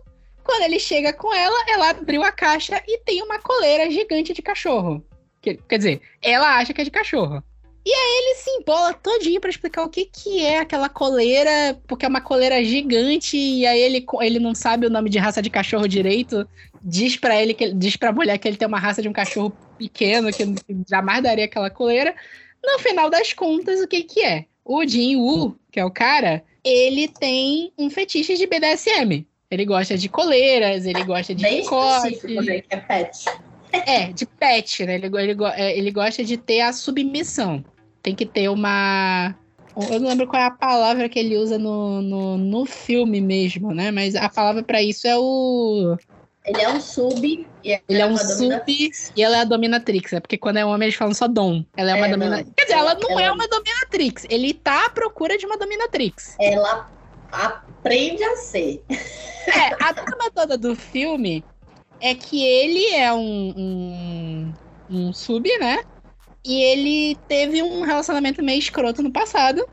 Quando 0.41 0.63
ele 0.63 0.79
chega 0.79 1.11
com 1.11 1.33
ela, 1.35 1.65
ela 1.67 1.89
abriu 1.89 2.23
a 2.23 2.31
caixa 2.31 2.81
e 2.87 2.97
tem 2.99 3.21
uma 3.21 3.39
coleira 3.39 3.91
gigante 3.91 4.33
de 4.33 4.41
cachorro. 4.41 5.05
Que- 5.41 5.59
quer 5.67 5.77
dizer, 5.77 6.01
ela 6.21 6.57
acha 6.57 6.73
que 6.73 6.79
é 6.81 6.83
de 6.85 6.89
cachorro. 6.91 7.43
E 7.85 7.91
aí 7.91 8.17
ele 8.23 8.35
se 8.35 8.49
embola 8.51 8.93
todinho 8.93 9.39
pra 9.39 9.49
explicar 9.49 9.83
o 9.83 9.89
que, 9.89 10.05
que 10.05 10.45
é 10.45 10.59
aquela 10.59 10.89
coleira, 10.89 11.79
porque 11.87 12.05
é 12.05 12.09
uma 12.09 12.21
coleira 12.21 12.63
gigante, 12.63 13.37
e 13.37 13.65
aí 13.65 13.79
ele, 13.79 14.05
ele 14.21 14.39
não 14.39 14.53
sabe 14.53 14.85
o 14.85 14.89
nome 14.89 15.09
de 15.09 15.17
raça 15.17 15.41
de 15.41 15.49
cachorro 15.49 15.87
direito. 15.87 16.47
Diz 16.81 17.15
pra 17.17 17.41
ele 17.41 17.53
que 17.53 17.73
diz 17.73 17.95
pra 17.95 18.11
mulher 18.11 18.37
que 18.37 18.47
ele 18.47 18.57
tem 18.57 18.67
uma 18.67 18.79
raça 18.79 19.01
de 19.01 19.09
um 19.09 19.13
cachorro 19.13 19.51
pequeno, 19.77 20.31
que 20.31 20.43
jamais 20.89 21.23
daria 21.23 21.45
aquela 21.45 21.69
coleira. 21.69 22.13
No 22.63 22.79
final 22.79 23.09
das 23.09 23.33
contas, 23.33 23.79
o 23.81 23.87
que, 23.87 24.03
que 24.03 24.21
é? 24.21 24.45
O 24.63 24.85
Jin 24.85 25.15
Woo, 25.15 25.55
que 25.71 25.79
é 25.79 25.85
o 25.85 25.91
cara, 25.91 26.43
ele 26.63 27.07
tem 27.07 27.71
um 27.77 27.89
fetiche 27.89 28.35
de 28.35 28.45
BDSM. 28.45 29.25
Ele 29.49 29.65
gosta 29.65 29.97
de 29.97 30.07
coleiras, 30.07 30.85
ele 30.85 31.03
gosta 31.03 31.33
de 31.33 31.41
Bem 31.41 31.63
chicote. 31.63 32.13
específico, 32.13 32.41
né? 32.43 32.61
Que 32.61 32.75
é 32.75 32.77
pet. 32.77 33.25
É, 33.71 34.11
de 34.11 34.25
pet, 34.25 34.85
né? 34.85 34.95
Ele, 34.95 35.07
ele, 35.07 35.37
é, 35.55 35.77
ele 35.77 35.91
gosta 35.91 36.23
de 36.23 36.37
ter 36.37 36.61
a 36.61 36.73
submissão. 36.73 37.63
Tem 38.01 38.15
que 38.15 38.25
ter 38.25 38.49
uma. 38.49 39.35
Eu 39.91 39.99
não 39.99 40.09
lembro 40.09 40.27
qual 40.27 40.41
é 40.41 40.45
a 40.45 40.51
palavra 40.51 41.07
que 41.07 41.19
ele 41.19 41.37
usa 41.37 41.57
no, 41.57 42.01
no, 42.01 42.37
no 42.37 42.65
filme 42.65 43.21
mesmo, 43.21 43.73
né? 43.73 43.91
Mas 43.91 44.15
a 44.15 44.27
palavra 44.29 44.63
pra 44.63 44.81
isso 44.81 45.07
é 45.07 45.17
o. 45.17 45.95
Ele 46.45 46.61
é 46.61 46.69
um 46.69 46.81
sub 46.81 47.47
e 47.63 47.79
Ele 47.87 48.01
é 48.01 48.05
um 48.05 48.09
uma 48.09 48.17
sub 48.17 48.63
e 49.15 49.21
ela 49.23 49.37
é 49.37 49.41
a 49.41 49.43
dominatrix. 49.43 50.13
É 50.13 50.19
porque 50.19 50.37
quando 50.37 50.57
é 50.57 50.65
homem 50.65 50.87
eles 50.87 50.95
falam 50.95 51.13
só 51.13 51.27
dom. 51.27 51.63
Ela 51.77 51.91
é 51.91 51.95
uma 51.95 52.07
É, 52.07 52.09
dominatrix. 52.09 52.47
não. 52.47 52.53
Quer 52.55 52.63
dizer, 52.63 52.77
ela 52.77 52.95
não 52.95 53.11
Ela- 53.11 53.21
é 53.23 53.31
uma 53.31 53.47
dominatrix. 53.47 54.25
Ele 54.29 54.53
tá 54.53 54.85
à 54.85 54.89
procura 54.89 55.37
de 55.37 55.45
uma 55.45 55.57
dominatrix. 55.57 56.35
Ela 56.39 56.89
aprende 57.31 58.23
a 58.23 58.35
ser. 58.37 58.83
É, 58.89 59.83
a 59.83 59.93
trama 59.93 60.31
toda 60.33 60.57
do 60.57 60.75
filme 60.75 61.43
é 62.01 62.15
que 62.15 62.43
ele 62.43 62.85
é 62.95 63.13
um, 63.13 63.53
um, 63.57 64.53
um 64.89 65.13
sub, 65.13 65.49
né? 65.59 65.83
E 66.43 66.61
ele 66.61 67.17
teve 67.27 67.61
um 67.61 67.81
relacionamento 67.81 68.43
meio 68.43 68.59
escroto 68.59 69.03
no 69.03 69.11
passado. 69.11 69.67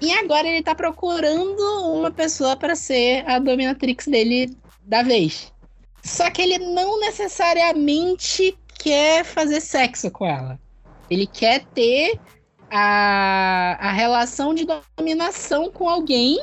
E 0.00 0.12
agora 0.12 0.46
ele 0.46 0.62
tá 0.62 0.74
procurando 0.74 1.62
uma 1.94 2.10
pessoa 2.10 2.56
para 2.56 2.74
ser 2.74 3.28
a 3.28 3.38
dominatrix 3.38 4.06
dele 4.06 4.56
da 4.82 5.02
vez. 5.02 5.52
Só 6.02 6.30
que 6.30 6.42
ele 6.42 6.58
não 6.58 7.00
necessariamente 7.00 8.56
quer 8.78 9.24
fazer 9.24 9.60
sexo 9.60 10.10
com 10.10 10.26
ela. 10.26 10.60
Ele 11.08 11.26
quer 11.26 11.64
ter 11.66 12.20
a, 12.70 13.78
a 13.80 13.92
relação 13.92 14.52
de 14.52 14.66
dominação 14.96 15.70
com 15.70 15.88
alguém 15.88 16.38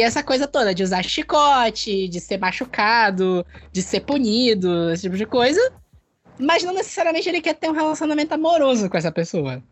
e 0.00 0.02
essa 0.02 0.22
coisa 0.22 0.48
toda 0.48 0.74
de 0.74 0.82
usar 0.82 1.04
chicote, 1.04 2.08
de 2.08 2.20
ser 2.20 2.38
machucado, 2.38 3.44
de 3.70 3.82
ser 3.82 4.00
punido, 4.00 4.90
esse 4.90 5.02
tipo 5.02 5.16
de 5.16 5.26
coisa. 5.26 5.60
Mas 6.38 6.64
não 6.64 6.72
necessariamente 6.72 7.28
ele 7.28 7.42
quer 7.42 7.52
ter 7.52 7.68
um 7.68 7.74
relacionamento 7.74 8.32
amoroso 8.32 8.88
com 8.88 8.96
essa 8.96 9.12
pessoa. 9.12 9.62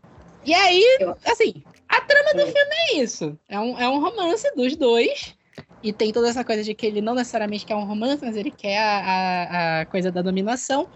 E 0.45 0.53
aí, 0.53 0.85
assim, 1.25 1.63
a 1.87 2.01
trama 2.01 2.33
do 2.35 2.45
filme 2.45 2.75
é 2.91 2.97
isso. 2.97 3.35
É 3.49 3.59
um, 3.59 3.79
é 3.79 3.89
um 3.89 3.99
romance 3.99 4.47
dos 4.55 4.75
dois. 4.75 5.33
E 5.81 5.91
tem 5.91 6.13
toda 6.13 6.29
essa 6.29 6.43
coisa 6.43 6.63
de 6.63 6.75
que 6.75 6.85
ele 6.85 7.01
não 7.01 7.15
necessariamente 7.15 7.65
quer 7.65 7.75
um 7.75 7.85
romance, 7.85 8.23
mas 8.23 8.35
ele 8.35 8.51
quer 8.51 8.77
a, 8.77 8.99
a, 8.99 9.81
a 9.81 9.85
coisa 9.87 10.11
da 10.11 10.21
dominação. 10.21 10.87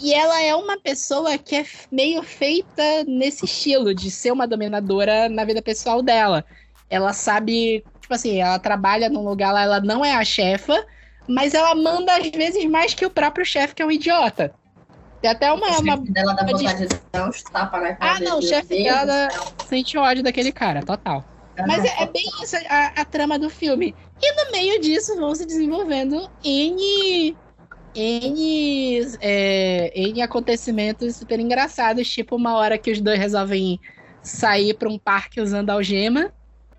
E 0.00 0.14
ela 0.14 0.40
é 0.40 0.54
uma 0.54 0.80
pessoa 0.80 1.36
que 1.36 1.56
é 1.56 1.66
meio 1.92 2.22
feita 2.22 3.04
nesse 3.06 3.44
estilo, 3.44 3.94
de 3.94 4.10
ser 4.10 4.32
uma 4.32 4.48
dominadora 4.48 5.28
na 5.28 5.44
vida 5.44 5.60
pessoal 5.60 6.00
dela. 6.00 6.42
Ela 6.88 7.12
sabe, 7.12 7.84
tipo 8.08 8.14
assim, 8.14 8.40
ela 8.40 8.58
trabalha 8.58 9.10
num 9.10 9.22
lugar 9.22 9.52
lá, 9.52 9.62
ela 9.62 9.80
não 9.80 10.02
é 10.02 10.14
a 10.14 10.24
chefa, 10.24 10.82
mas 11.28 11.52
ela 11.52 11.74
manda 11.74 12.16
às 12.16 12.26
vezes 12.30 12.64
mais 12.64 12.94
que 12.94 13.04
o 13.04 13.10
próprio 13.10 13.44
chefe, 13.44 13.74
que 13.74 13.82
é 13.82 13.86
um 13.86 13.90
idiota. 13.90 14.54
Tem 15.20 15.30
até 15.30 15.52
uma, 15.52 15.66
o 15.66 15.80
uma 15.80 15.96
chefe 15.96 16.12
dela 16.12 16.32
dá 16.32 16.46
vontade 16.46 16.86
de 16.86 16.96
dar 17.12 17.28
uns 17.28 17.42
tapas 17.42 17.82
na 17.82 17.94
cara 17.94 18.16
Ah, 18.16 18.20
não, 18.20 18.38
o 18.38 18.42
chefe 18.42 18.82
dela 18.82 19.30
céu. 19.30 19.42
sente 19.66 19.98
ódio 19.98 20.22
daquele 20.22 20.50
cara, 20.50 20.82
total. 20.82 21.22
Mas 21.66 21.84
é, 21.84 22.02
é 22.02 22.06
bem 22.06 22.24
isso 22.42 22.56
a, 22.68 23.00
a 23.00 23.04
trama 23.04 23.38
do 23.38 23.50
filme. 23.50 23.94
E 24.22 24.44
no 24.44 24.50
meio 24.52 24.80
disso 24.80 25.14
vão 25.16 25.34
se 25.34 25.44
desenvolvendo 25.44 26.30
N. 26.42 27.36
N, 27.94 29.00
é, 29.20 29.92
N 29.94 30.22
acontecimentos 30.22 31.16
super 31.16 31.40
engraçados, 31.40 32.08
tipo 32.08 32.36
uma 32.36 32.54
hora 32.54 32.78
que 32.78 32.90
os 32.90 33.00
dois 33.00 33.18
resolvem 33.18 33.78
sair 34.22 34.74
para 34.74 34.88
um 34.88 34.98
parque 34.98 35.40
usando 35.40 35.70
algema. 35.70 36.32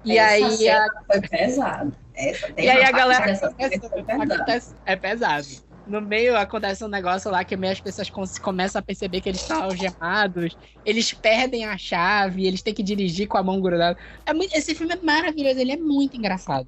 E 0.03 0.17
Essa 0.17 0.45
aí, 0.47 0.69
a, 0.69 0.87
foi 1.05 1.21
pesada. 1.21 1.97
Essa, 2.15 2.47
e 2.57 2.69
aí 2.69 2.83
a 2.83 2.91
galera. 2.91 3.25
dessa 3.25 3.47
acontece- 3.47 4.75
é 4.85 4.95
pesado. 4.95 5.47
No 5.85 6.01
meio 6.01 6.37
acontece 6.37 6.83
um 6.83 6.87
negócio 6.87 7.31
lá 7.31 7.43
que 7.43 7.57
meio 7.57 7.73
as 7.73 7.81
pessoas 7.81 8.09
com- 8.09 8.23
começam 8.41 8.79
a 8.79 8.83
perceber 8.83 9.21
que 9.21 9.29
eles 9.29 9.41
estão 9.41 9.63
algemados, 9.63 10.55
eles 10.85 11.11
perdem 11.13 11.65
a 11.65 11.77
chave, 11.77 12.45
eles 12.45 12.61
têm 12.61 12.73
que 12.73 12.83
dirigir 12.83 13.27
com 13.27 13.37
a 13.37 13.43
mão 13.43 13.59
grudada. 13.59 13.97
É 14.25 14.33
muito- 14.33 14.55
esse 14.55 14.75
filme 14.75 14.93
é 14.93 14.99
maravilhoso, 15.03 15.59
ele 15.59 15.71
é 15.71 15.77
muito 15.77 16.15
engraçado. 16.15 16.67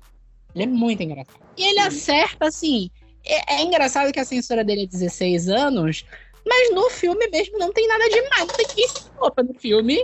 Ele 0.56 0.64
é 0.64 0.68
muito 0.68 1.02
engraçado. 1.04 1.36
E 1.58 1.64
ele 1.64 1.82
Sim. 1.82 1.88
acerta, 1.88 2.48
assim, 2.48 2.90
é, 3.26 3.56
é 3.56 3.62
engraçado 3.62 4.12
que 4.12 4.20
a 4.20 4.26
censura 4.26 4.64
dele 4.64 4.84
é 4.84 4.88
16 4.88 5.48
anos, 5.48 6.04
mas 6.46 6.74
no 6.74 6.90
filme 6.90 7.28
mesmo 7.30 7.60
não 7.60 7.72
tem 7.72 7.88
nada 7.88 8.10
demais. 8.10 8.40
Não 8.48 8.56
tem 8.56 8.66
que 8.66 8.84
roupa 9.16 9.44
no 9.44 9.54
filme. 9.54 10.02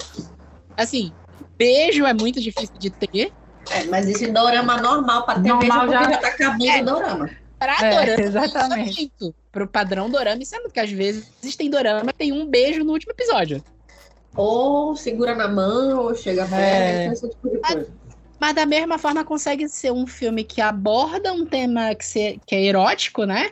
Assim, 0.78 1.12
beijo 1.58 2.06
é 2.06 2.14
muito 2.14 2.40
difícil 2.42 2.76
de 2.78 2.90
ter. 2.90 3.32
É, 3.70 3.84
mas 3.86 4.08
esse 4.08 4.28
dorama 4.32 4.78
normal 4.82 5.26
pra 5.26 5.36
ter 5.36 5.50
Normal 5.50 5.88
beijo 5.88 5.92
já- 6.04 6.10
já 6.12 6.18
tá 6.18 6.28
acabando 6.30 6.66
É. 6.70 6.82
o 6.82 6.86
dorama. 6.86 7.30
Pra 7.60 7.76
É, 7.82 7.90
dorama, 7.90 8.22
exatamente. 8.24 9.12
isso 9.20 9.30
é. 9.30 9.34
Pro 9.52 9.68
padrão 9.68 10.10
dorama, 10.10 10.42
isso 10.42 10.54
é 10.56 10.60
muito, 10.60 10.68
porque 10.70 10.80
às 10.80 10.92
vezes 10.92 11.56
tem 11.58 11.70
dorama 11.70 12.12
que 12.12 12.18
tem 12.18 12.32
um 12.32 12.46
beijo 12.46 12.84
no 12.84 12.94
último 12.94 13.12
episódio. 13.12 13.64
Ou 14.36 14.96
segura 14.96 15.34
na 15.36 15.48
mão, 15.48 16.00
ou 16.04 16.16
chega 16.16 16.44
É. 16.44 16.48
perto, 17.10 17.14
esse 17.14 17.30
tipo 17.30 17.50
de 17.50 17.58
coisa. 17.58 17.88
Mas 18.40 18.54
da 18.54 18.66
mesma 18.68 19.00
forma 19.00 19.24
consegue 19.26 19.68
ser 19.68 19.92
um 19.92 20.06
filme 20.06 20.44
que 20.44 20.62
aborda 20.62 21.34
um 21.34 21.44
tema 21.46 21.96
que, 21.96 22.06
se- 22.06 22.40
que 22.46 22.56
é 22.56 22.64
erótico, 22.66 23.24
né? 23.24 23.50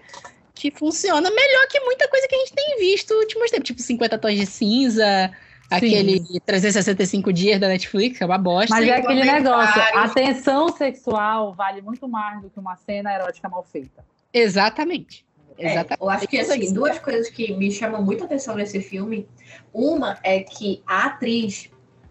Que 0.54 0.70
funciona 0.70 1.28
melhor 1.32 1.68
que 1.68 1.80
muita 1.80 2.08
coisa 2.08 2.28
que 2.28 2.36
a 2.36 2.38
gente 2.40 2.54
tem 2.54 2.78
visto 2.78 3.12
nos 3.16 3.24
últimos 3.24 3.50
tempos. 3.50 3.66
Tipo 3.68 3.82
50 3.82 4.18
Tons 4.20 4.36
de 4.36 4.46
Cinza, 4.46 5.32
aquele 5.70 6.40
365 6.46 7.34
Dias 7.34 7.60
da 7.60 7.68
Netflix, 7.68 8.18
que 8.18 8.24
é 8.24 8.26
uma 8.26 8.38
bosta. 8.38 8.76
Mas 8.76 8.88
é 8.88 8.96
aquele 8.96 9.24
negócio, 9.24 9.82
a 9.96 10.10
tensão 10.10 10.70
sexual 10.70 11.54
vale 11.54 11.82
muito 11.82 12.08
mais 12.08 12.42
do 12.42 12.50
que 12.50 12.60
uma 12.60 12.76
cena 12.76 13.14
erótica 13.14 13.50
mal 13.50 13.64
feita. 13.64 14.06
Exatamente. 14.34 15.26
É, 15.58 15.72
Exatamente. 15.72 16.02
eu 16.02 16.10
acho 16.10 16.28
que 16.28 16.38
assim, 16.38 16.74
duas 16.74 17.00
coisas 17.00 17.30
que 17.30 17.54
me 17.54 17.72
chamam 17.72 18.02
muita 18.04 18.26
atenção 18.26 18.56
nesse 18.56 18.82
filme. 18.82 19.28
Uma 19.74 20.20
é 20.24 20.42
que 20.42 20.84
a 20.86 21.06
atriz, 21.06 21.70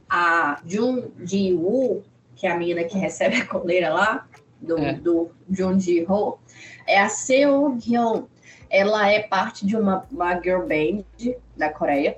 a 0.09 0.61
Jun 0.67 1.11
Ji-woo, 1.23 2.03
que 2.35 2.47
é 2.47 2.51
a 2.51 2.57
menina 2.57 2.85
que 2.85 2.97
recebe 2.97 3.37
a 3.37 3.47
coleira 3.47 3.93
lá, 3.93 4.27
do, 4.61 4.79
É. 4.79 4.95
do 4.95 5.31
Jun 5.51 5.79
Ji-ho, 5.79 6.39
é 6.87 6.99
a 6.99 7.09
Seo 7.09 7.79
Hyun. 7.79 8.27
Ela 8.71 9.11
é 9.11 9.21
parte 9.21 9.67
de 9.67 9.77
uma, 9.77 10.07
uma 10.11 10.41
girl 10.41 10.67
band 10.67 11.05
da 11.57 11.69
Coreia. 11.69 12.17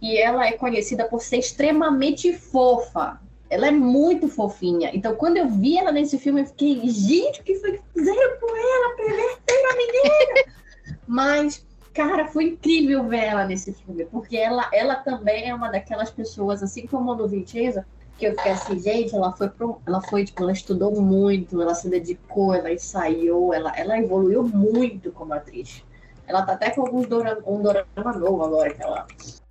E 0.00 0.16
ela 0.16 0.46
é 0.46 0.52
conhecida 0.52 1.04
por 1.04 1.20
ser 1.20 1.38
extremamente 1.38 2.32
fofa. 2.32 3.20
Ela 3.50 3.66
é 3.66 3.70
muito 3.70 4.28
fofinha. 4.28 4.90
Então, 4.94 5.14
quando 5.16 5.36
eu 5.36 5.48
vi 5.48 5.76
ela 5.76 5.90
nesse 5.90 6.18
filme, 6.18 6.42
eu 6.42 6.46
fiquei, 6.46 6.88
gente, 6.88 7.40
o 7.40 7.44
que 7.44 7.56
foi 7.56 7.72
que 7.72 7.82
fizeram 7.92 8.38
com 8.38 8.56
ela? 8.56 8.96
Perverteram 8.96 9.70
a 9.70 9.76
menina! 9.76 10.56
Mas, 11.06 11.66
cara, 11.92 12.28
foi 12.28 12.44
incrível 12.44 13.04
ver 13.04 13.24
ela 13.24 13.44
nesse 13.44 13.72
filme, 13.72 14.04
porque 14.06 14.36
ela, 14.36 14.70
ela 14.72 14.94
também 14.96 15.48
é 15.48 15.54
uma 15.54 15.70
daquelas 15.70 16.10
pessoas, 16.10 16.62
assim 16.62 16.86
como 16.86 17.14
no 17.14 17.26
Vincenzo, 17.26 17.84
que 18.16 18.26
eu 18.26 18.36
fiquei 18.36 18.52
assim, 18.52 18.78
gente, 18.78 19.16
ela 19.16 19.32
foi 19.32 19.48
pro, 19.48 19.80
ela 19.86 20.00
foi, 20.02 20.24
tipo, 20.24 20.42
ela 20.42 20.52
estudou 20.52 21.00
muito, 21.00 21.60
ela 21.60 21.74
se 21.74 21.88
dedicou, 21.88 22.54
ela 22.54 22.72
ensaiou, 22.72 23.52
ela, 23.52 23.72
ela 23.76 23.98
evoluiu 23.98 24.44
muito 24.44 25.10
como 25.10 25.32
atriz. 25.32 25.82
Ela 26.26 26.42
tá 26.42 26.52
até 26.52 26.70
com 26.70 26.82
alguns 26.82 27.08
dorama, 27.08 27.40
um 27.46 27.60
dorama 27.60 28.12
novo 28.16 28.44
agora, 28.44 28.72
que 28.72 28.82
ela 28.82 29.06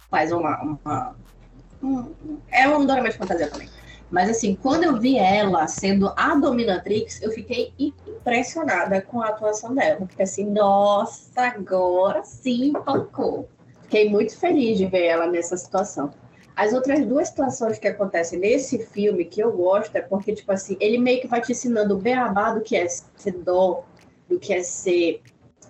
faz 0.10 0.32
uma. 0.32 0.62
uma 0.62 1.16
um- 1.82 2.40
é 2.52 2.68
um 2.68 2.86
dorama 2.86 3.10
de 3.10 3.18
fantasia 3.18 3.48
também. 3.48 3.70
Mas 4.12 4.30
assim, 4.30 4.56
quando 4.56 4.84
eu 4.84 5.00
vi 5.00 5.18
ela 5.18 5.68
sendo 5.68 6.12
a 6.18 6.36
dominatrix, 6.36 7.22
eu 7.22 7.32
fiquei 7.32 7.74
impressionada 7.78 9.02
com 9.02 9.22
a 9.22 9.28
atuação 9.28 9.74
dela. 9.74 9.98
Porque 9.98 10.24
assim, 10.24 10.46
nossa, 10.46 11.42
agora 11.42 12.24
sim 12.24 12.74
tocou. 12.86 13.48
Fiquei 13.84 14.10
muito 14.10 14.38
feliz 14.38 14.78
de 14.78 14.88
ver 14.88 15.06
ela 15.06 15.28
nessa 15.28 15.56
situação. 15.58 16.12
As 16.56 16.74
outras 16.74 17.06
duas 17.06 17.30
situações 17.30 17.80
que 17.80 17.88
acontecem 17.88 18.38
nesse 18.38 18.80
filme 18.88 19.24
que 19.24 19.40
eu 19.42 19.52
gosto 19.52 19.96
é 19.96 20.02
porque, 20.02 20.34
tipo 20.34 20.52
assim, 20.52 20.76
ele 20.80 20.98
meio 20.98 21.22
que 21.22 21.28
vai 21.28 21.40
te 21.42 21.54
ensinando 21.54 21.96
o 21.96 21.98
beabá 21.98 22.52
do 22.52 22.62
que 22.62 22.76
é 22.76 22.88
ser 22.88 23.32
dom, 23.32 23.86
do 24.28 24.38
que 24.38 24.54
é 24.54 24.62
ser 24.62 25.22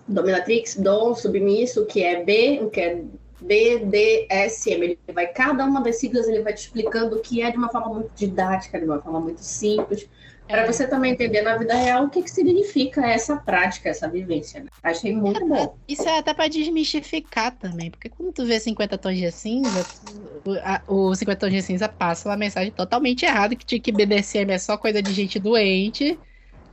dominatrix, 0.08 0.76
dom, 0.76 1.14
submisso, 1.14 1.82
o 1.82 1.86
que 1.86 2.02
é 2.02 2.24
B, 2.24 2.60
o 2.62 2.70
que 2.70 2.80
é 2.80 3.04
BDSM. 3.40 4.82
Ele 4.84 4.98
vai, 5.12 5.26
cada 5.28 5.64
uma 5.64 5.82
das 5.82 5.96
siglas 5.98 6.28
ele 6.28 6.42
vai 6.42 6.52
te 6.54 6.58
explicando 6.60 7.16
o 7.16 7.20
que 7.20 7.42
é 7.42 7.50
de 7.50 7.56
uma 7.56 7.70
forma 7.70 7.94
muito 7.94 8.12
didática, 8.14 8.78
de 8.78 8.84
uma 8.84 9.00
forma 9.00 9.20
muito 9.20 9.40
simples, 9.42 10.08
para 10.46 10.62
É. 10.62 10.66
você 10.66 10.86
também 10.88 11.12
entender 11.12 11.42
na 11.42 11.56
vida 11.56 11.74
real 11.74 12.04
o 12.04 12.10
que, 12.10 12.22
que 12.22 12.30
significa 12.30 13.06
essa 13.06 13.36
prática, 13.36 13.88
essa 13.88 14.08
vivência. 14.08 14.60
né? 14.60 14.66
Achei 14.82 15.14
muito 15.14 15.46
bom. 15.46 15.76
Isso 15.86 16.08
é 16.08 16.18
até 16.18 16.34
pra 16.34 16.48
desmistificar 16.48 17.56
também, 17.56 17.90
porque 17.90 18.08
quando 18.08 18.32
tu 18.32 18.44
vê 18.46 18.58
50 18.58 18.98
tons 18.98 19.16
de 19.16 19.30
cinza, 19.30 19.86
o, 20.44 20.52
a- 20.62 20.82
o 20.86 21.14
50 21.14 21.38
tons 21.40 21.52
de 21.52 21.62
cinza 21.62 21.88
passa 21.88 22.28
uma 22.28 22.36
mensagem 22.36 22.72
totalmente 22.72 23.24
errada 23.24 23.54
que, 23.56 23.80
que 23.80 23.92
BDSM 23.92 24.52
é 24.52 24.58
só 24.58 24.76
coisa 24.76 25.02
de 25.02 25.12
gente 25.12 25.38
doente, 25.38 26.20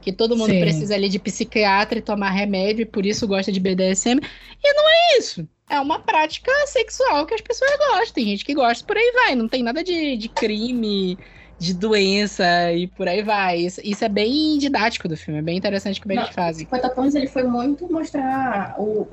que 0.02 0.14
todo 0.14 0.38
mundo 0.38 0.56
Sim. 0.56 0.60
precisa 0.60 0.96
ali 0.96 1.10
de 1.10 1.20
psiquiatra 1.20 2.00
e 2.00 2.02
tomar 2.02 2.32
remédio 2.32 2.84
e 2.84 2.86
por 2.86 3.06
isso 3.06 3.28
gosta 3.28 3.52
de 3.52 3.60
BDSM. 3.60 4.20
E 4.64 4.74
não 4.74 4.90
é 4.90 5.18
isso. 5.20 5.48
É 5.70 5.80
uma 5.82 6.00
prática 6.00 6.52
sexual 6.68 7.26
que 7.26 7.34
as 7.34 7.42
pessoas 7.42 7.70
gostam. 7.78 8.14
Tem 8.14 8.26
gente 8.26 8.46
que 8.46 8.54
gosta, 8.54 8.86
por 8.86 8.96
aí 8.98 9.12
vai. 9.14 9.36
Não 9.36 9.50
tem 9.50 9.62
nada 9.64 9.84
de, 9.84 10.16
de 10.16 10.30
crime, 10.30 11.20
de 11.60 11.74
doença 11.74 12.72
e 12.74 12.88
por 12.88 13.08
aí 13.08 13.22
vai. 13.22 13.60
Isso, 13.60 13.82
isso 13.84 14.04
é 14.06 14.10
bem 14.10 14.58
didático 14.58 15.08
do 15.10 15.18
filme, 15.18 15.40
é 15.40 15.44
bem 15.44 15.58
interessante 15.58 16.00
como 16.00 16.14
eles 16.14 16.26
Não, 16.26 16.34
fazem. 16.34 16.64
50 16.66 16.90
Tons 16.90 17.16
ele 17.16 17.28
foi 17.28 17.44
muito 17.44 17.92
mostrar 17.92 18.76
o, 18.80 19.08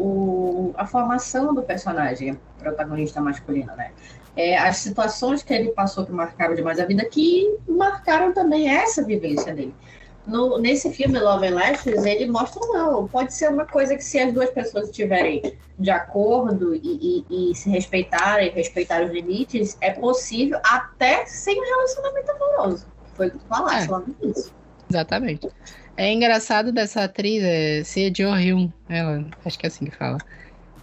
o- 0.71 0.75
a 0.77 0.87
formação 0.87 1.53
do 1.53 1.63
personagem, 1.65 2.41
protagonista 2.57 3.21
masculino, 3.21 3.75
né? 3.77 3.93
É, 4.37 4.57
as 4.59 4.79
situações 4.79 5.43
que 5.43 5.53
ele 5.55 5.71
passou 5.71 6.05
que 6.05 6.13
marcaram 6.13 6.55
demais 6.55 6.79
a 6.81 6.85
vida, 6.85 7.05
que 7.09 7.47
marcaram 7.69 8.33
também 8.33 8.69
essa 8.69 9.05
vivência 9.05 9.55
dele. 9.55 9.75
No, 10.27 10.59
nesse 10.59 10.91
filme, 10.91 11.19
Love 11.19 11.47
and 11.49 11.55
Lashes, 11.55 12.05
ele 12.07 12.27
mostra, 12.27 12.61
não, 12.69 13.07
pode 13.07 13.35
ser 13.35 13.51
uma 13.51 13.67
coisa 13.67 13.95
que 13.95 14.03
se 14.03 14.19
as 14.19 14.33
duas 14.33 14.49
pessoas 14.51 14.89
estiverem 14.89 15.43
de 15.79 15.91
acordo 15.91 16.75
e, 16.75 17.25
e- 17.29 17.51
e 17.51 17.55
se 17.55 17.69
respeitarem, 17.69 18.51
respeitar 18.51 19.05
os 19.05 19.11
limites, 19.11 19.77
é 19.83 19.91
possível 19.91 20.59
até 20.65 21.27
sem 21.27 21.61
um 21.61 21.65
relacionamento 21.65 22.31
amoroso. 22.33 22.87
Foi 23.15 23.27
o 23.29 23.31
que 23.33 23.39
tu 23.39 23.45
falaste 23.47 23.87
É. 23.89 23.91
lá 23.91 23.99
no 24.01 24.15
início. 24.23 24.53
Exatamente. 24.89 25.49
É 25.97 26.11
engraçado 26.13 26.73
dessa 26.73 27.05
atriz, 27.05 27.43
é 27.45 27.83
Jo 28.17 28.31
Hyun, 28.33 28.71
ela, 28.89 29.25
acho 29.45 29.59
que 29.59 29.67
é 29.67 29.69
assim 29.69 29.85
que 29.85 29.95
fala. 29.97 30.19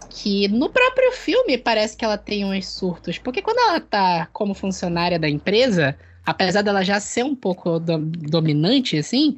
Que 0.09 0.47
no 0.49 0.69
próprio 0.69 1.11
filme 1.13 1.57
parece 1.57 1.97
que 1.97 2.05
ela 2.05 2.17
tem 2.17 2.45
uns 2.45 2.67
surtos, 2.67 3.17
porque 3.17 3.41
quando 3.41 3.57
ela 3.59 3.79
tá 3.79 4.27
como 4.31 4.53
funcionária 4.53 5.17
da 5.17 5.27
empresa, 5.29 5.97
apesar 6.25 6.61
dela 6.61 6.83
já 6.83 6.99
ser 6.99 7.23
um 7.23 7.35
pouco 7.35 7.79
do- 7.79 7.97
dominante, 7.99 8.97
assim, 8.97 9.37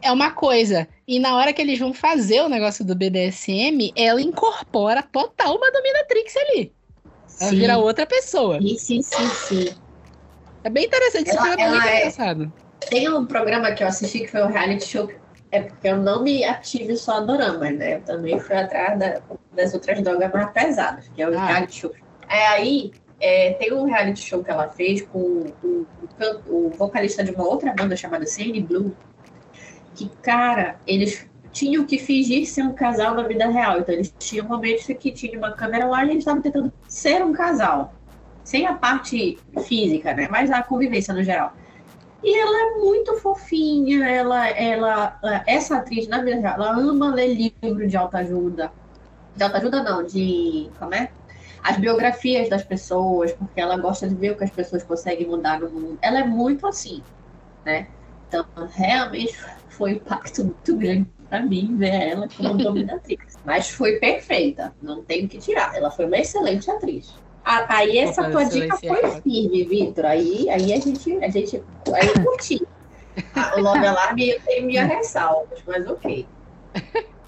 é 0.00 0.10
uma 0.12 0.30
coisa. 0.30 0.88
E 1.06 1.18
na 1.18 1.36
hora 1.36 1.52
que 1.52 1.62
eles 1.62 1.78
vão 1.78 1.92
fazer 1.94 2.40
o 2.42 2.48
negócio 2.48 2.84
do 2.84 2.94
BDSM, 2.94 3.92
ela 3.96 4.20
incorpora 4.20 5.02
total 5.02 5.56
uma 5.56 5.70
dominatrix 5.70 6.34
ali. 6.36 6.72
Ela 7.40 7.50
Sim. 7.50 7.58
vira 7.58 7.78
outra 7.78 8.06
pessoa. 8.06 8.60
Sim, 8.60 8.76
sim, 8.78 9.02
sim, 9.02 9.28
sim. 9.28 9.74
É 10.64 10.70
bem 10.70 10.84
interessante, 10.86 11.28
esse 11.28 11.36
Ela- 11.38 11.46
é 11.46 11.50
muito 11.50 11.60
ela 11.62 11.90
é- 11.90 11.98
engraçado. 12.00 12.52
Tem 12.88 13.08
um 13.08 13.24
programa 13.26 13.72
que 13.72 13.82
eu 13.82 13.88
assisti 13.88 14.20
que 14.20 14.26
foi 14.28 14.42
o 14.42 14.46
reality 14.48 14.86
show. 14.86 15.10
É 15.50 15.60
porque 15.60 15.88
eu 15.88 15.96
não 15.98 16.22
me 16.22 16.44
ative 16.44 16.96
só 16.96 17.18
a 17.18 17.20
doramas, 17.20 17.76
né? 17.76 17.96
Eu 17.96 18.00
também 18.02 18.38
fui 18.40 18.56
atrás 18.56 18.98
da- 18.98 19.20
das 19.52 19.74
outras 19.74 20.00
drogas 20.02 20.32
mais 20.32 20.50
pesadas, 20.50 21.08
que 21.14 21.20
é 21.22 21.28
o 21.28 21.38
Ah. 21.38 21.46
reality 21.46 21.74
show. 21.80 21.92
É 22.28 22.46
aí, 22.48 22.90
é, 23.22 23.54
tem 23.54 23.72
um 23.72 23.84
reality 23.84 24.20
show 24.20 24.44
que 24.44 24.50
ela 24.50 24.68
fez 24.68 25.00
com 25.02 25.18
o, 25.18 25.54
o 25.62 25.86
o 26.48 26.70
vocalista 26.70 27.24
de 27.24 27.32
uma 27.32 27.44
outra 27.44 27.72
banda 27.72 27.96
chamada 27.96 28.26
Sandy 28.26 28.60
Blue. 28.60 28.94
Que, 29.94 30.08
cara, 30.22 30.76
eles 30.86 31.26
tinham 31.52 31.84
que 31.84 31.98
fingir 31.98 32.46
ser 32.46 32.62
um 32.62 32.72
casal 32.72 33.14
na 33.14 33.22
vida 33.22 33.46
real. 33.48 33.78
Então, 33.78 33.94
eles 33.94 34.14
tinham 34.18 34.46
momentos 34.46 34.86
que 34.86 35.12
tinha 35.12 35.36
uma 35.38 35.52
câmera 35.52 35.86
lá 35.86 36.04
e 36.04 36.10
eles 36.10 36.18
estavam 36.18 36.40
tentando 36.40 36.72
ser 36.88 37.24
um 37.24 37.32
casal. 37.32 37.94
Sem 38.44 38.66
a 38.66 38.74
parte 38.74 39.38
física, 39.66 40.14
né? 40.14 40.28
Mas 40.30 40.50
a 40.50 40.62
convivência 40.62 41.14
no 41.14 41.22
geral. 41.22 41.52
E 42.24 42.38
ela 42.38 42.62
é 42.62 42.78
muito 42.78 43.16
fofinha, 43.16 44.08
ela, 44.08 44.48
ela, 44.48 45.20
essa 45.46 45.78
atriz, 45.78 46.06
na 46.06 46.22
real, 46.22 46.54
ela 46.54 46.70
ama 46.70 47.12
ler 47.12 47.52
livro 47.62 47.86
de 47.86 47.96
autoajuda. 47.96 48.72
De 49.34 49.42
autoajuda 49.42 49.82
não, 49.82 50.04
de, 50.04 50.70
como 50.78 50.94
é? 50.94 51.10
As 51.62 51.78
biografias 51.78 52.48
das 52.48 52.64
pessoas, 52.64 53.32
porque 53.32 53.60
ela 53.60 53.76
gosta 53.78 54.08
de 54.08 54.14
ver 54.16 54.32
o 54.32 54.36
que 54.36 54.44
as 54.44 54.50
pessoas 54.50 54.82
conseguem 54.84 55.28
mudar 55.28 55.60
no 55.60 55.70
mundo. 55.70 55.98
Ela 56.02 56.20
é 56.20 56.24
muito 56.24 56.66
assim, 56.66 57.04
né? 57.64 57.88
Então, 58.26 58.46
realmente 58.74 59.34
foi 59.68 59.92
um 59.94 59.96
impacto 59.96 60.44
muito 60.44 60.76
grande 60.76 61.10
pra 61.28 61.42
mim 61.44 61.76
ver 61.76 61.94
ela 61.94 62.28
como 62.28 62.54
dominatrix. 62.62 63.38
Mas 63.44 63.70
foi 63.70 63.98
perfeita, 63.98 64.74
não 64.80 65.04
tenho 65.04 65.28
que 65.28 65.38
tirar. 65.38 65.74
Ela 65.76 65.90
foi 65.90 66.06
uma 66.06 66.18
excelente 66.18 66.70
atriz. 66.70 67.20
Ah, 67.44 67.66
Aí 67.78 67.98
essa 67.98 68.24
tua 68.30 68.44
dica 68.44 68.76
foi 68.86 69.06
firme, 69.22 69.64
Vitor. 69.64 70.06
Aí, 70.06 70.48
aí 70.48 70.72
a 70.72 70.80
gente, 70.80 71.12
a 71.24 71.28
gente, 71.28 71.56
aí 71.94 72.08
eu 72.08 72.22
curti. 72.22 72.58
Ah, 73.34 73.54
O 73.56 73.60
Love 73.60 73.86
Alarm 73.86 74.18
eu 74.18 74.40
tenho 74.44 74.66
minhas 74.66 74.88
ressalvas, 74.88 75.62
mas 75.66 75.86
ok. 75.86 76.30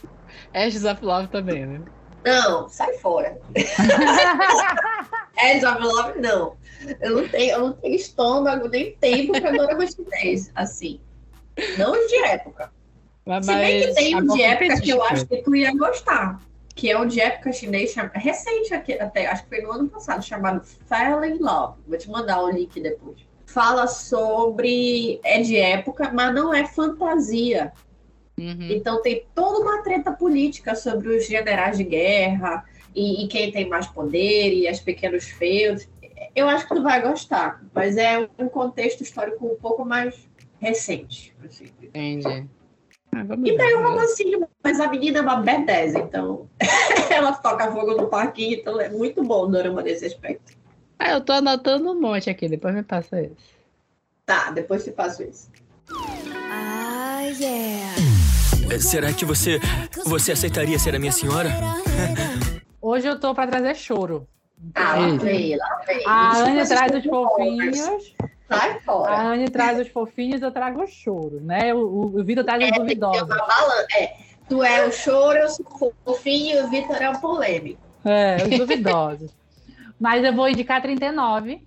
Ashes 0.55 0.85
of 0.85 1.03
Love 1.03 1.29
também, 1.31 1.67
né? 1.67 1.85
Não, 2.25 2.69
sai 2.69 2.95
fora. 2.99 3.39
Edge 5.37 5.65
of 5.67 5.81
Love, 5.83 6.21
não. 6.21 6.57
Eu 7.01 7.17
não 7.17 7.29
tenho, 7.29 7.53
eu 7.53 7.61
não 7.61 7.73
tenho 7.73 7.95
estômago 7.95 8.69
nem 8.69 8.93
tempo 8.97 9.33
para 9.41 9.53
dorama 9.53 9.87
chinês, 9.87 10.51
assim. 10.55 11.01
Não 11.79 11.93
de 12.07 12.17
época. 12.25 12.73
Mas, 13.27 13.47
Se 13.47 13.55
bem 13.55 13.81
que 13.81 13.95
tem 13.95 14.17
um 14.17 14.27
de 14.27 14.43
época 14.43 14.81
que 14.81 14.91
eu 14.91 15.03
acho 15.03 15.27
que 15.27 15.39
tu 15.43 15.55
ia 15.57 15.75
gostar. 15.77 16.41
Que 16.75 16.91
é 16.91 16.99
um 16.99 17.07
de 17.07 17.21
época 17.21 17.53
chinês, 17.53 17.93
chama- 17.93 18.11
recente 18.15 18.75
aqui, 18.75 18.95
até, 18.95 19.27
acho 19.27 19.45
que 19.45 19.49
foi 19.49 19.61
no 19.63 19.73
ano 19.73 19.89
passado, 19.89 20.23
chamado 20.25 20.61
Fell 20.65 21.25
in 21.25 21.39
Love. 21.39 21.79
Vou 21.87 21.97
te 21.97 22.11
mandar 22.11 22.43
o 22.43 22.51
link 22.51 22.81
depois. 22.81 23.19
Fala 23.47 23.87
sobre. 23.87 25.21
É 25.25 25.41
de 25.41 25.57
época, 25.57 26.11
mas 26.13 26.35
não 26.35 26.53
é 26.53 26.67
fantasia. 26.67 27.73
Uhum. 28.39 28.69
Então 28.71 29.01
tem 29.01 29.25
toda 29.35 29.61
uma 29.61 29.83
treta 29.83 30.13
política 30.13 30.75
sobre 30.75 31.09
os 31.17 31.27
generais 31.27 31.77
de 31.79 31.85
guerra 31.85 32.65
e, 32.95 33.25
e 33.25 33.29
quem 33.29 33.53
tem 33.53 33.69
mais 33.69 33.87
poder 33.87 34.53
e 34.53 34.71
os 34.71 34.81
pequenos 34.81 35.25
feudos. 35.25 35.89
Eu 36.35 36.49
acho 36.49 36.67
que 36.67 36.75
tu 36.75 36.83
vai 36.83 37.01
gostar, 37.01 37.63
mas 37.73 37.97
é 37.97 38.29
um 38.39 38.49
contexto 38.49 39.03
histórico 39.03 39.47
um 39.47 39.57
pouco 39.57 39.85
mais 39.85 40.29
recente. 40.61 41.35
assim. 41.45 41.67
Entendi. 41.83 42.47
Ah, 43.13 43.25
E 43.45 43.57
tem 43.57 43.77
um 43.77 43.83
romancinho, 43.83 44.49
mas 44.63 44.81
a 44.81 44.89
menina 44.89 45.19
é 45.19 45.23
uma 45.23 45.41
B10, 45.41 45.97
então 45.97 46.49
ela 47.11 47.33
toca 47.33 47.71
fogo 47.71 47.95
no 47.95 48.09
parquinho, 48.09 48.59
então 48.59 48.81
é 48.81 48.89
muito 48.89 49.23
bom 49.23 49.45
o 49.45 49.47
drama 49.47 49.83
nesse 49.83 50.07
aspecto. 50.07 50.57
Ah, 50.99 51.13
eu 51.13 51.21
tô 51.21 51.33
anotando 51.33 51.93
um 51.93 52.01
monte 52.01 52.29
aqui, 52.29 52.49
depois 52.49 52.75
me 52.75 52.83
passa 52.83 53.21
esse. 53.21 53.55
Tá, 54.27 54.51
depois 54.51 54.83
te 54.83 54.91
passo 54.91 55.23
isso. 55.23 55.51
Ah, 56.51 57.23
yeah. 57.39 58.14
É, 58.71 58.79
Será 58.79 59.13
que 59.13 59.25
você 59.25 59.61
você 60.07 60.33
aceitaria 60.33 60.79
ser 60.79 60.95
a 60.95 60.99
minha 60.99 61.13
senhora? 61.13 61.51
Hoje 62.81 63.07
eu 63.07 63.19
tô 63.19 63.35
pra 63.35 63.47
trazer 63.47 63.75
choro. 63.75 64.27
Ah, 64.75 64.97
lá 64.97 65.17
vem, 65.17 65.57
lá 65.57 65.81
vem. 65.87 66.07
A 66.07 66.37
Anne 66.39 66.67
traz 66.67 66.95
os 66.95 67.05
fofinhos, 67.05 68.15
Sai 68.49 68.71
a 68.73 68.81
fora. 68.81 69.21
Anne 69.21 69.51
traz 69.51 69.79
os 69.81 69.89
fofinhos, 69.89 70.43
eu 70.43 70.51
trago 70.51 70.83
os 70.83 70.91
choros, 70.91 71.43
né? 71.43 71.75
O, 71.75 71.79
o, 71.79 72.21
o 72.21 72.25
Vitor 72.25 72.45
traz 72.45 72.63
os 72.63 72.69
É, 72.69 72.73
ter 72.73 72.79
duvidosos. 72.81 73.37
É, 73.97 74.13
tu 74.49 74.63
é 74.63 74.87
o 74.87 74.93
choro, 74.93 75.39
eu 75.39 75.49
sou 75.49 75.95
fofinho 76.05 76.59
e 76.59 76.63
o 76.63 76.69
Vitor 76.69 76.97
é 76.97 77.11
o 77.11 77.19
polêmico. 77.21 77.81
É, 78.05 78.37
os 78.37 78.59
duvidosos. 78.59 79.31
Mas 79.99 80.25
eu 80.25 80.35
vou 80.35 80.49
indicar 80.49 80.83
39. 80.83 81.67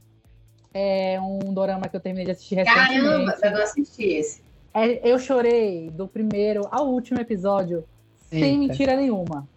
É 0.73 1.19
um 1.19 1.53
dorama 1.53 1.87
que 1.87 1.95
eu 1.95 1.99
terminei 1.99 2.25
de 2.25 2.31
assistir 2.31 2.55
recentemente. 2.55 2.99
Caramba, 3.01 3.37
eu 3.41 3.51
não 3.51 3.61
assisti 3.63 4.03
esse. 4.03 4.46
É, 4.77 5.09
eu 5.11 5.17
chorei 5.17 5.89
do 5.89 6.07
primeiro 6.07 6.67
ao 6.69 6.87
último 6.87 7.19
episódio 7.19 7.83
sem 8.29 8.43
Eita. 8.43 8.57
mentira 8.59 8.95
nenhuma. 8.95 9.47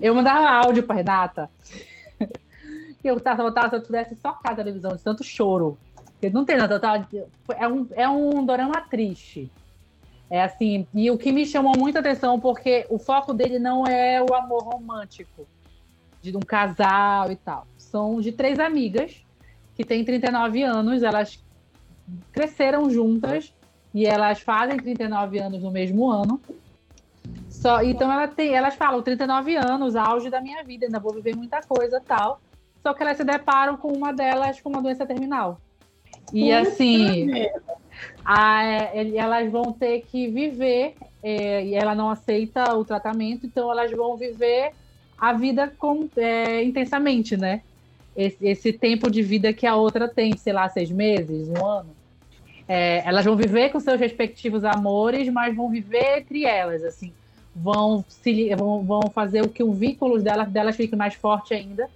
Eu 0.00 0.14
mandava 0.14 0.48
áudio 0.48 0.82
pra 0.82 0.96
Renata. 0.96 1.50
E 3.04 3.04
eu 3.06 3.20
tava, 3.20 3.52
tava, 3.52 3.68
se 3.68 3.76
eu 3.76 3.82
tivesse 3.82 4.16
socar 4.16 4.52
a 4.52 4.56
televisão 4.56 4.96
de 4.96 5.02
tanto 5.02 5.22
choro. 5.22 5.76
Porque 6.12 6.30
não 6.30 6.46
tem 6.46 6.56
nada. 6.56 6.80
tava- 6.80 7.06
é, 7.50 7.68
um, 7.68 7.86
é 7.92 8.08
um 8.08 8.42
dorama 8.46 8.80
triste. 8.80 9.50
É 10.30 10.42
assim, 10.42 10.86
e 10.94 11.10
o 11.10 11.18
que 11.18 11.32
me 11.32 11.44
chamou 11.44 11.72
muita 11.76 11.98
atenção, 11.98 12.40
porque 12.40 12.86
o 12.88 12.98
foco 12.98 13.34
dele 13.34 13.58
não 13.58 13.86
é 13.86 14.22
o 14.22 14.34
amor 14.34 14.62
romântico 14.62 15.46
de 16.22 16.34
um 16.34 16.40
casal 16.40 17.30
e 17.30 17.36
tal. 17.36 17.66
São 17.76 18.22
de 18.22 18.32
três 18.32 18.58
amigas 18.58 19.22
que 19.74 19.84
têm 19.84 20.02
39 20.02 20.62
anos, 20.62 21.02
elas 21.02 21.44
cresceram 22.32 22.88
juntas 22.88 23.52
e 23.94 24.06
elas 24.06 24.40
fazem 24.40 24.76
39 24.76 25.38
anos 25.38 25.62
no 25.62 25.70
mesmo 25.70 26.10
ano. 26.10 26.40
Só, 27.48 27.82
então 27.82 28.10
ela 28.10 28.28
tem, 28.28 28.54
elas 28.54 28.74
falam 28.74 29.02
39 29.02 29.56
anos, 29.56 29.96
auge 29.96 30.30
da 30.30 30.40
minha 30.40 30.62
vida, 30.62 30.86
ainda 30.86 31.00
vou 31.00 31.12
viver 31.12 31.34
muita 31.34 31.60
coisa 31.62 32.00
tal. 32.06 32.40
Só 32.82 32.94
que 32.94 33.02
elas 33.02 33.16
se 33.16 33.24
deparam 33.24 33.76
com 33.76 33.88
uma 33.88 34.12
delas 34.12 34.60
com 34.60 34.70
uma 34.70 34.80
doença 34.80 35.04
terminal. 35.04 35.60
E 36.32 36.52
assim, 36.52 37.28
a- 38.24 38.64
é, 38.64 39.16
elas 39.16 39.50
vão 39.50 39.72
ter 39.72 40.02
que 40.02 40.28
viver, 40.28 40.96
é, 41.22 41.64
e 41.66 41.74
ela 41.74 41.94
não 41.94 42.08
aceita 42.08 42.74
o 42.76 42.84
tratamento, 42.84 43.46
então 43.46 43.70
elas 43.70 43.90
vão 43.92 44.16
viver 44.16 44.72
a 45.18 45.32
vida 45.32 45.68
com, 45.76 46.08
é, 46.16 46.62
intensamente, 46.62 47.36
né? 47.36 47.62
Esse, 48.16 48.46
esse 48.46 48.72
tempo 48.72 49.10
de 49.10 49.22
vida 49.22 49.52
que 49.52 49.66
a 49.66 49.76
outra 49.76 50.08
tem, 50.08 50.36
sei 50.36 50.52
lá, 50.52 50.68
seis 50.68 50.90
meses, 50.90 51.48
um 51.48 51.66
ano. 51.66 51.99
É, 52.72 53.02
elas 53.04 53.24
vão 53.24 53.34
viver 53.34 53.70
com 53.70 53.80
seus 53.80 53.98
respectivos 53.98 54.62
amores, 54.64 55.28
mas 55.28 55.56
vão 55.56 55.68
viver 55.68 56.18
entre 56.18 56.44
elas, 56.44 56.84
assim. 56.84 57.12
Vão, 57.52 58.04
se, 58.08 58.54
vão, 58.54 58.84
vão 58.84 59.00
fazer 59.12 59.42
o 59.42 59.48
que 59.48 59.60
o 59.60 59.72
vínculo 59.72 60.22
delas, 60.22 60.48
delas 60.48 60.76
fique 60.76 60.94
mais 60.94 61.14
forte 61.14 61.52
ainda. 61.52 61.90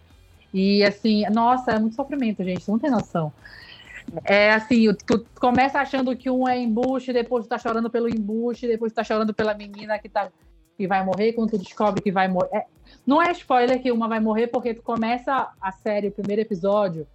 E 0.53 0.83
assim, 0.83 1.23
nossa, 1.31 1.71
é 1.71 1.79
muito 1.79 1.95
sofrimento, 1.95 2.43
gente, 2.43 2.69
não 2.69 2.77
tem 2.77 2.91
noção. 2.91 3.33
É 4.25 4.51
assim, 4.51 4.93
tu 5.07 5.25
começa 5.39 5.79
achando 5.79 6.17
que 6.17 6.29
um 6.29 6.49
é 6.49 6.59
embuste, 6.59 7.13
depois 7.13 7.45
tu 7.45 7.51
tá 7.51 7.59
chorando 7.59 7.89
pelo 7.89 8.09
embuste, 8.09 8.67
depois 8.67 8.93
tu 8.93 8.97
tá 8.97 9.05
chorando 9.05 9.33
pela 9.33 9.55
menina 9.55 9.97
que, 10.01 10.09
tá, 10.09 10.29
que 10.77 10.89
vai 10.89 11.05
morrer, 11.05 11.35
quando 11.35 11.51
tu 11.51 11.59
descobre 11.59 12.03
que 12.03 12.11
vai 12.11 12.27
morrer. 12.27 12.49
É, 12.53 12.67
não 13.07 13.23
é 13.23 13.31
spoiler 13.31 13.81
que 13.81 13.93
uma 13.93 14.09
vai 14.09 14.19
morrer, 14.19 14.49
porque 14.49 14.75
tu 14.75 14.83
começa 14.83 15.53
a 15.61 15.71
série, 15.71 16.09
o 16.09 16.13
primeiro 16.13 16.43
episódio, 16.43 17.07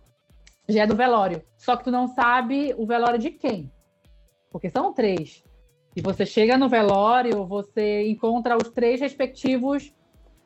já 0.74 0.84
é 0.84 0.88
do 0.88 0.96
velório. 0.96 1.42
Só 1.58 1.76
que 1.76 1.84
tu 1.84 1.92
não 1.92 2.08
sabe 2.08 2.74
o 2.78 2.86
velório 2.86 3.20
de 3.20 3.32
quem. 3.32 3.72
Porque 4.50 4.70
são 4.70 4.94
três. 4.94 5.44
E 5.96 6.02
você 6.02 6.26
chega 6.26 6.58
no 6.58 6.70
velório, 6.70 7.46
você 7.46 8.08
encontra 8.08 8.56
os 8.56 8.70
três 8.70 9.02
respectivos 9.02 9.94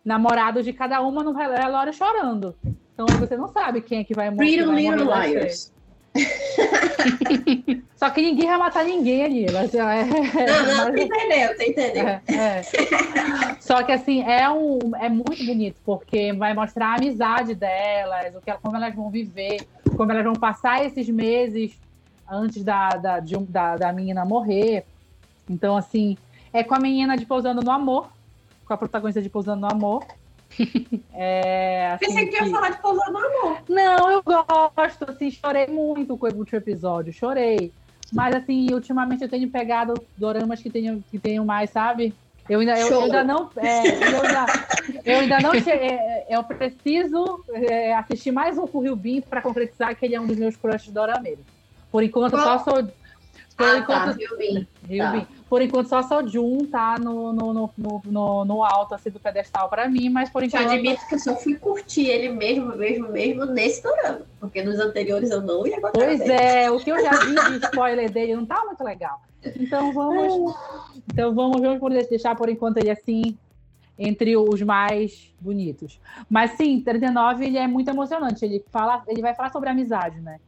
namorados 0.03 0.65
de 0.65 0.73
cada 0.73 1.01
uma 1.01 1.23
no 1.23 1.33
velório 1.33 1.93
chorando. 1.93 2.55
Então 2.93 3.05
você 3.19 3.35
não 3.37 3.47
sabe 3.47 3.81
quem 3.81 3.99
é 3.99 4.03
que 4.03 4.13
vai 4.13 4.29
morrer. 4.29 4.45
Little 4.57 5.05
das 5.05 5.27
Liars. 5.27 5.73
Só 7.95 8.09
que 8.09 8.21
ninguém 8.21 8.47
vai 8.47 8.57
matar 8.57 8.83
ninguém 8.85 9.23
ali. 9.23 9.45
Mas, 9.51 9.73
é, 9.73 9.79
Não, 9.79 10.65
não, 10.65 10.77
mas- 10.85 10.93
tu 10.93 10.99
entendeu, 10.99 11.55
tu 11.55 11.63
entendeu. 11.63 12.07
é, 12.07 12.21
é. 12.29 12.61
Só 13.59 13.81
que 13.83 13.91
assim, 13.91 14.21
é, 14.23 14.49
um, 14.49 14.79
é 14.99 15.09
muito 15.09 15.43
bonito, 15.45 15.79
porque 15.85 16.33
vai 16.33 16.53
mostrar 16.53 16.87
a 16.87 16.95
amizade 16.95 17.55
delas, 17.55 18.35
o 18.35 18.41
que, 18.41 18.51
como 18.61 18.75
elas 18.75 18.93
vão 18.93 19.09
viver, 19.09 19.65
como 20.03 20.11
elas 20.11 20.25
vão 20.25 20.33
passar 20.33 20.85
esses 20.85 21.07
meses 21.07 21.79
antes 22.29 22.61
da, 22.61 22.89
da, 22.89 23.19
de 23.21 23.37
da, 23.37 23.77
da 23.77 23.93
menina 23.93 24.25
morrer. 24.25 24.83
Então, 25.49 25.77
assim, 25.77 26.17
é 26.51 26.61
com 26.61 26.75
a 26.75 26.79
menina 26.79 27.15
de 27.15 27.25
Pousando 27.25 27.61
no 27.61 27.71
Amor, 27.71 28.09
com 28.65 28.73
a 28.73 28.77
protagonista 28.77 29.21
de 29.21 29.29
Pousando 29.29 29.61
no 29.61 29.71
Amor. 29.71 30.05
É, 31.15 31.91
assim, 31.93 32.07
Pensei 32.07 32.27
que 32.27 32.35
ia 32.35 32.49
falar 32.49 32.69
de 32.69 32.81
pousar 32.81 33.09
no 33.11 33.17
amor. 33.17 33.63
não, 33.69 34.11
eu 34.11 34.23
gosto, 34.23 35.09
assim, 35.09 35.31
chorei 35.31 35.67
muito 35.67 36.17
com 36.17 36.27
o 36.27 36.35
último 36.35 36.57
episódio, 36.57 37.13
chorei. 37.13 37.71
Mas, 38.11 38.35
assim, 38.35 38.67
ultimamente 38.71 39.23
eu 39.23 39.29
tenho 39.29 39.49
pegado 39.49 39.93
doramas 40.17 40.61
que 40.61 40.69
tenham, 40.69 41.03
que 41.09 41.17
tenham 41.17 41.45
mais, 41.45 41.69
sabe? 41.69 42.13
Eu 42.49 42.59
ainda, 42.59 42.77
eu, 42.77 42.89
eu 42.89 43.01
ainda 43.01 43.23
não. 43.23 43.49
é, 43.55 43.87
eu, 43.87 44.21
ainda, 44.21 44.45
eu 45.05 45.19
ainda 45.19 45.39
não. 45.39 45.53
che- 45.61 45.69
é, 45.71 46.25
Eu 46.29 46.43
preciso 46.43 47.43
é, 47.53 47.93
assistir 47.95 48.31
mais 48.31 48.57
um 48.57 48.67
com 48.67 48.79
o 48.79 48.81
Ryubin 48.81 49.21
para 49.21 49.41
concretizar 49.41 49.95
que 49.95 50.05
ele 50.05 50.15
é 50.15 50.19
um 50.19 50.27
dos 50.27 50.37
meus 50.37 50.57
crushes 50.57 50.91
dorameiros. 50.91 51.45
Por 51.91 52.03
enquanto, 52.03 52.33
Qual? 52.33 52.43
só 52.43 52.59
sou. 52.59 52.83
Por 53.55 53.67
Ah, 53.67 53.73
tá, 53.73 53.77
enquanto, 53.77 54.17
viu 54.17 54.37
bem. 54.37 54.67
Ryubin. 54.87 55.27
Por 55.47 55.61
enquanto, 55.61 55.87
só 55.87 56.01
sou 56.01 56.27
Jun, 56.27 56.65
tá 56.65 56.97
no, 56.99 57.31
no, 57.31 57.53
no, 57.53 58.01
no, 58.03 58.45
no, 58.45 58.63
alto 58.63 58.95
assim, 58.95 59.11
do 59.11 59.19
pedestal 59.19 59.69
para 59.69 59.87
mim, 59.87 60.09
mas 60.09 60.29
por 60.29 60.43
enquanto. 60.43 60.71
admito 60.71 61.07
que 61.07 61.15
eu 61.15 61.19
só 61.19 61.35
fui 61.35 61.55
curtir 61.55 62.07
ele 62.07 62.29
mesmo, 62.29 62.75
mesmo, 62.75 63.07
mesmo 63.09 63.45
nesse 63.45 63.83
dorama. 63.83 64.21
Porque 64.39 64.63
nos 64.63 64.79
anteriores 64.79 65.29
eu 65.29 65.41
não 65.41 65.65
ia 65.67 65.79
gostar 65.79 65.91
Pois 65.91 66.19
é, 66.21 66.69
o 66.71 66.79
que 66.79 66.91
eu 66.91 66.99
já 67.01 67.11
vi 67.11 67.35
de 67.35 67.65
spoiler 67.65 68.11
dele 68.11 68.35
não 68.35 68.45
tá 68.45 68.63
muito 68.65 68.83
legal. 68.83 69.21
Então 69.59 69.91
vamos. 69.91 70.55
Então 71.11 71.33
vamos, 71.35 71.59
vamos 71.59 71.79
por 71.79 71.91
deixar 71.91 72.33
por 72.33 72.47
enquanto 72.49 72.77
ele 72.77 72.89
assim 72.89 73.37
entre 73.99 74.37
os 74.37 74.61
mais 74.61 75.33
bonitos. 75.39 75.99
Mas 76.29 76.51
sim, 76.51 76.79
39 76.79 77.45
ele 77.45 77.57
é 77.57 77.67
muito 77.67 77.89
emocionante. 77.89 78.45
Ele 78.45 78.63
fala, 78.71 79.03
ele 79.07 79.21
vai 79.21 79.35
falar 79.35 79.51
sobre 79.51 79.69
amizade, 79.69 80.19
né? 80.21 80.39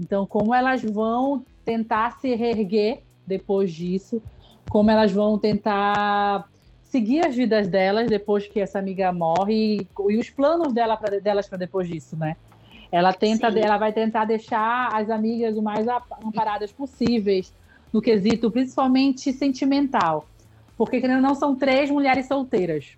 Então 0.00 0.26
como 0.26 0.54
elas 0.54 0.82
vão 0.82 1.44
tentar 1.64 2.18
se 2.20 2.34
reerguer 2.34 3.02
depois 3.26 3.72
disso, 3.72 4.22
como 4.70 4.90
elas 4.90 5.12
vão 5.12 5.38
tentar 5.38 6.48
seguir 6.84 7.26
as 7.26 7.36
vidas 7.36 7.68
delas 7.68 8.08
depois 8.08 8.46
que 8.46 8.60
essa 8.60 8.78
amiga 8.78 9.12
morre 9.12 9.76
e, 9.76 9.88
e 10.10 10.16
os 10.16 10.30
planos 10.30 10.72
dela 10.72 10.96
pra, 10.96 11.18
delas 11.20 11.46
para 11.46 11.58
depois 11.58 11.86
disso, 11.86 12.16
né? 12.16 12.36
Ela 12.90 13.12
tenta, 13.12 13.52
Sim. 13.52 13.58
ela 13.58 13.76
vai 13.76 13.92
tentar 13.92 14.24
deixar 14.24 14.88
as 14.94 15.10
amigas 15.10 15.56
o 15.56 15.62
mais 15.62 15.86
amparadas 16.24 16.72
possíveis 16.72 17.52
no 17.92 18.02
quesito, 18.02 18.50
principalmente 18.50 19.32
sentimental, 19.32 20.26
porque 20.76 21.00
querendo 21.00 21.16
ou 21.16 21.22
não 21.22 21.34
são 21.34 21.54
três 21.54 21.90
mulheres 21.90 22.26
solteiras. 22.26 22.96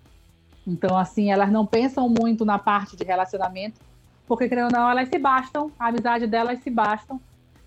Então 0.67 0.97
assim, 0.97 1.31
elas 1.31 1.51
não 1.51 1.65
pensam 1.65 2.07
muito 2.09 2.45
na 2.45 2.59
parte 2.59 2.95
de 2.95 3.03
relacionamento, 3.03 3.79
porque 4.27 4.47
querendo 4.47 4.65
ou 4.65 4.71
não 4.71 4.89
elas 4.89 5.09
se 5.09 5.17
bastam, 5.17 5.71
a 5.79 5.87
amizade 5.87 6.27
delas 6.27 6.59
se 6.59 6.69
bastam 6.69 7.19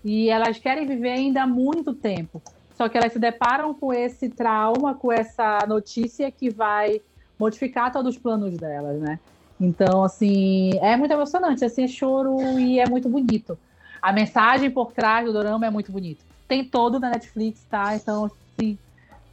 e 0.03 0.29
elas 0.29 0.57
querem 0.59 0.85
viver 0.85 1.09
ainda 1.09 1.45
muito 1.47 1.93
tempo. 1.93 2.41
Só 2.77 2.89
que 2.89 2.97
elas 2.97 3.13
se 3.13 3.19
deparam 3.19 3.73
com 3.73 3.93
esse 3.93 4.29
trauma, 4.29 4.93
com 4.93 5.11
essa 5.11 5.59
notícia 5.67 6.29
que 6.29 6.49
vai 6.49 7.01
modificar 7.39 7.91
todos 7.91 8.15
os 8.15 8.21
planos 8.21 8.55
delas, 8.57 8.99
né? 8.99 9.19
Então, 9.59 10.03
assim, 10.03 10.71
é 10.81 10.97
muito 10.97 11.11
emocionante, 11.11 11.63
assim, 11.63 11.83
é 11.83 11.87
choro 11.87 12.37
e 12.59 12.79
é 12.79 12.87
muito 12.87 13.07
bonito. 13.07 13.57
A 14.01 14.11
mensagem 14.11 14.69
por 14.69 14.91
trás 14.91 15.25
do 15.25 15.33
dorama 15.33 15.65
é 15.65 15.69
muito 15.69 15.91
bonito. 15.91 16.23
Tem 16.47 16.63
todo 16.63 16.99
na 16.99 17.09
Netflix, 17.09 17.63
tá? 17.69 17.95
Então, 17.95 18.25
assim, 18.25 18.77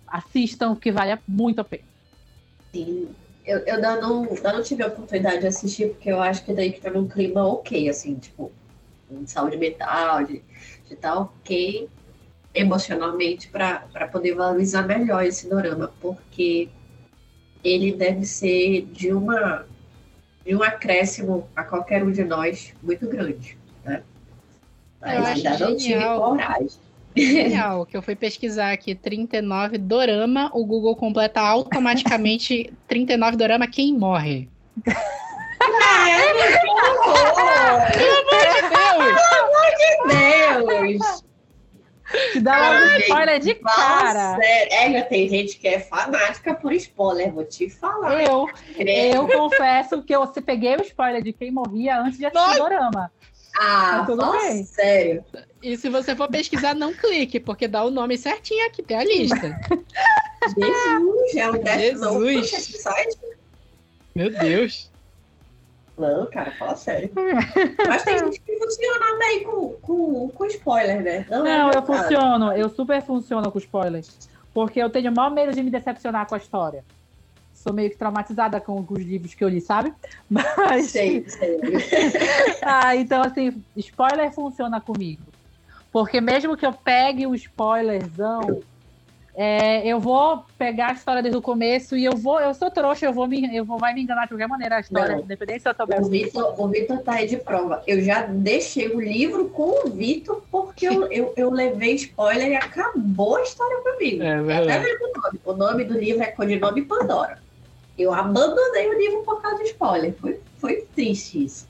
Assistam, 0.06 0.76
que 0.76 0.92
vale 0.92 1.18
muito 1.26 1.60
a 1.60 1.64
pena. 1.64 1.84
Sim. 2.72 3.08
Eu, 3.44 3.58
eu 3.60 3.74
ainda, 3.76 4.00
não, 4.00 4.24
ainda 4.24 4.52
não 4.52 4.62
tive 4.62 4.82
a 4.82 4.86
oportunidade 4.86 5.40
de 5.40 5.46
assistir, 5.46 5.88
porque 5.88 6.10
eu 6.10 6.20
acho 6.20 6.44
que 6.44 6.52
daí 6.52 6.72
que 6.72 6.80
tá 6.80 6.90
num 6.90 7.08
clima 7.08 7.46
ok, 7.46 7.88
assim, 7.88 8.14
tipo, 8.14 8.52
de 9.10 9.30
saúde 9.30 9.56
mental, 9.56 10.24
de 10.24 10.42
estar 10.90 11.12
tá 11.14 11.20
ok 11.20 11.88
emocionalmente 12.54 13.48
para 13.48 13.80
poder 14.12 14.34
valorizar 14.34 14.82
melhor 14.82 15.24
esse 15.24 15.48
dorama, 15.48 15.92
porque 16.00 16.68
ele 17.64 17.92
deve 17.92 18.26
ser 18.26 18.82
de 18.92 19.12
uma 19.12 19.66
de 20.44 20.56
um 20.56 20.62
acréscimo 20.62 21.48
a 21.54 21.62
qualquer 21.62 22.02
um 22.02 22.10
de 22.10 22.24
nós 22.24 22.74
muito 22.82 23.06
grande, 23.06 23.56
né? 23.84 24.02
Mas 25.00 25.14
Eu 25.14 25.24
ainda 25.24 25.50
acho 25.50 25.64
não 25.64 25.76
tive 25.76 26.04
coragem. 26.04 26.80
Genial, 27.16 27.84
que 27.86 27.96
eu 27.96 28.02
fui 28.02 28.16
pesquisar 28.16 28.72
aqui 28.72 28.94
39 28.94 29.78
dorama, 29.78 30.50
o 30.54 30.64
Google 30.64 30.96
completa 30.96 31.40
automaticamente 31.40 32.72
39 32.88 33.36
dorama 33.36 33.66
quem 33.66 33.96
morre. 33.96 34.48
Deus! 40.08 41.24
Te 42.32 42.40
dá 42.40 42.54
Ai, 42.54 42.84
logo 42.84 42.98
spoiler 43.00 43.40
de 43.40 43.54
cara. 43.54 44.36
sério. 44.36 44.96
É, 44.96 45.02
tem 45.02 45.28
gente 45.28 45.58
que 45.58 45.66
é 45.66 45.80
fanática 45.80 46.54
por 46.54 46.72
spoiler, 46.72 47.32
vou 47.32 47.44
te 47.44 47.70
falar. 47.70 48.22
Eu, 48.22 48.48
eu 48.76 49.28
confesso 49.28 50.02
que 50.02 50.14
eu 50.14 50.26
se 50.26 50.40
peguei 50.40 50.76
o 50.76 50.82
spoiler 50.82 51.22
de 51.22 51.32
quem 51.32 51.50
morria 51.50 52.00
antes 52.00 52.18
de 52.18 52.26
assistir 52.26 52.60
o 52.60 52.62
Dorama. 52.62 53.10
Ah, 53.56 53.98
Mas 53.98 54.06
tudo 54.06 54.32
bem. 54.32 54.64
sério. 54.64 55.24
E 55.62 55.76
se 55.76 55.88
você 55.88 56.16
for 56.16 56.28
pesquisar, 56.28 56.74
não 56.74 56.92
clique, 56.94 57.38
porque 57.38 57.68
dá 57.68 57.84
o 57.84 57.90
nome 57.90 58.16
certinho 58.16 58.66
aqui, 58.66 58.82
tem 58.82 58.96
a 58.96 59.04
lista. 59.04 59.56
Jesus, 60.58 61.36
é 61.36 61.50
um 61.50 61.64
Jesus. 61.64 62.52
esse 62.52 62.78
site? 62.78 63.18
Meu 64.14 64.30
Deus. 64.30 64.90
Não, 65.96 66.28
cara, 66.30 66.50
fala 66.52 66.74
sério. 66.74 67.12
Mas 67.86 68.02
tem 68.02 68.18
gente 68.18 68.40
que 68.40 68.56
funciona 68.56 69.18
bem 69.18 69.44
com, 69.44 69.68
com, 69.74 70.28
com 70.30 70.46
spoiler, 70.46 71.02
né? 71.02 71.26
Não, 71.28 71.46
é 71.46 71.58
Não, 71.58 71.68
meu 71.68 71.74
eu 71.74 71.82
funciono, 71.86 72.52
eu 72.52 72.68
super 72.68 73.02
funciono 73.02 73.52
com 73.52 73.58
spoilers. 73.58 74.18
Porque 74.52 74.80
eu 74.80 74.90
tenho 74.90 75.10
o 75.10 75.14
maior 75.14 75.30
medo 75.30 75.52
de 75.52 75.62
me 75.62 75.70
decepcionar 75.70 76.26
com 76.26 76.34
a 76.34 76.38
história. 76.38 76.84
Sou 77.62 77.72
meio 77.72 77.90
que 77.90 77.96
traumatizada 77.96 78.60
com 78.60 78.84
os 78.88 78.98
livros 78.98 79.34
que 79.34 79.44
eu 79.44 79.48
li, 79.48 79.60
sabe? 79.60 79.94
Mas. 80.28 80.90
Sei, 80.90 81.24
sei. 81.28 81.60
Ah, 82.60 82.96
então, 82.96 83.22
assim, 83.22 83.62
spoiler 83.76 84.32
funciona 84.32 84.80
comigo. 84.80 85.22
Porque 85.92 86.20
mesmo 86.20 86.56
que 86.56 86.66
eu 86.66 86.72
pegue 86.72 87.26
um 87.26 87.34
spoilerzão, 87.34 88.62
é, 89.34 89.86
eu 89.86 90.00
vou 90.00 90.44
pegar 90.58 90.88
a 90.88 90.92
história 90.92 91.22
desde 91.22 91.38
o 91.38 91.42
começo 91.42 91.96
e 91.96 92.04
eu 92.04 92.16
vou, 92.16 92.40
eu 92.40 92.52
sou 92.52 92.70
trouxa, 92.70 93.06
eu 93.06 93.12
vou 93.12 93.26
me, 93.26 93.54
eu 93.54 93.64
vou, 93.64 93.78
vai 93.78 93.94
me 93.94 94.02
enganar 94.02 94.22
de 94.22 94.28
qualquer 94.28 94.48
maneira 94.48 94.76
a 94.76 94.80
história, 94.80 95.16
Não. 95.16 95.22
independente 95.22 95.62
se 95.62 95.68
eu 95.68 95.74
souber. 95.74 96.02
O 96.02 96.08
Vitor, 96.08 96.60
o 96.60 96.68
Vitor 96.68 96.98
tá 96.98 97.12
aí 97.14 97.26
de 97.26 97.36
prova. 97.36 97.82
Eu 97.86 98.02
já 98.02 98.26
deixei 98.26 98.88
o 98.88 99.00
livro 99.00 99.48
com 99.50 99.86
o 99.86 99.90
Vitor 99.90 100.42
porque 100.50 100.86
eu, 100.86 101.10
eu, 101.12 101.32
eu 101.36 101.50
levei 101.50 101.94
spoiler 101.94 102.48
e 102.48 102.56
acabou 102.56 103.36
a 103.36 103.42
história 103.42 103.78
comigo. 103.78 104.22
É 104.22 104.34
Até 104.34 104.42
verdade. 104.42 104.84
mesmo 104.84 105.06
o 105.06 105.20
nome. 105.20 105.40
O 105.44 105.52
nome 105.52 105.84
do 105.84 105.98
livro 105.98 106.22
é 106.22 106.26
Codinome 106.26 106.82
Pandora. 106.82 107.38
Eu 107.98 108.12
abandonei 108.12 108.88
o 108.88 108.98
livro 108.98 109.22
por 109.22 109.40
causa 109.40 109.58
de 109.58 109.70
spoiler. 109.70 110.14
Foi, 110.14 110.40
foi 110.58 110.86
triste 110.94 111.44
isso. 111.44 111.68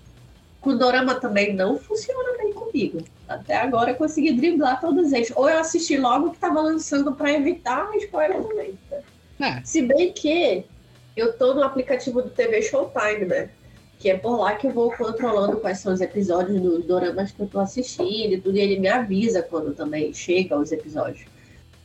Com 0.60 0.76
Dorama 0.76 1.16
também 1.16 1.54
não 1.54 1.76
funciona 1.76 2.38
bem 2.38 2.52
comigo. 2.52 2.98
Até 3.28 3.56
agora 3.56 3.90
eu 3.90 3.96
consegui 3.96 4.32
driblar 4.32 4.80
todos 4.80 5.12
eles. 5.12 5.32
Ou 5.34 5.48
eu 5.48 5.58
assisti 5.58 5.96
logo 5.98 6.28
o 6.28 6.30
que 6.30 6.38
tava 6.38 6.60
lançando 6.60 7.12
para 7.12 7.32
evitar 7.32 7.90
spoiler 7.96 8.42
também. 8.42 8.78
É, 9.40 9.60
Se 9.64 9.82
bem 9.82 10.12
que 10.12 10.64
eu 11.16 11.36
tô 11.36 11.54
no 11.54 11.64
aplicativo 11.64 12.22
do 12.22 12.30
TV 12.30 12.62
Showtime, 12.62 13.24
né? 13.26 13.50
Que 13.98 14.10
é 14.10 14.16
por 14.16 14.36
lá 14.36 14.54
que 14.54 14.66
eu 14.66 14.72
vou 14.72 14.92
controlando 14.92 15.58
quais 15.58 15.78
são 15.78 15.92
os 15.92 16.00
episódios 16.00 16.60
dos 16.60 16.84
doramas 16.84 17.32
que 17.32 17.40
eu 17.40 17.46
tô 17.46 17.58
assistindo 17.58 18.34
e 18.34 18.40
tudo, 18.40 18.56
e 18.56 18.60
ele 18.60 18.78
me 18.78 18.88
avisa 18.88 19.42
quando 19.42 19.74
também 19.74 20.12
chega 20.14 20.58
os 20.58 20.72
episódios. 20.72 21.26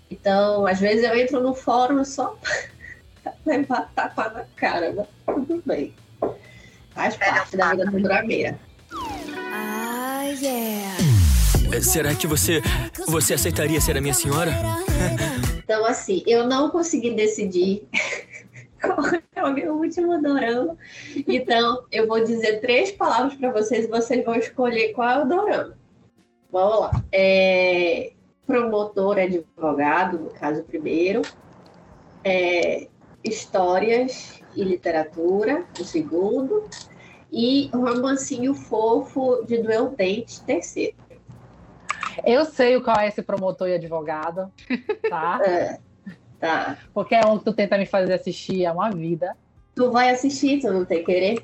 Então, 0.09 0.65
às 0.65 0.79
vezes 0.79 1.03
eu 1.03 1.15
entro 1.15 1.41
no 1.41 1.53
fórum 1.53 2.03
só 2.05 2.37
levar 3.45 3.91
tapa 3.95 4.29
na 4.29 4.45
cara, 4.55 4.93
mas 4.95 5.07
tudo 5.25 5.61
bem. 5.65 5.93
Faz 6.91 7.15
parte 7.15 7.55
da 7.55 7.71
vida 7.71 7.85
do 7.85 8.01
drameira. 8.01 8.59
Ah, 9.53 10.23
yeah. 10.41 10.97
É, 11.71 11.81
Será 11.81 12.15
que 12.15 12.25
você 12.25 12.61
você 13.07 13.33
aceitaria 13.33 13.79
ser 13.81 13.97
a 13.97 14.01
minha 14.01 14.13
senhora? 14.13 14.51
Então, 15.57 15.85
assim, 15.85 16.23
eu 16.25 16.47
não 16.47 16.69
consegui 16.69 17.11
decidir 17.13 17.87
qual 18.81 18.97
é 19.35 19.43
o 19.43 19.53
meu 19.53 19.73
último 19.75 20.21
dorama. 20.21 20.77
Então, 21.27 21.83
eu 21.91 22.07
vou 22.07 22.23
dizer 22.23 22.61
três 22.61 22.91
palavras 22.91 23.35
para 23.35 23.51
vocês 23.51 23.85
e 23.85 23.89
vocês 23.89 24.23
vão 24.23 24.35
escolher 24.35 24.93
qual 24.93 25.09
é 25.09 25.23
o 25.23 25.27
dorama. 25.27 25.77
Vamos 26.51 26.79
lá. 26.79 27.03
É, 27.11 28.13
promotor, 28.45 29.19
advogado, 29.19 30.19
no 30.19 30.29
caso, 30.29 30.63
primeiro. 30.63 31.21
É, 32.23 32.87
histórias 33.23 34.41
e 34.55 34.63
literatura, 34.63 35.65
o 35.79 35.83
segundo. 35.83 36.67
E 37.31 37.69
romancinho 37.73 38.53
fofo 38.53 39.43
de 39.45 39.57
Duel 39.61 39.89
Date, 39.89 40.41
terceiro. 40.43 40.95
Eu 42.25 42.45
sei 42.45 42.79
qual 42.81 42.99
é 42.99 43.07
esse 43.07 43.21
promotor 43.21 43.67
e 43.67 43.73
advogado, 43.73 44.51
tá? 45.09 45.39
É, 45.45 45.79
tá. 46.39 46.77
Porque 46.93 47.15
é 47.15 47.25
um 47.25 47.37
que 47.37 47.45
tu 47.45 47.53
tenta 47.53 47.77
me 47.77 47.85
fazer 47.85 48.13
assistir 48.13 48.65
há 48.65 48.71
uma 48.71 48.89
vida. 48.89 49.35
Tu 49.77 49.91
vai 49.91 50.09
assistir, 50.09 50.59
tu 50.59 50.71
não 50.73 50.83
tem 50.83 51.03
querer? 51.03 51.37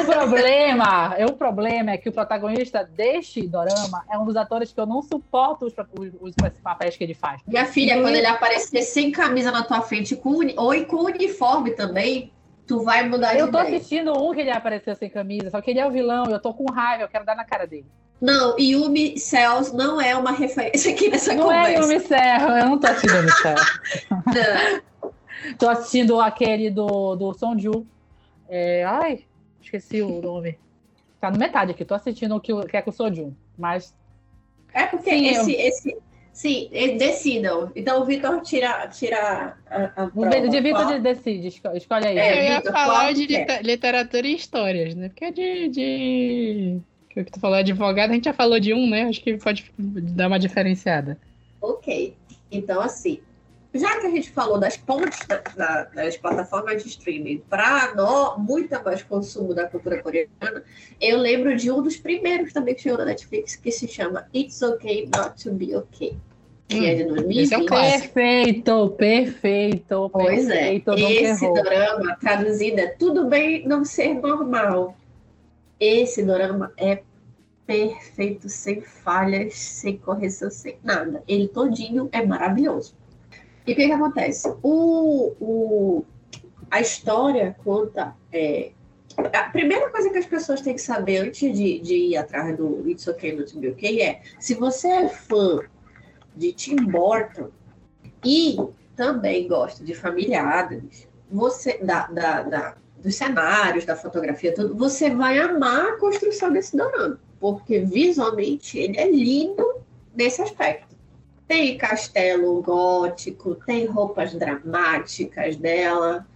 O 0.00 0.04
problema, 0.06 1.14
é, 1.18 1.26
o 1.26 1.34
problema 1.34 1.90
é 1.90 1.98
que 1.98 2.08
o 2.08 2.12
protagonista 2.12 2.82
deste 2.82 3.46
dorama 3.46 4.02
é 4.10 4.16
um 4.18 4.24
dos 4.24 4.34
atores 4.34 4.72
que 4.72 4.80
eu 4.80 4.86
não 4.86 5.02
suporto 5.02 5.66
os, 5.66 5.74
os, 5.98 6.10
os 6.22 6.34
papéis 6.62 6.96
que 6.96 7.04
ele 7.04 7.12
faz. 7.12 7.42
Minha 7.46 7.66
filha, 7.66 8.00
quando 8.00 8.16
ele 8.16 8.26
aparecer 8.26 8.80
sem 8.82 9.10
camisa 9.12 9.50
na 9.50 9.62
tua 9.62 9.82
frente 9.82 10.16
com, 10.16 10.38
ou 10.56 10.74
e 10.74 10.86
com 10.86 11.04
uniforme 11.04 11.72
também, 11.72 12.32
tu 12.66 12.82
vai 12.82 13.06
mudar 13.06 13.34
de 13.34 13.40
Eu 13.40 13.50
tô 13.50 13.60
ideia. 13.60 13.76
assistindo 13.76 14.12
um 14.18 14.32
que 14.32 14.40
ele 14.40 14.50
apareceu 14.50 14.94
sem 14.94 15.10
camisa, 15.10 15.50
só 15.50 15.60
que 15.60 15.70
ele 15.70 15.80
é 15.80 15.86
o 15.86 15.90
vilão, 15.90 16.24
eu 16.30 16.40
tô 16.40 16.54
com 16.54 16.64
raiva, 16.72 17.02
eu 17.02 17.08
quero 17.08 17.26
dar 17.26 17.36
na 17.36 17.44
cara 17.44 17.66
dele. 17.66 17.86
Não, 18.22 18.58
Yumi 18.58 19.18
Cells 19.18 19.76
não 19.76 20.00
é 20.00 20.16
uma 20.16 20.32
referência 20.32 20.92
aqui 20.92 21.10
nessa 21.10 21.34
Não 21.34 21.52
é 21.52 21.74
conversa. 21.74 21.82
Yumi 21.82 22.00
Serra, 22.00 22.60
eu 22.60 22.66
não 22.70 22.78
tô 22.78 22.86
assistindo 22.86 23.16
Yumi 23.16 23.32
Serra. 23.42 23.64
Não. 24.10 24.93
Tô 25.58 25.68
assistindo 25.68 26.20
aquele 26.20 26.70
do, 26.70 27.14
do 27.16 27.32
Sonju. 27.34 27.86
É, 28.48 28.84
ai, 28.84 29.24
esqueci 29.60 30.02
o 30.02 30.20
nome. 30.20 30.58
Tá 31.20 31.30
no 31.30 31.38
metade 31.38 31.70
aqui, 31.72 31.84
tô 31.84 31.94
assistindo 31.94 32.36
o 32.36 32.40
que, 32.40 32.52
o- 32.52 32.66
que 32.66 32.76
é 32.76 32.82
com 32.82 32.90
o 32.90 32.92
Sonju. 32.92 33.34
Mas 33.56 33.94
É 34.72 34.86
porque 34.86 35.10
Sim, 35.10 35.26
esse, 35.28 35.52
esse. 35.52 35.96
Sim, 36.32 36.68
eles 36.72 36.98
decidam. 36.98 37.70
Então 37.76 38.02
o 38.02 38.04
Vitor 38.04 38.40
tira, 38.42 38.88
tira 38.88 39.56
a, 39.70 39.84
a 39.84 40.06
prova. 40.08 40.40
de 40.48 40.60
Vitor 40.60 40.84
Qual? 40.86 41.00
decide, 41.00 41.46
esco- 41.48 41.76
escolhe 41.76 42.08
aí. 42.08 42.18
É, 42.18 42.38
eu 42.38 42.42
ia 42.42 42.56
Vitor, 42.56 42.72
falar 42.72 43.12
de 43.14 43.34
é? 43.36 43.62
literatura 43.62 44.26
e 44.26 44.34
histórias, 44.34 44.94
né? 44.96 45.08
Porque 45.08 45.26
é 45.26 45.30
de. 45.30 45.68
de... 45.68 46.80
que 47.08 47.20
O 47.20 47.24
que 47.24 47.30
tu 47.30 47.38
falou 47.38 47.56
é 47.56 47.60
advogado, 47.60 48.10
a 48.10 48.14
gente 48.14 48.24
já 48.24 48.32
falou 48.32 48.58
de 48.58 48.74
um, 48.74 48.90
né? 48.90 49.04
Acho 49.04 49.20
que 49.22 49.36
pode 49.38 49.70
dar 49.78 50.26
uma 50.26 50.38
diferenciada. 50.40 51.16
Ok. 51.62 52.14
Então, 52.50 52.80
assim, 52.80 53.20
já 53.74 54.00
que 54.00 54.06
a 54.06 54.10
gente 54.10 54.30
falou 54.30 54.58
das 54.58 54.76
pontes 54.76 55.18
da- 55.26 55.42
da- 55.56 55.84
das 55.84 56.16
plataformas 56.16 56.82
de 56.82 56.88
streaming 56.88 57.42
para 57.50 57.92
muito 58.38 58.70
mais 58.84 59.02
consumo 59.02 59.52
da 59.54 59.66
cultura 59.68 60.00
coreana, 60.02 60.62
eu 61.00 61.18
lembro 61.18 61.56
de 61.56 61.70
um 61.70 61.82
dos 61.82 61.96
primeiros 61.96 62.52
também 62.52 62.74
que 62.74 62.82
chegou 62.82 62.98
na 62.98 63.06
Netflix, 63.06 63.56
que 63.56 63.70
se 63.72 63.88
chama 63.88 64.26
It's 64.34 64.62
Okay 64.62 65.08
Not 65.14 65.42
to 65.42 65.52
Be 65.52 65.74
Okay, 65.76 66.16
que 66.68 66.78
Hum, 66.80 66.84
é 66.84 66.94
de 66.94 67.02
esse 67.02 67.02
é 67.54 67.58
um 67.58 67.66
2020. 67.66 67.68
clássico. 67.68 68.14
Perfeito, 68.14 68.90
perfeito, 68.96 70.10
Pois 70.12 70.48
é, 70.48 70.56
perfeito. 70.56 70.90
nunca 70.92 71.12
esse 71.12 71.44
errou. 71.44 71.54
dorama 71.62 72.16
traduzido 72.16 72.80
é 72.80 72.86
Tudo 72.88 73.26
Bem 73.28 73.66
Não 73.66 73.84
Ser 73.84 74.14
Normal. 74.14 74.96
Esse 75.80 76.22
dorama 76.22 76.72
é 76.78 77.02
perfeito, 77.66 78.48
sem 78.48 78.80
falhas, 78.82 79.54
sem 79.54 79.96
correção, 79.96 80.50
sem 80.50 80.78
nada. 80.84 81.22
Ele 81.26 81.48
todinho 81.48 82.08
é 82.12 82.24
maravilhoso. 82.24 82.94
E 83.66 83.72
o 83.72 83.76
que, 83.76 83.86
que 83.86 83.92
acontece? 83.92 84.48
O, 84.62 85.32
o, 85.40 86.04
a 86.70 86.80
história 86.80 87.56
conta. 87.64 88.14
é, 88.32 88.72
a 89.16 89.44
primeira 89.44 89.88
coisa 89.90 90.10
que 90.10 90.18
as 90.18 90.26
pessoas 90.26 90.60
têm 90.60 90.74
que 90.74 90.80
saber 90.82 91.18
antes 91.18 91.56
de, 91.56 91.78
de 91.78 91.94
ir 91.94 92.16
atrás 92.16 92.56
do 92.56 92.88
It's 92.88 93.06
Okay 93.06 93.34
Not 93.36 93.56
Be 93.58 93.68
Okay 93.68 94.02
é 94.02 94.22
se 94.40 94.54
você 94.54 94.88
é 94.88 95.08
fã 95.08 95.60
de 96.36 96.52
Tim 96.52 96.76
Burton 96.76 97.48
e 98.24 98.56
também 98.96 99.46
gosta 99.46 99.84
de 99.84 99.94
Família 99.94 100.42
Adams, 100.42 101.06
você 101.30 101.78
da, 101.78 102.06
da, 102.08 102.42
da- 102.42 102.76
dos 102.98 103.14
cenários, 103.16 103.84
da 103.84 103.94
fotografia, 103.94 104.54
tudo, 104.54 104.74
você 104.74 105.14
vai 105.14 105.38
amar 105.38 105.86
a 105.92 105.96
construção 105.98 106.50
desse 106.52 106.74
dorama, 106.76 107.20
porque 107.38 107.78
visualmente 107.80 108.78
ele 108.78 108.98
é 108.98 109.10
lindo 109.10 109.64
nesse 110.16 110.40
aspecto. 110.40 110.93
Tem 111.46 111.76
castelo 111.76 112.62
gótico, 112.62 113.54
tem 113.66 113.86
roupas 113.86 114.34
dramáticas 114.34 115.56
dela, 115.56 116.26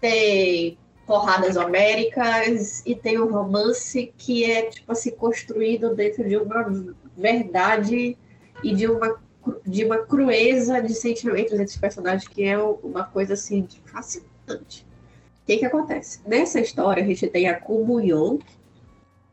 tem 0.00 0.78
porradas 1.06 1.56
homéricas 1.56 2.82
e 2.84 2.94
tem 2.94 3.18
um 3.18 3.32
romance 3.32 4.12
que 4.18 4.44
é 4.44 4.66
tipo 4.66 4.92
assim 4.92 5.10
construído 5.10 5.94
dentro 5.94 6.28
de 6.28 6.36
uma 6.36 6.94
verdade 7.16 8.16
e 8.62 8.74
de 8.74 8.86
uma 8.86 9.18
de 9.66 9.84
uma 9.84 9.98
crueza 9.98 10.82
de 10.82 10.92
sentimentos 10.92 11.54
entre 11.54 11.64
os 11.64 11.76
personagens 11.76 12.28
que 12.28 12.44
é 12.44 12.58
uma 12.58 13.04
coisa 13.04 13.32
assim 13.32 13.66
fascinante. 13.86 14.86
O 15.42 15.46
que 15.46 15.56
que 15.56 15.64
acontece? 15.64 16.20
Nessa 16.26 16.60
história 16.60 17.02
a 17.02 17.06
gente 17.06 17.26
tem 17.28 17.48
a 17.48 17.58
Yon, 17.58 18.38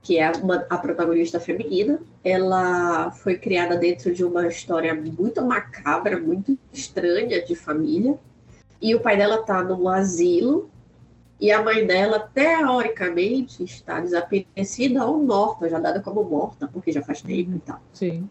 que 0.06 0.20
é 0.20 0.32
uma, 0.34 0.68
a 0.70 0.78
protagonista 0.78 1.40
feminina. 1.40 2.00
Ela 2.24 3.10
foi 3.10 3.40
criada 3.40 3.76
dentro 3.76 4.14
de 4.14 4.24
uma 4.24 4.48
história 4.48 4.94
muito 4.94 5.44
macabra, 5.44 6.20
muito 6.20 6.56
estranha 6.72 7.44
de 7.44 7.56
família. 7.56 8.16
E 8.80 8.94
o 8.94 9.00
pai 9.00 9.18
dela 9.18 9.38
está 9.38 9.64
num 9.64 9.90
asilo. 9.90 10.70
E 11.42 11.52
a 11.52 11.62
mãe 11.64 11.88
dela, 11.88 12.20
teoricamente, 12.20 13.64
está 13.64 14.00
desaparecida 14.00 15.04
ou 15.04 15.18
morta, 15.24 15.68
já 15.68 15.80
dada 15.80 16.00
como 16.00 16.24
morta, 16.24 16.70
porque 16.72 16.92
já 16.92 17.02
faz 17.02 17.24
tempo 17.24 17.56
e 17.56 17.60
tal. 17.60 17.82
Sim. 17.92 18.30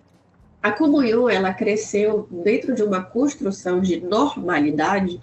A 0.62 0.70
comunhão, 0.70 1.28
ela 1.28 1.52
cresceu 1.52 2.28
dentro 2.30 2.72
de 2.72 2.84
uma 2.84 3.02
construção 3.02 3.80
de 3.80 4.01
normalidade 4.01 5.20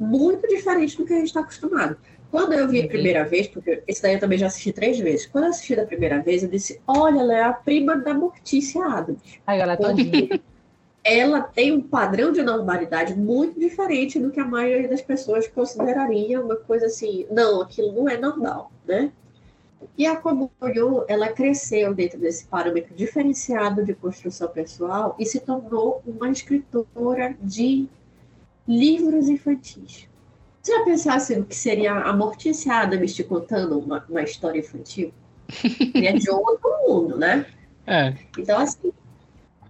muito 0.00 0.48
diferente 0.48 0.96
do 0.96 1.04
que 1.04 1.12
a 1.12 1.18
gente 1.18 1.28
está 1.28 1.40
acostumado. 1.40 1.98
Quando 2.30 2.52
eu 2.52 2.68
vi 2.68 2.82
a 2.82 2.88
primeira 2.88 3.24
vez, 3.24 3.46
porque 3.46 3.82
esse 3.86 4.02
daí 4.02 4.14
eu 4.14 4.20
também 4.20 4.38
já 4.38 4.46
assisti 4.46 4.72
três 4.72 4.98
vezes. 4.98 5.26
Quando 5.26 5.44
eu 5.44 5.50
assisti 5.50 5.76
da 5.76 5.86
primeira 5.86 6.20
vez, 6.20 6.42
eu 6.42 6.48
disse: 6.48 6.80
Olha, 6.86 7.20
ela 7.20 7.34
é 7.34 7.42
a 7.42 7.52
prima 7.52 7.96
da 7.96 8.12
Mortícia 8.12 8.84
Adams. 8.84 9.20
Aí 9.46 9.60
ela 9.60 9.74
é 9.74 9.76
todinha. 9.76 10.40
Ela 11.08 11.40
tem 11.40 11.70
um 11.70 11.80
padrão 11.80 12.32
de 12.32 12.42
normalidade 12.42 13.14
muito 13.14 13.60
diferente 13.60 14.18
do 14.18 14.32
que 14.32 14.40
a 14.40 14.44
maioria 14.44 14.88
das 14.88 15.00
pessoas 15.00 15.46
consideraria 15.46 16.40
uma 16.40 16.56
coisa 16.56 16.86
assim. 16.86 17.24
Não, 17.30 17.60
aquilo 17.60 17.92
não 17.92 18.08
é 18.08 18.16
normal, 18.16 18.72
né? 18.84 19.12
E 19.96 20.04
a 20.04 20.16
Komoyo, 20.16 21.04
ela 21.06 21.28
cresceu 21.28 21.94
dentro 21.94 22.18
desse 22.18 22.46
parâmetro 22.46 22.92
diferenciado 22.92 23.84
de 23.84 23.94
construção 23.94 24.48
pessoal 24.48 25.14
e 25.16 25.24
se 25.24 25.38
tornou 25.38 26.02
uma 26.04 26.28
escritora 26.28 27.36
de 27.40 27.86
livros 28.66 29.28
infantis. 29.28 30.08
Você 30.66 30.72
já 30.72 30.84
pensasse 30.84 31.32
o 31.34 31.44
que 31.44 31.54
seria 31.54 31.92
a 31.92 32.12
Mortícia 32.12 32.74
Adams 32.74 33.14
te 33.14 33.22
contando 33.22 33.78
uma, 33.78 34.04
uma 34.08 34.22
história 34.24 34.58
infantil? 34.58 35.14
Seria 35.48 36.12
de 36.12 36.28
outro 36.28 36.68
mundo, 36.88 37.16
né? 37.16 37.46
É. 37.86 38.12
Então, 38.36 38.58
assim, 38.58 38.92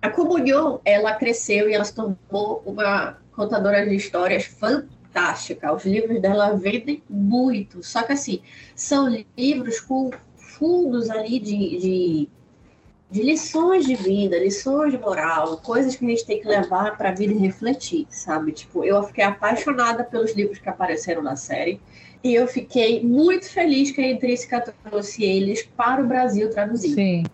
a 0.00 0.08
Comunhão, 0.08 0.80
ela 0.86 1.12
cresceu 1.12 1.68
e 1.68 1.74
ela 1.74 1.84
se 1.84 1.94
tornou 1.94 2.62
uma 2.64 3.18
contadora 3.32 3.86
de 3.86 3.94
histórias 3.94 4.46
fantástica. 4.46 5.70
Os 5.70 5.84
livros 5.84 6.18
dela 6.22 6.54
vendem 6.54 7.02
muito. 7.10 7.82
Só 7.82 8.02
que, 8.02 8.14
assim, 8.14 8.40
são 8.74 9.22
livros 9.36 9.78
com 9.80 10.10
fundos 10.34 11.10
ali 11.10 11.38
de, 11.38 11.78
de 11.78 12.28
de 13.10 13.22
lições 13.22 13.86
de 13.86 13.94
vida, 13.94 14.38
lições 14.38 14.92
de 14.92 14.98
moral, 14.98 15.58
coisas 15.58 15.94
que 15.94 16.04
a 16.04 16.08
gente 16.08 16.26
tem 16.26 16.40
que 16.40 16.48
levar 16.48 16.96
para 16.96 17.10
a 17.10 17.12
vida 17.12 17.32
e 17.32 17.38
refletir, 17.38 18.06
sabe? 18.10 18.52
Tipo, 18.52 18.84
eu 18.84 19.02
fiquei 19.04 19.24
apaixonada 19.24 20.02
pelos 20.02 20.34
livros 20.34 20.58
que 20.58 20.68
apareceram 20.68 21.22
na 21.22 21.36
série 21.36 21.80
e 22.22 22.34
eu 22.34 22.48
fiquei 22.48 23.02
muito 23.04 23.48
feliz 23.48 23.92
que 23.92 24.00
a 24.00 24.10
Intrínseca 24.10 24.60
trouxe 24.60 25.24
eles 25.24 25.62
para 25.62 26.02
o 26.02 26.06
Brasil 26.06 26.50
traduzido. 26.50 26.96
Sim. 26.96 27.24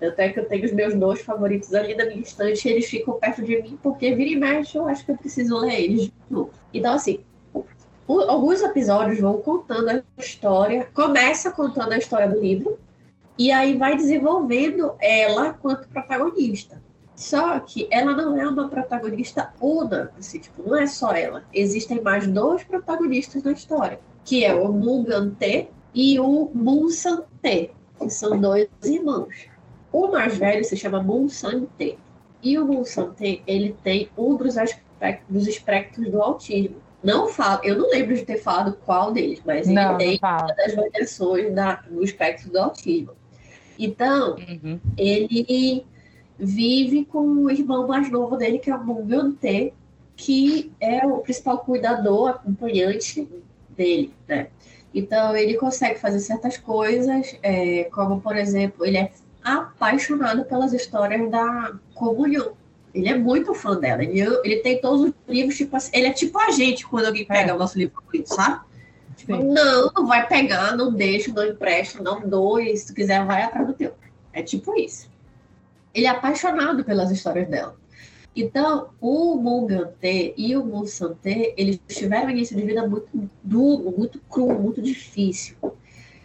Tanto 0.00 0.18
é 0.18 0.30
que 0.30 0.40
eu 0.40 0.46
tenho 0.46 0.64
os 0.64 0.72
meus 0.72 0.94
dois 0.94 1.20
favoritos 1.20 1.72
ali 1.74 1.94
na 1.94 2.06
minha 2.06 2.22
estante 2.22 2.66
e 2.66 2.72
eles 2.72 2.86
ficam 2.86 3.14
perto 3.14 3.42
de 3.42 3.62
mim 3.62 3.78
porque 3.82 4.14
vira 4.14 4.30
e 4.30 4.36
mexe 4.36 4.76
eu 4.76 4.88
acho 4.88 5.04
que 5.04 5.12
eu 5.12 5.16
preciso 5.16 5.58
ler 5.58 5.78
eles 5.78 6.02
de 6.06 6.12
novo. 6.30 6.50
Então, 6.72 6.94
assim, 6.94 7.20
alguns 8.08 8.62
episódios 8.62 9.20
vão 9.20 9.38
contando 9.42 9.90
a 9.90 10.02
história, 10.18 10.88
começa 10.92 11.50
contando 11.50 11.92
a 11.92 11.98
história 11.98 12.28
do 12.28 12.40
livro, 12.40 12.78
e 13.38 13.50
aí 13.50 13.76
vai 13.76 13.96
desenvolvendo 13.96 14.92
ela 15.00 15.54
quanto 15.54 15.88
protagonista. 15.88 16.82
Só 17.14 17.60
que 17.60 17.86
ela 17.90 18.14
não 18.16 18.36
é 18.40 18.48
uma 18.48 18.68
protagonista 18.68 19.52
una, 19.60 20.10
assim, 20.18 20.38
tipo, 20.38 20.62
não 20.68 20.76
é 20.76 20.86
só 20.86 21.12
ela. 21.12 21.44
Existem 21.52 22.00
mais 22.00 22.26
dois 22.26 22.64
protagonistas 22.64 23.42
na 23.42 23.52
história, 23.52 24.00
que 24.24 24.44
é 24.44 24.54
o 24.54 24.72
Mugante 24.72 25.68
e 25.94 26.18
o 26.18 26.50
Munsante, 26.54 27.70
que 27.98 28.10
são 28.10 28.40
dois 28.40 28.68
irmãos. 28.82 29.46
O 29.92 30.08
mais 30.08 30.36
velho 30.36 30.64
se 30.64 30.76
chama 30.76 31.02
Munsante. 31.02 31.98
E 32.42 32.58
o 32.58 32.66
Munsante, 32.66 33.42
ele 33.46 33.76
tem 33.84 34.08
um 34.16 34.34
dos 34.36 34.58
aspectos 34.58 35.26
dos 35.28 35.46
espectros 35.46 36.10
do 36.10 36.20
autismo. 36.20 36.76
Não 37.02 37.28
falo, 37.28 37.60
eu 37.64 37.76
não 37.76 37.88
lembro 37.90 38.14
de 38.14 38.24
ter 38.24 38.38
falado 38.38 38.76
qual 38.84 39.12
deles, 39.12 39.40
mas 39.44 39.66
ele 39.66 39.74
Não, 39.74 39.92
não 39.92 39.98
tem 39.98 40.18
fala. 40.18 40.44
uma 40.44 40.54
das 40.54 40.74
variações 40.74 41.54
da, 41.54 41.74
do 41.88 42.02
espectro 42.02 42.50
do 42.50 42.58
autismo. 42.58 43.12
Então, 43.84 44.36
Uhum. 44.36 44.78
ele 44.96 45.84
vive 46.38 47.04
com 47.04 47.26
o 47.26 47.50
irmão 47.50 47.86
mais 47.86 48.10
novo 48.10 48.36
dele, 48.36 48.58
que 48.58 48.70
é 48.70 48.74
o 48.76 48.84
Mungante, 48.84 49.72
que 50.16 50.72
é 50.80 51.06
o 51.06 51.18
principal 51.18 51.58
cuidador, 51.58 52.30
acompanhante 52.30 53.28
dele, 53.76 54.12
né? 54.28 54.48
Então, 54.94 55.34
ele 55.36 55.54
consegue 55.54 55.98
fazer 55.98 56.20
certas 56.20 56.56
coisas, 56.58 57.36
é, 57.42 57.84
como, 57.84 58.20
por 58.20 58.36
exemplo, 58.36 58.84
ele 58.84 58.98
é 58.98 59.10
apaixonado 59.42 60.44
pelas 60.44 60.72
histórias 60.72 61.30
da 61.30 61.72
comunhão. 61.94 62.52
Ele 62.94 63.08
é 63.08 63.16
muito 63.16 63.54
fã 63.54 63.74
dela. 63.78 64.04
Ele, 64.04 64.20
ele 64.44 64.56
tem 64.56 64.80
todos 64.80 65.06
os 65.06 65.12
livros, 65.26 65.56
tipo 65.56 65.74
assim, 65.74 65.90
ele 65.94 66.08
é 66.08 66.12
tipo 66.12 66.38
a 66.38 66.50
gente 66.50 66.86
quando 66.86 67.06
alguém 67.06 67.24
pega 67.24 67.54
o 67.54 67.58
nosso 67.58 67.78
livro 67.78 67.94
favorito, 67.96 68.28
sabe? 68.34 68.60
Sim. 69.16 69.42
não, 69.44 69.90
não 69.94 70.06
vai 70.06 70.26
pegar, 70.26 70.76
não 70.76 70.92
deixa, 70.92 71.32
não 71.32 71.46
empresta, 71.46 72.02
não 72.02 72.20
doe, 72.28 72.76
se 72.76 72.88
tu 72.88 72.94
quiser, 72.94 73.24
vai 73.24 73.42
atrás 73.42 73.66
do 73.66 73.74
teu. 73.74 73.94
É 74.32 74.42
tipo 74.42 74.78
isso. 74.78 75.10
Ele 75.94 76.06
é 76.06 76.10
apaixonado 76.10 76.84
pelas 76.84 77.10
histórias 77.10 77.48
dela. 77.48 77.76
Então, 78.34 78.88
o 78.98 79.36
Mungante 79.36 80.32
e 80.36 80.56
o 80.56 80.64
Munsante, 80.64 81.52
eles 81.56 81.78
tiveram 81.86 82.28
um 82.28 82.30
início 82.30 82.56
de 82.56 82.62
vida 82.62 82.86
muito 82.88 83.08
duro, 83.42 83.94
muito 83.96 84.18
cru, 84.20 84.58
muito 84.58 84.80
difícil. 84.80 85.56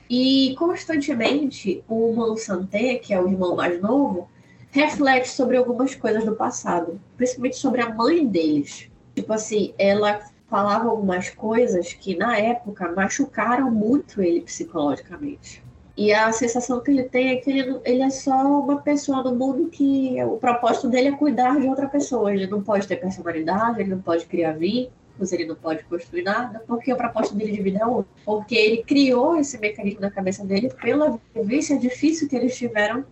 E 0.09 0.55
constantemente 0.57 1.83
o 1.87 2.13
Munsante, 2.13 2.99
que 2.99 3.13
é 3.13 3.21
o 3.21 3.27
irmão 3.27 3.57
mais 3.57 3.81
novo, 3.81 4.29
reflete 4.71 5.29
sobre 5.29 5.57
algumas 5.57 5.95
coisas 5.95 6.23
do 6.23 6.33
passado, 6.33 6.99
principalmente 7.17 7.57
sobre 7.57 7.81
a 7.81 7.93
mãe 7.93 8.25
deles. 8.25 8.89
Tipo 9.13 9.33
assim, 9.33 9.73
ela 9.77 10.21
falava 10.49 10.89
algumas 10.89 11.29
coisas 11.29 11.93
que 11.93 12.15
na 12.15 12.37
época 12.37 12.91
machucaram 12.91 13.69
muito 13.69 14.21
ele 14.21 14.41
psicologicamente. 14.41 15.63
E 15.97 16.13
a 16.13 16.31
sensação 16.31 16.79
que 16.79 16.91
ele 16.91 17.03
tem 17.03 17.29
é 17.29 17.35
que 17.37 17.49
ele, 17.49 17.79
ele 17.83 18.03
é 18.03 18.09
só 18.11 18.59
uma 18.59 18.79
pessoa 18.81 19.23
no 19.23 19.33
mundo 19.33 19.67
que 19.67 20.15
o 20.23 20.37
propósito 20.37 20.87
dele 20.87 21.07
é 21.07 21.11
cuidar 21.11 21.59
de 21.59 21.67
outra 21.67 21.87
pessoa. 21.87 22.31
Ele 22.31 22.45
não 22.45 22.61
pode 22.61 22.87
ter 22.87 22.97
personalidade, 22.97 23.81
ele 23.81 23.89
não 23.89 24.01
pode 24.01 24.27
criar 24.27 24.53
vínculos, 24.53 25.31
ele 25.31 25.45
não 25.45 25.55
pode 25.55 25.83
construir 25.85 26.21
nada, 26.21 26.63
porque 26.67 26.93
o 26.93 26.95
propósito 26.95 27.35
dele 27.35 27.51
de 27.51 27.63
vida 27.63 27.79
é 27.79 27.85
outro. 27.85 28.11
Porque 28.23 28.53
ele 28.53 28.83
criou 28.83 29.37
esse 29.37 29.57
mecanismo 29.57 30.01
na 30.01 30.11
cabeça 30.11 30.45
dele 30.45 30.71
pela 30.79 31.19
vivência 31.33 31.79
difícil 31.79 32.29
que 32.29 32.35
eles 32.35 32.55
tiveram 32.55 33.03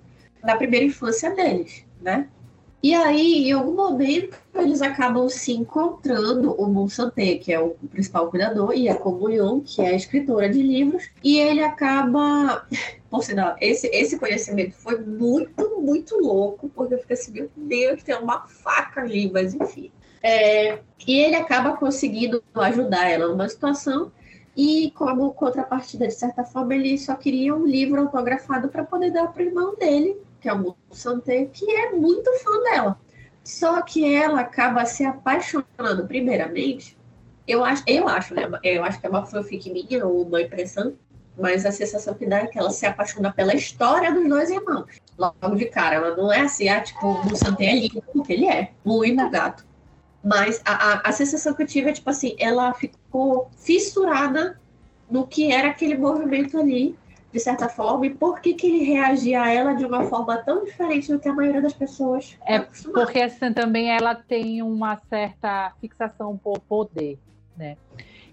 na 0.44 0.56
primeira 0.56 0.86
infância 0.86 1.34
deles, 1.34 1.84
né? 1.99 2.28
E 2.86 2.94
aí, 2.94 3.49
em 3.49 3.52
algum 3.52 3.74
momento, 3.74 4.38
eles 4.53 4.80
acabam 4.80 5.28
se 5.28 5.52
encontrando 5.52 6.53
o 6.53 6.68
Monsante, 6.68 7.40
que 7.40 7.52
é 7.52 7.60
o 7.60 7.72
principal 7.90 8.30
cuidador, 8.30 8.74
e 8.76 8.88
a 8.88 8.94
Comunhão, 8.94 9.60
que 9.60 9.82
é 9.82 9.88
a 9.88 9.95
escritora 9.95 10.48
de 10.48 10.62
livros, 10.62 11.10
e 11.24 11.40
ele 11.40 11.64
acaba. 11.64 12.68
Por 13.10 13.24
sinal, 13.24 13.56
esse, 13.60 13.88
esse 13.88 14.20
conhecimento 14.20 14.76
foi 14.76 14.99
muito, 14.99 15.82
muito 15.82 16.16
louco, 16.18 16.70
porque 16.70 16.94
eu 16.94 16.99
fiquei 16.99 17.16
assim, 17.16 17.32
meu 17.32 17.49
Deus, 17.57 18.03
tem 18.03 18.16
uma 18.20 18.45
faca 18.45 19.02
ali, 19.02 19.32
mas 19.32 19.56
enfim. 19.56 19.91
É, 20.22 20.78
e 21.07 21.20
ele 21.22 21.38
acaba 21.38 21.76
conseguindo 21.78 22.44
ajudar 22.53 23.10
ela 23.10 23.30
numa 23.30 23.49
situação, 23.49 24.12
e 24.56 24.91
como 24.91 25.34
contrapartida, 25.34 26.06
de 26.06 26.14
certa 26.14 26.44
forma, 26.44 26.76
ele 26.76 26.99
só 26.99 27.16
queria 27.16 27.56
um 27.56 27.66
livro 27.66 27.99
autografado 27.99 28.70
para 28.70 28.84
poder 28.84 29.10
dar 29.10 29.34
para 29.34 29.41
o 29.41 29.45
irmão 29.48 29.76
dele, 29.76 30.18
que 30.46 30.50
é 30.50 30.54
o 30.54 30.76
Sante, 30.92 31.50
que 31.52 31.72
é 31.72 31.92
muito 31.92 32.32
fã 32.44 32.62
dela. 32.62 33.00
Só 33.44 33.82
que 33.82 34.14
ela 34.14 34.42
acaba 34.42 34.86
se 34.86 35.04
apaixonando, 35.04 36.06
primeiramente. 36.08 36.96
Eu 37.48 37.66
acho, 37.66 37.84
eu 37.88 38.08
acho, 38.08 38.36
né? 38.36 38.44
Eu 38.64 38.84
acho 38.84 39.00
que 39.00 39.08
é 39.08 39.10
uma 39.10 39.26
fanfic 39.26 39.72
minha 39.72 40.06
ou 40.06 40.22
uma 40.22 40.44
impressão, 40.44 40.94
mas 41.36 41.66
a 41.66 41.72
sensação 41.72 42.14
que 42.14 42.28
dá 42.28 42.42
é 42.42 42.46
que 42.46 42.60
ela 42.60 42.70
se 42.70 42.86
apaixona 42.86 43.34
pela 43.34 43.56
história 43.56 44.14
dos 44.14 44.30
dois 44.30 44.52
irmãos. 44.52 44.86
Logo 45.18 45.56
de 45.56 45.66
cara, 45.66 45.96
ela 45.96 46.16
não 46.16 46.32
é 46.32 46.42
assim, 46.42 46.70
ah, 46.70 46.82
tipo, 46.82 47.08
o 47.08 47.36
Sante 47.36 47.66
é 47.66 47.74
lindo, 47.74 48.04
porque 48.14 48.34
ele 48.34 48.46
é 48.46 48.72
muito 48.86 49.28
gato. 49.32 49.66
Mas 50.24 50.62
a, 50.64 50.74
a, 50.74 51.10
a 51.10 51.12
sensação 51.12 51.56
que 51.56 51.64
eu 51.64 51.68
tive 51.68 51.90
é, 51.90 51.94
tipo 51.94 52.10
assim, 52.12 52.36
ela 52.38 52.72
ficou 52.76 53.50
fissurada 53.58 54.60
no 55.10 55.26
que 55.26 55.52
era 55.52 55.70
aquele 55.70 55.98
movimento 55.98 56.60
ali 56.60 56.96
de 57.36 57.41
certa 57.41 57.68
forma, 57.68 58.06
e 58.06 58.10
por 58.12 58.40
que, 58.40 58.53
que 58.53 58.66
ele 58.66 58.86
reagia 58.86 59.44
a 59.44 59.52
ela 59.52 59.74
de 59.74 59.86
uma 59.86 60.06
forma 60.06 60.38
tão 60.38 60.64
diferente 60.64 61.12
do 61.12 61.20
que 61.20 61.28
a 61.28 61.34
maioria 61.34 61.62
das 61.62 61.74
pessoas 61.74 62.38
É 62.45 62.56
acostumada. 62.56 63.06
Porque 63.06 63.20
assim, 63.20 63.52
também 63.52 63.90
ela 63.91 64.16
tem 64.16 64.62
uma 64.62 64.95
certa 65.10 65.74
fixação 65.82 66.38
por 66.38 66.62
poder, 66.62 67.20
né? 67.57 67.76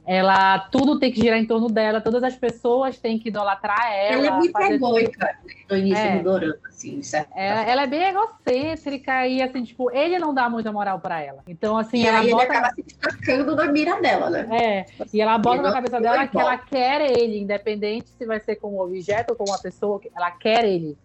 Ela 0.04 0.58
tudo 0.58 0.98
tem 0.98 1.12
que 1.12 1.20
girar 1.20 1.38
em 1.38 1.46
torno 1.46 1.68
dela, 1.68 2.00
todas 2.00 2.22
as 2.24 2.34
pessoas 2.34 2.98
têm 2.98 3.18
que 3.20 3.28
idolatrar 3.28 3.92
ela. 3.92 4.16
Ela 4.16 4.26
é 4.26 4.30
muito 4.32 4.60
egoica 4.60 5.26
né, 5.26 5.54
no 5.70 5.76
início 5.76 6.04
É. 6.04 6.18
do 6.18 6.24
dorama, 6.24 6.56
assim, 6.66 6.98
de 6.98 7.06
certa 7.06 7.30
Ela, 7.38 7.62
ela 7.62 7.82
é 7.82 7.86
bem 7.86 8.02
egocêntrica 8.02 9.26
e 9.28 9.40
assim, 9.40 9.62
tipo, 9.62 9.90
ele 9.92 10.18
não 10.18 10.34
dá 10.34 10.50
muita 10.50 10.72
moral 10.72 10.98
pra 10.98 11.20
ela. 11.20 11.42
Então, 11.46 11.78
assim, 11.78 12.02
E 12.02 12.06
ela 12.06 12.18
aí 12.18 12.24
ele 12.26 12.32
bota. 12.34 12.44
acaba 12.52 12.70
se 12.74 12.82
destacando 12.82 13.54
na 13.54 13.66
mira 13.66 14.00
dela, 14.00 14.28
né? 14.28 14.48
É, 14.60 14.84
e 15.12 15.20
ela 15.20 15.38
bota 15.38 15.56
Ele 15.58 15.62
na 15.62 15.72
cabeça 15.72 15.96
não 15.96 16.02
dela 16.02 16.22
é 16.22 16.26
que 16.26 16.38
ela 16.38 16.58
quer 16.58 17.00
ele, 17.18 17.38
independente 17.38 18.08
se 18.08 18.26
vai 18.26 18.40
ser 18.40 18.56
como 18.56 18.82
objeto 18.82 19.30
ou 19.30 19.36
como 19.36 19.50
uma 19.52 19.58
pessoa, 19.58 20.00
ela 20.16 20.32
quer 20.32 20.64
ele. 20.64 20.98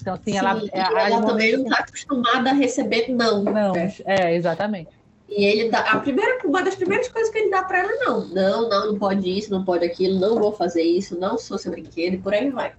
Então, 0.00 0.14
assim, 0.14 0.36
ela. 0.36 0.58
Sim, 0.58 0.70
é, 0.72 0.78
e 0.78 0.82
aí, 0.82 1.12
ela 1.12 1.20
no 1.20 1.26
também 1.26 1.52
não 1.56 1.62
está 1.64 1.78
acostumada 1.84 2.50
a 2.50 2.54
receber 2.54 3.08
não. 3.10 3.44
Não, 3.44 3.72
né? 3.74 3.94
é, 4.06 4.34
exatamente. 4.34 4.90
E 5.30 5.44
ele 5.44 5.70
dá. 5.70 5.78
A 5.92 6.00
primeira, 6.00 6.38
uma 6.44 6.62
das 6.62 6.74
primeiras 6.74 7.08
coisas 7.08 7.30
que 7.30 7.38
ele 7.38 7.50
dá 7.50 7.62
pra 7.62 7.78
ela, 7.78 7.92
não. 8.04 8.26
Não, 8.28 8.68
não, 8.68 8.86
não 8.92 8.98
pode 8.98 9.30
isso, 9.38 9.50
não 9.50 9.64
pode 9.64 9.84
aquilo, 9.84 10.18
não 10.18 10.36
vou 10.38 10.52
fazer 10.52 10.82
isso, 10.82 11.18
não 11.18 11.38
sou 11.38 11.56
seu 11.56 11.70
brinquedo, 11.70 12.14
e 12.14 12.18
por 12.18 12.34
aí 12.34 12.50
vai. 12.50 12.72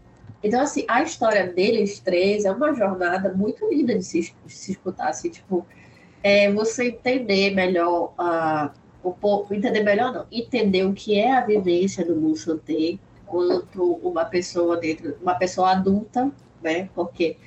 Então, 0.43 0.59
assim, 0.61 0.83
a 0.87 1.01
história 1.01 1.47
deles 1.47 1.99
três 1.99 2.43
é 2.45 2.51
uma 2.51 2.73
jornada 2.73 3.31
muito 3.33 3.67
linda 3.69 3.95
de 3.97 4.03
se, 4.03 4.33
de 4.45 4.53
se 4.53 4.71
escutar, 4.73 5.07
assim, 5.09 5.29
tipo, 5.29 5.65
é, 6.21 6.51
você 6.51 6.89
entender 6.89 7.51
melhor 7.55 8.13
a. 8.17 8.71
o 9.03 9.15
entender 9.51 9.81
melhor 9.83 10.13
não, 10.13 10.25
entender 10.31 10.83
o 10.85 10.93
que 10.93 11.17
é 11.17 11.31
a 11.31 11.41
vivência 11.45 12.05
do 12.05 12.15
Musante 12.15 12.99
quanto 13.25 13.93
uma 14.03 14.25
pessoa 14.25 14.75
dentro, 14.77 15.15
uma 15.21 15.35
pessoa 15.35 15.71
adulta, 15.71 16.29
né? 16.61 16.89
Porque 16.93 17.37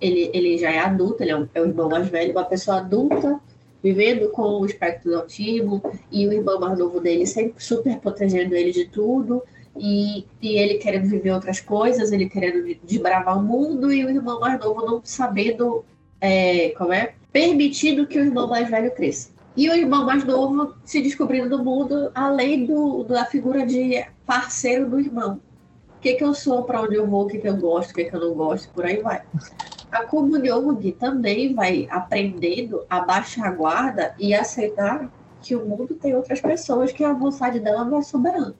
ele, 0.00 0.30
ele 0.32 0.56
já 0.56 0.70
é 0.70 0.78
adulto, 0.78 1.22
ele 1.22 1.30
é, 1.32 1.36
um- 1.36 1.48
é 1.54 1.60
o 1.60 1.66
irmão 1.66 1.88
mais 1.90 2.08
velho, 2.08 2.32
uma 2.32 2.44
pessoa 2.44 2.78
adulta 2.78 3.38
vivendo 3.86 4.30
com 4.30 4.42
o 4.42 4.66
espectro 4.66 5.10
do 5.10 5.16
autismo 5.18 5.80
e 6.10 6.26
o 6.26 6.32
irmão 6.32 6.58
mais 6.58 6.76
novo 6.76 6.98
dele 6.98 7.24
sempre 7.24 7.62
super 7.62 7.96
protegendo 8.00 8.52
ele 8.56 8.72
de 8.72 8.86
tudo 8.86 9.44
e, 9.76 10.26
e 10.42 10.58
ele 10.58 10.78
querendo 10.78 11.08
viver 11.08 11.30
outras 11.30 11.60
coisas, 11.60 12.10
ele 12.10 12.28
querendo 12.28 12.76
desbravar 12.82 13.38
o 13.38 13.42
mundo 13.44 13.92
e 13.92 14.04
o 14.04 14.10
irmão 14.10 14.40
mais 14.40 14.58
novo 14.58 14.84
não 14.84 15.00
sabendo 15.04 15.84
é, 16.20 16.70
como 16.70 16.92
é 16.92 17.14
permitindo 17.32 18.08
que 18.08 18.18
o 18.18 18.24
irmão 18.24 18.48
mais 18.48 18.68
velho 18.68 18.90
cresça. 18.90 19.30
E 19.56 19.70
o 19.70 19.74
irmão 19.74 20.04
mais 20.04 20.24
novo 20.24 20.74
se 20.84 21.00
descobrindo 21.00 21.56
no 21.56 21.62
mundo 21.62 22.10
além 22.12 22.66
do, 22.66 23.04
da 23.04 23.24
figura 23.24 23.64
de 23.64 24.04
parceiro 24.26 24.90
do 24.90 24.98
irmão. 24.98 25.40
O 25.96 26.00
que, 26.00 26.14
que 26.14 26.24
eu 26.24 26.34
sou, 26.34 26.64
para 26.64 26.82
onde 26.82 26.96
eu 26.96 27.06
vou, 27.06 27.24
o 27.24 27.28
que, 27.28 27.38
que 27.38 27.48
eu 27.48 27.56
gosto, 27.56 27.92
o 27.92 27.94
que, 27.94 28.04
que 28.04 28.16
eu 28.16 28.20
não 28.20 28.34
gosto, 28.34 28.68
por 28.72 28.84
aí 28.84 29.00
vai. 29.00 29.22
A 29.90 30.04
comunhão 30.04 30.76
também 30.98 31.54
vai 31.54 31.86
aprendendo 31.90 32.84
a 32.90 33.00
baixar 33.00 33.46
a 33.46 33.50
guarda 33.50 34.14
e 34.18 34.34
aceitar 34.34 35.10
que 35.40 35.54
o 35.54 35.64
mundo 35.64 35.94
tem 35.94 36.14
outras 36.14 36.40
pessoas 36.40 36.92
que 36.92 37.04
a 37.04 37.12
vontade 37.12 37.60
dela 37.60 37.84
não 37.84 37.98
é 37.98 38.02
soberana. 38.02 38.54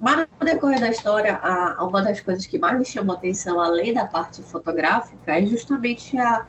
Mas 0.00 0.26
no 0.40 0.46
decorrer 0.46 0.80
da 0.80 0.88
história, 0.88 1.38
a, 1.42 1.84
uma 1.84 2.02
das 2.02 2.20
coisas 2.20 2.46
que 2.46 2.58
mais 2.58 2.78
me 2.78 2.84
chamou 2.84 3.14
a 3.14 3.18
atenção, 3.18 3.60
além 3.60 3.92
da 3.92 4.06
parte 4.06 4.42
fotográfica, 4.42 5.38
é 5.38 5.44
justamente 5.44 6.16
a, 6.16 6.46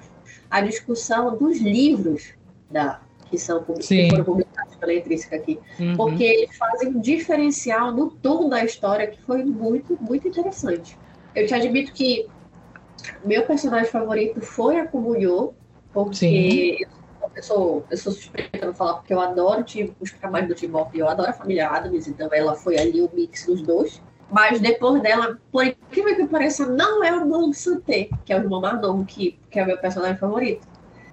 a 0.49 0.61
discussão 0.61 1.35
dos 1.35 1.59
livros 1.59 2.33
da, 2.69 3.01
que, 3.29 3.37
são, 3.37 3.63
que 3.63 4.09
foram 4.09 4.23
publicados 4.23 4.75
pela 4.75 4.93
Intrínseca 4.93 5.35
aqui 5.35 5.59
Uhum. 5.79 5.95
porque 5.95 6.23
eles 6.23 6.55
fazem 6.57 6.89
um 6.89 6.99
diferencial 6.99 7.91
no 7.91 8.09
tom 8.09 8.47
da 8.47 8.63
história 8.63 9.07
que 9.07 9.21
foi 9.21 9.43
muito, 9.43 9.97
muito 10.01 10.27
interessante. 10.27 10.97
Eu 11.35 11.45
te 11.45 11.53
admito 11.53 11.91
que 11.91 12.27
meu 13.23 13.45
personagem 13.45 13.89
favorito 13.89 14.41
foi 14.41 14.79
a 14.79 14.87
Kumunyo, 14.87 15.53
porque 15.93 16.77
eu, 16.81 17.29
eu 17.35 17.43
sou, 17.43 17.85
eu 17.89 17.97
sou 17.97 18.11
suspeita 18.11 18.57
de 18.57 18.65
não 18.65 18.73
falar, 18.73 18.95
porque 18.95 19.13
eu 19.13 19.19
adoro 19.19 19.63
Tim- 19.63 19.95
os 19.99 20.11
trabalhos 20.11 20.59
do 20.59 20.89
e 20.93 20.99
eu 20.99 21.07
adoro 21.07 21.29
a 21.29 21.33
família 21.33 21.69
Adams, 21.69 22.07
então 22.07 22.29
ela 22.31 22.55
foi 22.55 22.77
ali 22.77 23.01
o 23.01 23.09
mix 23.13 23.45
dos 23.45 23.61
dois. 23.61 24.01
Mas 24.31 24.59
depois 24.59 25.01
dela, 25.01 25.39
por 25.51 25.65
incrível 25.65 26.15
que 26.15 26.27
pareça, 26.27 26.65
não 26.65 27.03
é 27.03 27.15
o 27.15 27.25
Moon 27.27 27.53
Sante, 27.53 28.09
que 28.25 28.33
é 28.33 28.37
o 28.37 28.41
irmão 28.41 28.59
mais 28.59 28.81
novo, 28.81 29.05
que, 29.05 29.39
que 29.51 29.59
é 29.59 29.63
o 29.63 29.67
meu 29.67 29.77
personagem 29.77 30.17
favorito. 30.17 30.67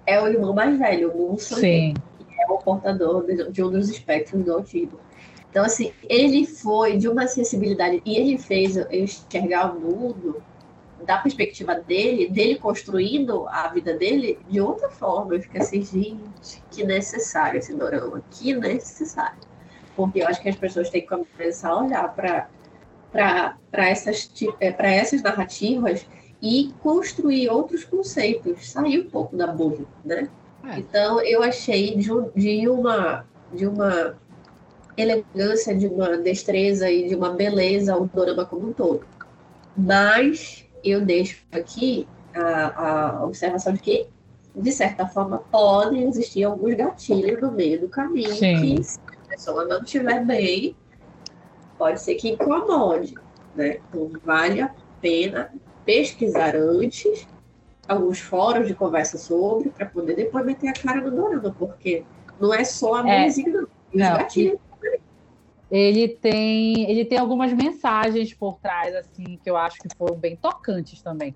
É 0.06 0.20
o 0.20 0.27
irmão 0.27 0.52
mais 0.55 0.78
velho, 0.78 1.12
o 1.12 1.16
Moon 1.16 1.39
Sante 1.39 1.60
Sim. 1.60 1.94
é 2.40 2.51
o 2.51 2.59
portador 2.59 3.24
de, 3.27 3.51
de 3.51 3.62
um 3.62 3.70
dos 3.70 3.89
espectros 3.89 4.43
do 4.44 4.52
autismo. 4.55 4.98
Então, 5.51 5.64
assim, 5.64 5.93
ele 6.09 6.47
foi 6.47 6.97
de 6.97 7.06
uma 7.06 7.27
sensibilidade, 7.27 8.02
e 8.06 8.16
ele 8.16 8.39
fez 8.39 8.77
eu 8.77 8.90
enxergar 8.90 9.77
o 9.77 9.78
mundo 9.78 10.43
da 11.04 11.18
perspectiva 11.18 11.74
dele, 11.74 12.28
dele 12.28 12.56
construindo 12.58 13.46
a 13.48 13.68
vida 13.68 13.94
dele 13.94 14.38
de 14.48 14.60
outra 14.60 14.88
forma. 14.88 15.34
Eu 15.34 15.40
fiquei 15.40 15.60
assim, 15.60 15.82
gente, 15.82 16.62
que 16.70 16.84
necessário 16.84 17.58
esse 17.58 17.74
dorama, 17.74 18.22
que 18.30 18.54
necessário. 18.54 19.38
Porque 19.94 20.20
eu 20.20 20.28
acho 20.28 20.40
que 20.40 20.48
as 20.48 20.56
pessoas 20.56 20.90
têm 20.90 21.02
que 21.02 21.08
começar 21.08 21.70
a 21.70 21.82
olhar 21.82 22.14
para 22.14 22.48
essas, 23.72 24.30
pra 24.76 24.88
essas 24.90 25.22
narrativas 25.22 26.06
e 26.40 26.72
construir 26.82 27.48
outros 27.48 27.84
conceitos, 27.84 28.70
sair 28.70 29.00
um 29.00 29.10
pouco 29.10 29.36
da 29.36 29.46
bolha, 29.46 29.86
né? 30.04 30.28
É. 30.64 30.78
Então 30.78 31.20
eu 31.20 31.42
achei 31.42 31.96
de, 31.96 32.08
de 32.34 32.68
uma 32.68 33.24
de 33.52 33.66
uma 33.66 34.16
elegância, 34.96 35.74
de 35.74 35.86
uma 35.86 36.16
destreza 36.16 36.90
e 36.90 37.08
de 37.08 37.14
uma 37.14 37.30
beleza 37.30 37.96
o 37.96 38.06
dorama 38.06 38.44
como 38.44 38.68
um 38.68 38.72
todo. 38.72 39.04
Mas 39.76 40.66
eu 40.84 41.00
deixo 41.04 41.44
aqui 41.52 42.06
a, 42.34 43.18
a 43.18 43.24
observação 43.24 43.72
de 43.72 43.80
que, 43.80 44.06
de 44.54 44.72
certa 44.72 45.06
forma, 45.06 45.38
podem 45.50 46.09
existir 46.09 46.44
alguns 46.44 46.74
gatilhos 46.74 47.40
no 47.40 47.52
meio 47.52 47.80
do 47.80 47.88
caminho 47.88 48.32
Sim. 48.34 48.76
que, 48.76 48.82
se 48.84 48.98
a 49.06 49.28
pessoa 49.28 49.64
não 49.64 49.82
estiver 49.82 50.24
bem, 50.24 50.76
pode 51.78 52.00
ser 52.00 52.14
que 52.16 52.30
incomode. 52.30 53.14
Né? 53.54 53.78
Então, 53.88 54.10
vale 54.24 54.60
a 54.60 54.74
pena 55.00 55.52
pesquisar 55.84 56.54
antes 56.56 57.26
alguns 57.88 58.20
fóruns 58.20 58.66
de 58.68 58.74
conversa 58.74 59.18
sobre, 59.18 59.70
para 59.70 59.86
poder 59.86 60.14
depois 60.14 60.44
meter 60.46 60.68
a 60.68 60.72
cara 60.72 61.00
no 61.00 61.10
dorama, 61.10 61.54
porque 61.59 62.04
não 62.40 62.54
é 62.54 62.64
só 62.64 62.94
a 63.02 63.09
É. 63.09 63.24
música, 63.24 63.50
não. 63.50 63.66
E 63.92 63.96
os 64.02 64.09
gatilhos. 64.09 64.59
Ele 65.72 66.06
tem, 66.06 66.90
ele 66.90 67.02
tem 67.02 67.16
algumas 67.16 67.50
mensagens 67.50 68.34
por 68.34 68.58
trás, 68.58 68.94
assim, 68.94 69.38
que 69.42 69.48
eu 69.48 69.56
acho 69.56 69.78
que 69.78 69.88
foram 69.96 70.14
bem 70.14 70.36
tocantes 70.36 71.00
também. 71.00 71.34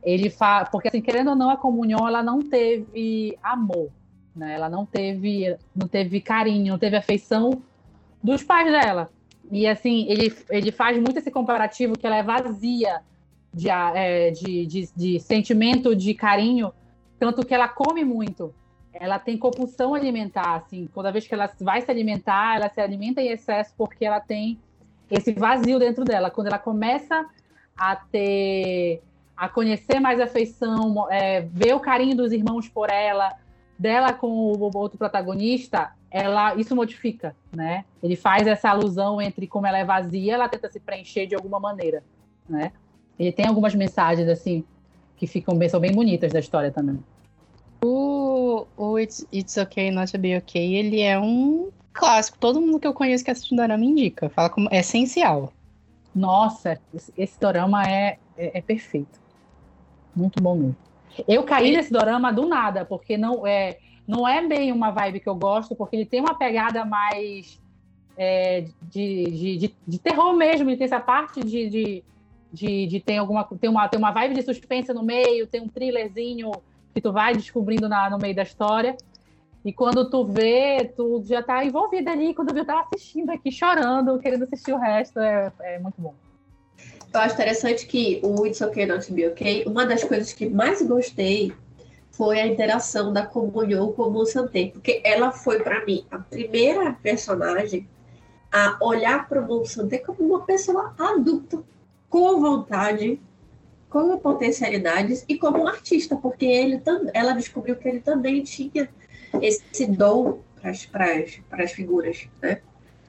Ele 0.00 0.30
fa... 0.30 0.64
Porque, 0.64 0.86
assim, 0.86 1.02
querendo 1.02 1.30
ou 1.30 1.36
não, 1.36 1.50
a 1.50 1.56
comunhão, 1.56 2.06
ela 2.06 2.22
não 2.22 2.40
teve 2.40 3.36
amor, 3.42 3.90
né? 4.36 4.54
Ela 4.54 4.68
não 4.68 4.86
teve, 4.86 5.56
não 5.74 5.88
teve 5.88 6.20
carinho, 6.20 6.70
não 6.70 6.78
teve 6.78 6.94
afeição 6.94 7.64
dos 8.22 8.44
pais 8.44 8.70
dela. 8.70 9.10
E, 9.50 9.66
assim, 9.66 10.06
ele, 10.08 10.32
ele 10.50 10.70
faz 10.70 10.96
muito 10.96 11.18
esse 11.18 11.32
comparativo 11.32 11.98
que 11.98 12.06
ela 12.06 12.16
é 12.16 12.22
vazia 12.22 13.02
de, 13.52 13.68
é, 13.68 14.30
de, 14.30 14.66
de, 14.66 14.88
de 14.94 15.18
sentimento 15.18 15.96
de 15.96 16.14
carinho, 16.14 16.72
tanto 17.18 17.44
que 17.44 17.52
ela 17.52 17.66
come 17.66 18.04
muito 18.04 18.54
ela 18.94 19.18
tem 19.18 19.36
compulsão 19.36 19.94
alimentar, 19.94 20.54
assim, 20.54 20.88
toda 20.94 21.10
vez 21.10 21.26
que 21.26 21.34
ela 21.34 21.50
vai 21.60 21.80
se 21.80 21.90
alimentar, 21.90 22.56
ela 22.56 22.68
se 22.68 22.80
alimenta 22.80 23.20
em 23.20 23.28
excesso 23.28 23.74
porque 23.76 24.04
ela 24.04 24.20
tem 24.20 24.58
esse 25.10 25.32
vazio 25.32 25.78
dentro 25.78 26.04
dela. 26.04 26.30
Quando 26.30 26.46
ela 26.46 26.58
começa 26.58 27.26
a 27.76 27.96
ter, 27.96 29.02
a 29.36 29.48
conhecer 29.48 29.98
mais 29.98 30.20
afeição, 30.20 31.10
é, 31.10 31.40
ver 31.40 31.74
o 31.74 31.80
carinho 31.80 32.16
dos 32.16 32.32
irmãos 32.32 32.68
por 32.68 32.88
ela, 32.88 33.34
dela 33.78 34.12
com 34.12 34.28
o 34.28 34.70
outro 34.76 34.96
protagonista, 34.96 35.92
ela 36.10 36.54
isso 36.54 36.76
modifica, 36.76 37.34
né? 37.52 37.84
Ele 38.00 38.14
faz 38.14 38.46
essa 38.46 38.70
alusão 38.70 39.20
entre 39.20 39.48
como 39.48 39.66
ela 39.66 39.78
é 39.78 39.84
vazia, 39.84 40.34
ela 40.34 40.48
tenta 40.48 40.70
se 40.70 40.78
preencher 40.78 41.26
de 41.26 41.34
alguma 41.34 41.58
maneira, 41.58 42.04
né? 42.48 42.70
Ele 43.18 43.32
tem 43.32 43.46
algumas 43.46 43.74
mensagens 43.74 44.28
assim 44.28 44.64
que 45.16 45.26
ficam 45.26 45.56
bem, 45.56 45.68
são 45.68 45.80
bem 45.80 45.92
bonitas 45.92 46.32
da 46.32 46.38
história 46.38 46.70
também. 46.70 46.98
O, 47.84 48.66
o 48.78 48.98
It's, 48.98 49.26
It's 49.30 49.58
Okay 49.58 49.90
Not 49.90 50.10
to 50.10 50.18
Be 50.18 50.36
Okay, 50.38 50.74
ele 50.74 51.02
é 51.02 51.18
um 51.18 51.70
clássico. 51.92 52.38
Todo 52.38 52.60
mundo 52.60 52.80
que 52.80 52.86
eu 52.86 52.94
conheço 52.94 53.22
que 53.22 53.30
assiste 53.30 53.54
Dorama 53.54 53.84
indica. 53.84 54.30
Fala 54.30 54.48
como 54.48 54.68
é 54.70 54.78
essencial. 54.78 55.52
Nossa, 56.14 56.80
esse, 56.94 57.12
esse 57.18 57.40
dorama 57.40 57.82
é, 57.82 58.18
é, 58.38 58.58
é 58.58 58.62
perfeito. 58.62 59.20
Muito 60.14 60.40
bom 60.42 60.54
mesmo. 60.54 60.76
Eu 61.26 61.42
caí 61.42 61.72
nesse 61.72 61.92
dorama 61.92 62.32
do 62.32 62.46
nada, 62.46 62.84
porque 62.84 63.16
não 63.16 63.46
é, 63.46 63.78
não 64.06 64.26
é 64.26 64.46
bem 64.46 64.72
uma 64.72 64.90
vibe 64.90 65.20
que 65.20 65.28
eu 65.28 65.34
gosto, 65.34 65.74
porque 65.74 65.96
ele 65.96 66.06
tem 66.06 66.20
uma 66.20 66.34
pegada 66.34 66.84
mais 66.84 67.60
é, 68.16 68.66
de, 68.82 69.24
de, 69.24 69.56
de, 69.56 69.74
de 69.86 69.98
terror 69.98 70.34
mesmo. 70.34 70.70
Ele 70.70 70.76
tem 70.76 70.84
essa 70.84 71.00
parte 71.00 71.40
de, 71.40 71.68
de, 71.68 72.04
de, 72.52 72.86
de 72.86 73.00
tem 73.00 73.18
alguma 73.18 73.44
tem 73.44 73.68
uma, 73.68 73.88
tem 73.88 73.98
uma 73.98 74.12
vibe 74.12 74.36
de 74.36 74.42
suspense 74.42 74.92
no 74.92 75.02
meio, 75.02 75.46
tem 75.46 75.60
um 75.60 75.68
thrillerzinho 75.68 76.52
que 76.94 77.00
tu 77.00 77.12
vai 77.12 77.34
descobrindo 77.34 77.88
na, 77.88 78.08
no 78.08 78.18
meio 78.18 78.34
da 78.34 78.42
história. 78.42 78.96
E 79.64 79.72
quando 79.72 80.08
tu 80.08 80.24
vê, 80.24 80.92
tu 80.96 81.22
já 81.24 81.42
tá 81.42 81.64
envolvida 81.64 82.10
ali. 82.12 82.34
Quando 82.34 82.56
eu 82.56 82.64
tava 82.64 82.86
assistindo 82.94 83.30
aqui, 83.30 83.50
chorando, 83.50 84.18
querendo 84.18 84.44
assistir 84.44 84.72
o 84.72 84.78
resto. 84.78 85.18
É, 85.18 85.50
é 85.60 85.78
muito 85.78 86.00
bom. 86.00 86.14
Eu 87.12 87.20
acho 87.20 87.34
interessante 87.34 87.86
que 87.86 88.20
o 88.22 88.46
It's 88.46 88.60
Okay 88.60 88.86
Not 88.86 89.06
to 89.06 89.12
Be 89.12 89.26
Okay, 89.28 89.64
uma 89.66 89.86
das 89.86 90.04
coisas 90.04 90.32
que 90.32 90.48
mais 90.48 90.82
gostei 90.82 91.52
foi 92.10 92.40
a 92.40 92.46
interação 92.46 93.12
da 93.12 93.26
comunhão 93.26 93.92
com 93.92 94.02
o 94.10 94.26
Santê, 94.26 94.70
porque 94.72 95.00
ela 95.04 95.32
foi 95.32 95.60
para 95.60 95.84
mim 95.84 96.04
a 96.10 96.18
primeira 96.18 96.92
personagem 96.92 97.88
a 98.52 98.76
olhar 98.80 99.28
para 99.28 99.40
o 99.40 99.46
Monsanto 99.46 99.98
como 100.06 100.34
uma 100.34 100.42
pessoa 100.42 100.94
adulta, 100.96 101.60
com 102.08 102.40
vontade, 102.40 103.20
com 103.94 104.18
potencialidades 104.18 105.24
e 105.28 105.38
como 105.38 105.68
artista, 105.68 106.16
porque 106.16 106.44
ele 106.44 106.82
ela 107.14 107.32
descobriu 107.32 107.76
que 107.76 107.88
ele 107.88 108.00
também 108.00 108.42
tinha 108.42 108.88
esse 109.40 109.86
dom 109.86 110.40
para 110.90 111.62
as 111.62 111.70
figuras, 111.70 112.26
né? 112.42 112.60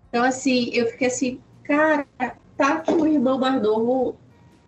Então, 0.07 0.23
assim, 0.23 0.69
eu 0.73 0.85
fiquei 0.85 1.07
assim, 1.07 1.41
cara, 1.63 2.05
tá 2.55 2.81
que 2.81 2.91
o 2.91 3.07
irmão 3.07 3.39
mais 3.39 3.59
novo, 3.59 4.15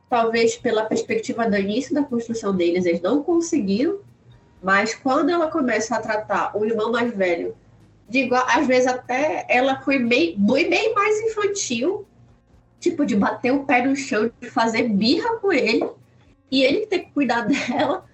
talvez 0.10 0.58
pela 0.58 0.86
perspectiva 0.86 1.48
do 1.48 1.56
início 1.56 1.94
da 1.94 2.02
construção 2.02 2.56
deles, 2.56 2.88
eles 2.88 3.02
não 3.02 3.22
conseguiram, 3.22 4.00
mas 4.64 4.96
quando 4.96 5.30
ela 5.30 5.52
começa 5.52 5.96
a 5.96 6.02
tratar 6.02 6.58
o 6.58 6.66
irmão 6.66 6.92
mais 6.92 7.14
velho 7.14 7.56
às 8.48 8.66
vezes 8.66 8.88
até 8.88 9.46
ela 9.50 9.82
foi 9.82 10.00
bem, 10.00 10.36
bem 10.40 10.96
mais 10.96 11.20
infantil, 11.30 12.08
tipo 12.80 13.06
de 13.06 13.16
bater 13.16 13.52
o 13.52 13.66
pé 13.66 13.86
no 13.86 13.96
chão, 13.96 14.32
de 14.42 14.50
fazer 14.50 14.90
birra 14.90 15.38
com 15.40 15.52
ele, 15.52 15.88
e 16.52 16.64
ele 16.64 16.86
ter 16.88 17.00
que 17.00 17.12
cuidar 17.12 17.42
dela. 17.48 18.06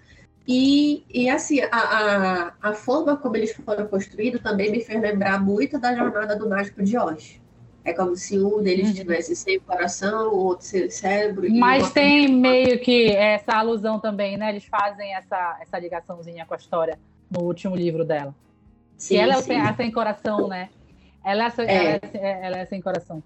E, 0.47 1.05
e 1.09 1.29
assim, 1.29 1.61
a, 1.61 1.69
a, 1.71 2.53
a 2.61 2.73
forma 2.73 3.15
como 3.15 3.37
eles 3.37 3.53
foram 3.53 3.87
construídos 3.87 4.41
também 4.41 4.71
me 4.71 4.83
fez 4.83 5.01
lembrar 5.01 5.39
muito 5.41 5.79
da 5.79 5.95
jornada 5.95 6.35
do 6.35 6.49
Mágico 6.49 6.83
de 6.83 6.97
Oz. 6.97 7.41
É 7.85 7.93
como 7.93 8.15
se 8.15 8.39
um 8.39 8.61
deles 8.61 8.89
uhum. 8.89 8.93
tivesse 8.93 9.35
sem 9.35 9.59
coração, 9.59 10.33
o 10.33 10.37
outro 10.37 10.65
sem 10.65 10.89
cérebro. 10.89 11.49
Mas 11.51 11.91
tem 11.91 12.29
meio 12.29 12.79
que 12.79 13.11
essa 13.11 13.53
alusão 13.53 13.99
também, 13.99 14.37
né? 14.37 14.49
Eles 14.49 14.65
fazem 14.65 15.13
essa, 15.13 15.57
essa 15.61 15.79
ligaçãozinha 15.79 16.45
com 16.45 16.53
a 16.53 16.57
história 16.57 16.97
no 17.29 17.41
último 17.41 17.75
livro 17.75 18.05
dela. 18.05 18.33
Sim, 18.97 19.15
e 19.15 19.17
ela 19.17 19.41
sim. 19.41 19.53
é 19.53 19.73
sem 19.73 19.91
coração, 19.91 20.47
né? 20.47 20.69
Ela 21.25 21.45
é, 21.45 21.51
é. 21.57 21.75
Ela, 21.75 21.99
é, 22.13 22.45
ela 22.45 22.57
é 22.59 22.65
sem 22.65 22.81
coração. 22.81 23.21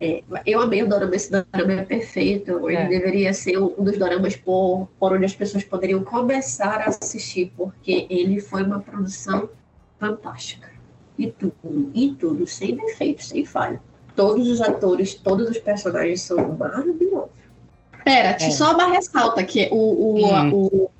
É, 0.00 0.22
eu 0.46 0.60
amei 0.60 0.82
o 0.82 0.88
dorama, 0.88 1.14
esse 1.14 1.30
dorama 1.30 1.72
é 1.72 1.84
perfeito. 1.84 2.68
Ele 2.70 2.76
é. 2.76 2.88
deveria 2.88 3.34
ser 3.34 3.58
um 3.58 3.84
dos 3.84 3.98
doramas 3.98 4.34
por, 4.34 4.88
por 4.98 5.12
onde 5.12 5.26
as 5.26 5.34
pessoas 5.34 5.62
poderiam 5.62 6.02
começar 6.02 6.80
a 6.80 6.88
assistir, 6.88 7.52
porque 7.54 8.06
ele 8.08 8.40
foi 8.40 8.62
uma 8.62 8.80
produção 8.80 9.50
fantástica. 9.98 10.70
E 11.18 11.30
tudo, 11.30 11.90
e 11.94 12.14
tudo, 12.14 12.46
sem 12.46 12.76
defeito, 12.76 13.22
sem 13.22 13.44
falha. 13.44 13.80
Todos 14.16 14.48
os 14.48 14.62
atores, 14.62 15.14
todos 15.14 15.50
os 15.50 15.58
personagens 15.58 16.22
são 16.22 16.56
maravilhosos. 16.56 17.28
Pera, 18.02 18.36
é. 18.40 18.50
só 18.50 18.72
uma 18.72 18.86
ressalta 18.86 19.44
que 19.44 19.68
o, 19.70 19.76
o, 19.76 20.26
hum. 20.26 20.54
o, 20.54 20.90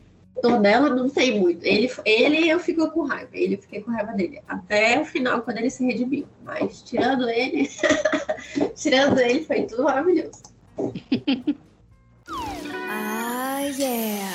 Tornella 0.41 0.91
não 0.91 1.09
tem 1.09 1.39
muito. 1.39 1.65
Ele, 1.65 1.91
ele 2.05 2.49
eu 2.49 2.59
fico 2.59 2.91
com 2.91 3.03
raiva. 3.03 3.31
Ele 3.33 3.57
fiquei 3.57 3.83
com 3.83 3.91
raiva 3.91 4.13
dele. 4.13 4.41
Até 4.49 5.01
o 5.01 5.05
final, 5.05 5.43
quando 5.43 5.59
ele 5.59 5.71
se 5.71 5.85
redimiu. 5.85 6.27
Mas 6.45 6.83
tirando 6.83 7.29
ele, 7.29 7.69
tirando 8.75 9.19
ele, 9.19 9.45
foi 9.45 9.63
tudo 9.65 9.85
maravilhoso. 9.85 10.43
ah, 12.89 13.61
yeah. 13.79 14.31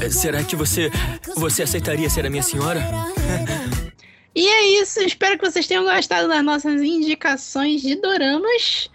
É, 0.00 0.10
será 0.10 0.42
que 0.42 0.56
você. 0.56 0.90
Você 1.36 1.62
aceitaria 1.62 2.10
ser 2.10 2.26
a 2.26 2.30
minha 2.30 2.42
senhora? 2.42 2.80
e 4.34 4.46
é 4.46 4.82
isso. 4.82 5.00
Espero 5.00 5.38
que 5.38 5.50
vocês 5.50 5.66
tenham 5.66 5.84
gostado 5.84 6.28
das 6.28 6.44
nossas 6.44 6.82
indicações 6.82 7.80
de 7.80 7.94
doramas. 7.94 8.90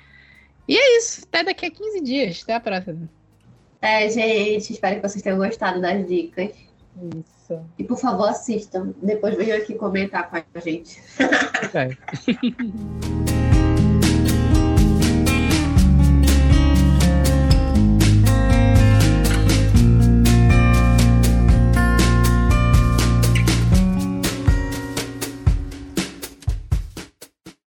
E 0.68 0.78
é 0.78 0.98
isso. 0.98 1.22
Até 1.24 1.46
daqui 1.46 1.66
a 1.66 1.72
15 1.72 2.02
dias. 2.02 2.42
Até 2.44 2.56
a 2.56 2.60
próxima. 2.60 3.10
É, 3.82 4.10
gente, 4.10 4.74
espero 4.74 4.96
que 4.96 5.08
vocês 5.08 5.22
tenham 5.22 5.38
gostado 5.38 5.82
das 5.82 6.08
dicas. 6.08 6.52
Isso. 7.16 7.62
E 7.78 7.84
por 7.84 7.98
favor, 7.98 8.30
assistam. 8.30 8.94
Depois 9.02 9.36
venham 9.36 9.58
aqui 9.58 9.76
comentar 9.76 10.30
com 10.30 10.38
a 10.38 10.60
gente. 10.60 11.00
É. 11.74 11.90